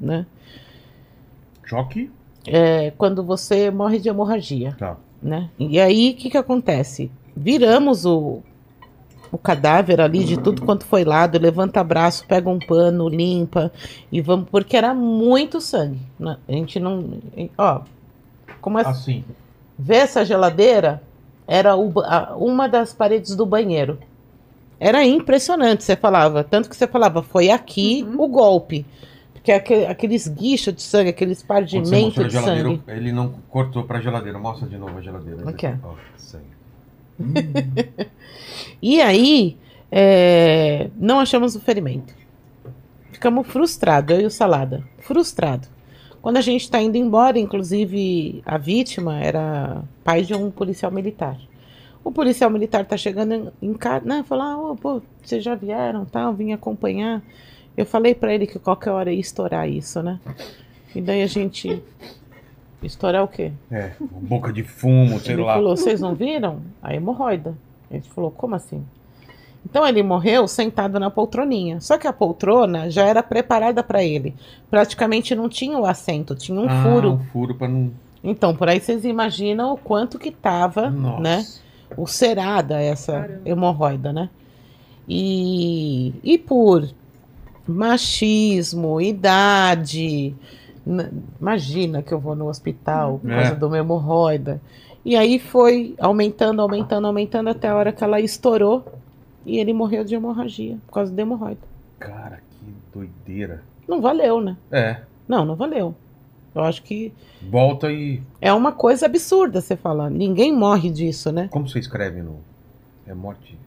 [0.00, 0.26] né?
[1.64, 2.10] choque.
[2.46, 4.74] É quando você morre de hemorragia.
[4.78, 4.96] Tá.
[5.22, 5.48] né?
[5.58, 7.10] E aí, o que que acontece?
[7.34, 8.42] Viramos o,
[9.34, 13.72] o cadáver ali de tudo quanto foi lado, levanta braço, pega um pano, limpa
[14.12, 15.98] e vamos, porque era muito sangue.
[16.18, 16.36] né?
[16.48, 17.14] A gente não,
[17.58, 17.80] ó,
[18.60, 19.24] como é, Assim.
[19.76, 21.02] vê essa geladeira?
[21.48, 23.98] Era a- uma das paredes do banheiro.
[24.78, 28.22] Era impressionante, você falava, tanto que você falava, foi aqui Uhum.
[28.22, 28.86] o golpe.
[29.32, 32.80] Porque aque- aqueles guichos de sangue, aqueles pardimentos a de sangue.
[32.88, 34.38] ele não cortou pra geladeira.
[34.38, 35.50] Mostra de novo a geladeira.
[35.50, 35.88] Aqui, ó.
[35.88, 36.44] Ó, sangue.
[38.86, 39.56] E aí,
[39.90, 42.14] é, não achamos o ferimento.
[43.10, 44.84] Ficamos frustrados, eu e o Salada.
[44.98, 45.66] Frustrado.
[46.20, 51.38] Quando a gente está indo embora, inclusive a vítima era pai de um policial militar.
[52.04, 54.22] O policial militar tá chegando em, casa, né?
[54.28, 57.22] Falar, ô, pô, vocês já vieram, tal, vim acompanhar.
[57.74, 60.20] Eu falei para ele que qualquer hora ia estourar isso, né?
[60.94, 61.82] E daí a gente.
[62.82, 63.50] Estourar o quê?
[63.70, 65.54] É, boca de fumo, sei ele lá.
[65.54, 66.60] falou, vocês não viram?
[66.82, 67.56] A hemorroida.
[67.94, 68.84] A gente falou, como assim?
[69.64, 71.80] Então ele morreu sentado na poltroninha.
[71.80, 74.34] Só que a poltrona já era preparada para ele.
[74.70, 77.12] Praticamente não tinha o assento, tinha um ah, furo.
[77.12, 77.90] um furo pra não...
[78.22, 81.20] Então, por aí vocês imaginam o quanto que tava, Nossa.
[81.20, 81.46] né?
[81.96, 83.40] ulcerada essa Caramba.
[83.44, 84.28] hemorroida, né?
[85.08, 86.88] E, e por
[87.66, 90.34] machismo, idade,
[91.40, 93.36] imagina que eu vou no hospital por É.
[93.42, 94.60] causa de uma hemorroida.
[95.04, 98.84] E aí foi aumentando, aumentando, aumentando até a hora que ela estourou
[99.44, 101.60] e ele morreu de hemorragia por causa da hemorroida.
[101.98, 103.62] Cara, que doideira.
[103.86, 104.56] Não valeu, né?
[104.72, 105.94] É, Não, não valeu.
[106.54, 107.12] Eu acho que
[107.50, 108.22] volta e...
[108.40, 110.08] é uma coisa absurda você falar.
[110.08, 111.48] Ninguém morre disso, né?
[111.50, 112.38] Como você escreve no...
[113.06, 113.58] É morte...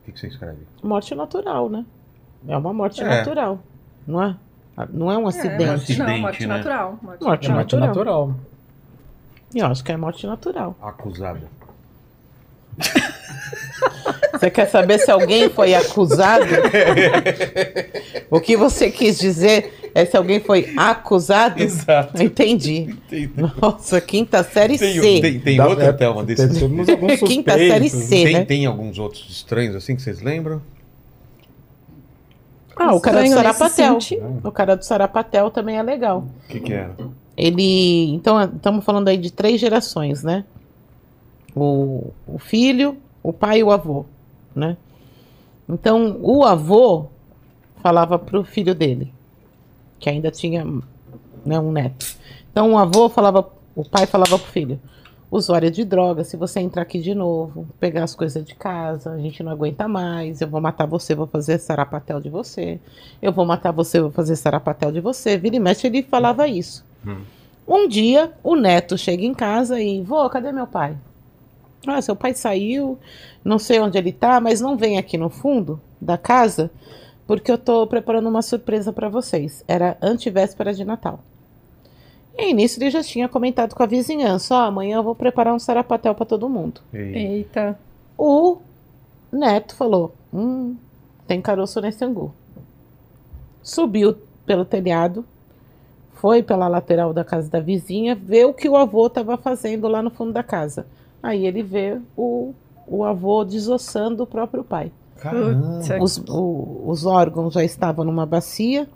[0.00, 0.58] O que, que você escreve?
[0.82, 1.84] Morte natural, né?
[2.48, 3.04] É uma morte É.
[3.08, 3.58] natural,
[4.06, 4.36] não é?
[4.92, 5.64] Não é um acidente.
[5.70, 6.56] um acidente, Não, morte né?
[6.56, 6.98] natural.
[7.02, 7.54] Morte Morte É natural.
[7.54, 8.34] morte natural.
[9.60, 10.76] Eu acho que é morte natural.
[10.80, 11.48] Acusada.
[14.32, 16.44] Você quer saber se alguém foi acusado?
[18.30, 21.62] o que você quis dizer é se alguém foi acusado?
[21.62, 22.22] Exato.
[22.22, 22.94] Entendi.
[23.60, 25.20] Nossa, quinta série Tem, C.
[25.20, 26.48] tem, tem Dá- outra, é, Thelma, desse...
[26.48, 27.88] Temos alguns Quinta série.
[27.88, 28.24] C.
[28.24, 28.44] Tem, né?
[28.44, 30.60] tem alguns outros estranhos assim que vocês lembram?
[32.76, 33.98] Ah, o cara do Sarapatel.
[34.44, 36.26] O cara do Sarapatel também é legal.
[36.44, 36.94] O que que era?
[37.36, 38.14] Ele.
[38.14, 40.44] Então, estamos falando aí de três gerações, né?
[41.54, 44.04] O, o filho, o pai e o avô,
[44.54, 44.76] né?
[45.68, 47.06] Então, o avô
[47.82, 49.12] falava pro filho dele,
[49.98, 50.64] que ainda tinha
[51.44, 52.16] né, um neto.
[52.50, 54.80] Então, o avô falava, o pai falava pro filho:
[55.30, 59.18] usuário de droga, se você entrar aqui de novo, pegar as coisas de casa, a
[59.18, 62.80] gente não aguenta mais, eu vou matar você, vou fazer sarapatel de você,
[63.20, 65.36] eu vou matar você, vou fazer sarapatel de você.
[65.36, 66.84] Vira e mexe, ele falava isso.
[67.66, 70.96] Um dia, o neto chega em casa e, vô, cadê meu pai?
[71.86, 72.98] Ah, seu pai saiu,
[73.44, 76.70] não sei onde ele tá, mas não vem aqui no fundo da casa,
[77.26, 79.64] porque eu tô preparando uma surpresa para vocês.
[79.66, 81.20] Era antivéspera de Natal.
[82.38, 85.58] E nisso ele já tinha comentado com a vizinhança, ó, amanhã eu vou preparar um
[85.58, 86.80] sarapatel para todo mundo.
[86.92, 87.78] Ei, Eita.
[88.18, 88.58] O
[89.32, 90.76] neto falou: Hum,
[91.26, 92.34] tem caroço nesse angu.
[93.62, 95.24] Subiu pelo telhado,
[96.16, 100.02] foi pela lateral da casa da vizinha, vê o que o avô estava fazendo lá
[100.02, 100.86] no fundo da casa.
[101.22, 102.52] Aí ele vê o,
[102.86, 104.90] o avô desossando o próprio pai.
[106.02, 108.88] Os, o- os órgãos já estavam numa bacia,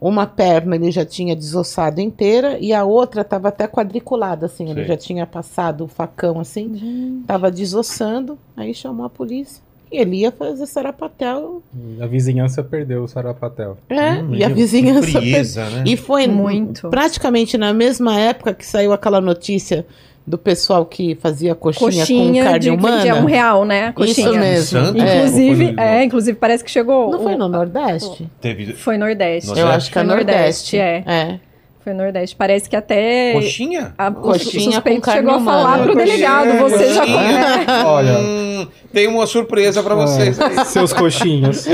[0.00, 4.80] uma perna ele já tinha desossado inteira e a outra estava até quadriculada, assim, ele
[4.80, 4.84] Sei.
[4.84, 9.62] já tinha passado o facão assim, estava desossando, aí chamou a polícia.
[9.92, 11.62] E ele ia fazer sarapatel.
[12.00, 13.76] A vizinhança perdeu o Sarapatel.
[13.88, 15.06] É, Hum, e a vizinhança.
[15.20, 15.84] frieza, né?
[15.86, 16.88] E foi Muito.
[16.88, 19.86] praticamente na mesma época que saiu aquela notícia
[20.26, 23.02] do pessoal que fazia coxinha, com Coxinha carne de, humana.
[23.02, 23.92] de um real, né?
[23.92, 24.28] Coxinha.
[24.30, 24.80] Isso mesmo.
[24.86, 25.00] Santo?
[25.02, 25.16] É.
[25.18, 27.10] Inclusive, foi- é, inclusive parece que chegou.
[27.10, 28.28] Não foi o- no Nordeste?
[28.40, 29.48] Teve Foi Nordeste.
[29.48, 29.60] Nordeste?
[29.60, 30.76] Eu acho que é Foi Nordeste.
[30.76, 31.04] Nordeste, é.
[31.06, 31.40] é.
[31.84, 32.34] Foi Nordeste.
[32.34, 33.34] Parece que até.
[33.34, 33.94] coxinha?
[33.98, 37.66] A, o Coxinha suspeito carne chegou a falar pro Coxinha, delegado, você já coxinha.
[37.86, 38.18] Olha.
[38.18, 40.40] Hum, tem uma surpresa pra vocês.
[40.40, 41.66] Ah, seus coxinhos.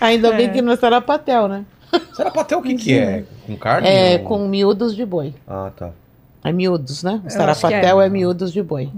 [0.00, 0.48] Ainda bem É.
[0.48, 1.66] que não é sarapatel, né?
[2.14, 3.24] Sarapatel o que que é?
[3.46, 3.86] Com carne?
[3.86, 5.34] É, ou- com miúdos de boi.
[5.46, 5.90] Ah, tá.
[6.42, 7.20] É miúdos, né?
[7.24, 8.06] O sarapatel é.
[8.06, 8.08] é.
[8.08, 8.90] miúdos de boi.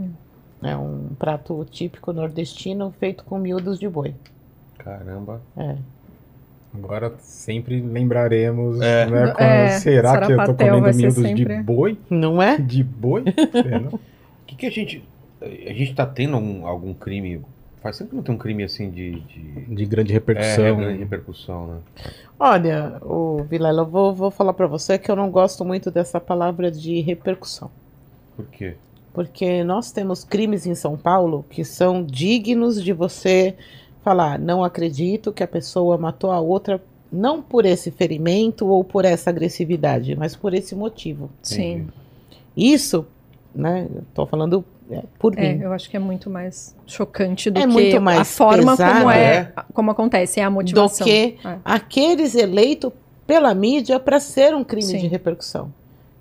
[0.63, 4.15] É um prato típico nordestino feito com miúdos de boi.
[4.79, 5.43] Caramba.
[5.57, 5.75] É.
[6.83, 9.07] Agora sempre lembraremos, É.
[9.07, 9.35] né?
[9.39, 11.99] É, será que eu tô comendo miúdos sempre- de boi?
[12.11, 12.59] Não é?
[12.59, 13.25] De boi?
[13.27, 13.79] É?
[13.95, 13.99] O
[14.47, 15.03] que que a gente...
[15.43, 17.41] A gente tá tendo um- algum crime...
[17.83, 19.21] Faz tempo que não tem um crime assim de...
[19.21, 19.75] de...
[19.75, 20.77] De grande É, repercussão.
[20.77, 21.77] grande repercussão, né?
[22.39, 26.19] Olha, o Vilela, eu vou, vou falar pra você que eu não gosto muito dessa
[26.21, 27.71] palavra de repercussão.
[28.35, 28.75] Por quê?
[29.15, 33.55] Porque nós temos crimes em São Paulo que são dignos de você
[34.07, 36.81] falar, não acredito que a pessoa matou a outra
[37.11, 41.29] não por esse ferimento ou por essa agressividade, mas por esse motivo.
[41.43, 41.89] Sim.
[42.57, 43.05] Isso,
[43.53, 45.63] né, tô falando é, por É, mim.
[45.63, 48.99] eu acho que é muito mais chocante do É que muito mais a forma pesado,
[49.01, 49.53] como é, é.
[49.73, 51.05] como acontece, é a Do motivação.
[51.05, 51.59] que É.
[51.65, 52.93] aqueles eleitos
[53.27, 54.99] pela mídia para ser um crime Sim.
[54.99, 55.73] de repercussão.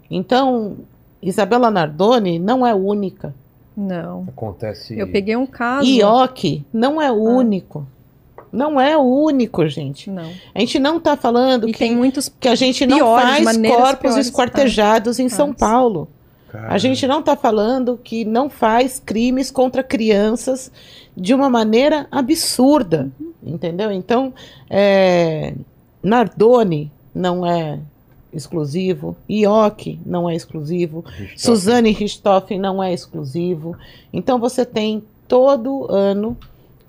[0.10, 0.78] Então,
[1.22, 3.34] Isabela Nardoni não é única.
[3.76, 4.26] Não.
[4.28, 4.98] Acontece...
[4.98, 5.88] Eu peguei um caso.
[5.88, 7.86] Ioki não é o único.
[8.52, 10.10] Não é o único, gente.
[10.10, 10.32] Não.
[10.54, 12.30] A gente não está falando E que, tem muitos.
[12.40, 15.60] que a gente não piores, faz corpos piores, esquartejados em São Faz.
[15.60, 16.08] Paulo.
[16.50, 20.72] Cara, A gente não está falando que não faz crimes contra crianças
[21.16, 23.10] de uma maneira absurda,
[23.44, 23.92] entendeu?
[23.92, 24.34] Então,
[24.70, 25.54] é,
[26.02, 27.80] Nardoni não é
[28.36, 31.38] exclusivo, Ioki não é exclusivo, Richthofen.
[31.38, 33.76] Suzane Richthofen não é exclusivo.
[34.12, 36.38] Então, você tem todo ano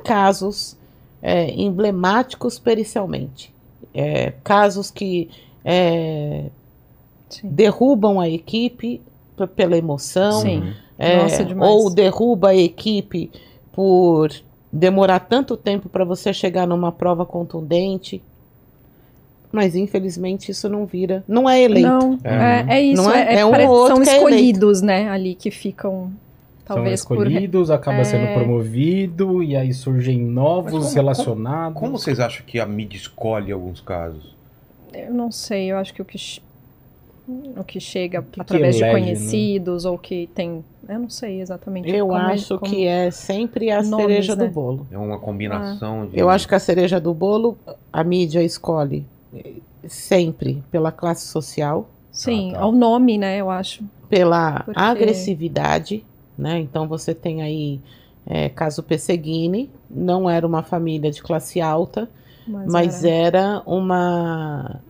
[0.05, 0.77] casos
[1.23, 3.55] é, emblemáticos pericialmente.
[3.94, 5.31] É, casos que
[5.64, 6.47] é,
[7.43, 9.01] derrubam a equipe
[9.55, 10.73] pela emoção, Sim.
[10.98, 13.31] é, Nossa, ou derruba a equipe
[13.73, 14.31] por
[14.73, 18.23] demorar tanto tempo para você chegar numa prova contundente.
[19.57, 21.89] Mas infelizmente isso não vira, não é eleito.
[21.89, 22.65] Não, É.
[22.69, 23.03] é, é isso.
[23.03, 23.35] Não é?
[23.37, 25.09] é- é- um parece ou que outro são que é escolhidos, né?
[25.09, 26.11] Ali que ficam.
[26.62, 27.27] Talvez São por.
[27.27, 28.35] escolhidos, acaba sendo É.
[28.35, 31.78] promovido, e aí surgem novos como- relacionados.
[31.78, 34.35] Como vocês acham que a mídia escolhe alguns casos?
[34.93, 36.19] Eu não sei, eu acho que o que,
[37.57, 39.01] o que chega que através de elege, né?
[39.07, 40.62] conhecidos ou que tem.
[40.89, 41.89] Eu não sei exatamente.
[41.89, 44.45] Eu como acho como- que é sempre a Nomes, cereja né?
[44.45, 44.87] do bolo.
[44.91, 46.19] É uma combinação de...
[46.19, 47.57] Eu acho que a cereja do bolo,
[47.93, 49.05] a mídia escolhe
[49.89, 52.61] sempre pela classe social, Sim, Ah, tá.
[52.65, 53.37] ao nome, né?
[53.39, 53.85] Eu acho.
[54.09, 56.05] pela Porque- agressividade,
[56.39, 56.59] né?
[56.61, 57.81] Então você tem aí
[58.29, 62.09] é, caso Pesseguini, não era uma família de classe alta,
[62.47, 64.81] Mas, mas era- era uma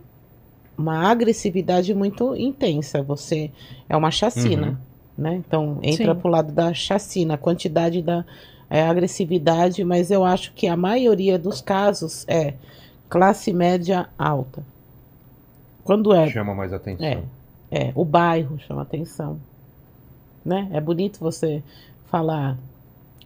[0.77, 3.01] uma agressividade muito intensa.
[3.03, 3.51] Você
[3.89, 4.75] é uma chacina, Uhum.
[5.23, 5.35] né?
[5.35, 6.19] Então entra Sim.
[6.21, 8.23] pro lado da chacina, a quantidade da
[8.69, 12.53] é, agressividade, mas eu acho que a maioria dos casos é
[13.09, 14.63] classe média alta.
[15.83, 17.05] Quando é Chama mais atenção.
[17.05, 17.23] é,
[17.71, 19.39] é, o bairro chama atenção.
[20.43, 20.69] Né?
[20.73, 21.61] É bonito você
[22.05, 22.57] falar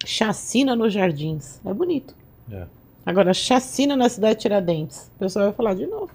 [0.06, 1.60] chacina nos jardins.
[1.66, 2.16] É bonito.
[2.52, 2.66] É.
[3.06, 5.10] Agora, chacina na cidade de Tiradentes.
[5.16, 6.12] O pessoal vai falar de novo.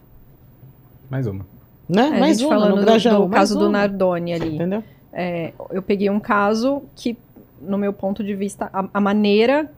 [1.10, 1.44] Mais uma.
[1.88, 2.02] Né?
[2.02, 3.24] É, a mais gente uma falando no do- Grajão.
[3.26, 3.70] do caso do uma.
[3.72, 4.54] Nardoni ali.
[4.56, 4.82] Entendeu?
[5.12, 7.16] É, eu peguei um caso que,
[7.60, 9.70] no meu ponto de vista, a, a maneira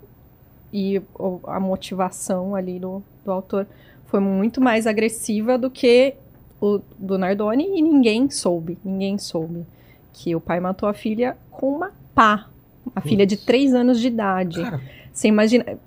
[0.73, 1.01] e
[1.47, 3.67] a motivação ali do, do autor
[4.07, 6.15] foi muito mais agressiva do que
[6.61, 9.65] o do Nardoni e ninguém soube, ninguém soube
[10.13, 12.49] que o pai matou a filha com uma pá,
[12.97, 14.63] a filha de três anos de idade.
[14.63, 14.81] Cara,
[15.13, 15.79] Você imagina,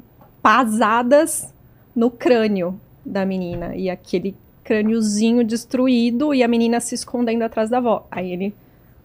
[0.42, 1.54] pasadas
[1.96, 3.76] no crânio da menina.
[3.76, 8.08] E aquele crâniozinho destruído e a menina se escondendo atrás da avó.
[8.10, 8.56] Aí ele,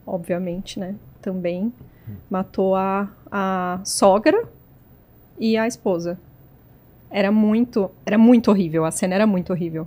[0.06, 1.72] obviamente, né, também
[2.30, 4.46] matou a, a sogra
[5.38, 6.18] e a esposa.
[7.10, 9.86] Era muito, era muito horrível, a cena era muito horrível.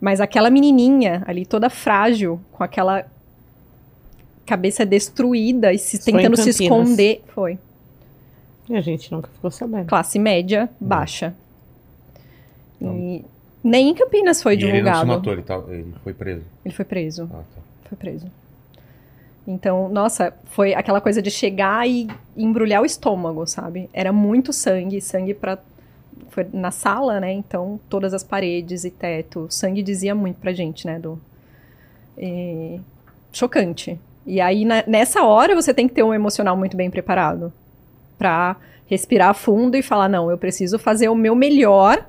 [0.00, 3.04] Mas aquela menininha ali, toda frágil, com aquela
[4.46, 7.58] cabeça destruída e se, tentando se esconder, foi.
[8.68, 9.86] E a gente nunca ficou sabendo.
[9.86, 11.34] Classe média, baixa.
[12.80, 13.24] E
[13.64, 15.06] nem em Campinas foi e ele não se divulgado.
[15.08, 16.42] matou, ele, tá- ele foi preso.
[16.64, 17.28] Ele foi preso.
[17.32, 17.60] Ah, tá.
[17.88, 18.26] Foi preso.
[19.46, 22.06] Então, nossa, foi aquela coisa de chegar e
[22.36, 23.88] embrulhar o estômago, sabe?
[23.92, 25.58] Era muito sangue, sangue pra.
[26.38, 27.32] Foi na sala, né?
[27.32, 29.48] Então, todas as paredes e teto.
[29.50, 30.96] Sangue dizia muito pra gente, né?
[30.98, 31.20] Do...
[32.16, 32.80] E-
[33.32, 33.98] Chocante.
[34.24, 37.52] E aí, na- nessa hora, você tem que ter um emocional muito bem preparado.
[38.16, 38.56] Pra
[38.86, 42.06] respirar fundo e falar: não, eu preciso fazer o meu melhor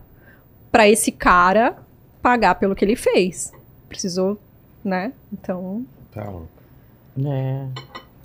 [0.71, 1.77] pra esse cara
[2.21, 3.51] pagar pelo que ele fez.
[3.87, 4.37] Precisou,
[4.83, 5.11] né?
[5.33, 5.83] Então.
[6.11, 6.47] Tá louco.
[7.25, 7.65] É.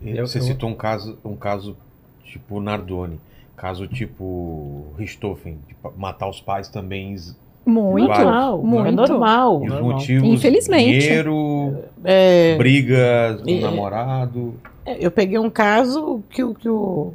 [0.02, 1.76] E Eu- Você eu- citou um caso, um caso
[2.24, 3.18] tipo Nardoni.
[3.56, 7.16] Caso tipo Richthofen, de matar os pais também.
[7.64, 8.08] Muito.
[8.08, 8.26] Vários.
[8.26, 8.88] Normal, muito.
[8.88, 9.60] é normal.
[9.62, 9.90] E os Normal.
[9.92, 10.28] motivos.
[10.28, 10.98] Infelizmente.
[10.98, 14.54] Dinheiro, É, brigas com E- o namorado.
[14.84, 17.14] eu peguei um caso que, o- que o,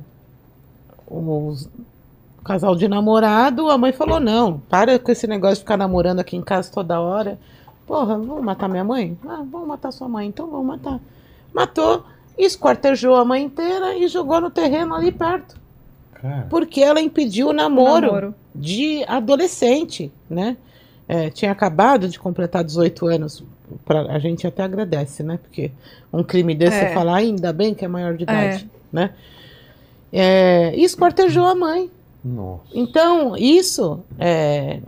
[1.08, 1.54] o
[2.44, 6.36] casal de namorado, a mãe falou: não, para com esse negócio de ficar namorando aqui
[6.36, 7.38] em casa toda hora.
[7.86, 9.18] Porra, vamos matar minha mãe?
[9.28, 11.00] Ah, vamos matar sua mãe, então vamos matar.
[11.54, 12.04] Matou,
[12.38, 15.59] esquartejou a mãe inteira e jogou no terreno ali perto.
[16.22, 18.08] Cara, Porque ela impediu o namoro.
[18.08, 18.36] namoro.
[18.54, 20.58] de adolescente, né?
[21.08, 23.44] É, tinha acabado de completar 18 anos.
[23.86, 25.40] Pra, a gente até agradece, né?
[25.42, 25.72] Porque
[26.12, 26.88] um crime desse É.
[26.90, 29.12] você falar, ainda bem que é maior de idade, né?
[30.12, 31.90] É, e esquartejou a mãe.
[32.24, 32.64] nossa.
[32.74, 34.80] Então, isso, é,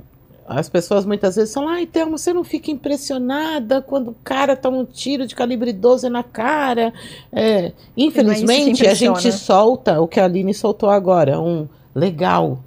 [0.54, 4.78] as pessoas muitas vezes falam, ai, Thelma, você não fica impressionada quando o cara toma
[4.78, 6.94] um tiro de calibre 12 na cara.
[7.32, 12.60] É, infelizmente, a gente solta o que a Aline soltou agora, um legal.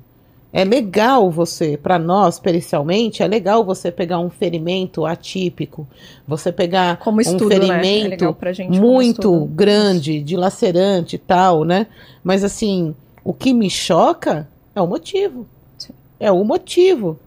[0.52, 5.86] É legal você, para nós, pericialmente, é legal você pegar um ferimento atípico,
[6.27, 7.56] você pegar Como um estudo, né?
[7.56, 11.89] É ferimento legal pra gente muito grande, dilacerante e tal, né?
[12.23, 12.94] Mas assim,
[13.24, 15.44] o que me choca é o motivo.
[15.77, 15.93] Sim.
[16.20, 17.19] É o motivo.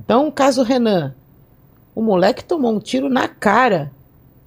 [0.00, 1.14] Então, o caso Renan,
[1.94, 3.90] o moleque tomou um tiro na cara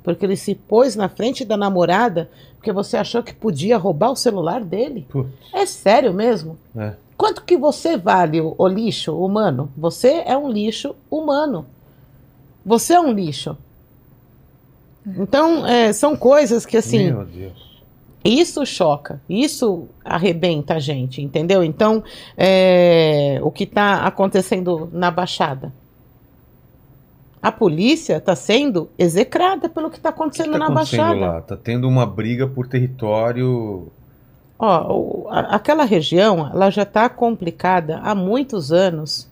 [0.03, 4.15] porque ele se pôs na frente da namorada porque você achou que podia roubar o
[4.15, 5.05] celular dele.
[5.09, 6.57] Putz, É sério mesmo?
[6.75, 6.93] é.
[7.17, 9.71] Quanto que você vale, o, o lixo humano?
[9.77, 11.65] Você é um lixo humano.
[12.65, 13.57] Você é um lixo.
[15.07, 17.74] Então, é, são coisas que, assim, Meu Deus.
[18.29, 21.63] Isso choca, isso arrebenta a gente, entendeu?
[21.63, 22.03] Então,
[22.35, 25.71] é, o que está acontecendo na Baixada?
[27.39, 31.19] A polícia está sendo execrada pelo que está O que acontecendo tá na acontecendo Baixada.
[31.19, 31.41] lá?
[31.41, 33.91] Tá tendo uma briga por território.
[34.57, 39.29] Ó, aquela região, ela já está complicada há muitos anos,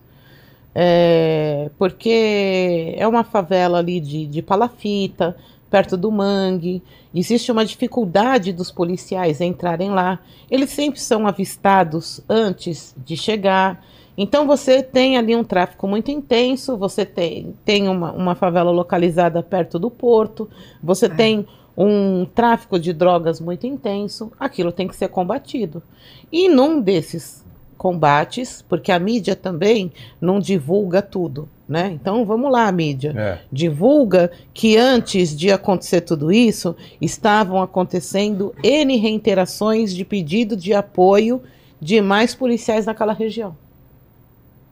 [0.72, 5.36] é, porque é uma favela ali de, de palafita,
[5.74, 6.80] perto do mangue.
[7.12, 10.20] Existe uma dificuldade dos policiais entrarem lá.
[10.48, 13.84] Eles sempre são avistados antes de chegar.
[14.16, 19.42] Então você tem ali um tráfico muito intenso, você tem, tem uma, uma favela localizada
[19.42, 20.48] perto do porto,
[20.80, 21.44] você tem
[21.76, 25.82] um tráfico de drogas muito intenso, aquilo tem que ser combatido.
[26.30, 27.44] E num desses
[27.76, 29.90] combates, porque a mídia também
[30.20, 31.90] não divulga tudo, né?
[31.94, 33.14] Então vamos lá, mídia.
[33.16, 33.38] É.
[33.50, 41.42] Divulga que antes de acontecer tudo isso, estavam acontecendo N reiterações de pedido de apoio
[41.80, 43.56] de mais policiais naquela região.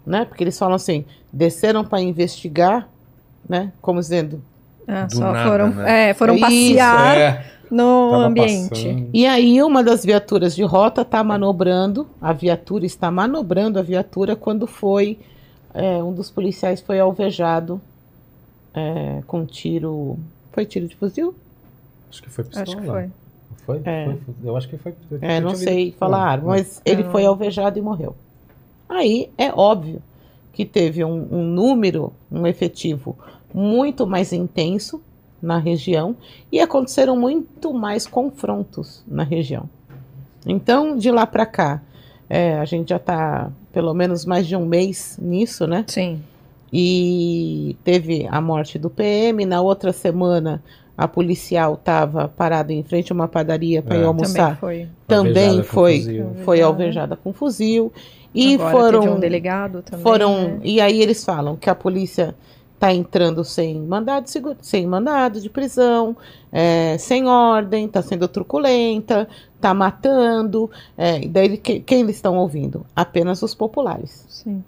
[0.06, 0.24] Né?
[0.24, 2.88] Porque eles falam assim, desceram para investigar,
[3.48, 3.72] né?
[3.80, 4.42] Como dizendo,
[4.86, 6.10] Ah, Do só nada, foram, né?
[6.10, 7.46] é, foram Isso, passear É.
[7.70, 8.68] no Tava ambiente.
[8.70, 9.08] passando.
[9.14, 14.34] E aí uma das viaturas de rota está manobrando, a viatura está manobrando a viatura
[14.34, 15.18] quando foi
[15.74, 17.80] é, um dos policiais foi alvejado
[18.74, 20.18] é, com tiro,
[20.52, 21.34] foi tiro de fuzil?
[22.10, 22.64] Acho que foi pistola.
[22.64, 23.10] Acho que foi.
[23.64, 23.80] Foi?
[23.84, 24.04] É.
[24.06, 24.94] Foi- Eu acho que foi.
[25.10, 28.14] eu É, não sei ouvido- falar, arma, mas ele Eu foi alvejado e morreu.
[28.88, 30.02] Aí é óbvio
[30.52, 33.16] que teve um, um número, um efetivo
[33.54, 35.00] muito mais intenso
[35.40, 36.14] na região
[36.50, 39.68] e aconteceram muito mais confrontos na região.
[40.46, 41.80] Então, de lá para cá,
[42.28, 45.84] é, a gente já está pelo menos mais de um mês nisso, né?
[45.88, 46.20] Sim.
[46.72, 49.44] E teve a morte do PM.
[49.44, 50.62] Na outra semana,
[50.96, 54.00] a policial estava parada em frente a uma padaria para É.
[54.00, 54.88] ir almoçar Também foi.
[55.06, 56.24] também Alvejada com foi fuzil.
[56.44, 56.66] foi Alvejada.
[56.66, 57.92] alvejada com fuzil
[58.34, 60.02] e Agora foram teve um delegado também.
[60.02, 60.58] foram né?
[60.64, 62.34] e aí eles falam que a polícia
[62.82, 64.26] está entrando sem mandado
[64.60, 66.16] sem mandado de prisão
[66.50, 70.68] é, sem ordem está sendo truculenta está matando
[70.98, 74.64] é, e daí que- quem eles estão ouvindo apenas os populares Sim.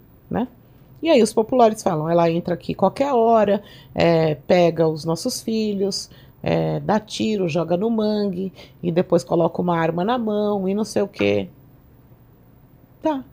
[1.05, 3.61] E aí os populares falam, ela entra aqui qualquer hora,
[3.93, 6.09] é, pega os nossos filhos,
[6.41, 8.51] é, dá tiro, joga no mangue,
[8.81, 11.47] e depois coloca uma arma na mão e não sei o quê.
[13.03, 13.23] Tá.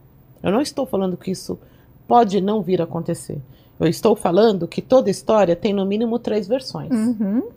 [0.43, 1.59] Eu não estou falando que isso
[2.07, 3.41] pode não vir a acontecer.
[3.83, 6.93] Eu estou falando que toda história tem no mínimo três versões.
[6.93, 7.49] Uhum.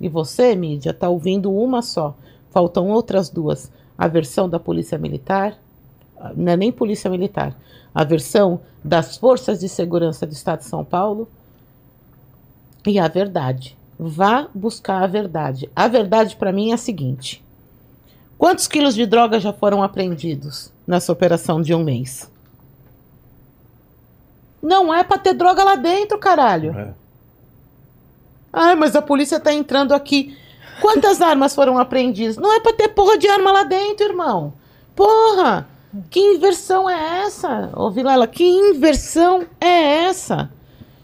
[0.00, 2.14] E você, mídia, está ouvindo uma só.
[2.50, 3.70] Faltam outras duas.
[3.98, 5.58] A versão da Polícia Militar,
[6.36, 7.56] não é nem Polícia Militar,
[7.92, 11.28] a versão das Forças de Segurança do Estado de São Paulo
[12.86, 13.76] e a verdade.
[13.98, 15.68] Vá buscar a verdade.
[15.74, 17.44] A verdade para mim é a seguinte:
[18.38, 22.31] quantos quilos de droga já foram apreendidos nessa operação de um mês?
[24.62, 26.78] Não é para ter droga lá dentro, caralho.
[26.78, 26.94] É.
[28.52, 30.36] Ai, mas a polícia tá entrando aqui.
[30.80, 32.36] Quantas armas foram apreendidas?
[32.36, 34.52] Não é pra ter porra de arma lá dentro, irmão.
[34.94, 35.66] Porra!
[36.08, 37.70] Que inversão é essa?
[37.74, 40.50] Ô, Vilela, que inversão é essa?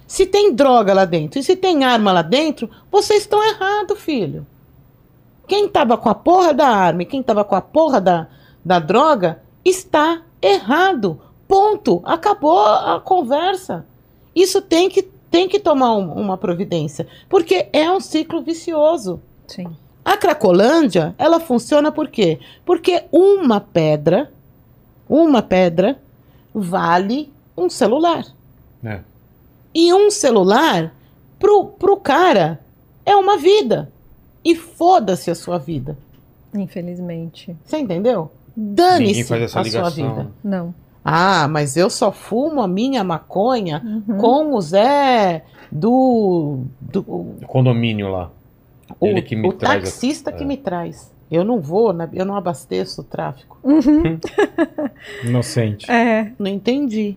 [0.06, 4.46] Se tem droga lá dentro e se tem arma lá dentro, vocês estão errados, filho.
[5.46, 8.26] Quem tava com a porra da arma e quem tava com a porra da,
[8.64, 11.20] da droga está errado.
[11.48, 12.02] Ponto.
[12.04, 13.84] Acabou a conversa.
[14.34, 17.06] Isso tem que, tem que tomar um- uma providência.
[17.28, 19.20] Porque é um ciclo vicioso.
[19.46, 19.74] Sim.
[20.04, 22.38] A Cracolândia, ela funciona por quê?
[22.64, 24.30] Porque uma pedra,
[25.08, 25.98] uma pedra,
[26.54, 28.24] vale um celular.
[28.84, 29.00] É.
[29.74, 30.94] E um celular,
[31.38, 32.60] pro, pro cara,
[33.04, 33.90] é uma vida.
[34.44, 35.96] E foda-se a sua vida.
[36.54, 37.56] Infelizmente.
[37.64, 38.30] Você entendeu?
[38.56, 39.90] Dane-se a sua ligação.
[40.14, 40.30] vida.
[40.42, 40.74] Não.
[41.04, 44.18] Ah, mas eu só fumo a minha maconha Uhum.
[44.18, 46.64] com o Zé do.
[46.80, 48.30] do O condomínio lá.
[49.00, 50.46] o, Ele que me o traz a- taxista que é.
[50.46, 51.12] me traz.
[51.30, 53.58] Eu não vou, na- eu não abasteço o tráfico.
[53.62, 54.18] Uhum.
[55.24, 55.90] Inocente.
[55.90, 57.16] É, Não entendi.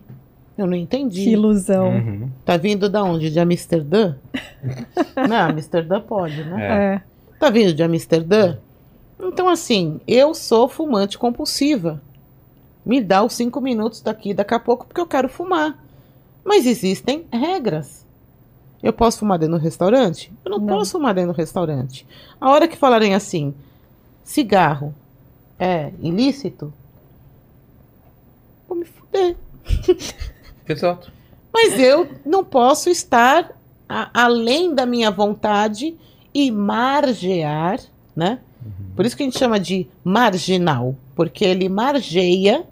[0.56, 1.24] Eu não entendi.
[1.24, 1.88] que ilusão.
[1.90, 2.28] Uhum.
[2.44, 3.30] Tá vindo da onde?
[3.30, 4.14] De Amsterdã?
[5.28, 6.62] não, Amsterdã pode, né?
[6.62, 6.94] É.
[6.96, 7.02] É.
[7.38, 8.56] Tá vindo de Amsterdã?
[9.18, 12.00] Então, assim, eu sou fumante compulsiva.
[12.84, 15.78] Me dá os cinco minutos daqui daqui a pouco porque eu quero fumar.
[16.44, 18.04] Mas existem regras.
[18.82, 20.32] Eu posso fumar dentro do restaurante?
[20.44, 20.66] Eu não, Não.
[20.78, 22.04] posso fumar dentro do restaurante.
[22.40, 23.54] A hora que falarem assim,
[24.24, 24.92] cigarro
[25.58, 26.72] é ilícito,
[28.68, 29.36] vou me fuder.
[30.68, 31.12] Exato.
[31.54, 33.52] Mas eu não posso estar
[33.88, 35.94] a- além da minha vontade
[36.34, 37.78] e margear,
[38.16, 38.40] né?
[38.96, 42.64] Por isso que a gente chama de marginal, porque ele margeia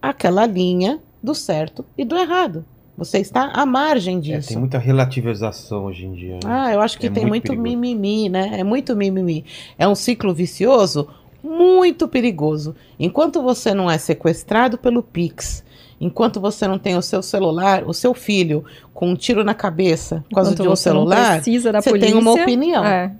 [0.00, 2.64] aquela linha do certo e do errado.
[2.98, 4.48] Você está à margem É, disso.
[4.48, 6.34] tem muita relativização hoje em dia.
[6.34, 6.40] né?
[6.46, 8.52] Ah, eu acho que É tem muito muito, mimimi, né?
[8.58, 9.44] É muito mimimi.
[9.78, 11.06] É um ciclo vicioso
[11.42, 12.74] muito perigoso.
[12.98, 15.62] Enquanto você não é sequestrado pelo Pix,
[16.00, 18.64] enquanto você não tem o seu celular, o seu filho
[18.94, 21.98] com um tiro na cabeça por causa Enquanto de um você não celular, você polícia.
[22.00, 22.84] tem uma opinião.
[22.84, 23.12] É.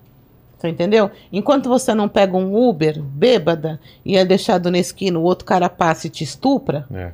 [0.68, 1.10] Entendeu?
[1.32, 5.68] Enquanto você não pega um Uber bêbada e é deixado na esquina, o outro cara
[5.68, 7.12] passa e te estupra, É.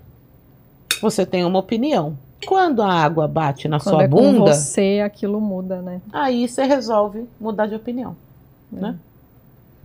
[1.01, 2.17] você tem uma opinião.
[2.47, 6.01] Quando a água bate na Quando sua é com bunda, você, aquilo muda, né?
[6.13, 8.17] aí você resolve mudar de opinião.
[8.71, 8.97] Né?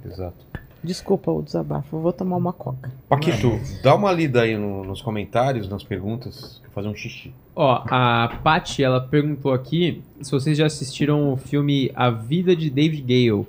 [0.06, 0.46] Exato.
[0.84, 2.92] Desculpa o desabafo, eu vou tomar uma coca.
[3.10, 6.60] Paquito, dá uma lida aí no- nos comentários, nas perguntas.
[6.64, 7.34] Vou fazer um xixi.
[7.56, 12.70] Ó, a Paty, ela perguntou aqui se vocês já assistiram o filme A Vida de
[12.70, 13.46] David Gale,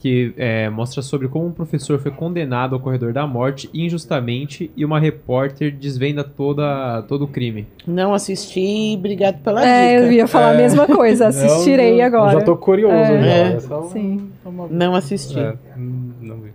[0.00, 4.82] que é, mostra sobre como um professor foi condenado ao corredor da morte injustamente e
[4.84, 7.66] uma repórter desvenda toda, todo o crime.
[7.86, 10.06] Não assisti, obrigado pela É, dica.
[10.06, 10.56] eu ia falar a É.
[10.56, 12.38] mesma coisa, assistirei Eu- agora.
[12.38, 12.94] Já tô curioso.
[12.94, 13.22] É.
[13.22, 13.30] já.
[13.56, 14.30] É só- Sim.
[14.70, 15.38] Não assisti.
[15.38, 16.50] É, hum, não vi.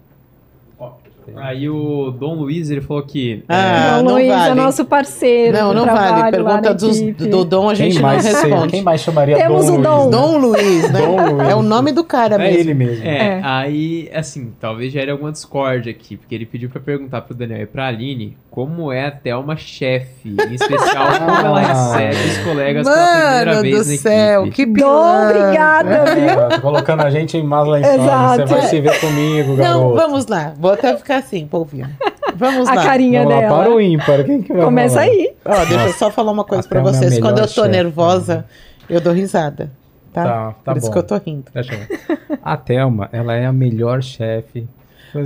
[1.38, 3.44] Aí o Dom Luiz, ele falou que...
[3.48, 4.52] Ah, não, não Luiz vale.
[4.52, 5.58] é nosso parceiro.
[5.58, 6.32] Não, do não vale.
[6.32, 8.68] Pergunta dos, do Dom, a gente Quem não responde.
[8.72, 9.84] quem mais chamaria Temos Dom o Luiz?
[9.88, 10.10] Dom.
[10.10, 11.00] Dom Luiz, né?
[11.02, 11.50] Dom Luiz.
[11.50, 12.60] É o nome do cara É mesmo.
[12.60, 13.06] ele mesmo.
[13.06, 13.42] É, É.
[13.44, 17.66] aí, assim, talvez gere alguma discórdia aqui, porque ele pediu pra perguntar pro Daniel e
[17.66, 21.98] pra Aline como é a Thelma chefe, em especial como ela Ah.
[21.98, 24.56] recebe os colegas pela primeira Mano vez do na céu, equipe.
[24.56, 25.40] que Dom, pilantra.
[25.42, 26.30] obrigada, viu?
[26.30, 27.98] É, tô colocando a gente em más lençóis.
[27.98, 29.80] Você vai se ver comigo, garoto.
[29.80, 30.54] Não, vamos lá.
[30.58, 31.90] Vou até ficar assim, polvinho.
[32.36, 32.84] Vamos A lá.
[32.84, 33.64] carinha Vamos lá, dela.
[33.64, 34.24] para o ímpar.
[34.26, 35.06] Quem que vai Começa falar?
[35.08, 35.34] aí.
[35.46, 37.20] Ó, deixa eu só falar uma coisa A pra Thelma é a vocês.
[37.20, 37.68] Quando eu tô chefe.
[37.70, 38.46] nervosa,
[38.90, 39.72] eu dou risada.
[40.14, 40.24] Tá?
[40.24, 40.94] Tá, tá Por isso bom.
[40.94, 41.46] que eu tô rindo.
[41.54, 42.40] Deixa eu ver.
[42.44, 44.68] A Thelma, ela é a melhor chefe.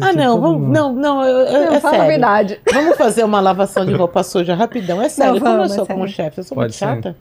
[0.01, 2.07] Ah, não, vamos, mundo- não, não, eu- eu- Não, é fala a sério.
[2.11, 2.59] verdade.
[2.71, 5.01] Vamos fazer uma lavação de roupa suja rapidão.
[5.01, 6.15] É sério, como vamos, eu sou é como sério.
[6.15, 6.39] chefe?
[6.39, 6.85] Eu sou Pode muito ser.
[6.85, 7.15] chata.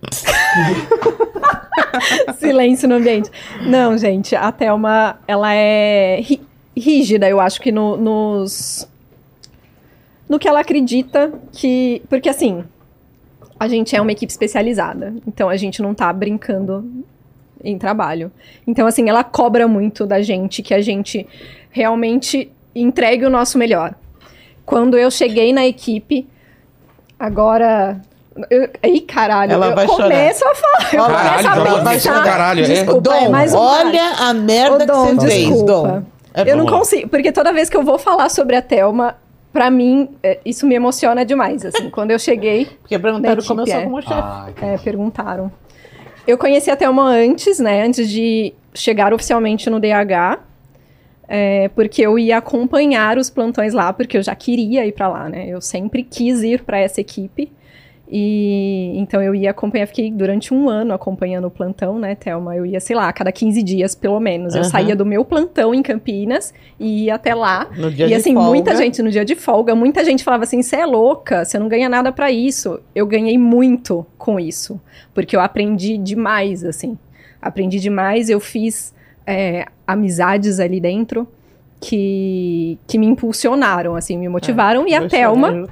[2.38, 3.30] Silêncio no ambiente.
[3.62, 6.40] Não, gente, a Thelma, ela é ri-
[6.78, 8.88] rígida, eu acho que no, nos...
[10.28, 12.02] No que ela acredita que...
[12.08, 12.64] Porque, assim,
[13.58, 15.14] a gente é uma equipe especializada.
[15.26, 16.84] Então a gente não tá brincando
[17.62, 18.30] em trabalho.
[18.66, 21.26] Então, assim, ela cobra muito da gente que a gente
[21.70, 23.94] realmente entregue o nosso melhor.
[24.64, 26.26] Quando eu cheguei na equipe,
[27.18, 28.00] agora.
[28.50, 30.94] Eu, ih, caralho, Ela eu vai começo a falar.
[30.94, 32.12] Eu Olha, começo a Caralho, vai pensar.
[32.12, 32.24] chorar.
[32.24, 32.68] caralho, é?
[32.68, 35.72] Desculpa, é Dom, mais um olha a merda Ô, Dom, que você fez, desculpa.
[35.72, 36.02] Dom.
[36.34, 36.72] É eu não lá.
[36.78, 39.16] consigo, porque toda vez que eu vou falar sobre a Thelma,
[39.52, 41.88] pra mim, é, isso me emociona demais, assim.
[41.90, 43.84] Quando eu cheguei, Porque perguntaram como eu sou é.
[43.84, 44.14] como chefe.
[44.14, 45.50] Ah, é, perguntaram.
[46.26, 47.84] Eu conheci a Thelma antes, né?
[47.84, 50.38] Antes de chegar oficialmente no DH.
[51.26, 55.28] é, porque eu ia acompanhar os plantões lá, porque eu já queria ir pra lá,
[55.28, 55.46] né?
[55.48, 57.50] Eu sempre quis ir pra essa equipe.
[58.10, 62.56] E então eu ia acompanhar, fiquei durante um ano acompanhando o plantão, né, Thelma?
[62.56, 64.54] Eu ia, sei lá, a cada 15 dias, pelo menos.
[64.54, 64.70] Eu Aham.
[64.70, 67.68] saía do meu plantão em Campinas e ia até lá.
[67.76, 68.48] No dia E de assim, folga.
[68.48, 71.68] muita gente no dia de folga, muita gente falava assim: você é louca, você não
[71.68, 72.80] ganha nada pra isso.
[72.94, 74.80] Eu ganhei muito com isso,
[75.12, 76.96] porque eu aprendi demais, assim.
[77.42, 78.94] Aprendi demais, eu fiz
[79.26, 81.28] é, amizades ali dentro
[81.80, 84.86] que, que me impulsionaram, assim, me motivaram.
[84.86, 85.68] e a Thelma,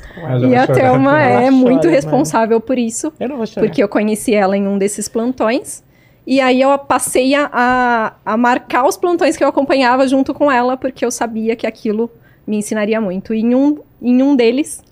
[0.49, 0.67] e a.
[0.67, 1.91] Thelma é muito mano.
[1.91, 3.13] responsável por isso.
[3.19, 3.67] Eu não vou chorar.
[3.67, 5.85] Porque eu conheci ela em um desses plantões.
[6.27, 10.51] E aí eu passei a, a, a marcar os plantões que eu acompanhava junto com
[10.51, 12.11] ela, porque eu sabia que aquilo
[12.47, 13.33] me ensinaria muito.
[13.33, 14.83] E em um, em um deles,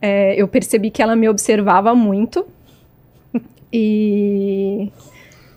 [0.00, 2.46] é, eu percebi que ela me observava muito.
[3.72, 4.90] E,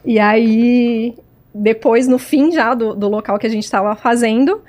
[0.03, 1.15] e aí,
[1.53, 4.61] depois, no fim já do, do local que a gente estava fazendo,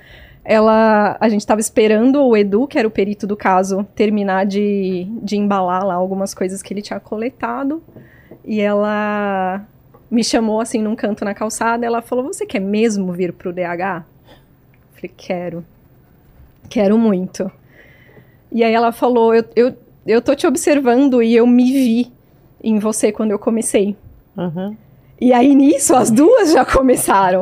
[0.45, 5.07] ela, a gente estava esperando o Edu, que era o perito do caso, terminar de,
[5.23, 7.83] de embalar lá algumas coisas que ele tinha coletado.
[8.45, 9.65] E ela
[10.11, 11.87] me chamou assim num canto na calçada.
[11.87, 13.59] Ela falou: Você quer mesmo vir pro DH?
[13.59, 15.65] Eu falei: Quero.
[16.69, 17.51] Quero muito.
[18.51, 22.13] E aí ela falou: eu, eu, eu tô te observando e eu me vi
[22.63, 23.97] em você quando eu comecei.
[24.37, 24.77] Aham.
[25.25, 27.41] E aí nisso as duas já começaram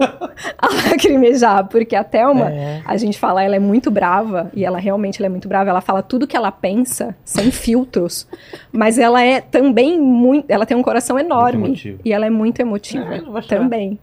[0.59, 2.82] a lacrimejar, porque a Thelma, É.
[2.85, 5.81] a gente fala, ela é muito brava, e ela realmente ela é muito brava, ela
[5.81, 8.27] fala tudo que ela pensa, sem filtros,
[8.70, 13.15] mas ela é também muito, ela tem um coração enorme, e ela é muito emotiva
[13.15, 13.62] É, não vou chorar.
[13.62, 13.98] também.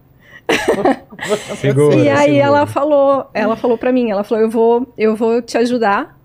[1.56, 2.42] Segura, E aí segura.
[2.44, 6.18] ela falou, ela falou para mim, ela falou, eu vou, eu vou te ajudar,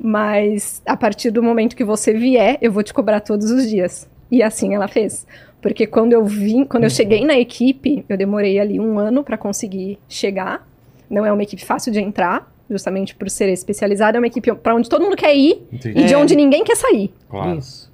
[0.00, 4.08] mas a partir do momento que você vier, eu vou te cobrar todos os dias.
[4.30, 5.26] E assim ela fez.
[5.64, 9.38] Porque quando eu vim, quando eu cheguei na equipe, eu demorei ali um ano para
[9.38, 10.68] conseguir chegar.
[11.08, 14.74] Não é uma equipe fácil de entrar, justamente por ser especializada, é uma equipe para
[14.74, 15.98] onde todo mundo quer ir Entendi.
[15.98, 16.18] e de É.
[16.18, 17.10] onde ninguém quer sair.
[17.30, 17.56] Claro.
[17.56, 17.90] Isso.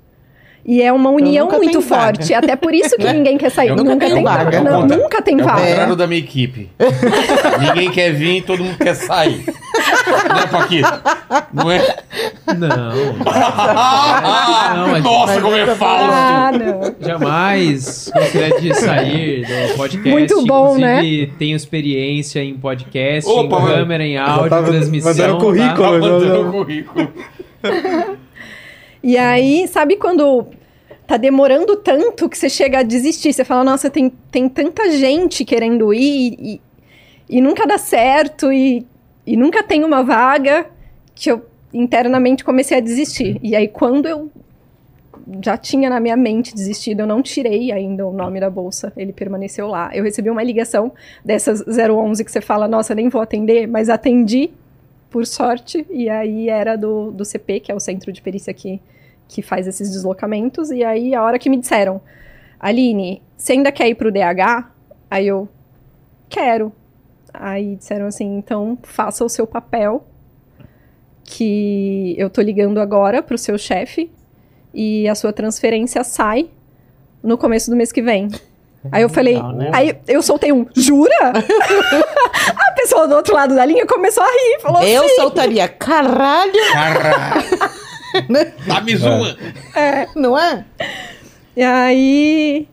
[0.67, 2.17] E é uma união muito vaga.
[2.19, 2.35] forte.
[2.35, 3.69] Até por isso que ninguém quer sair.
[3.69, 4.45] Eu nunca, nunca tem vaga.
[4.45, 4.61] vaga.
[4.63, 5.61] Não, É nunca tem É o vaga.
[5.67, 6.69] contrário da minha equipe.
[7.69, 9.45] Ninguém quer vir e todo mundo quer sair.
[10.29, 11.03] Não é, Paquito?
[11.53, 11.97] Não é?
[12.57, 13.15] Não,
[14.91, 16.11] mas- Nossa, como é falso!
[16.13, 16.95] Ah, não.
[17.01, 20.11] jamais gostaria de sair do podcast.
[20.11, 20.97] Muito bom, né?
[20.99, 25.11] Inclusive, tenho experiência em podcast, Opa, em câmera, em áudio, tava transmissão.
[25.13, 25.41] mandando tá?
[25.45, 26.01] currículo.
[26.01, 26.53] Tá não, não.
[26.53, 27.13] currículo.
[29.03, 30.47] E aí, sabe quando
[31.07, 33.33] tá demorando tanto que você chega a desistir?
[33.33, 36.61] Você fala, nossa, tem, tem tanta gente querendo ir e,
[37.29, 38.87] e nunca dá certo e,
[39.31, 40.67] e nunca tem uma vaga
[41.15, 43.39] que eu internamente comecei a desistir.
[43.41, 44.29] E aí, quando eu
[45.41, 49.13] já tinha na minha mente desistido, eu não tirei ainda o nome da bolsa, ele
[49.13, 49.89] permaneceu lá.
[49.95, 50.91] Eu recebi uma ligação
[51.25, 54.51] dessas 011 que você fala, nossa, nem vou atender, mas atendi
[55.09, 58.81] por sorte, e aí era do, do CP, que é o centro de perícia que,
[59.29, 62.01] que faz esses deslocamentos, e aí a hora que me disseram,
[62.59, 64.71] Aline, você ainda quer ir pro DH?
[65.09, 65.49] Aí eu,
[66.29, 66.73] quero.
[67.33, 70.07] Aí disseram assim, então faça o seu papel,
[71.25, 74.11] que eu tô ligando agora pro seu chefe,
[74.75, 76.51] e a sua transferência sai
[77.23, 78.29] no começo do mês que vem.
[78.91, 79.71] Aí eu falei, Legal, né?
[79.75, 81.33] aí eu soltei um, jura?
[82.57, 86.53] a pessoa do outro lado da linha começou a rir, falou Eu assim, soltaria, caralho,
[86.73, 87.45] Caralho.
[88.67, 89.39] Tá me zoando.
[90.17, 90.65] não é?
[91.57, 92.69] E aí.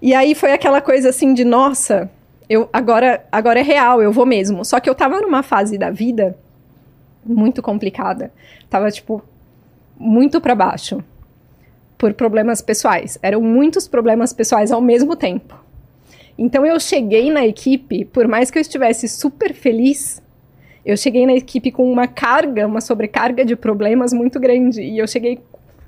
[0.00, 2.08] E aí foi aquela coisa assim de, nossa,
[2.48, 4.64] eu agora, agora é real, eu vou mesmo.
[4.64, 6.36] Só que eu tava numa fase da vida
[7.24, 8.32] muito complicada.
[8.70, 9.22] Tava, tipo,
[9.98, 11.02] muito pra baixo.
[11.98, 13.18] Por problemas pessoais.
[13.22, 15.58] Eram muitos problemas pessoais ao mesmo tempo.
[16.38, 20.22] Então eu cheguei na equipe, por mais que eu estivesse super feliz,
[20.84, 24.82] eu cheguei na equipe com uma carga, uma sobrecarga de problemas muito grande.
[24.82, 25.40] E eu cheguei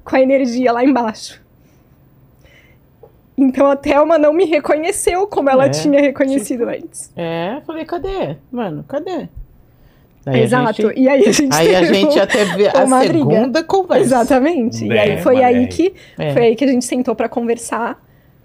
[0.03, 1.41] com a energia lá embaixo.
[3.39, 7.13] Então a Thelma não me reconheceu como ela É, tinha reconhecido antes.
[7.17, 8.37] É, falei, cadê?
[8.51, 9.29] Mano, cadê?
[10.25, 10.83] Daí Exato.
[10.83, 13.01] gente- E aí a gente Aí a gente já teve a briga.
[13.03, 14.05] segunda conversa.
[14.05, 14.85] Exatamente.
[14.85, 15.69] e É, aí foi uma aí DR.
[15.69, 16.33] que É.
[16.33, 18.03] foi aí que a gente sentou pra conversar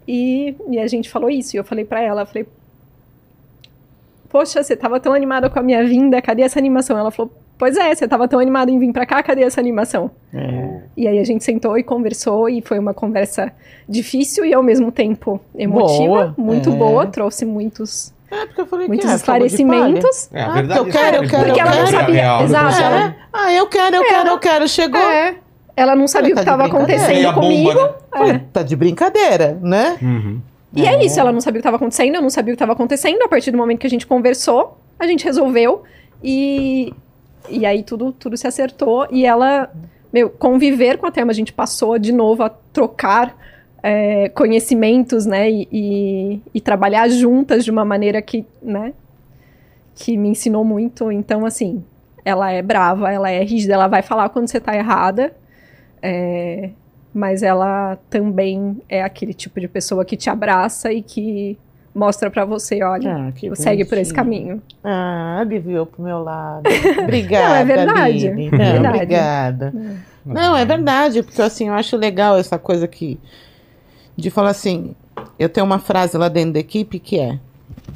[0.07, 1.55] e, e a gente falou isso.
[1.55, 2.45] E eu falei pra ela, falei,
[4.33, 6.97] poxa, você tava tão animada com a minha vinda, cadê essa animação?
[6.97, 10.09] Ela falou, pois é, você tava tão animada em vir pra cá, cadê essa animação?
[10.33, 10.81] É.
[10.97, 13.51] E aí a gente sentou e conversou e foi uma conversa
[13.87, 16.75] difícil e ao mesmo tempo emotiva, Boa, muito é.
[16.75, 20.29] boa, trouxe muitos, É, porque eu falei muitos que é, esclarecimentos.
[20.33, 21.97] É, a Ah, verdade eu quero, eu quero, Porque ela não eu quero.
[21.99, 22.43] sabia, real.
[22.43, 22.83] exato, É.
[22.83, 24.67] ela- Ah, eu quero, eu quero, eu quero.
[24.67, 24.99] Chegou.
[24.99, 25.35] É,
[25.77, 27.79] ela não sabia o tá que de estava acontecendo a bomba, comigo.
[28.33, 28.41] né?
[28.51, 29.97] Tá de brincadeira, né?
[30.01, 30.39] Uhum.
[30.75, 32.63] E é isso, ela não sabia o que estava acontecendo, eu não sabia o que
[32.63, 33.21] estava acontecendo.
[33.21, 35.83] A partir do momento que a gente conversou, a gente resolveu
[36.23, 36.91] e,
[37.49, 39.07] e aí tudo, tudo se acertou.
[39.11, 39.71] E ela,
[40.11, 43.37] meu, conviver com a Thelma, a gente passou de novo a trocar
[43.83, 45.51] é, conhecimentos, né?
[45.51, 48.93] E, e, e trabalhar juntas de uma maneira que, né?
[49.93, 51.11] Que me ensinou muito.
[51.11, 51.83] Então, assim,
[52.25, 55.35] ela é brava, ela é rígida, ela vai falar quando você tá errada.
[56.01, 56.71] É,
[57.13, 61.57] mas ela também é aquele tipo de pessoa que te abraça e que
[61.93, 64.61] mostra pra você, olha, Ah, que segue por esse caminho.
[64.83, 66.63] Ah, aliviou pro meu lado.
[67.03, 68.27] Obrigada, Não, é verdade.
[68.27, 68.47] Aline.
[68.47, 68.95] É Não, verdade.
[68.95, 69.73] obrigada.
[70.25, 73.19] Não, é verdade, porque assim, eu acho legal essa coisa que
[74.17, 74.95] de falar assim,
[75.37, 77.37] eu tenho uma frase lá dentro da equipe que é,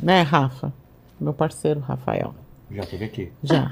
[0.04, 0.72] né, Rafa,
[1.20, 2.36] meu parceiro Rafael,
[2.72, 3.32] Já teve aqui.
[3.44, 3.70] já.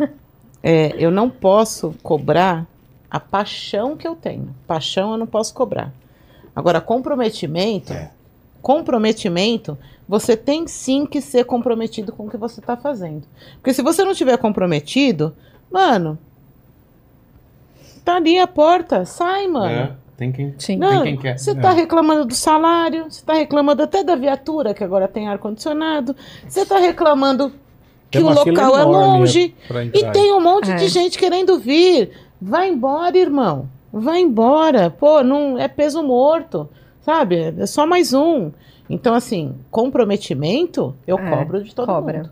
[0.64, 2.66] É, eu não posso cobrar
[3.10, 4.54] a paixão que eu tenho.
[4.68, 5.92] Paixão eu não posso cobrar.
[6.56, 8.12] Agora, comprometimento, É.
[8.62, 9.78] comprometimento,
[10.08, 13.24] você tem sim que ser comprometido com o que você está fazendo.
[13.56, 15.36] Porque se você não tiver comprometido,
[15.72, 16.18] mano,
[18.04, 19.74] tá ali a porta, sai, mano.
[19.74, 20.78] É, tem quem, Sim.
[20.78, 21.38] Não, tem quem quer.
[21.40, 21.56] Você É.
[21.56, 26.16] tá reclamando do salário, você tá reclamando até da viatura, que agora tem ar-condicionado,
[26.48, 27.52] você tá reclamando
[28.12, 29.56] que o local é longe.
[29.94, 30.76] E tem um monte É.
[30.76, 32.12] de gente querendo vir.
[32.48, 33.68] Vai embora, irmão.
[33.92, 34.90] Vai embora.
[34.92, 36.70] Pô, não é peso morto,
[37.02, 37.56] sabe?
[37.58, 38.52] É só mais um.
[38.88, 42.18] Então, assim, comprometimento, eu É, cobro de todo cobra.
[42.20, 42.32] mundo.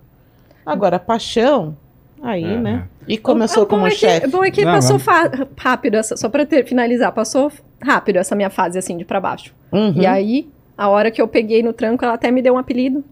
[0.65, 1.75] Agora, paixão,
[2.21, 2.83] aí, É, né?
[3.07, 4.27] E começou como é que- chefe.
[4.27, 4.97] O bom é que Não, passou
[5.57, 9.53] rápido, essa, só pra ter- finalizar, passou rápido essa minha fase, assim, de pra baixo.
[9.71, 9.93] Uhum.
[9.97, 13.03] E aí, a hora que eu peguei no tranco, ela até me deu um apelido,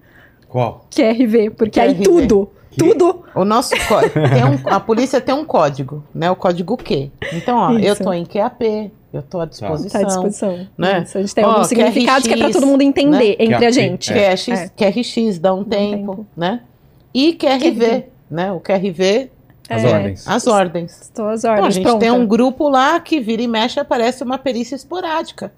[0.47, 0.85] Qual?
[0.91, 2.03] QRV, porque aí QRV.
[2.03, 4.14] tudo, tudo, O nosso código.
[4.14, 6.30] tem um- a polícia tem um código, né?
[6.31, 7.11] O código Q.
[7.34, 8.03] Então, ó, eu Isso.
[8.03, 9.89] tô em QAP, eu tô à disposição.
[9.89, 10.68] tá à disposição.
[10.77, 11.03] né?
[11.03, 13.65] Isso, a gente tem Ó, alguns significados que é pra todo mundo entender entre Que
[13.65, 14.11] a gente.
[14.14, 14.15] é.
[14.35, 14.69] QRX, É.
[14.69, 16.26] QRX dá um Dá um tempo, tempo.
[16.35, 16.61] né?
[17.14, 18.06] E QRV, QRV.
[18.30, 18.52] né?
[18.52, 19.30] O QRV,
[19.69, 20.27] As É, ordens.
[20.27, 21.02] as ordens.
[21.02, 21.99] Estou às Então, a ordens, gente pronta.
[21.99, 25.53] tem um grupo lá que vira e mexe aparece uma perícia esporádica,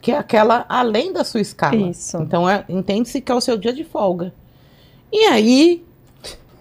[0.00, 1.76] que é aquela além da sua escala.
[1.76, 2.16] Isso.
[2.18, 4.32] Então, é- entende-se que é o seu dia de folga.
[5.12, 5.84] E aí,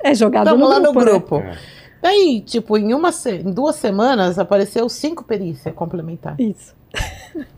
[0.03, 1.11] É jogado estamos no lá grupo, no né?
[1.11, 1.35] grupo.
[1.37, 1.57] É.
[2.01, 6.39] Daí, tipo, em, uma se- em duas semanas apareceu cinco perícias complementares.
[6.39, 6.75] Isso.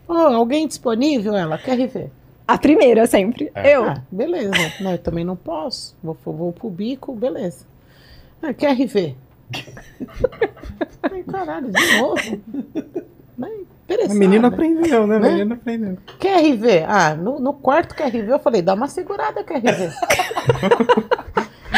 [0.08, 1.34] Ô, alguém disponível?
[1.36, 2.10] Ela quer rever.
[2.48, 3.50] A primeira, sempre.
[3.54, 3.76] É.
[3.76, 3.84] Eu.
[3.84, 4.50] Ah, beleza.
[4.80, 5.94] Não, eu também não posso.
[6.02, 7.64] Vou, vou pro bico, beleza.
[8.42, 9.14] Ah, quer rever?
[11.02, 12.40] Ai, caralho, de novo?
[13.38, 13.48] Né?
[13.48, 14.18] A Interessante.
[14.18, 15.16] menina aprendeu, né?
[15.16, 15.30] A Né?
[15.30, 15.98] menina aprendeu.
[16.18, 16.84] Quer rever?
[16.88, 19.92] Ah, no, no quarto quer rever, eu falei, dá uma segurada, quer rever.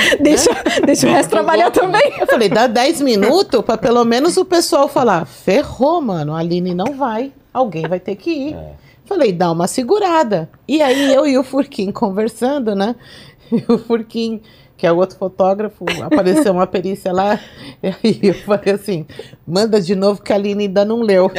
[0.20, 0.50] Deixa,
[0.84, 2.12] deixa o resto trabalhar também.
[2.18, 6.74] Eu falei, dá 10 minutos pra pelo menos o pessoal falar, ferrou, mano, a Aline
[6.74, 8.54] não vai, alguém vai ter que ir.
[8.54, 8.72] É.
[9.04, 10.48] Falei, dá uma segurada.
[10.66, 12.94] E aí eu e o Furquim conversando, né?
[13.52, 14.40] E o Furquim,
[14.82, 17.38] que é o outro fotógrafo, apareceu uma perícia lá.
[17.84, 19.04] E aí eu falei assim:
[19.46, 21.30] manda de novo que a Aline ainda não leu.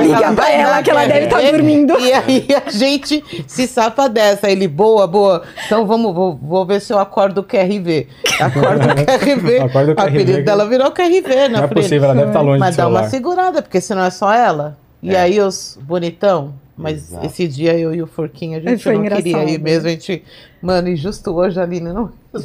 [0.00, 1.52] Liga pra vai ela que ela deve estar ver?
[1.52, 1.98] dormindo.
[1.98, 4.50] E aí a gente se safa dessa.
[4.50, 5.42] Ele, boa, boa.
[5.66, 8.06] Então vamos, vou, vou ver se eu acordo o QRV.
[8.40, 9.58] Acordo o QRV.
[9.58, 11.48] Acorda o O apelido dela virou QRV, né?
[11.48, 13.10] Não é possível, ela deve estar longe mas dá uma celular.
[13.10, 14.76] segurada, porque senão é só ela.
[15.02, 15.20] E É.
[15.20, 16.54] aí os bonitão.
[16.76, 17.26] Mas Exato.
[17.26, 19.86] esse dia eu e o Forquinho, a gente Foi não queria ir mesmo.
[19.88, 20.22] A gente,
[20.60, 22.12] mano, e justo hoje a Aline não.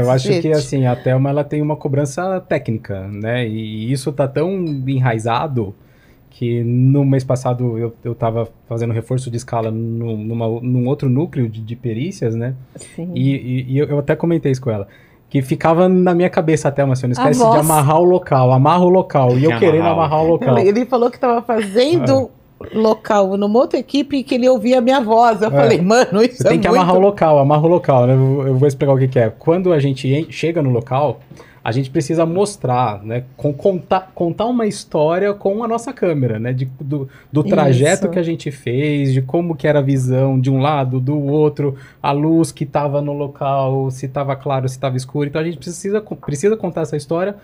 [0.00, 3.46] Eu acho que assim, a Thelma ela tem uma cobrança técnica, né?
[3.46, 4.50] E isso tá tão
[4.86, 5.74] enraizado
[6.30, 11.08] que no mês passado eu, eu tava fazendo reforço de escala no, numa, num outro
[11.10, 12.54] núcleo de, de perícias, né?
[12.76, 13.10] Sim.
[13.14, 14.88] E, e- e eu, eu até comentei isso com ela.
[15.32, 18.52] Que ficava na minha cabeça até, uma assim, não A esquece de amarrar o local,
[18.52, 19.30] amarra o local.
[19.38, 20.58] E eu querendo amarrar o- local.
[20.58, 22.28] Ele, falou que tava fazendo
[22.74, 25.40] local numa outra equipe e que ele ouvia a minha voz.
[25.40, 25.50] Eu É.
[25.50, 26.80] falei, mano, isso Você tem é que muito...
[26.82, 28.12] amarrar o local, amarra o local, né?
[28.12, 29.30] Eu, vou explicar o que, que é.
[29.38, 31.20] Quando a gente en- chega no local,
[31.64, 33.24] a gente precisa mostrar, né?
[33.36, 36.52] Com, contar, contar uma história com a nossa câmera, né?
[36.52, 38.10] De, do, do trajeto Isso.
[38.10, 41.76] que a gente fez, de como que era a visão de um lado, do outro,
[42.02, 45.28] a luz que estava no local, se estava claro, se estava escuro.
[45.28, 47.36] Então a gente precisa, precisa contar essa história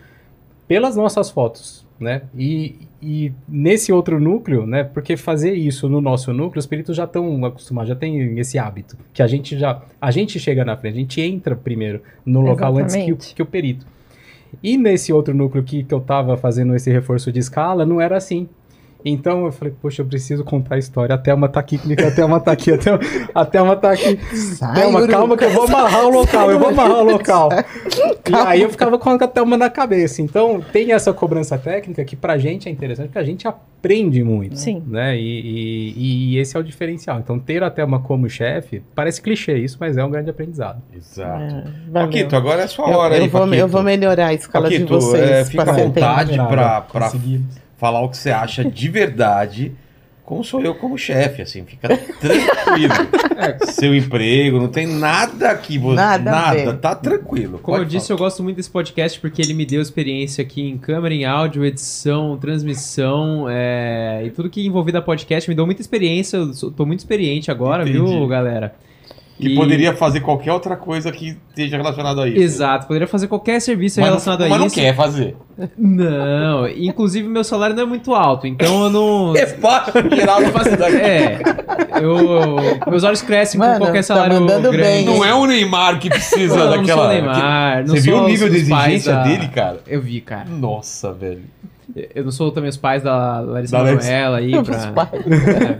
[0.66, 2.22] pelas nossas fotos, né?
[2.36, 4.82] E, e nesse outro núcleo, né?
[4.82, 8.96] Porque fazer isso no nosso núcleo, os peritos já estão acostumados, já tem esse hábito,
[9.14, 12.76] que a gente já, a gente chega na frente, a gente entra primeiro no local
[12.76, 13.34] antes que o, Exatamente.
[13.36, 13.86] que o perito.
[14.62, 18.16] E nesse outro núcleo que, que eu tava fazendo esse reforço de escala, não era
[18.16, 18.48] assim.
[19.04, 21.14] Então eu falei, poxa, eu preciso contar a história.
[21.14, 23.00] A Thelma tá aqui comigo, a Thelma tá aqui, a Thelma,
[23.34, 24.18] a Thelma tá aqui.
[24.36, 25.12] Sai, Thelma, Uruca.
[25.12, 27.48] calma que eu vou amarrar o local, eu vou amarrar o local.
[28.28, 30.20] E aí eu ficava com a Thelma na cabeça.
[30.20, 34.58] Então tem essa cobrança técnica que pra gente é interessante, porque a gente aprende muito.
[34.58, 34.82] Sim.
[34.86, 35.16] Né?
[35.16, 37.20] E, e- e esse é o diferencial.
[37.20, 40.82] Então ter a Thelma como chefe, parece clichê isso, mas é um grande aprendizado.
[40.94, 41.42] Exato.
[41.44, 41.64] É.
[41.92, 43.56] Paquito, agora é a sua Eu, hora eu aí, vou, Paquito.
[43.60, 45.30] eu vou melhorar a escala de Paquito, vocês.
[45.30, 47.44] é, fica à vontade pra, pra Conseguir.
[47.78, 49.72] Falar o que você acha de verdade,
[50.24, 52.92] como sou eu como chefe, assim, fica tranquilo.
[53.72, 55.94] Seu emprego, não tem nada que você.
[55.94, 57.58] Nada Nada, tá tranquilo.
[57.62, 60.76] Como eu disse, eu gosto muito desse podcast porque ele me deu experiência aqui em
[60.76, 65.80] câmera, em áudio, edição, transmissão é, e tudo que envolvido a podcast me deu muita
[65.80, 66.36] experiência.
[66.36, 67.98] Eu sou- tô muito experiente agora, Entendi.
[67.98, 68.74] viu, galera?
[69.38, 72.38] Que E- poderia fazer qualquer outra coisa que esteja relacionada a isso.
[72.40, 74.74] Exato, poderia fazer qualquer serviço Mas, relacionado não, a mas não isso.
[74.74, 75.36] quer fazer.
[75.76, 79.34] Não, inclusive meu salário não é muito alto, então eu não.
[79.38, 80.96] É fácil tirar o facilidade.
[80.96, 81.38] É,
[82.02, 82.56] eu,
[82.90, 84.82] meus olhos crescem Mano, com qualquer tá salário mandando grande.
[84.82, 87.02] bem, Não é o Neymar que precisa Não, não daquela.
[87.02, 89.80] sou o Neymar, não Você viu o nível de exigência da- dele, cara?
[89.86, 90.46] Eu vi, cara.
[90.48, 91.42] Nossa, velho.
[92.14, 93.84] Eu não sou também os pais da Larissa Da.
[93.84, 94.92] Manoela aí Os pra...
[94.92, 95.10] pais.
[95.12, 95.78] É.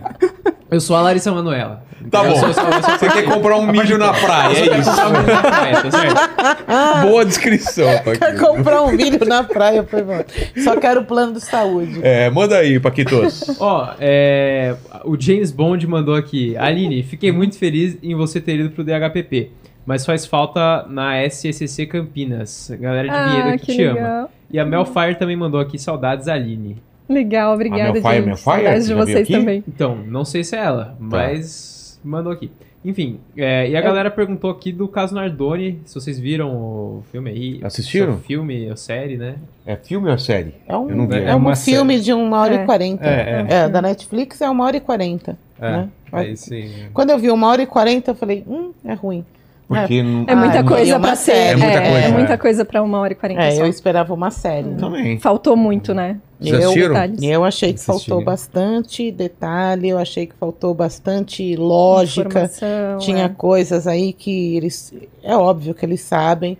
[0.71, 1.83] Eu sou a Larissa Manoela.
[2.11, 2.35] Tá Eu bom.
[2.39, 4.95] sou- sou- sou- Você quer comprar um milho na praia, é isso.
[4.95, 7.01] tá certo?
[7.01, 8.45] Boa descrição, Quer Paquito.
[8.45, 10.23] comprar um vídeo na praia, foi bom.
[10.63, 11.99] Só quero o plano de saúde.
[12.03, 13.57] É, manda aí, Paquitos.
[13.59, 16.55] Ó, é, o James Bond mandou aqui.
[16.57, 19.51] Aline, fiquei muito feliz em você ter ido pro DHPP.
[19.85, 22.71] Mas faz falta na SCCC Campinas.
[22.79, 24.29] Galera de Ah, que, que te ama.
[24.51, 26.77] E a Melfire também mandou aqui saudades, Aline.
[27.07, 28.25] Legal, obrigada, A Melfire, gente.
[28.25, 29.63] Melfire, Saudades de vocês também.
[29.67, 32.51] Então, não sei se é ela, mas mandou aqui.
[32.85, 37.29] Enfim, é, e a galera perguntou aqui do caso Nardoni, se vocês viram o filme
[37.29, 37.59] aí.
[37.61, 38.13] Assistiram?
[38.13, 39.35] É filme ou série, né?
[39.65, 40.53] É filme ou série?
[40.65, 41.15] É um, Eu não vi.
[41.17, 42.63] é É um filme de uma hora É.
[42.63, 43.05] e quarenta.
[43.05, 45.37] É, É, da Netflix é uma hora e quarenta.
[45.59, 45.89] É, né?
[46.13, 49.25] é esse- Quando eu vi uma hora e quarenta, eu falei, hum, é ruim.
[49.69, 50.25] Porque não.
[50.27, 51.31] É muita Ah, coisa uma pra ser.
[51.31, 51.61] série.
[51.61, 53.61] É muita coisa, É, muita coisa pra uma hora e quarenta É, só.
[53.61, 54.73] eu esperava uma série.
[54.73, 55.19] Também.
[55.19, 56.17] Faltou muito, né?
[56.41, 56.73] Eu,
[57.21, 62.27] eu achei que faltou bastante detalhe, eu achei que faltou bastante lógica.
[62.29, 63.29] Informação, Tinha é.
[63.29, 64.91] coisas aí que eles.
[65.21, 66.57] É óbvio que eles sabem.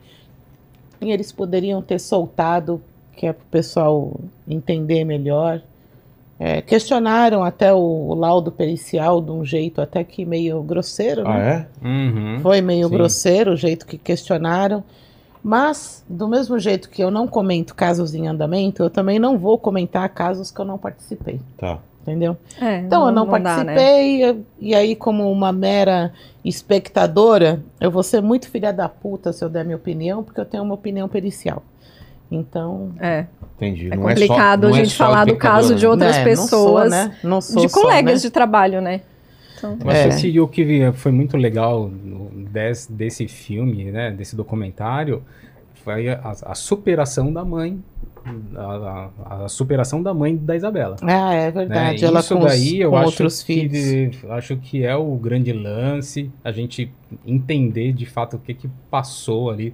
[1.01, 2.79] E eles poderiam ter soltado,
[3.15, 5.61] que é para o pessoal entender melhor.
[6.39, 11.33] É, questionaram até o, o laudo pericial de um jeito até que meio grosseiro, Ah,
[11.37, 11.67] né?
[11.83, 11.87] é?
[11.87, 12.39] Uhum.
[12.39, 12.93] Foi meio Sim.
[12.93, 14.81] grosseiro o jeito que questionaram.
[15.43, 19.57] Mas, do mesmo jeito que eu não comento casos em andamento, eu também não vou
[19.57, 21.39] comentar casos que eu não participei.
[21.57, 21.79] Tá.
[22.03, 22.37] Entendeu?
[22.59, 23.43] É, Então, eu não dá, né?
[23.75, 26.11] participei, eu- e aí, como uma mera
[26.43, 30.45] espectadora, eu vou ser muito filha da puta se eu der minha opinião, porque eu
[30.45, 31.61] tenho uma opinião pericial.
[32.31, 32.91] Então.
[32.99, 33.25] É,
[33.57, 33.87] Entendi.
[33.91, 35.89] é Não é só- complicado não a é gente só falar do caso de né?
[35.89, 37.15] outras né, Não sou, pessoas, né?
[37.23, 38.27] Não sou de só, colegas né?
[38.27, 39.01] de trabalho, né?
[39.57, 40.07] Então, Mas É.
[40.09, 45.21] esse, o que foi muito legal no- des- desse filme, né, desse documentário,
[45.83, 47.77] foi a, a superação da mãe,
[48.55, 50.95] a, a- a superação da mãe da Isabela.
[51.01, 51.51] Ah, é né?
[51.51, 52.05] verdade.
[52.05, 54.17] Ela Isso com, os- daí eu com acho outros que, filhos.
[54.31, 56.89] acho que é o grande lance, a gente
[57.25, 59.73] entender de fato o que que passou ali.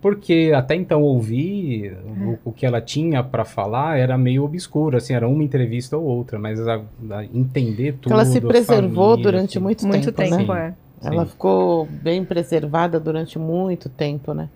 [0.00, 1.96] Porque até então ouvir
[2.44, 6.04] o, o que ela tinha para falar era meio obscuro, assim, era uma entrevista ou
[6.04, 6.80] outra, mas a-
[7.10, 8.12] a entender tudo.
[8.12, 9.62] Ela se preservou família, durante tudo.
[9.64, 10.74] muito, muito tempo, tempo, né?
[11.02, 11.08] é.
[11.08, 11.30] Ela Sim.
[11.30, 14.48] ficou bem preservada durante muito tempo, né?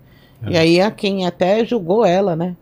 [0.45, 0.51] É.
[0.51, 2.55] E aí, a quem até julgou ela, né?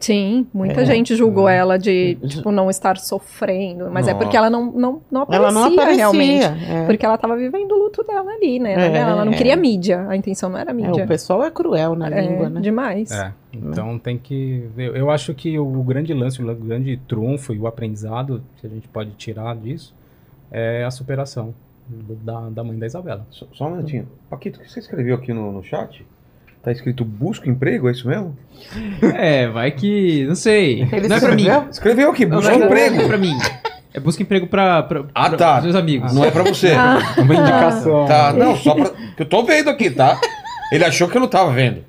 [0.00, 0.84] Sim, muita É.
[0.86, 1.56] gente julgou É.
[1.56, 3.90] ela de, Ju- tipo, não estar sofrendo.
[3.90, 5.94] Mas é porque ela não, não, não aparecia, ela não aparecia.
[5.96, 6.44] realmente.
[6.70, 6.86] é.
[6.86, 8.74] Porque ela tava vivendo o luto dela ali, né?
[8.74, 9.36] É, ela não é.
[9.36, 10.06] queria mídia.
[10.08, 11.04] A intenção não era É, mídia.
[11.04, 12.60] o pessoal é cruel na É, língua, né?
[12.60, 13.10] Demais.
[13.10, 14.68] É, então tem que.
[14.76, 18.70] Eu, eu acho que o grande lance, o grande trunfo e o aprendizado que a
[18.70, 19.92] gente pode tirar disso
[20.52, 21.52] é a superação
[21.88, 23.26] do- da, da mãe da Isabela.
[23.30, 24.06] Só, só um minutinho.
[24.30, 26.06] Paquito, o que você escreveu aqui no, no chat?
[26.68, 28.36] Tá escrito busca emprego, é isso mesmo?
[29.16, 30.26] É, vai que.
[30.26, 30.86] Não sei.
[30.92, 31.46] Ele não é pra mim.
[31.70, 32.10] escreveu?
[32.10, 32.96] Aqui, busca não é- emprego.
[32.96, 33.38] Não é pra mim.
[33.94, 35.60] É busca emprego pra, pra, Ah, pra- tá.
[35.62, 36.12] meus amigos.
[36.12, 36.72] Não é pra você.
[36.72, 38.04] Ah, Uma indicação.
[38.04, 38.90] Tá, não, só pra.
[39.16, 40.20] que Eu tô vendo aqui, tá?
[40.70, 41.82] Ele achou que eu não tava vendo.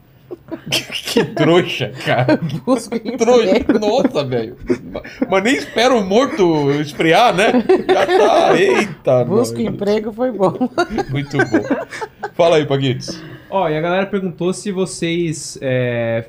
[0.70, 2.40] Que trouxa, cara.
[2.66, 3.58] Busco Trouxa.
[3.58, 3.80] emprego.
[3.80, 4.56] Nossa, velho.
[5.30, 7.52] Mas nem espera o morto esfriar, né?
[7.92, 8.56] Já tá.
[8.58, 9.66] Eita, Busco nós.
[9.74, 10.70] emprego foi bom.
[11.10, 11.86] Muito bom.
[12.36, 13.22] Fala aí, Paguitos.
[13.50, 16.28] Ó, e a galera perguntou se vocês é,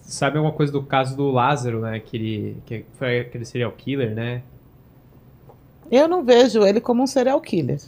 [0.00, 1.98] sabem alguma coisa do caso do Lázaro, né?
[2.00, 4.42] Que ele que foi aquele serial killer, né?
[5.90, 7.80] Eu não vejo ele como um serial killer.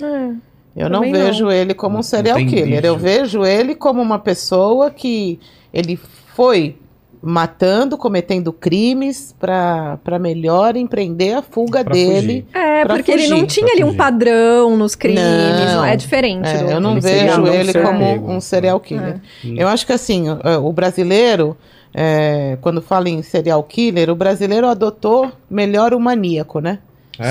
[0.00, 0.34] É.
[0.74, 1.20] Eu não Também não.
[1.20, 2.64] vejo ele como um serial killer.
[2.64, 2.86] vídeo.
[2.86, 5.38] Eu vejo ele como uma pessoa que
[5.72, 6.78] ele foi
[7.22, 12.44] matando, cometendo crimes para melhor empreender a fuga Pra dele.
[12.52, 13.46] É, Pra porque ele não fugir.
[13.48, 13.98] tinha Pra ali um fugir.
[13.98, 15.84] padrão nos crimes, Não.
[15.84, 16.48] é diferente.
[16.48, 18.30] É, do- eu não vejo ele como pego.
[18.32, 19.20] um serial killer.
[19.44, 19.48] É.
[19.62, 21.56] Eu acho que assim, o, o brasileiro,
[21.94, 26.80] é, quando fala em serial killer, o brasileiro adotou melhor o maníaco, né?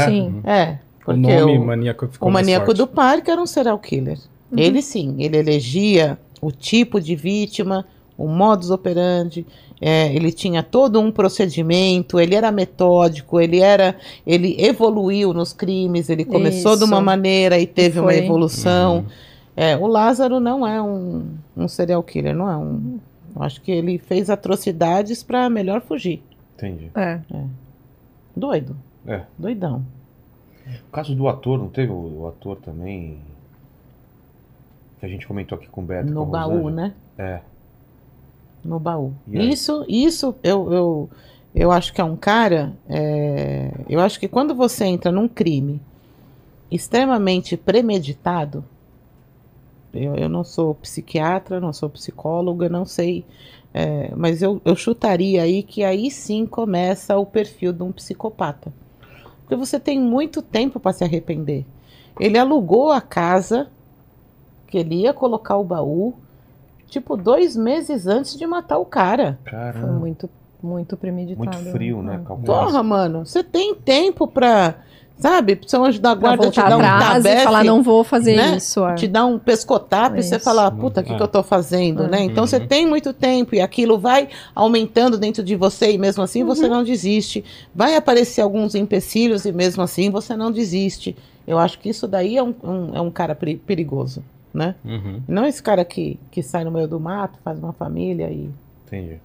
[0.05, 0.41] Sim.
[0.45, 2.77] É, O porque nome o, maníaco ficou o maníaco forte.
[2.77, 4.17] do parque era um serial killer.
[4.55, 7.85] Ele sim, ele elegia o tipo de vítima,
[8.23, 9.45] o modus operandi,
[9.79, 13.95] é, ele tinha todo um procedimento, ele era metódico, ele era,
[14.25, 17.05] ele evoluiu nos crimes, ele começou de uma Isso.
[17.05, 18.97] maneira e teve uma evolução.
[18.97, 19.05] Uhum.
[19.55, 21.25] É, o Lázaro não é um,
[21.57, 22.99] um serial killer, não é um.
[23.35, 26.21] Eu acho que ele fez atrocidades para melhor fugir.
[26.55, 26.91] Entendi.
[26.95, 27.19] É.
[28.35, 28.75] Doido.
[29.07, 29.21] É.
[29.37, 29.83] Doidão.
[30.87, 33.19] O caso do ator, não teve o, o ator também?
[34.99, 36.11] Que a gente comentou aqui com o Beto.
[36.11, 36.93] no com a baú, né?
[37.17, 37.41] É.
[38.63, 39.13] No baú.
[39.27, 41.09] Isso, isso eu, eu,
[41.53, 42.73] eu acho que é um cara.
[42.87, 45.81] é, eu acho que quando você entra num crime
[46.69, 48.63] extremamente premeditado,
[49.93, 53.25] eu, eu não sou psiquiatra, não sou psicóloga, não sei.
[53.73, 58.71] é, mas eu, eu chutaria aí que aí sim começa o perfil de um psicopata.
[59.41, 61.65] Porque você tem muito tempo para se arrepender.
[62.19, 63.69] Ele alugou a casa
[64.67, 66.13] que ele ia colocar o baú,
[66.91, 69.39] tipo, dois meses antes de matar o cara.
[69.43, 69.87] Foi Caramba.
[69.93, 70.29] muito,
[70.61, 71.43] muito premeditado.
[71.57, 72.21] Muito frio, né?
[72.27, 72.65] Calculado.
[72.67, 74.75] Porra, mano, você tem tempo pra,
[75.17, 78.57] sabe, São Anjo da Guarda te dar um tabefe, falar, não vou fazer né?
[78.57, 78.85] isso.
[78.85, 78.93] é.
[78.95, 81.15] te dar um pescotapo e você falar, puta, o que, É.
[81.15, 82.07] que eu tô fazendo, É.
[82.09, 82.23] né?
[82.23, 82.67] Então você Uhum.
[82.67, 86.71] tem muito tempo e aquilo vai aumentando dentro de você e mesmo assim você Uhum.
[86.71, 87.43] não desiste.
[87.73, 91.15] Vai aparecer alguns empecilhos e mesmo assim você não desiste.
[91.47, 94.23] Eu acho que isso daí é um, um- é um cara peri- perigoso,
[94.53, 94.75] né?
[94.83, 95.21] Uhum.
[95.27, 98.49] Não esse cara que, que sai no meio do mato, faz uma família e...
[98.85, 99.19] Entendi.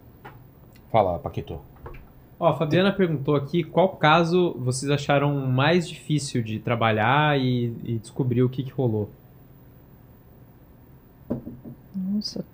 [0.90, 1.60] Fala, Paquito.
[2.38, 7.98] Ó, a Fabiana perguntou aqui qual caso vocês acharam mais difícil de trabalhar e, e
[7.98, 9.08] descobrir o que, que rolou.
[11.94, 12.44] Nossa.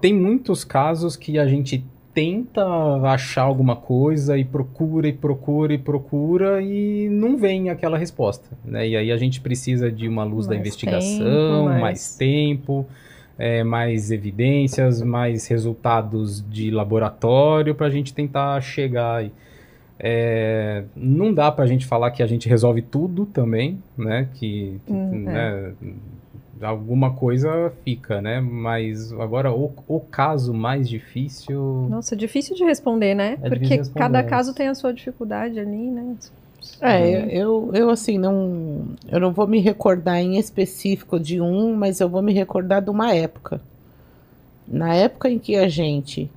[0.00, 1.84] Tem muitos casos que a gente
[2.20, 2.64] tenta
[3.04, 8.86] achar alguma coisa e procura e procura e procura e não vem aquela resposta, né?
[8.88, 12.86] E aí a gente precisa de uma luz da Mais investigação, tempo, mais- mais tempo,
[13.38, 19.24] é, mais evidências, mais resultados de laboratório para a gente tentar chegar.
[19.98, 24.28] É, não dá para a gente falar que a gente resolve tudo também, né?
[24.34, 25.72] Que, que, Hum, né,
[26.62, 28.40] alguma coisa fica, né?
[28.40, 31.88] Mas agora o, o caso mais difícil.
[31.90, 33.38] Nossa, difícil de responder, né?
[33.42, 34.28] É Porque responder, cada né?
[34.28, 36.16] caso tem a sua dificuldade ali, né?
[36.80, 38.88] É, eu, eu assim, não.
[39.08, 42.90] Eu não vou me recordar em específico de um, mas eu vou me recordar de
[42.90, 43.60] uma época.
[44.66, 46.30] Na época em que a gente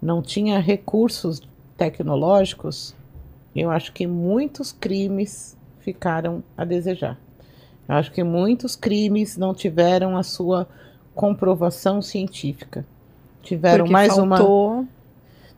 [0.00, 1.42] não tinha recursos
[1.76, 2.94] tecnológicos,
[3.54, 7.18] eu acho que muitos crimes ficaram a desejar.
[7.88, 10.68] Eu acho que muitos crimes não tiveram a sua
[11.14, 12.84] comprovação científica.
[13.42, 14.86] Tiveram Porque mais uma faltou...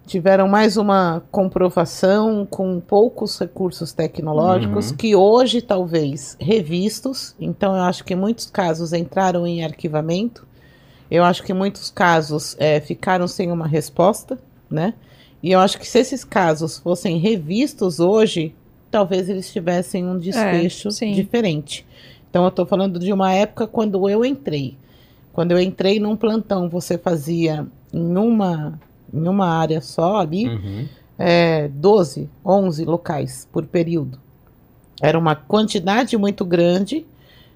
[0.06, 4.96] tiveram mais uma comprovação com poucos recursos tecnológicos Uhum.
[4.96, 7.34] que hoje talvez revistos.
[7.40, 10.46] Então eu acho que muitos casos entraram em arquivamento.
[11.10, 14.38] Eu acho que muitos casos eh, ficaram sem uma resposta,
[14.70, 14.94] né?
[15.42, 18.54] E eu acho que se esses casos fossem revistos hoje,
[18.90, 21.12] talvez eles tivessem um desfecho sim.
[21.12, 21.84] diferente.
[22.30, 24.76] Então eu estou falando de uma época quando eu entrei.
[25.32, 28.78] Quando eu entrei num plantão, você fazia em uma,
[29.12, 30.86] em uma área só ali, Uhum.
[31.18, 34.18] é, 12, 11 locais por período.
[35.02, 37.06] Era uma quantidade muito grande,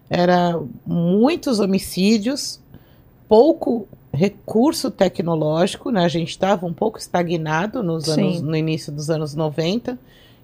[0.08, 2.60] era muitos homicídios,
[3.28, 6.04] pouco recurso tecnológico, né?
[6.04, 8.12] A gente estava um pouco estagnado nos Sim.
[8.12, 9.98] anos, no início dos anos 90.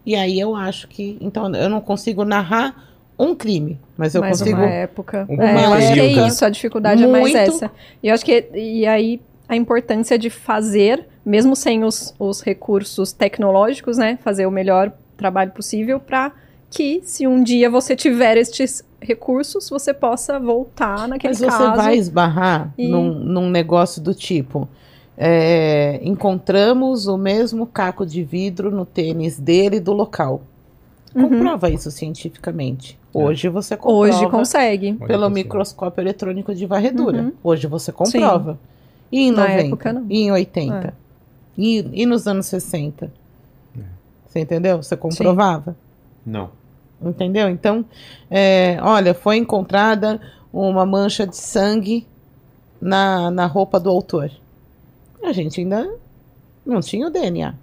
[0.05, 1.17] E aí eu acho que.
[1.21, 2.90] Então, eu não consigo narrar
[3.23, 4.57] um crime, mas eu mais consigo.
[4.59, 5.27] uma época.
[5.29, 7.37] Um É, eu acho que é isso, a dificuldade é mais Muito.
[7.37, 7.71] essa.
[8.03, 13.13] E eu acho que e aí a importância de fazer, mesmo sem os, os recursos
[13.13, 16.33] tecnológicos, né, fazer o melhor trabalho possível para
[16.71, 21.77] que se um dia você tiver estes recursos, você possa voltar naquele Mas você caso.
[21.77, 24.69] vai esbarrar E- num, num negócio do tipo:
[25.19, 30.43] é, encontramos o mesmo caco de vidro no tênis dele do local.
[31.13, 31.23] Uhum.
[31.29, 32.97] Comprova isso cientificamente.
[33.13, 34.93] Hoje você comprova Hoje consegue.
[34.95, 35.35] Pelo você.
[35.35, 37.23] microscópio eletrônico de varredura.
[37.23, 37.33] Uhum.
[37.43, 38.59] Hoje você comprova.
[39.11, 39.67] E em Na 90?
[39.67, 40.07] época, não.
[40.09, 40.89] E em 80?
[40.89, 40.93] É.
[41.59, 43.13] E, e nos anos 60?
[44.27, 44.81] Você entendeu?
[44.81, 45.77] Você comprovava?
[46.25, 46.51] Não.
[47.03, 47.49] Entendeu?
[47.49, 47.85] Então,
[48.31, 50.21] é, olha, foi encontrada
[50.53, 52.07] uma mancha de sangue
[52.81, 54.31] na, na roupa do autor.
[55.23, 55.93] A gente ainda
[56.65, 57.55] não tinha o DNA.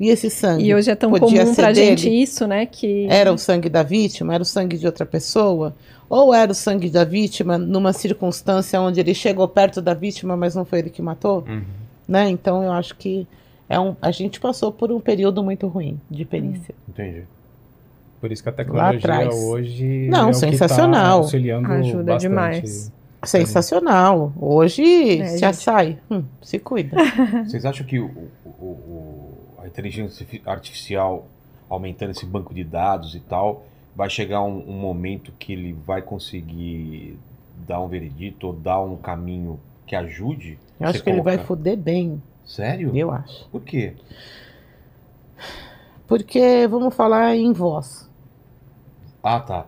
[0.00, 0.06] Uhum.
[0.06, 0.64] E esse sangue?
[0.64, 2.22] E hoje é tão Podia comum ser pra gente dele?
[2.22, 2.66] isso, né?
[2.66, 4.34] Que Era o sangue da vítima?
[4.34, 5.74] Era o sangue de outra pessoa?
[6.08, 10.54] Ou era o sangue da vítima numa circunstância onde ele chegou perto da vítima, mas
[10.54, 11.44] não foi ele que matou?
[11.48, 11.62] Uhum.
[12.08, 12.28] Né?
[12.28, 13.26] Então eu acho que
[13.68, 16.74] é um, a gente passou por um período muito ruim de perícia.
[16.88, 17.22] Entendi.
[18.20, 19.34] Por isso que a tecnologia atrás.
[19.34, 21.18] hoje Não, é o que tá sensacional.
[21.20, 22.20] auxiliando Ajuda bastante.
[22.20, 22.92] demais.
[23.24, 24.32] Sensacional.
[24.40, 25.44] Hoje É, se gente.
[25.44, 25.98] açai.
[26.10, 26.96] Hum, se cuida.
[27.46, 28.10] Vocês acham que o,
[28.44, 29.31] o- o-
[29.72, 31.26] inteligência fi- artificial
[31.68, 33.64] aumentando esse banco de dados e tal,
[33.96, 37.18] vai chegar um, um momento que ele vai conseguir
[37.66, 40.58] dar um veredito ou dar um caminho que ajude?
[40.78, 42.22] Eu acho que ele vai colocar- foder bem.
[42.44, 42.94] Sério?
[42.94, 43.48] Eu acho.
[43.50, 43.94] Por quê?
[46.06, 48.08] Porque vamos falar em voz.
[49.22, 49.66] Ah, tá.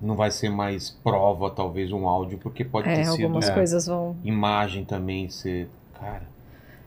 [0.00, 3.54] Não vai ser mais prova, talvez, um áudio, porque pode é, ter sido algumas é,
[3.54, 4.16] coisas vão.
[4.24, 5.68] imagem também ser.
[6.00, 6.31] Cara.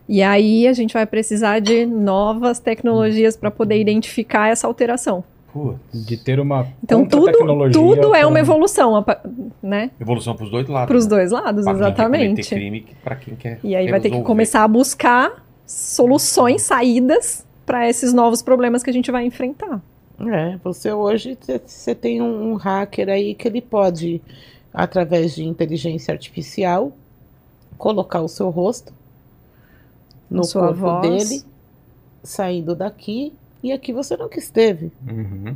[0.07, 5.23] E aí a gente vai precisar de novas tecnologias para poder identificar essa alteração.
[5.51, 6.05] Putz.
[6.05, 7.31] De ter uma Então tudo,
[7.71, 9.03] tudo é pra- uma evolução,
[9.63, 9.89] né?
[9.99, 10.87] Evolução pros dois lados.
[10.87, 11.09] Para os né?
[11.09, 12.49] dois lados, Pra quem exatamente.
[12.49, 14.27] crime, que- pra quem quer E aí vai ter que resolver.
[14.27, 19.81] começar a buscar soluções, saídas para esses novos problemas que a gente vai enfrentar.
[20.19, 24.21] É, você hoje você tem um, um hacker aí que ele pode,
[24.73, 26.91] através de inteligência artificial,
[27.77, 28.93] colocar o seu rosto
[30.29, 31.01] no Sua corpo voz.
[31.29, 31.43] dele,
[32.23, 33.33] saindo daqui,
[33.63, 34.91] e aqui você nunca esteve.
[35.09, 35.55] Uhum.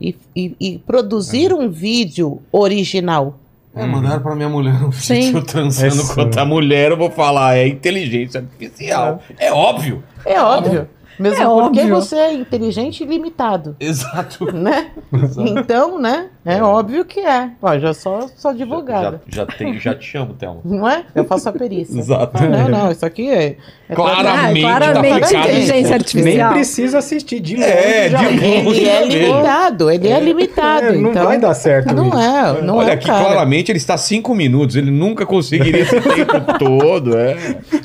[0.00, 3.38] E, e- e produzir um vídeo original.
[3.74, 7.10] É, mandaram pra minha mulher um vídeo eu transando É com outra mulher, eu vou
[7.10, 9.20] falar, é inteligência artificial.
[9.38, 10.02] É, óbvio.
[10.24, 10.88] É óbvio.
[11.18, 11.88] Mesmo É porque óbvio.
[11.94, 14.52] você é inteligente e limitado, Exato.
[14.52, 14.90] né?
[15.38, 16.30] Então, né?
[16.46, 17.50] É, óbvio que é.
[17.62, 19.22] Ó, já sou, sou advogada.
[19.26, 20.60] Já, já, tem, já te chamo, Thelma.
[20.64, 21.04] Não é?
[21.14, 21.98] Eu faço a perícia.
[21.98, 22.32] Exato.
[22.34, 23.56] Ah, não, não, isso aqui é.
[23.88, 25.48] é Claramente, Ah, tá claramente aplicado.
[25.48, 26.52] inteligência Nem artificial.
[26.52, 27.68] precisa assistir de longe.
[27.68, 28.80] É, já de longe.
[28.80, 30.86] Ele é já limitado, ele é limitado.
[30.86, 32.18] É, não então, vai dar certo Não isso.
[32.18, 33.24] é, não Olha é, aqui, cara.
[33.24, 37.16] claramente ele está cinco minutos, ele nunca conseguiria esse tempo todo.
[37.16, 37.36] É.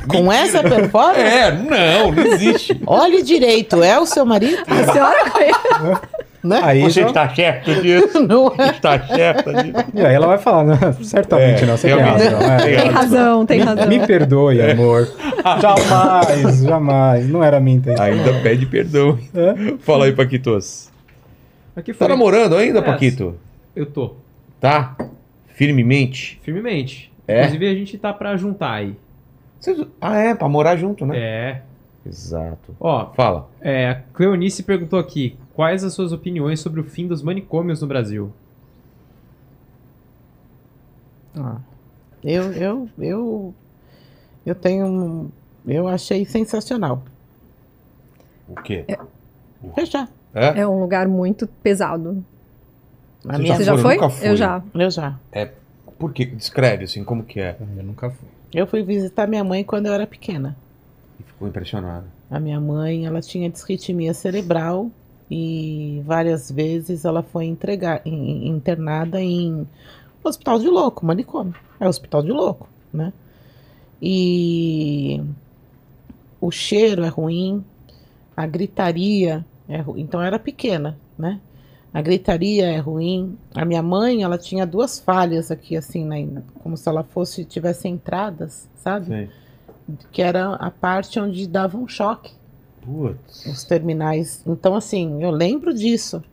[0.08, 2.78] Com essa performance, É, não, não existe.
[2.86, 4.62] olhe direito, é o seu marido?
[4.68, 5.60] A senhora conhece?
[6.42, 6.60] Né?
[6.64, 8.20] Aí Você já- está certo disso?
[8.26, 8.70] Não é.
[8.70, 9.86] Está certo disso?
[9.94, 12.42] E aí ela vai falar, não, certamente É, não, você tem razão.
[12.42, 12.58] é.
[12.82, 13.88] Tem razão, tem razão.
[13.88, 15.08] Me perdoe, amor.
[15.62, 17.28] jamais, jamais.
[17.30, 18.06] Não era minha intenção.
[18.06, 19.18] Ainda pede perdão.
[19.34, 19.78] É?
[19.80, 20.90] Fala aí, Paquitos.
[21.76, 22.08] Aqui Tá foi.
[22.08, 22.82] namorando ainda, É.
[22.82, 23.36] Paquito?
[23.76, 24.16] Eu tô.
[24.62, 24.96] Tá?
[25.48, 26.40] Firmemente?
[26.44, 27.12] Firmemente.
[27.28, 27.40] É?
[27.42, 28.96] Inclusive a gente tá pra juntar aí.
[29.60, 31.18] Vocês- Ah, é, pra morar junto, né?
[31.18, 31.62] É.
[32.08, 32.76] Exato.
[32.80, 33.50] Ó, Fala.
[33.62, 37.88] é, a Cleonice perguntou aqui: quais as suas opiniões sobre o fim dos manicômios no
[37.88, 38.32] Brasil?
[41.36, 41.58] Ah,
[42.24, 43.54] eu, eu, eu,
[44.46, 44.86] eu tenho.
[44.88, 45.30] um-
[45.68, 47.04] Eu achei sensacional.
[48.48, 48.86] O quê?
[49.76, 50.10] Fechar.
[50.34, 50.62] É?
[50.62, 52.24] É um lugar muito pesado.
[53.28, 53.96] A Você minha, Você já foi?
[53.96, 54.30] Nunca fui.
[54.30, 54.64] Eu já.
[54.74, 55.20] Eu já.
[56.00, 56.24] Por quê?
[56.26, 57.58] Descreve, assim, como que é.
[57.60, 58.30] Eu nunca fui.
[58.54, 60.56] Eu fui visitar minha mãe quando eu era pequena.
[61.20, 62.06] E ficou impressionado.
[62.32, 64.90] A minha mãe, ela tinha disritmia cerebral
[65.30, 69.68] e várias vezes ela foi entregar, in- internada em
[70.24, 71.54] hospital de louco, manicômio.
[71.80, 73.14] É hospital de louco, né?
[74.02, 75.22] E
[76.42, 77.64] o cheiro é ruim,
[78.36, 80.02] a gritaria é ruim.
[80.02, 81.40] Então eu era pequena, né?
[81.94, 83.38] A gritaria é ruim.
[83.54, 86.44] A minha mãe, ela tinha duas falhas aqui, assim, né?
[86.62, 89.08] como se ela fosse tivesse entradas, sabe?
[89.08, 89.30] Sim.
[90.12, 92.32] Que era a parte onde dava um choque
[92.82, 93.46] Putz.
[93.46, 94.44] os terminais.
[94.48, 96.24] Então, assim, eu lembro disso.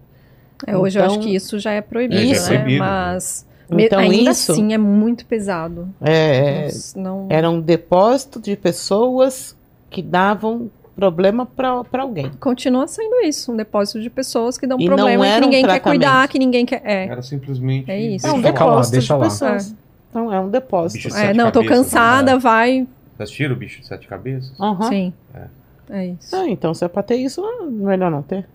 [0.66, 2.59] É, hoje eu Então- acho que isso já é proibido, É, já é né?
[2.59, 2.78] proibido.
[2.85, 5.89] Mas Então, ainda isso assim é muito pesado.
[6.01, 7.27] é, Não- não...
[7.28, 9.56] era um depósito de pessoas
[9.90, 12.31] que davam problema para alguém.
[12.40, 15.48] Continua sendo isso, um depósito de pessoas que dão E não problema, que era um
[15.48, 16.81] ninguém quer cuidar, que ninguém quer.
[16.85, 17.06] É.
[17.06, 17.90] Era simplesmente.
[17.90, 18.27] É isso.
[18.27, 19.24] É um Deixa lá, depósito deixa de lá.
[19.27, 19.74] pessoas.
[20.09, 21.14] Então, é um depósito.
[21.14, 22.39] É, não, tô cabeças, cansada, né?
[22.39, 22.73] vai.
[22.81, 24.59] Vocês assistiram o bicho de sete cabeças?
[24.59, 24.89] Aham.
[24.89, 25.12] Sim.
[25.35, 25.43] É.
[25.91, 26.35] É isso.
[26.35, 28.47] Ah, então, se é pra ter isso, melhor não ter.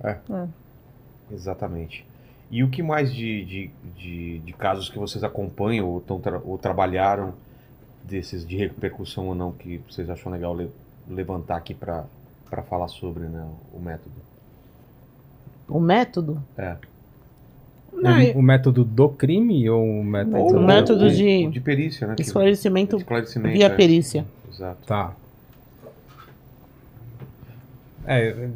[1.32, 2.06] Exatamente.
[2.50, 6.42] E o que mais de, de, de, de casos que vocês acompanham ou, tão tra-
[6.44, 7.34] ou trabalharam
[8.04, 10.70] desses de repercussão ou não que vocês acham legal le-
[11.10, 12.04] levantar aqui para
[12.68, 14.16] falar sobre né, o método?
[15.70, 16.44] O método?
[16.58, 16.76] É.
[17.94, 20.38] Não, o, o método do crime ou o método...
[20.38, 22.16] O Ou- método ou- de- ou de perícia, né?
[22.20, 23.70] esclarecimento esclarecimento, via é.
[23.70, 24.26] perícia.
[24.52, 24.86] Exato.
[24.86, 25.14] Tá.
[28.06, 28.50] É,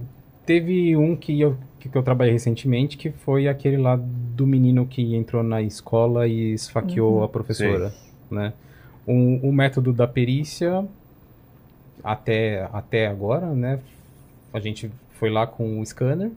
[0.45, 5.15] teve um que eu, que eu trabalhei recentemente, que foi aquele lá do menino que
[5.15, 7.93] entrou na escola e esfaqueou a professora,
[8.30, 8.53] né?
[9.05, 10.85] O, o método da perícia,
[12.03, 13.80] até, até agora, né?
[14.53, 16.31] A gente foi lá com o scanner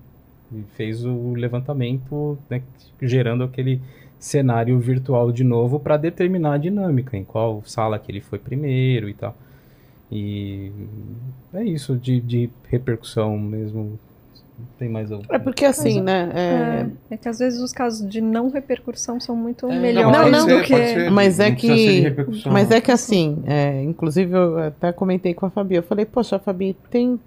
[0.52, 2.62] e fez o levantamento, né,
[3.01, 3.80] gerando aquele
[4.18, 9.09] cenário virtual de novo para determinar a dinâmica, em qual sala que ele foi primeiro
[9.09, 9.36] e tal.
[10.10, 10.72] E
[11.52, 13.98] é isso, de, de repercussão mesmo.
[14.76, 15.24] Tem mais algum?
[15.30, 16.30] É porque assim, né?
[16.35, 20.10] é- É, é que às vezes os casos de não repercussão são muito É, melhores
[20.10, 21.10] não, pode não, do que.
[21.10, 22.14] Mas é não que-
[22.51, 22.76] Mas não.
[22.76, 26.76] é que assim, é, inclusive eu até comentei com a Fabi, eu falei, poxa, Fabi,
[26.90, 27.20] tem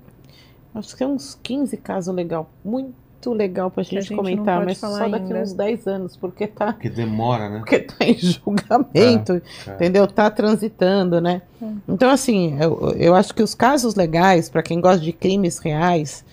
[0.76, 2.94] acho que é uns 15 casos legal, muito
[3.30, 5.42] legal pra Que a gente, gente comentar, mas falar só daqui ainda.
[5.42, 7.60] uns 10 anos, porque tá, Porque demora, né?
[7.60, 9.72] porque tá em julgamento, É.
[9.76, 10.08] entendeu?
[10.08, 11.42] Tá transitando, né?
[11.62, 11.66] É.
[11.88, 16.26] Então, assim, eu, eu acho que os casos legais, pra quem gosta de crimes reais,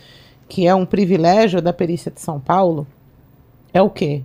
[0.49, 2.87] que é um privilégio da perícia de São Paulo,
[3.73, 4.23] é o quê?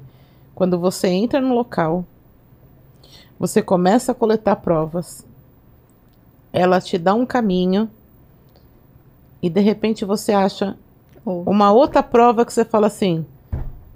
[0.56, 2.06] Quando você entra no local,
[3.38, 5.26] você começa a coletar provas,
[6.54, 7.90] ela te dá um caminho
[9.42, 10.78] e de repente você acha
[11.26, 13.26] Ou- uma outra prova que você fala assim,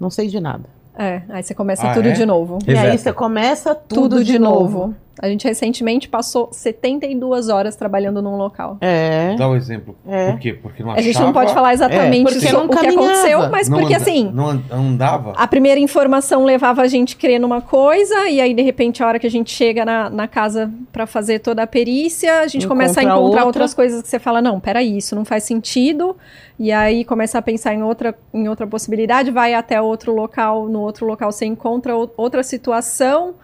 [0.00, 0.64] não sei de nada.
[0.96, 2.12] É, aí você começa Ah, tudo é?
[2.12, 2.58] de novo.
[2.66, 4.94] E aí você começa tudo, Tudo, de, novo.
[5.20, 8.78] A gente recentemente passou 72 horas trabalhando num local.
[8.80, 9.34] É.
[9.36, 9.96] Dá um exemplo.
[10.06, 10.30] É.
[10.30, 10.52] Por quê?
[10.52, 12.78] Porque não A gente não achava- pode falar exatamente É, porque so- não o que
[12.86, 15.32] aconteceu, mas não porque anda- assim, Não an- andava?
[15.36, 19.06] a primeira informação levava a gente a crer numa coisa, e aí, de repente, a
[19.06, 22.66] hora que a gente chega na, na casa pra fazer toda a perícia, a gente
[22.66, 23.46] começa a Encontra encontrar outra.
[23.62, 26.16] outras coisas que você fala, não, peraí, isso não faz sentido.
[26.58, 30.80] E aí começa a pensar em outra, em outra possibilidade, vai até outro local, no
[30.80, 33.34] outro local você encontra o- outra situação,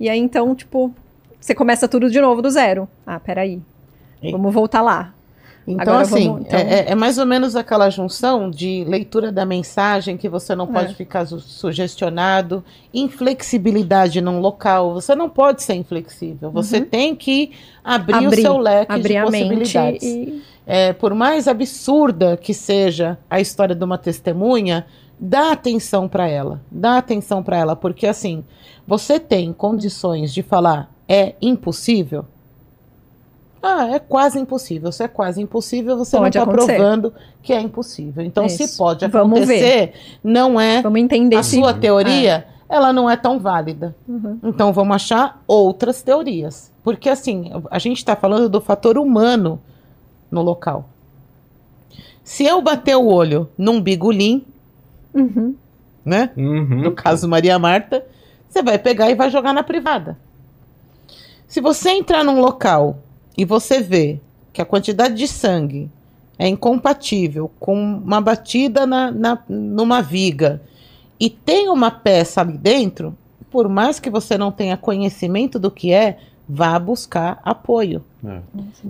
[0.00, 0.92] e aí então, tipo,
[1.42, 2.88] você começa tudo de novo do zero.
[3.06, 3.60] Ah, peraí.
[4.22, 5.12] E- Vamos voltar lá.
[5.64, 9.44] Então, Agora assim, vamos, então- É, é mais ou menos aquela junção de leitura da
[9.46, 10.94] mensagem que você não pode É.
[10.94, 14.92] ficar su- sugestionado, inflexibilidade num local.
[14.94, 16.50] Você não pode ser inflexível.
[16.50, 16.84] Você Uhum.
[16.84, 17.52] tem que
[17.84, 20.02] abrir, o Abrir, seu leque Abrir de a mente possibilidades.
[20.02, 20.42] e.
[20.66, 24.86] É, por mais absurda que seja a história de uma testemunha,
[25.18, 26.60] dá atenção para ela.
[26.70, 28.44] Dá atenção para ela, porque assim,
[28.86, 32.24] você tem condições de falar é impossível?
[33.62, 34.90] Ah, é quase impossível.
[34.90, 37.12] Se é quase impossível, você Pode não está provando
[37.42, 38.24] que é impossível.
[38.24, 38.78] Então, se Isso.
[38.78, 39.92] pode Vamos acontecer,
[40.24, 41.56] não é Vamos entender a se.
[41.56, 43.94] sua teoria, ela não é tão válida.
[44.08, 44.38] Uhum.
[44.42, 46.72] Então vamos achar outras teorias.
[46.82, 49.60] Porque assim, a gente está falando do fator humano
[50.30, 50.88] no local.
[52.24, 54.44] Se eu bater o olho num bigolim,
[55.14, 55.54] Uhum.
[56.04, 56.30] né?
[56.36, 56.82] Uhum.
[56.82, 58.04] No caso Maria Marta,
[58.48, 60.16] você vai pegar e vai jogar na privada.
[61.52, 62.96] Se você entrar num local
[63.36, 64.18] e você vê
[64.54, 65.90] que a quantidade de sangue
[66.38, 70.62] é incompatível com uma batida na, na- numa viga
[71.20, 73.14] e tem uma peça ali dentro,
[73.50, 76.16] por mais que você não tenha conhecimento do que é,
[76.54, 78.04] vá buscar apoio.
[78.22, 78.40] É.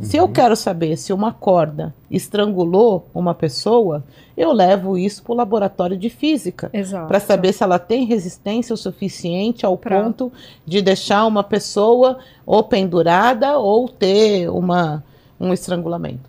[0.01, 4.03] Se eu quero saber se uma corda estrangulou uma pessoa,
[4.37, 7.07] eu levo isso para o laboratório de física Exato.
[7.07, 10.33] para saber se ela tem resistência o suficiente ao Pra- ponto
[10.67, 15.05] de deixar uma pessoa ou pendurada ou ter uma,
[15.39, 16.29] um estrangulamento.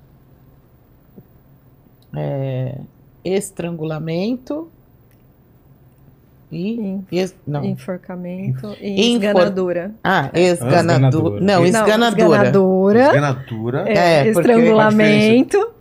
[2.16, 2.78] É,
[3.26, 4.68] estrangulamento
[6.54, 7.64] e, En- es- não.
[7.66, 9.92] Enforcamento e esganadura.
[10.04, 10.80] Ah, Esganadura.
[10.80, 11.40] esganadura.
[11.42, 12.24] Não, esganadura.
[12.24, 13.06] esganadura.
[13.08, 13.84] Esganatura.
[13.88, 15.74] É, É, porque- estrangulamento.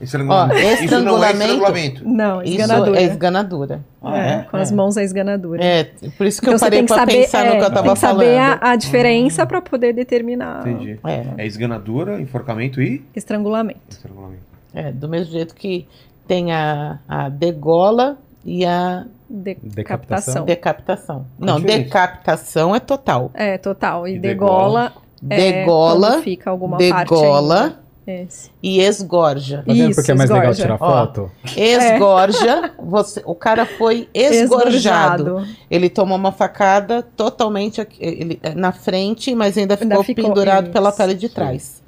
[0.00, 0.54] Estrangulamento.
[0.54, 2.08] Ó, Isso não é estrangulamento- estrangulamento.
[2.08, 2.98] Não, Isso esganadura.
[3.00, 3.80] é esganadura.
[4.02, 4.42] Ah, É, é?
[4.50, 5.62] Com as mãos é esganadura.
[5.62, 5.84] É,
[6.16, 7.64] por isso que Então eu parei tem que para saber, pensar no é, que eu
[7.66, 8.58] tem tava que saber falando.
[8.62, 10.98] a, a diferença para poder determinar Entendi.
[11.04, 13.80] É, É esganadura, enforcamento e estrangulamento.
[13.90, 14.40] estrangulamento.
[14.72, 15.86] é, do mesmo jeito que
[16.26, 20.44] tem a, a degola e a Decapitação.
[20.44, 21.26] decapitação.
[21.38, 23.30] Qual Não, decapitação é total.
[23.34, 24.08] É, total.
[24.08, 24.92] E, E degola,
[25.28, 27.80] é Degola, quando fica alguma parte degola ainda.
[28.06, 28.50] Esse.
[28.60, 29.58] e esgorja.
[29.58, 30.62] Tá vendo Isso, porque é mais legal esgorja.
[30.62, 31.06] tirar Ó.
[31.06, 31.30] foto?
[31.56, 35.46] Esgorja, você, o cara foi esgorjado.
[35.70, 40.24] Ele tomou uma facada totalmente aqui- ele, é, na frente, mas ainda ficou, Ainda ficou,
[40.24, 40.72] pendurado isso.
[40.72, 41.80] pela pele de trás.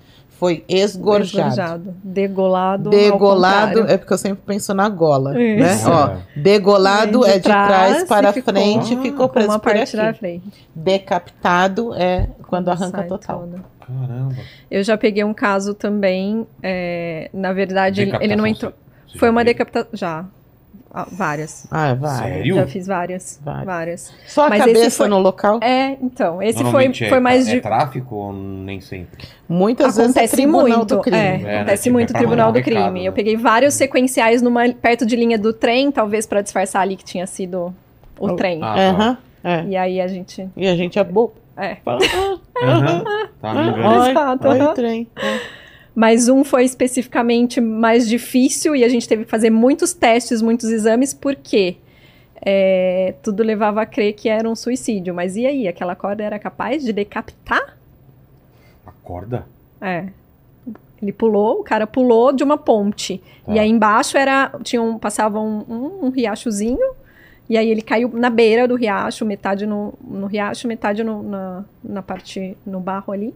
[0.42, 1.50] Foi esgorjado.
[1.50, 1.94] Esgorjado.
[2.02, 2.90] Degolado.
[2.90, 5.88] Degolado é porque eu sempre penso na gola, Isso.
[5.88, 5.94] né?
[5.94, 10.08] Ó, degolado é de trás para ficou frente, ficou com preso uma por parte da
[10.08, 10.18] aqui.
[10.18, 10.68] frente.
[10.74, 13.38] Decapitado é quando arranca Sai total.
[13.38, 13.64] toda.
[13.86, 14.34] Caramba.
[14.68, 18.72] Eu já peguei um caso também, é, na verdade, ele, ele não entrou.
[19.20, 19.90] Foi uma decapitação.
[19.92, 20.24] Já.
[20.94, 21.66] Ah, várias.
[21.70, 22.18] Ah, vai.
[22.32, 22.54] Sério?
[22.54, 23.40] Já fiz várias.
[23.42, 23.64] Várias.
[23.64, 24.14] Várias.
[24.26, 25.58] Só a Mas cabeça foi- no local?
[25.62, 27.60] É, então, esse foi, Normalmente foi é, mais é de.
[27.62, 29.26] tráfico ou nem sempre?
[29.48, 31.16] Muitas vezes é Acontece tribunal muito, do crime.
[31.16, 31.56] é, né?
[31.56, 33.00] acontece Tipo, muito é pra tribunal do recado, crime.
[33.00, 33.08] né?
[33.08, 37.04] Eu peguei vários sequenciais numa perto de linha do trem, talvez pra disfarçar ali que
[37.04, 37.74] tinha sido
[38.18, 38.36] o Oh.
[38.36, 38.58] trem.
[38.62, 38.80] Ah, tá.
[38.90, 39.64] Aham, é.
[39.68, 41.32] E aí a gente, E a gente é bobo.
[41.56, 41.78] é.
[41.86, 41.98] Ah,
[42.62, 43.04] Aham.
[43.40, 44.00] Tá me engano.
[44.02, 44.74] Oi, Exato, oi, aham.
[45.94, 50.70] Mas um foi especificamente mais difícil e a gente teve que fazer muitos testes, muitos
[50.70, 51.76] exames, porque
[52.40, 55.14] é, tudo levava a crer que era um suicídio.
[55.14, 55.68] Mas e aí?
[55.68, 57.76] Aquela corda era capaz de decapitar?
[58.86, 59.46] Acorda?
[59.80, 60.06] É.
[61.00, 63.20] Ele pulou, o cara pulou de uma ponte.
[63.44, 63.52] Tá.
[63.52, 64.52] E aí embaixo era.
[64.62, 66.94] Tinha um, passava um, um, um riachozinho.
[67.50, 71.64] E aí ele caiu na beira do riacho, metade no, no riacho, metade no- na,
[71.84, 73.34] na parte no barro ali.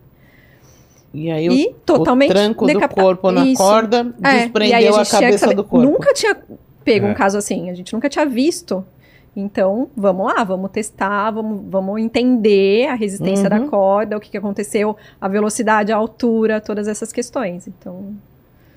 [1.17, 3.63] E aí e o, totalmente o tranco do decapita- corpo na Isso.
[3.63, 5.87] corda É, e aí desprendeu a, que cabeça saber- do corpo.
[5.87, 6.37] Nunca tinha
[6.85, 7.11] pego É.
[7.11, 8.85] um caso assim, a gente nunca tinha visto.
[9.35, 13.65] Então, vamos lá, vamos testar, vamos, vamos entender a resistência Uhum.
[13.65, 17.67] da corda, o que, que aconteceu, a velocidade, a altura, todas essas questões.
[17.69, 18.15] Então,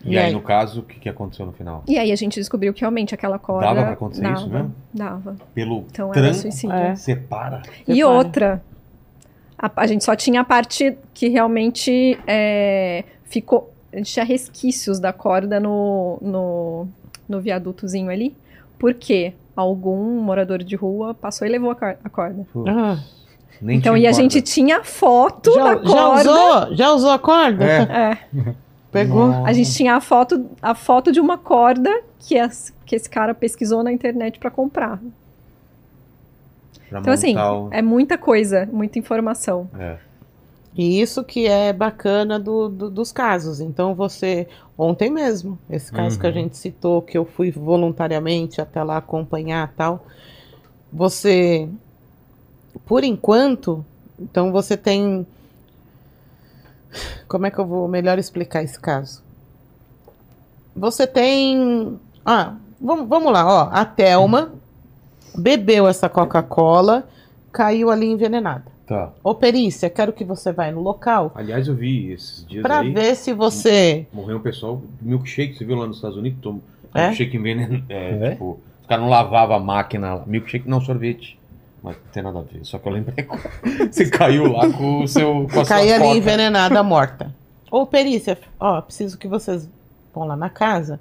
[0.04, 0.34] E, E aí, aí?
[0.34, 1.84] no caso, o que, que aconteceu no final?
[1.86, 4.76] e aí a gente descobriu que realmente aquela corda Dava pra acontecer dava, isso mesmo?
[4.94, 5.36] Dava.
[5.54, 6.74] Pelo Então era tranco, suicídio.
[6.76, 6.96] É.
[6.96, 7.62] separa.
[7.88, 8.10] E Separa.
[8.16, 8.64] outra,
[9.60, 13.72] a, a gente só tinha a parte que realmente é, ficou.
[13.94, 16.88] A gente tinha resquícios da corda no, no,
[17.28, 18.36] no viadutozinho ali.
[18.78, 19.34] Por quê?
[19.56, 22.46] Algum morador de rua passou e levou a, cor- a corda.
[22.68, 22.98] Ah,
[23.62, 24.22] nem então, e a corda.
[24.22, 25.90] gente tinha foto da já, corda.
[25.90, 26.76] já usou?
[26.76, 27.66] Já usou a corda?
[27.66, 27.82] É.
[27.82, 28.54] É,
[28.92, 29.28] Pegou?
[29.28, 29.50] Nossa.
[29.50, 33.34] a gente tinha a foto, a foto de uma corda que, as- que esse cara
[33.34, 35.00] pesquisou na internet pra comprar.
[36.90, 39.70] Pra Então, assim, o- é muita coisa, muita informação.
[39.78, 39.98] É.
[40.76, 43.60] E isso que é bacana do, do- dos casos.
[43.60, 44.48] Então você,
[44.78, 46.36] ontem mesmo, esse caso que a Uhum.
[46.36, 50.06] gente citou, que eu fui voluntariamente até lá acompanhar tal,
[50.92, 51.68] você,
[52.86, 53.86] por enquanto,
[54.20, 55.26] então você tem.
[57.28, 59.22] Como é que eu vou melhor explicar esse caso?
[60.76, 62.00] Você tem.
[62.26, 63.70] Ah, vamos, vamos lá, ó.
[63.72, 64.54] A Thelma
[65.36, 67.08] bebeu essa Coca-Cola,
[67.52, 68.66] caiu ali envenenada.
[68.88, 69.12] Tá.
[69.24, 72.92] Ô, Perícia, quero que você vá no local Aliás, eu vi esses dias para aí.
[72.92, 74.08] ver se você.
[74.12, 76.40] Morreu um pessoal, milkshake, você viu lá nos Estados Unidos?
[76.42, 76.60] Tom,
[76.96, 77.08] É?
[77.08, 77.84] Milkshake envenenado.
[77.88, 78.30] É, É?
[78.32, 80.16] tipo, os caras não lavavam a máquina.
[80.16, 80.24] lá.
[80.26, 81.38] Milkshake não, sorvete.
[81.84, 82.60] Mas não tem nada a ver.
[82.64, 83.28] Só que eu lembrei.
[83.92, 85.48] Você caiu lá com o seu.
[85.54, 86.18] Com Cair ali coca.
[86.18, 87.34] envenenada, morta.
[87.72, 89.70] Ô, Perícia, ó, preciso que vocês
[90.14, 91.00] vão lá na casa.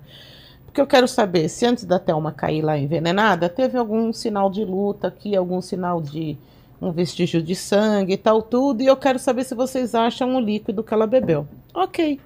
[0.79, 4.65] Porque eu quero saber se antes da Thelma cair lá envenenada, teve algum sinal de
[4.65, 6.39] luta aqui, algum sinal de
[6.81, 8.81] um vestígio de sangue e tal, tudo.
[8.81, 11.49] E eu quero saber se vocês acham o líquido que ela bebeu.
[11.75, 12.21] Ok.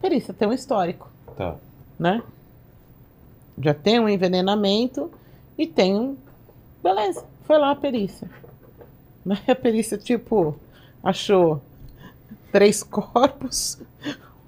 [0.00, 1.10] Perícia, tem um histórico.
[1.36, 1.56] Tá.
[1.98, 2.22] né?
[3.62, 5.10] Já tem um envenenamento
[5.58, 6.16] e tem um.
[6.82, 8.30] Beleza, foi lá a perícia.
[9.22, 9.38] Né?
[9.46, 10.56] A perícia, tipo,
[11.04, 11.60] achou
[12.50, 13.78] três corpos,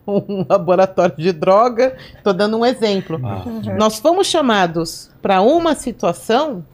[0.06, 1.96] um laboratório de droga.
[2.22, 3.20] Tô dando um exemplo.
[3.24, 3.44] Ah,
[3.78, 6.64] Nós fomos chamados para uma situação.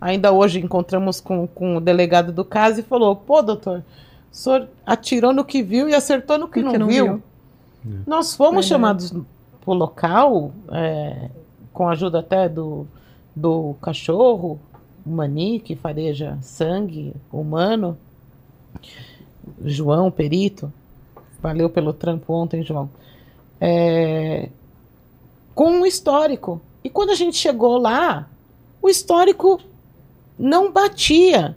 [0.00, 3.82] Ainda hoje encontramos com, com o delegado do caso e falou: pô, doutor,
[4.32, 7.22] o senhor atirou no que viu e acertou no que, No não, que não viu.
[7.84, 8.02] viu.
[8.06, 8.68] Nós fomos Verdade.
[8.68, 11.28] chamados para o local, é,
[11.72, 12.86] com a ajuda até do,
[13.34, 14.58] do cachorro,
[15.04, 17.96] o Mani, que fareja sangue humano.
[19.64, 20.72] João, perito.
[21.42, 22.90] Valeu pelo trampo ontem, João.
[23.60, 24.48] É,
[25.54, 26.60] com um histórico.
[26.82, 28.28] E quando a gente chegou lá,
[28.80, 29.60] o histórico
[30.38, 31.56] não batia.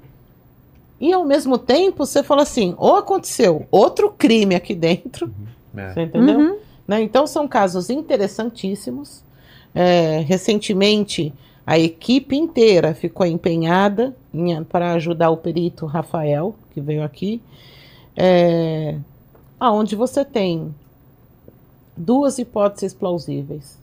[1.00, 5.34] E ao mesmo tempo, você fala assim: ou aconteceu outro crime aqui dentro,
[5.76, 5.94] é.
[5.94, 6.40] você entendeu?
[6.40, 6.58] Uhum.
[6.88, 7.02] Né?
[7.02, 9.24] Então são casos interessantíssimos.
[9.76, 11.34] É, recentemente
[11.66, 14.16] a equipe inteira ficou empenhada
[14.70, 17.42] para ajudar o perito Rafael, que veio aqui,
[18.16, 18.98] é,
[19.64, 20.76] aonde você tem
[21.96, 23.78] duas hipóteses plausíveis.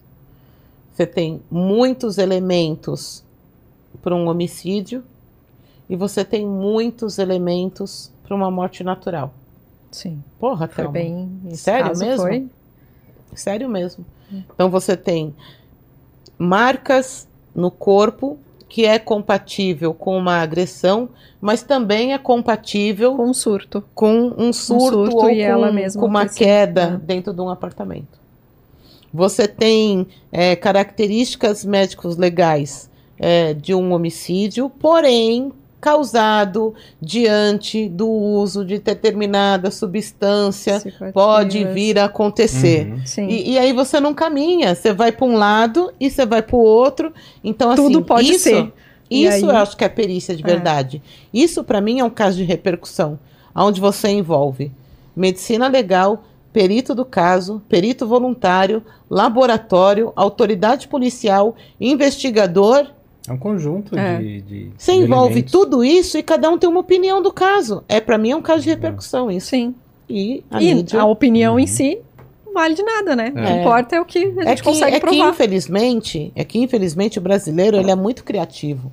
[0.93, 3.25] Você tem muitos elementos
[4.03, 5.03] para um homicídio
[5.89, 9.33] e você tem muitos elementos para uma morte natural.
[9.91, 10.93] Sim, Porra, foi Thelma.
[10.93, 11.41] bem.
[11.55, 12.27] Sério mesmo?
[12.27, 12.49] Foi.
[13.35, 14.05] Sério mesmo.
[14.55, 15.35] Então você tem
[16.39, 18.39] marcas no corpo
[18.71, 21.09] que é compatível com uma agressão,
[21.41, 23.85] mas também é compatível Com um surto.
[23.93, 26.97] com um surto, surto ou e com, ela mesma com uma queda é.
[27.05, 28.21] dentro de um apartamento.
[29.13, 32.89] Você tem é, características médicos legais
[33.19, 41.13] é, de um homicídio, porém causado diante do uso de determinada substância Psicoativas.
[41.13, 42.87] pode vir a acontecer.
[42.93, 43.29] Uhum.
[43.29, 46.57] E, e aí você não caminha, você vai para um lado e você vai para
[46.57, 47.13] o outro.
[47.43, 48.73] Então, assim, Tudo pode isso, ser.
[49.11, 50.47] Isso aí- eu acho que é perícia de É.
[50.47, 51.03] verdade.
[51.33, 53.19] Isso, para mim, é um caso de repercussão,
[53.55, 54.71] onde você envolve
[55.17, 62.87] medicina legal, perito do caso, perito voluntário, laboratório, autoridade policial, investigador.
[63.29, 64.19] É um conjunto É.
[64.19, 64.71] de, de.
[64.77, 65.53] Você de envolve elementos.
[65.53, 67.85] tudo isso e cada um tem uma opinião do caso.
[67.89, 69.49] É, para mim, é um caso de repercussão isso.
[69.49, 69.75] Sim.
[70.09, 71.01] E a E mídia...
[71.01, 71.61] a opinião Uhum.
[71.61, 71.99] em si
[72.45, 73.29] não vale de nada, né?
[73.29, 73.61] O que É.
[73.61, 75.31] importa é o que a gente É que, consegue é que provar.
[75.31, 78.91] infelizmente, é que infelizmente o brasileiro ele é muito criativo.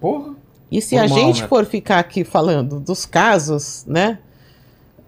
[0.00, 0.34] Porra.
[0.70, 1.48] E se Normal, a gente né?
[1.48, 4.18] for ficar aqui falando dos casos, né?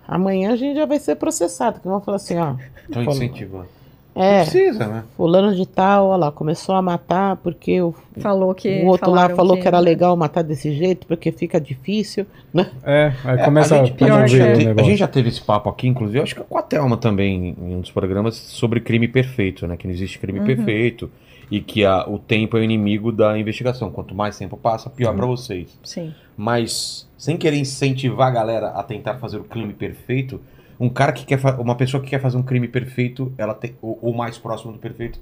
[0.07, 3.69] Amanhã a gente já vai ser processado, que vão falar assim, ó, Estão incentivando.
[4.17, 5.05] É, Precisa, né?
[5.17, 8.83] fulano de tal, olha lá, começou a matar porque o, Falou que.
[8.83, 9.69] o outro lá falou que...
[9.69, 12.71] era legal matar desse jeito, porque fica difícil, né?
[12.83, 14.75] É, aí É, começa a, a, gente, a, pior gente já que é.
[14.75, 17.55] te- a gente já teve esse papo aqui, inclusive, acho que com a Thelma também,
[17.61, 19.77] em um dos programas, sobre crime perfeito, né?
[19.77, 20.47] Que não existe crime Uhum.
[20.47, 21.11] perfeito
[21.51, 23.91] e que a- o tempo é o inimigo da investigação.
[23.91, 25.79] Quanto mais tempo passa, pior pra vocês.
[25.85, 26.13] Sim.
[26.37, 30.41] Mas, sem querer incentivar a galera a tentar fazer o crime perfeito,
[30.79, 33.99] um cara que quer uma pessoa que quer fazer um crime perfeito, ela tem, ou,
[34.03, 35.19] ou mais próximo do perfeito,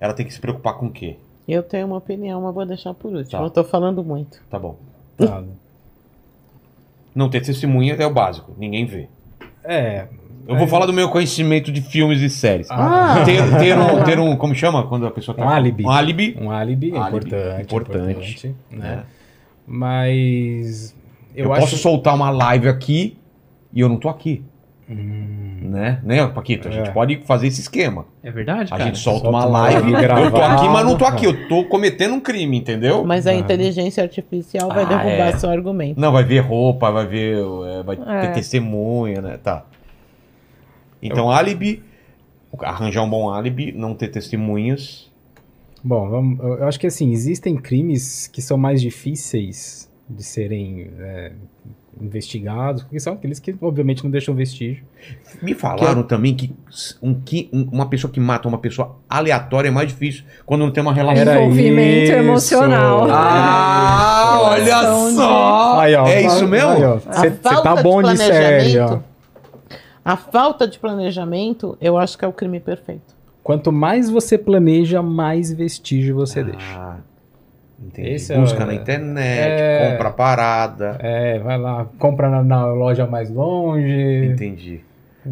[0.00, 1.16] ela tem que se preocupar com o quê?
[1.46, 3.30] Eu tenho uma opinião, mas vou deixar por último.
[3.30, 3.42] Tá.
[3.42, 4.40] Eu tô falando muito.
[4.50, 4.76] Tá bom.
[5.16, 5.42] Tá.
[7.14, 9.08] Não ter testemunha é o básico, ninguém vê.
[9.62, 10.08] É.
[10.46, 12.70] Eu vou falar do meu conhecimento de filmes e séries.
[12.70, 13.20] Ah.
[13.20, 15.84] Ah, Ter, ter um, ter um, como chama quando a pessoa tá Um álibi.
[15.84, 16.36] Um álibi.
[16.38, 17.62] Um álibi, é importante.
[17.62, 18.10] importante.
[18.10, 18.78] importante, né?
[18.96, 19.04] né?
[19.66, 20.94] Mas.
[21.34, 21.78] Eu, Eu, posso acho.
[21.78, 23.16] soltar uma live aqui
[23.72, 24.44] e eu não tô aqui,
[24.88, 26.00] Hum, né?
[26.04, 26.68] Né, Paquito?
[26.68, 26.74] A É.
[26.74, 28.04] gente pode fazer esse esquema.
[28.22, 28.84] É verdade, A cara?
[28.84, 31.24] gente solta, solta uma uma live, eu tô aqui, mas não tô aqui.
[31.24, 33.02] Eu tô cometendo um crime, entendeu?
[33.04, 33.34] mas a Ah.
[33.34, 35.36] inteligência artificial vai Ah, derrubar é.
[35.38, 35.98] seu argumento.
[35.98, 37.38] Não, vai ver roupa, vai ver.
[37.38, 38.20] é, vai É.
[38.26, 39.38] ter testemunha, né?
[39.42, 39.64] Tá.
[41.02, 41.82] Então, álibi.
[42.60, 45.10] Arranjar um bom álibi, não ter testemunhas.
[45.82, 50.88] Bom, vamos- eu eu acho que assim, existem crimes que são mais difíceis de serem
[51.00, 51.32] é,
[52.00, 54.84] investigados, porque são aqueles que obviamente não deixam vestígio.
[55.42, 56.52] Me falaram também que,
[57.02, 60.70] um, que um- uma pessoa que mata uma pessoa aleatória é mais difícil quando não
[60.70, 61.20] tem uma relação.
[61.20, 62.12] Era Envolvimento isso.
[62.12, 63.06] emocional.
[63.10, 65.78] Ah, olha Relação de- só!
[65.80, 66.74] Aí, ó, é isso mesmo?
[67.00, 68.98] Você A falta tá bom de, série, ó.
[70.04, 73.14] A falta de planejamento, eu acho que é o crime perfeito.
[73.42, 76.96] Quanto mais você planeja, mais vestígio você deixa.
[77.86, 78.08] Entendi.
[78.10, 79.90] Esse é Busca o- na internet, é.
[79.92, 80.96] compra parada.
[81.00, 84.80] É, vai lá, compra na, na loja mais longe, Entendi.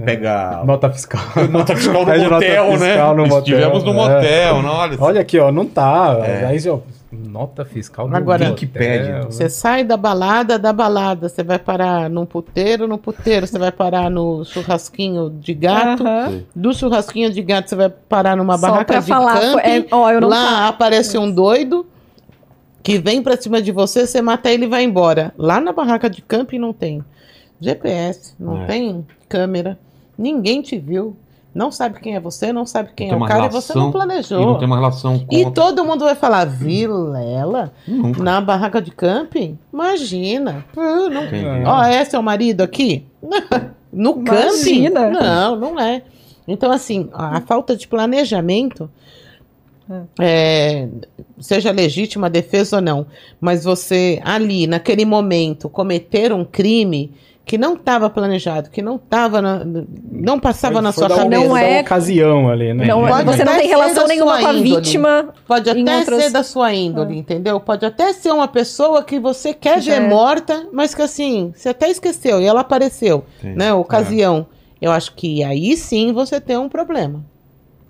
[0.05, 1.21] Pega nota fiscal.
[1.51, 2.87] nota fiscal no Pede nota motel, né?
[2.89, 3.95] fiscal no motel, Estivemos no é.
[3.95, 4.97] motel, não, olha.
[4.99, 6.17] Olha aqui, ó, não tá.
[6.25, 6.47] É.
[6.47, 6.79] Aí, ó,
[7.13, 9.11] nota fiscal do Agora- motel, Quem que pede?
[9.13, 9.21] né?
[9.27, 13.71] Você sai da balada, da balada, você vai parar num puteiro, no puteiro, você vai
[13.71, 16.05] parar no churrasquinho de gato,
[16.57, 19.85] do churrasquinho de gato você vai parar numa Só barraca pra de falar, camping, é,
[19.91, 21.85] ó, eu não lá aparece um doido
[22.83, 25.33] que vem pra cima de você, você mata ele e vai embora.
[25.39, 27.05] Lá na barraca de camping não tem
[27.61, 28.67] GPS, não É.
[28.67, 29.79] tem câmera,
[30.19, 31.17] ninguém te viu,
[31.55, 33.91] não sabe quem é você, não sabe quem Não é o cara e você não
[33.91, 34.41] relação, planejou.
[34.43, 35.35] E não tem uma relação com.
[35.35, 38.23] E todo mundo vai falar, Vilela, Nunca.
[38.23, 39.59] na barraca de camping?
[39.73, 40.65] Imagina.
[40.73, 41.23] Pô, não...
[41.67, 43.07] Ó, é seu marido aqui?
[43.95, 45.01] No Imagina.
[45.03, 45.19] camping?
[45.21, 46.01] Não, não é.
[46.49, 48.91] Então, assim, a falta de planejamento,
[50.21, 50.89] é,
[51.39, 53.07] seja legítima a defesa ou não,
[53.41, 57.13] mas você ali, naquele momento, cometer um crime
[57.45, 59.43] que não estava planejado, que não estava,
[60.13, 61.45] não passava Foi- na foi sua cabeça.
[61.45, 62.87] Não é- ocasião ali, né?
[62.87, 64.63] Não, Pode você não tem relação nenhuma com a índole.
[64.77, 65.29] vítima.
[65.49, 67.59] Pode até outras- ser da sua índole, entendeu?
[67.59, 70.01] Pode até ser uma pessoa que você quer ver é.
[70.09, 73.59] morta, mas que assim, você até esqueceu e ela apareceu, Entendi.
[73.59, 73.75] né?
[73.75, 74.47] Ocasião.
[74.81, 77.25] Eu acho que aí sim você tem um problema.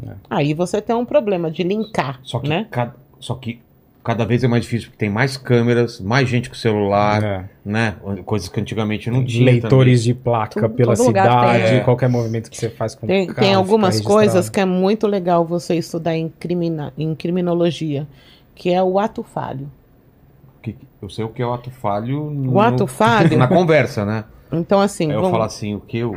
[0.07, 0.13] É.
[0.31, 2.67] Aí você tem um problema de linkar, Só que, né?
[2.71, 3.61] cada, só que
[4.05, 7.45] cada vez é mais difícil, porque tem mais câmeras, mais gente com celular, É.
[7.65, 7.95] né?
[8.25, 9.45] Coisas que antigamente não tinha.
[9.45, 11.77] Leitores de placa Tudo- pela todo cidade, tem.
[11.79, 11.81] É.
[11.81, 15.07] qualquer movimento que você faz com Tem, o tem carro algumas coisas que é muito
[15.07, 18.07] legal você estudar em, crimina, em criminologia,
[18.57, 19.69] que é o ato falho.
[20.61, 20.77] também.
[20.77, 22.23] Que- Eu sei o que é o ato falho.
[22.53, 24.25] O ato falho, Na conversa, né?
[24.53, 26.17] então assim, Aí eu vamos- falo assim, o que eu.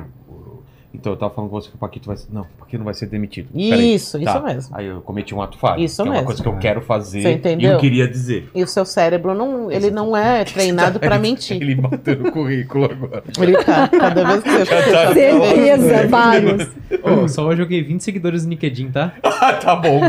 [0.95, 2.27] Então, eu tava falando com você que o Paquito vai ser.
[2.31, 3.49] Não, o Paquito não vai ser demitido.
[3.53, 3.93] Peraí.
[3.95, 4.39] Isso, isso Tá.
[4.39, 4.75] mesmo.
[4.75, 5.81] Aí eu cometi um ato falho.
[5.83, 6.25] Isso que É uma mesmo.
[6.25, 8.49] coisa que eu quero fazer Você e eu queria dizer.
[8.55, 11.61] E o seu cérebro não, ele não é treinado pra mentir.
[11.61, 13.23] Ele bateu no currículo agora.
[13.39, 16.67] Ele tá, cada vez que você tá- Certeza, vários.
[17.03, 19.13] Ô, só hoje eu joguei 20 seguidores no LinkedIn, tá?
[19.23, 19.99] Ah, tá bom.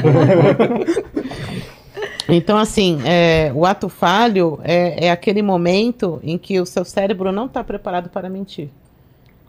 [2.29, 7.31] Então, assim, é, o ato falho é, é aquele momento em que o seu cérebro
[7.31, 8.69] não está preparado para mentir.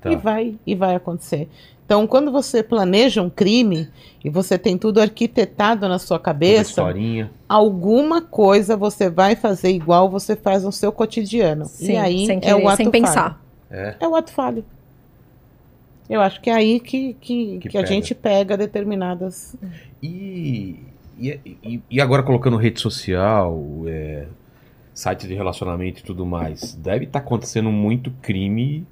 [0.01, 0.11] Tá.
[0.11, 1.49] E vai, e vai acontecer.
[1.85, 3.87] Então, quando você planeja um crime
[4.23, 7.31] e você tem tudo arquitetado na sua cabeça, historinha.
[7.47, 11.63] alguma coisa você vai fazer igual você faz no seu cotidiano.
[11.65, 13.41] Sim, e aí sem é querer, o ato sem pensar.
[13.71, 13.83] É.
[13.83, 13.97] falho.
[14.01, 14.65] É o ato falho.
[16.09, 19.55] Eu acho que é aí que, que, Que que a gente pega determinadas.
[20.03, 20.79] E,
[21.17, 24.25] e, e- agora colocando rede social, é,
[24.93, 28.85] site de relacionamento e tudo mais, deve estar acontecendo muito crime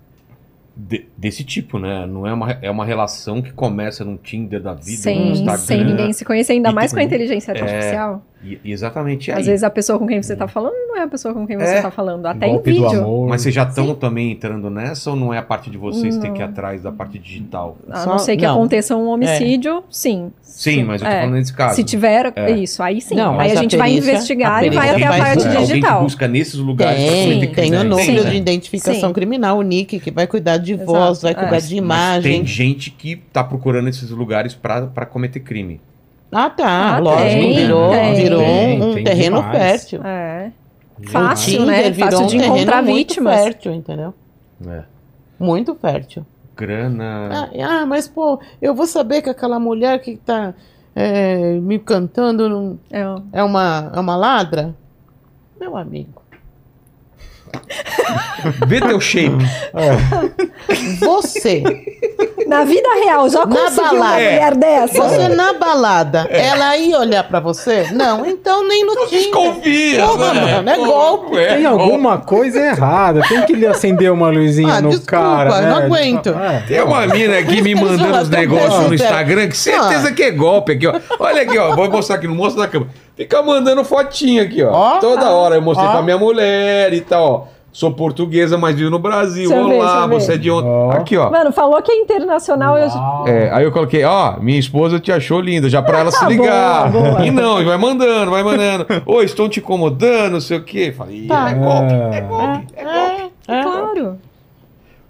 [0.76, 2.06] de- desse tipo, né?
[2.06, 5.58] Não é uma, é uma relação que começa num Tinder da vida, no Sem, Instagram.
[5.58, 8.26] sem ninguém se conhecer, ainda mais com a inteligência é, artificial.
[8.35, 9.40] E, e exatamente aí.
[9.40, 11.58] Às vezes a pessoa com quem você tá falando não é a pessoa com quem
[11.58, 11.82] você É.
[11.82, 13.00] tá falando, até em Golpe do vídeo.
[13.02, 13.28] amor.
[13.30, 16.32] Mas vocês já estão também entrando nessa ou não é a parte de vocês ter
[16.32, 17.78] que ir atrás da parte digital?
[17.90, 18.56] A Só- não ser que não.
[18.56, 20.32] aconteça um homicídio, sim.
[20.42, 21.20] Sim, mas eu tô É.
[21.22, 21.76] falando nesse caso.
[21.76, 22.52] Se tiver É.
[22.52, 23.16] isso, aí sim.
[23.16, 26.02] Não, aí a a gente vai investigar e vai até a parte que digital.
[26.04, 27.76] busca nesses lugares Tem, tem crime.
[27.78, 28.30] o núcleo Sim.
[28.30, 29.14] de identificação Sim.
[29.14, 31.36] criminal, o NIC, que vai cuidar de Exato, voz, vai é.
[31.36, 32.32] cuidar Mas- de mas imagem.
[32.40, 35.82] tem gente que tá procurando esses lugares pra cometer crime.
[36.36, 38.14] Ah, tá, Ah, lógico, tem, virou, tem.
[38.16, 39.58] virou Tem, um tem terreno demais.
[39.58, 40.02] fértil.
[40.04, 40.52] É.
[41.08, 41.90] Fácil, né?
[41.92, 43.36] Virou Fácil um de encontrar muito vítimas.
[43.44, 44.14] fértil, entendeu?
[44.68, 44.84] É.
[45.40, 46.26] Muito fértil.
[46.56, 47.50] Grana.
[47.54, 50.54] Ah, ah, mas pô, eu vou saber que aquela mulher que tá
[50.96, 53.02] é, me cantando É,
[53.34, 54.74] é uma, é uma ladra?
[55.60, 56.22] Meu amigo,
[58.68, 59.44] Vê teu shape.
[61.00, 61.64] você,
[62.48, 64.16] Na vida real, já Na conseguiu uma balada.
[64.16, 64.94] mulher dessa?
[65.04, 67.88] você na balada, ela ia olhar pra você?
[67.92, 69.20] Não, então nem no Tinder.
[69.20, 70.56] Desconfia, Porra, né?
[70.62, 71.38] mano, é golpe.
[71.38, 71.82] É, Tem golpe.
[71.84, 73.22] alguma coisa errada.
[73.28, 75.50] Tem que lhe acender uma luzinha Ah, no desculpa, cara.
[75.50, 75.86] eu não né?
[75.86, 76.30] aguento.
[76.30, 76.64] É.
[76.68, 80.12] Tem uma mina aqui me mandando os negócios no Instagram que certeza Ah.
[80.12, 81.00] que é golpe aqui, ó.
[81.20, 81.76] Olha aqui, ó.
[81.76, 82.92] Vou mostrar aqui, não mostra na câmera.
[83.16, 84.72] Fica mandando fotinha aqui, ó.
[84.72, 85.00] Ó.
[85.00, 85.92] Toda hora eu mostrei Ó.
[85.92, 87.56] pra minha mulher e tal, ó.
[87.72, 89.50] Sou portuguesa, mas vivo no Brasil.
[89.50, 90.14] Deixa ver, Olá, ver.
[90.14, 90.66] você é de onde?
[90.66, 90.92] Ó.
[90.92, 91.30] Aqui, ó.
[91.30, 92.78] Mano, falou que é internacional.
[92.78, 92.88] Eu...
[93.28, 96.30] É, aí eu coloquei, ó, minha esposa te achou linda, já pra ela se Boa,
[96.30, 96.90] ligar.
[96.92, 97.26] boa.
[97.26, 98.86] E não, e vai mandando, vai mandando.
[99.06, 100.94] Oi, estão te incomodando, não sei o quê.
[100.96, 101.50] Falei, Tá.
[101.50, 102.22] é golpe, é É.
[102.22, 103.34] golpe, é golpe.
[103.50, 103.64] É, é.
[103.64, 104.18] Claro.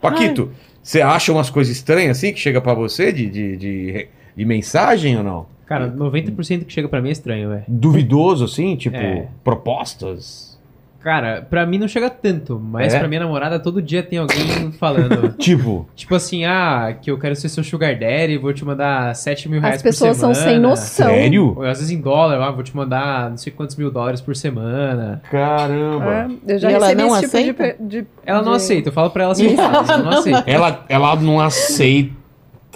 [0.02, 0.52] Paquito,
[0.82, 5.18] você acha umas coisas estranhas assim que chega pra você de, de, de, de mensagem
[5.18, 5.46] ou não?
[5.66, 7.64] Cara, 90% que chega pra mim é estranho, velho.
[7.68, 8.76] Duvidoso, assim?
[8.76, 9.28] Tipo, É.
[9.44, 10.54] propostas?
[11.02, 12.98] Cara, pra mim não chega tanto, mas É?
[12.98, 15.34] pra minha namorada todo dia tem alguém falando.
[15.38, 19.48] Tipo, tipo assim, ah, que eu quero ser seu sugar daddy, vou te mandar 7
[19.48, 20.52] mil reais As pessoas por são semana.
[20.52, 21.06] sem noção.
[21.08, 21.54] sério?
[21.58, 24.36] Ou às vezes em dólar, ah, vou te mandar não sei quantos mil dólares por
[24.36, 25.22] semana.
[25.30, 26.28] Caramba.
[26.48, 27.84] É, eu já E ela recebi não esse tipo de, aceita?
[27.84, 30.44] de- Ela não de- aceita, eu falo pra ela mas ela não aceita.
[30.48, 32.25] Ela, ela não aceita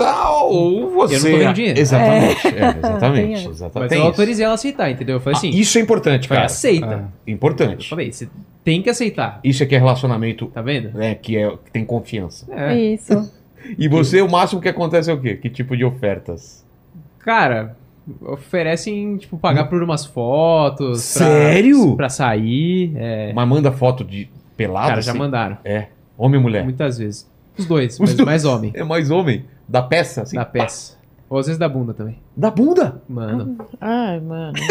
[0.04, 1.16] ou você...
[1.16, 1.80] Eu não tô ganhando dinheiro.
[1.80, 3.48] Exatamente, é, Tem exatamente.
[3.50, 3.80] exatamente.
[3.80, 5.16] Mas Tem eu autorizei ela a aceitar, entendeu?
[5.18, 6.46] Eu falei assim, Ah, isso é importante, cara.
[6.46, 7.10] aceita.
[7.10, 7.14] Ah.
[7.28, 7.90] Eu Importante.
[7.90, 8.28] falei, você
[8.64, 10.92] tem que aceitar, Isso aqui é relacionamento tá vendo?
[10.98, 12.46] né, que, é, que tem confiança.
[12.52, 12.78] É.
[12.78, 13.32] Isso.
[13.78, 15.36] E você, o máximo que acontece é o quê?
[15.36, 16.66] Que tipo de ofertas?
[17.20, 17.76] Cara,
[18.22, 21.14] oferecem, tipo, pagar por umas fotos.
[21.14, 21.96] pra- Sério?
[21.96, 22.94] Pra, sair.
[22.96, 23.34] É.
[23.34, 24.90] Mas manda foto de pelado?
[24.90, 25.20] Cara, já assim?
[25.20, 25.58] mandaram.
[25.64, 25.88] É.
[26.18, 26.64] Homem ou mulher?
[26.64, 27.30] Muitas vezes.
[27.58, 28.26] Os dois, Os mas dois.
[28.26, 28.72] mais homem.
[28.74, 29.44] É mais homem?
[29.70, 30.36] Da peça, assim?
[30.36, 30.98] Da peça.
[31.30, 32.18] Ou às vezes da bunda também.
[32.36, 33.02] Da bunda?
[33.08, 33.58] Mano.
[33.80, 34.54] Ai, mano.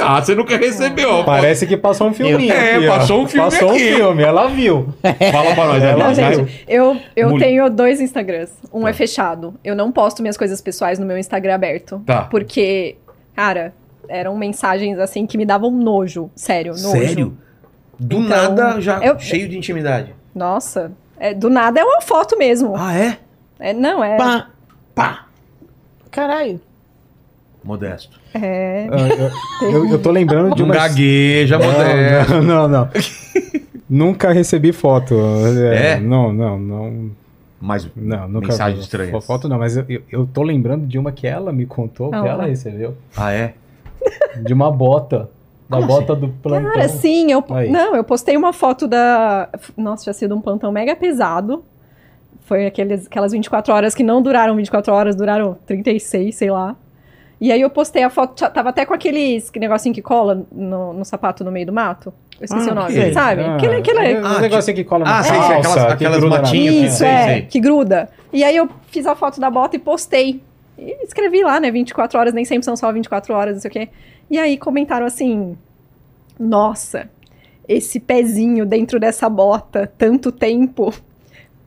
[0.00, 1.24] Ah, você nunca recebeu.
[1.24, 2.52] Parece que passou um filminho.
[2.52, 2.96] É, aqui, ó.
[2.98, 3.92] passou um filme Passou aqui.
[3.92, 4.94] um filme, ela viu.
[5.32, 5.82] Fala pra nós.
[5.82, 8.52] Ela Não, já- gente, eu, eu tenho dois Instagrams.
[8.72, 8.90] Um Tá.
[8.90, 9.54] é fechado.
[9.64, 12.00] Eu não posto minhas coisas pessoais no meu Instagram aberto.
[12.06, 12.22] Tá.
[12.22, 12.96] Porque,
[13.34, 13.74] cara,
[14.08, 16.30] eram mensagens assim que me davam nojo.
[16.36, 16.90] Sério, nojo.
[16.90, 17.36] Sério?
[17.98, 20.14] Do Então, nada, já eu- cheio de intimidade.
[20.32, 20.92] Nossa.
[21.18, 22.74] É, do nada é uma foto mesmo.
[22.76, 23.18] Ah, é?
[23.58, 24.16] É, não, é.
[24.16, 24.48] Pá.
[24.94, 25.24] Pá.
[26.10, 26.60] Caralho.
[27.64, 28.18] Modesto.
[28.34, 28.86] É.
[28.90, 30.74] Ah, eu, eu- eu tô lembrando de Não uma.
[30.74, 32.34] gagueja, modesto.
[32.34, 32.88] Não, não, não.
[33.88, 35.14] Nunca recebi foto.
[35.72, 35.98] É?
[35.98, 37.10] Não, não, não.
[37.60, 38.84] Mas Não, nunca Mensagens vi.
[38.84, 39.24] estranhas.
[39.26, 42.22] Foto não, mas eu, eu, eu tô lembrando de uma que ela me contou, Ah
[42.22, 42.44] que ela lá.
[42.44, 42.94] recebeu.
[43.16, 43.54] Ah, é?
[44.44, 45.28] De uma bota.
[45.68, 46.72] Da Como bota do plantão.
[46.72, 47.44] Cara, sim, eu.
[47.50, 47.68] Aí.
[47.70, 49.48] Não, eu postei uma foto da.
[49.76, 51.62] Nossa, tinha sido um plantão mega pesado.
[52.48, 56.74] Foi aqueles, aquelas 24 horas que não duraram 24 horas, duraram 36, sei lá.
[57.38, 60.94] E aí eu postei a foto, tava até com aqueles que negocinho que cola no,
[60.94, 62.12] no sapato no meio do mato.
[62.40, 63.42] Eu esqueci Ah, o nome, sabe?
[63.42, 66.24] Ah, aquele, aquele, aquele Ah, negocinho que cola na ah, sei, calça, aquelas- que aquelas
[66.24, 67.42] matinhas que- Isso, sei, é, sei.
[67.42, 68.08] que gruda.
[68.32, 70.40] E aí eu fiz a foto da bota e postei.
[70.78, 73.72] E escrevi lá, né, 24 horas, nem sempre são só 24 horas, não sei o
[73.72, 73.88] quê.
[74.30, 75.54] E aí comentaram assim:
[76.38, 77.08] Nossa,
[77.68, 80.94] esse pezinho dentro dessa bota, tanto tempo.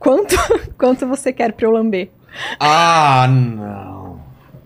[0.02, 0.36] Quanto,
[0.78, 2.10] quanto você quer pra eu lamber?
[2.58, 4.20] Ah, não.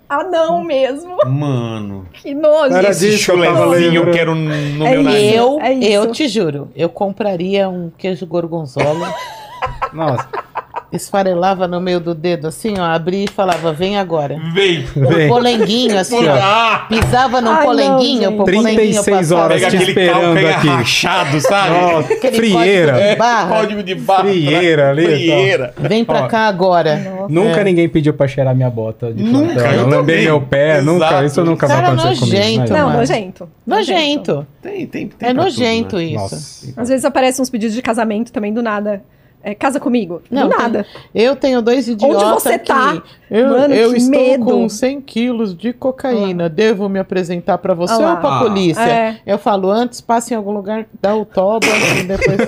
[0.09, 1.17] Ah, não mesmo.
[1.27, 2.07] Mano.
[2.13, 2.75] Que nojo.
[2.75, 5.35] Era Esse disso que eu tava chulezinho eu quero no É meu nariz.
[5.35, 5.91] Eu, é isso.
[5.91, 9.13] eu te juro, eu compraria um queijo gorgonzola,
[9.93, 10.29] Nossa,
[10.97, 14.37] esfarelava no meio do dedo assim, ó, abria e falava, vem agora.
[14.53, 14.85] Vem.
[14.97, 16.79] Um polenguinho assim, ó.
[16.89, 19.41] Pisava num Ai, não, polenguinho, pro polenguinho 36 passava.
[19.43, 20.67] horas pega te aquele esperando aqui.
[20.69, 21.71] rachado, sabe?
[21.71, 22.93] Nossa, Aquele frieira.
[22.93, 23.57] código de barra.
[23.57, 24.23] Código de barra.
[24.25, 25.75] Frieira ali, Frieira.
[25.79, 26.27] Vem pra Ó.
[26.29, 26.97] cá agora.
[26.97, 27.27] Nossa.
[27.33, 27.65] Nunca É.
[27.65, 29.13] ninguém pediu pra cheirar minha bota.
[29.13, 29.73] De Nunca, plantão.
[29.73, 30.25] eu também.
[30.25, 31.07] meu pé, nunca.
[31.07, 31.25] Exato.
[31.25, 32.37] Isso nunca vai Cara, acontecer comigo.
[32.37, 32.73] nojento?
[32.73, 33.49] Não, nojento.
[33.67, 34.47] Nojento.
[34.63, 36.05] Tem, tem, tem É nojento tudo, né?
[36.05, 36.17] isso.
[36.17, 36.73] Nossa.
[36.77, 39.03] Às vezes aparecem uns pedidos de casamento também do nada.
[39.49, 40.21] É, casa comigo.
[40.29, 40.85] Não, do nada.
[41.15, 43.01] Eu tenho dois idiotas você que tá?
[43.31, 44.45] Eu, Mano, eu que estou medo.
[44.45, 46.49] com 100 quilos de cocaína.
[46.49, 48.11] Devo me apresentar pra você Olha lá.
[48.15, 48.39] ou pra Ah.
[48.41, 48.81] polícia?
[48.83, 49.17] É.
[49.25, 51.65] Eu falo, antes passe em algum lugar, dá o toba
[52.01, 52.39] e depois...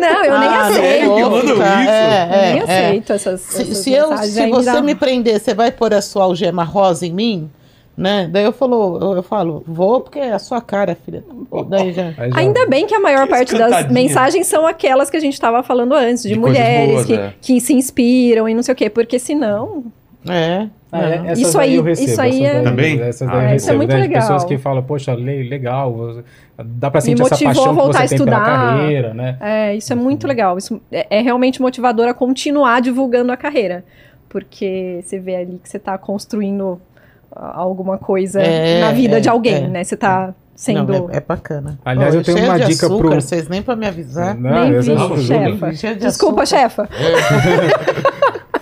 [0.00, 1.46] Não, eu nem Ah, não aceito.
[1.46, 1.82] ficar.
[1.82, 1.90] isso?
[1.92, 2.62] É, eu nem é, é.
[2.86, 6.24] aceito essas, Se, essas se eu, se você me prender, você vai pôr a sua
[6.24, 7.48] algema rosa em mim?
[7.96, 8.28] Né?
[8.30, 11.24] Daí eu falo, eu, eu falo, vou porque é a sua cara, filha.
[11.68, 12.12] Daí já.
[12.34, 15.94] Ainda bem que a maior parte das mensagens são aquelas que a gente estava falando
[15.94, 17.32] antes, de, De mulheres boas, que, é.
[17.40, 19.84] que se inspiram e não sei o quê, porque senão.
[20.28, 20.66] É.
[20.92, 23.00] Ah, é, Isso aí- eu recebo, isso aí essas é- Também?
[23.00, 24.20] Essas Ah, daí eu isso é recebo, muito né, legal.
[24.20, 26.24] pessoas que falam, poxa, le- legal, você-
[26.64, 28.56] dá pra sentir essa motivou a paixão que voltar você a tem pela estudar.
[28.78, 29.36] carreira, né?
[29.40, 30.58] É, isso é muito legal.
[30.58, 33.84] Isso é, é realmente motivador a continuar divulgando a carreira.
[34.28, 36.95] Porque você vê ali que você está construindo ah,
[37.38, 39.68] alguma coisa É, na vida é, de alguém, é.
[39.68, 39.84] né?
[39.84, 40.92] Você está sendo.
[40.92, 41.78] Não, é, é bacana.
[41.84, 44.34] Aliás, eu tenho cheio uma de dica açúcar, pro- Vocês nem pra me avisar.
[44.36, 45.70] Não, Nem eu vi, já- chefa.
[45.72, 46.88] De Desculpa, chefa.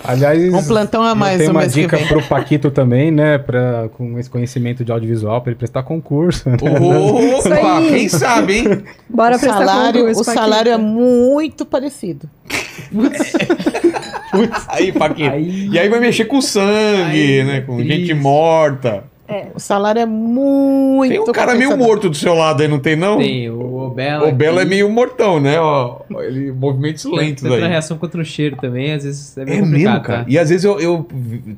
[0.06, 3.38] Aliás, Um plantão a mais eu tenho no uma dica pro Paquito também, né?
[3.38, 6.44] Pra, com esse conhecimento de audiovisual, pra ele prestar concurso.
[6.50, 6.56] né?
[6.60, 8.82] Opa, quem sabe, hein?
[9.08, 12.28] Bora o prestar salário, concurso, o salário é muito parecido.
[14.68, 15.30] Aí, Paquito.
[15.30, 17.60] Aí- E aí vai mexer com sangue, né?
[17.62, 17.92] Com triste.
[18.06, 19.04] gente morta.
[19.54, 22.94] O salário é muito Tem um cara meio morto do seu lado aí, não tem
[22.94, 23.18] não?
[23.18, 24.28] Tem o Bela.
[24.28, 25.58] O Belo é meio mortão, né?
[25.58, 27.72] Ó, ele movimentos lentos Tem outra aí.
[27.72, 30.18] reação contra o cheiro também, às vezes é meio É complicado, mesmo, cara.
[30.24, 30.24] tá?
[30.28, 31.08] E às vezes eu, eu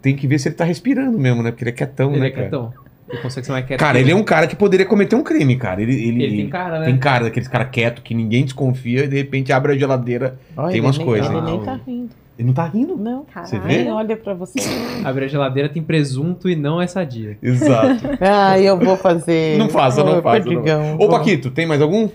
[0.01, 1.51] tenho que ver se ele tá respirando mesmo, né?
[1.51, 2.43] Porque ele é quietão, Ele né, é cara?
[2.49, 2.73] quietão.
[3.11, 3.79] Ele consegue ser mais quieto.
[3.81, 5.83] Cara, ele é um cara que poderia cometer um crime, cara.
[5.83, 6.87] Ele, ele, Ele tem cara, né?
[6.87, 10.39] Tem cara daqueles cara quieto que ninguém desconfia e de repente abre a geladeira.
[10.57, 11.45] Olha, Tem umas coisas, Ele hein?
[11.45, 12.11] nem tá rindo.
[12.39, 12.97] Ele não tá rindo?
[12.97, 13.25] Não.
[13.25, 13.63] Você Caralho.
[13.63, 13.81] vê?
[13.81, 14.59] Ele olha pra você.
[15.05, 17.39] Abre a geladeira, tem presunto e não é sadia.
[17.43, 18.05] Exato.
[18.21, 19.59] Ah, eu vou fazer.
[19.59, 20.49] Não faça, não faça.
[20.51, 20.97] não.
[20.99, 22.09] Ô, Paquito, tem mais algum?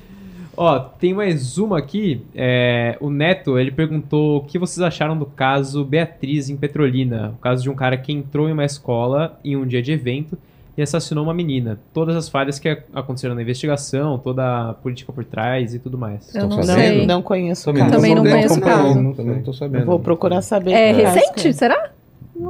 [0.55, 2.21] Ó, tem mais uma aqui.
[2.35, 7.33] é, o Neto, ele perguntou o que vocês acharam do caso Beatriz em Petrolina.
[7.37, 10.37] O caso de um cara que entrou em uma escola em um dia de evento
[10.81, 11.79] e assassinou uma menina.
[11.93, 16.33] Todas as falhas que aconteceram na investigação, toda a política por trás e tudo mais.
[16.35, 17.05] Eu não Não, sei.
[17.05, 17.95] não conheço o Também caso.
[17.95, 19.01] Também não tô conheço caso.
[19.01, 19.81] não- Também não tô sabendo.
[19.81, 20.71] Eu vou procurar saber.
[20.71, 21.47] É caso recente?
[21.47, 21.51] é.
[21.53, 21.89] Será?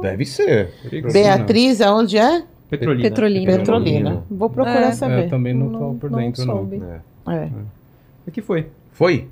[0.00, 0.70] Deve ser.
[1.12, 2.42] Beatriz, aonde é?
[2.70, 3.02] Petrolina.
[3.08, 3.52] Petrolina.
[3.58, 4.22] Petrolina.
[4.30, 4.92] Vou procurar É.
[4.92, 5.24] saber.
[5.24, 6.54] Eu também não tô por dentro, não.
[6.56, 6.82] soube.
[7.28, 7.32] É.
[7.34, 7.48] É.
[8.26, 8.66] O que foi?
[8.92, 9.28] Foi?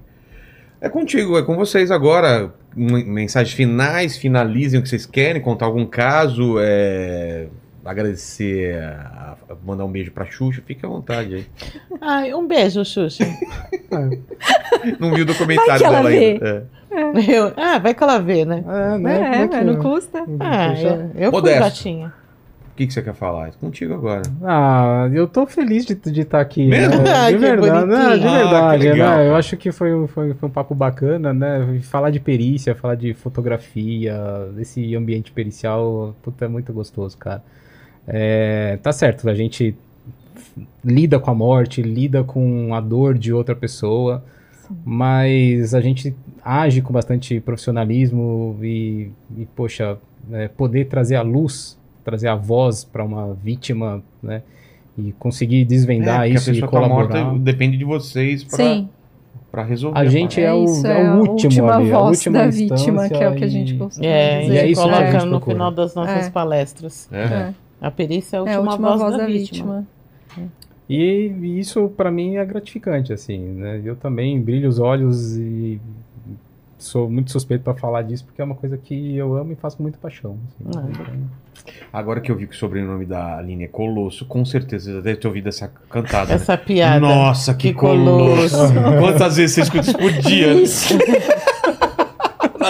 [0.80, 2.52] É contigo, é com vocês agora.
[2.76, 7.48] Mensagens finais, finalizem o que vocês querem, contar algum caso, é,
[7.84, 11.46] agradecer, a- a- mandar um beijo pra Xuxa, fique à vontade aí.
[12.00, 13.24] Ai, um beijo, Xuxa.
[14.98, 16.18] Não vi o documentário Vai que ela dela vê.
[16.32, 16.66] ainda.
[16.90, 17.36] É.
[17.38, 18.64] Eu- ah, vai que ela vê, né?
[18.66, 19.48] É, É, né?
[19.50, 20.24] mas não custa.
[20.40, 20.74] Ah,
[21.14, 22.12] eu, eu fui gatinha.
[22.72, 23.48] O que, que você quer falar?
[23.48, 24.22] É contigo agora.
[24.42, 25.92] Ah, eu tô feliz de
[26.22, 26.66] estar aqui.
[26.66, 27.02] Mesmo?
[27.02, 27.26] né?
[27.26, 28.18] De que verdade, né?
[28.18, 28.26] de.
[28.26, 29.16] Ah, verdade, que legal.
[29.18, 29.28] né?
[29.28, 31.78] Eu acho que foi, um- foi, foi um papo bacana, né?
[31.82, 34.16] Falar de perícia, falar de fotografia,
[34.56, 37.42] desse ambiente pericial, puta, é muito gostoso, cara.
[38.12, 39.74] É, tá certo, a gente
[40.84, 44.24] lida com a morte, lida com a dor de outra pessoa,
[44.84, 46.14] mas a gente
[46.44, 49.96] age com bastante profissionalismo e, e, poxa,
[50.32, 54.42] é, poder trazer a luz, trazer a voz para uma vítima, né?
[54.98, 57.24] E conseguir desvendar porque isso a e pessoa tá colaborar.
[57.24, 58.88] morta, depende de vocês Sim.
[59.52, 59.98] pra resolver.
[59.98, 62.18] A gente É é, o, isso, é é o a último última ali, a voz
[62.18, 64.52] última da vítima, que é o que a gente costuma É, dizer.
[64.54, 66.30] E é isso que a coloca gente no final das nossas É.
[66.30, 67.08] palestras.
[67.12, 67.52] É.
[67.80, 69.86] É, A perícia é a é última, a última voz, da, vítima.
[70.88, 73.80] E, e isso para mim é gratificante, assim, né?
[73.84, 75.80] Eu também brilho os olhos e
[76.76, 79.76] sou muito suspeito pra falar disso, porque é uma coisa que eu amo e faço
[79.76, 80.36] com muita paixão.
[80.68, 80.78] assim.
[81.92, 85.02] Ah, Agora que eu vi que o sobrenome da Aline é Colosso, com certeza você
[85.02, 86.30] deve ter ouvido essa cantada.
[86.30, 86.34] né?
[86.36, 86.98] Essa piada.
[87.00, 88.56] Nossa, que, Que colosso.
[88.56, 88.74] colosso.
[88.98, 90.54] Quantas vezes você escuta isso por dia?
[90.54, 90.60] né?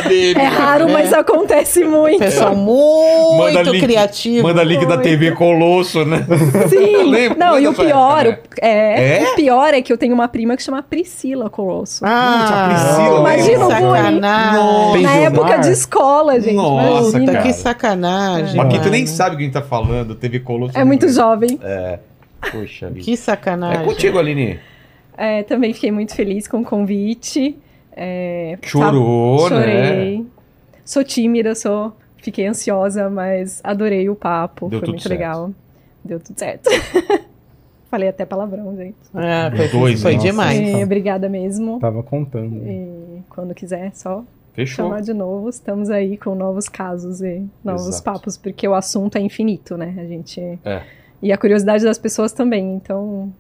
[0.03, 0.49] Dele, é né?
[0.49, 2.19] raro, mas acontece muito.
[2.19, 4.47] Pessoal muito Manda link- criativo.
[4.49, 6.27] Manda link da TV Colosso, né?
[6.69, 7.05] Sim.
[7.11, 9.31] lembro, Não, e o pior, o- é, É?
[9.31, 12.05] o pior é que eu tenho uma prima que chama Priscila Colosso.
[12.05, 14.21] Ah, Priscila, Imagina o que bullying.
[14.21, 15.03] sacanagem.
[15.03, 16.55] Na época de escola, gente.
[16.55, 17.33] Nossa, imagina.
[17.33, 17.45] Cara.
[17.45, 18.57] que sacanagem.
[18.57, 19.15] Paquito nem mano.
[19.17, 20.15] sabe o que a gente tá falando.
[20.15, 20.77] TV Colosso.
[20.79, 21.59] É muito jovem.
[22.51, 23.01] Poxa vida.
[23.05, 23.83] Que sacanagem.
[23.83, 24.59] É contigo, Aline.
[25.17, 27.57] É, também fiquei muito feliz com o convite.
[27.93, 29.87] É, Chorou, tá- né?
[29.89, 30.27] Chorei.
[30.85, 31.93] Sou tímida, sou.
[32.19, 34.69] Fiquei ansiosa, mas adorei o papo.
[34.69, 35.11] Deu foi muito certo.
[35.13, 35.51] legal.
[36.05, 36.69] Deu tudo certo.
[37.91, 38.95] Falei até palavrão, gente.
[39.15, 40.27] É, foi, Dois, foi nossa.
[40.27, 40.61] demais.
[40.61, 41.81] É, obrigada mesmo.
[41.81, 42.57] tava contando.
[42.65, 44.85] E quando quiser, só Fechou.
[44.87, 45.49] chamar de novo.
[45.49, 48.05] Estamos aí com novos casos e novos Exato.
[48.05, 49.95] papos, porque o assunto é infinito, né?
[49.99, 50.41] A gente.
[50.65, 50.83] É.
[51.23, 53.33] E a curiosidade das pessoas também, então.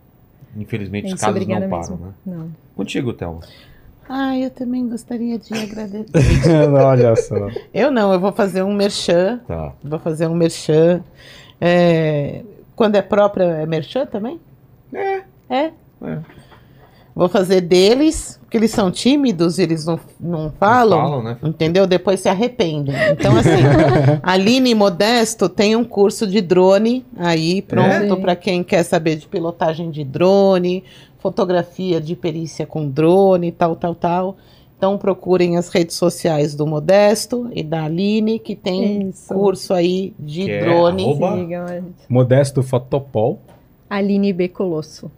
[0.56, 1.96] Infelizmente, É os casos não param, mesmo.
[1.96, 2.12] né?
[2.26, 2.50] Não.
[2.74, 3.40] Contigo, Thelma.
[4.08, 6.10] Ah, eu também gostaria de agradecer.
[6.74, 7.48] Olha só.
[7.72, 9.40] eu não, eu vou fazer um merchan.
[9.46, 9.72] Tá.
[9.82, 11.02] Vou fazer um merchan.
[11.60, 12.42] É,
[12.74, 14.40] Quando é próprio, é merchan também?
[14.92, 15.20] É.
[15.48, 15.70] É?
[16.02, 16.18] É.
[17.14, 20.98] Vou fazer deles, porque eles são tímidos, eles não, não falam.
[20.98, 21.36] Falam, né?
[21.42, 21.86] Entendeu?
[21.86, 22.94] Depois se arrependem.
[23.10, 23.50] Então, assim,
[24.22, 28.16] Aline Modesto tem um curso de drone aí, pronto, É?
[28.16, 30.82] para quem quer saber de pilotagem de drone,
[31.20, 34.36] fotografia de perícia com drone, tal, tal, tal.
[34.76, 39.32] Então, procurem as redes sociais do Modesto e da Aline, que tem Isso.
[39.32, 41.04] curso aí de Que é drone.
[41.14, 41.94] gente.
[42.08, 43.38] Modesto Fotopol.
[43.90, 44.48] Aline B.
[44.48, 45.10] Colosso.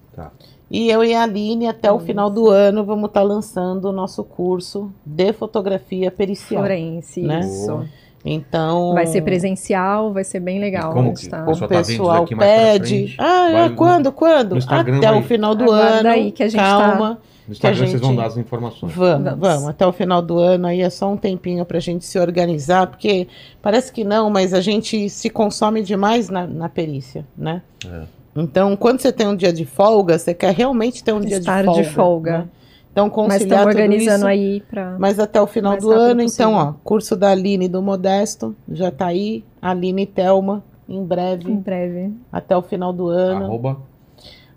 [0.69, 4.25] E eu e a Aline, até o final do ano, vamos estar lançando o nosso
[4.25, 6.63] curso de fotografia pericial.
[6.63, 7.41] Forense, né?
[7.41, 7.85] isso.
[8.25, 8.93] Então.
[8.95, 10.93] Vai ser presencial, vai ser bem legal.
[10.93, 13.15] Como a gente que- tá- o tá pessoal pra pede.
[13.19, 14.55] Ah, é, Vai no- quando, quando?
[14.55, 16.09] no Até vai- o final do Aguarda ano.
[16.09, 17.19] aí que a gente calma.
[17.49, 18.93] No Instagram a vocês vão gente- dar as informações.
[18.93, 19.41] Vamos, Vamos.
[19.41, 19.69] vamos.
[19.69, 23.27] Até o final do ano aí é só um tempinho pra gente se organizar, porque
[23.61, 27.61] parece que não, mas a gente se consome demais na, na perícia, né?
[27.85, 28.03] É.
[28.37, 31.63] Então, quando você tem um dia de folga, você quer realmente ter um dia Estar
[31.63, 31.83] de folga.
[31.83, 32.39] de folga.
[32.39, 32.45] né?
[32.93, 34.97] Então, Mas conciliar tudo organizando isso, aí pra.
[34.99, 39.07] mas até o final do ano, então, ó, curso da Aline do Modesto, já tá
[39.07, 42.13] aí, Aline e Thelma, em breve, Em breve.
[42.31, 43.47] até o final do ano.
[43.47, 43.79] Arroba.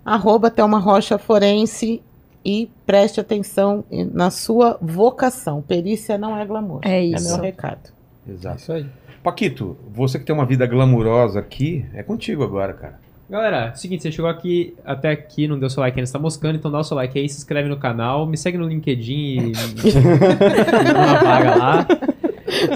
[0.04, 2.02] arroba Thelma Rocha Forense
[2.44, 5.62] e preste atenção na sua vocação.
[5.62, 6.82] Perícia não é glamour.
[6.84, 7.30] É É isso.
[7.30, 7.90] meu recado.
[8.28, 8.58] Exato.
[8.58, 8.86] Isso aí.
[9.24, 13.00] Paquito, você que tem uma vida glamurosa aqui, é contigo agora, cara.
[13.28, 16.58] Galera, seguinte, você chegou aqui até aqui, não deu seu like ainda, você tá moscando,
[16.58, 19.52] então dá o seu like aí, se inscreve no canal, me segue no LinkedIn e
[20.94, 21.88] dá uma vaga lá.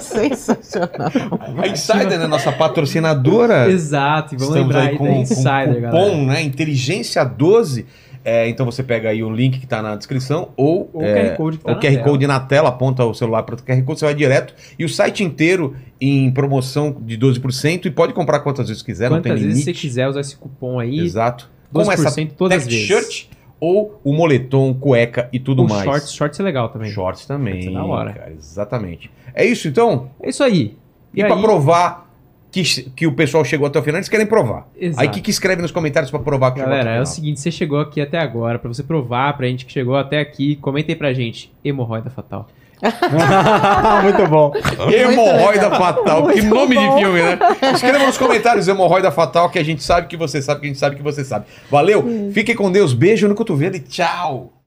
[0.02, 0.90] Sensacional.
[1.58, 2.28] A Insider, né?
[2.28, 3.70] Nossa patrocinadora.
[3.70, 6.26] Exato, e vamos Estamos lembrar aí aí com, da com Insider, cupom, galera.
[6.26, 6.42] né?
[6.42, 7.86] Inteligência 12.
[8.30, 11.36] É, então você pega aí o link que tá na descrição ou o é, QR
[11.38, 12.04] Code que tá o na QR tela.
[12.04, 14.54] Code na tela, aponta o celular para o QR Code, você vai direto.
[14.78, 19.18] E o site inteiro em promoção de 12% e pode comprar quantas vezes quiser, não
[19.18, 19.66] Quantas tem vezes limite.
[19.78, 21.50] você quiser usar esse cupom aí, Exato.
[21.74, 22.86] 12% Com essa todas as vezes.
[22.88, 23.26] shirt
[23.60, 25.84] ou o moletom, cueca e tudo o mais.
[25.84, 26.92] shorts, shorts é legal também.
[26.92, 27.68] Shorts também.
[27.68, 28.14] É da hora.
[28.14, 29.12] cara, exatamente.
[29.36, 30.10] É isso então?
[30.22, 30.78] É isso aí.
[31.14, 32.09] E, E aí- provar
[32.52, 34.68] que, que o pessoal chegou até o final, eles querem provar.
[34.78, 35.02] Exato.
[35.02, 37.40] Aí o que, que escreve nos comentários pra provar que Galera, é chegou o seguinte,
[37.40, 40.92] você chegou aqui até agora, pra você provar pra gente que chegou até aqui, comenta
[40.92, 42.48] aí pra gente, hemorroida fatal.
[44.04, 44.54] Muito bom.
[44.90, 46.98] Hemorroida Fatal, que Muito nome de bom.
[46.98, 47.38] filme, né?
[47.74, 50.80] Escreva nos comentários Hemorroida Fatal, que a gente sabe que você sabe, que a gente
[50.80, 51.46] sabe que você sabe.
[51.70, 54.59] Valeu, fiquem com Deus, beijo no cotovelo e tchau!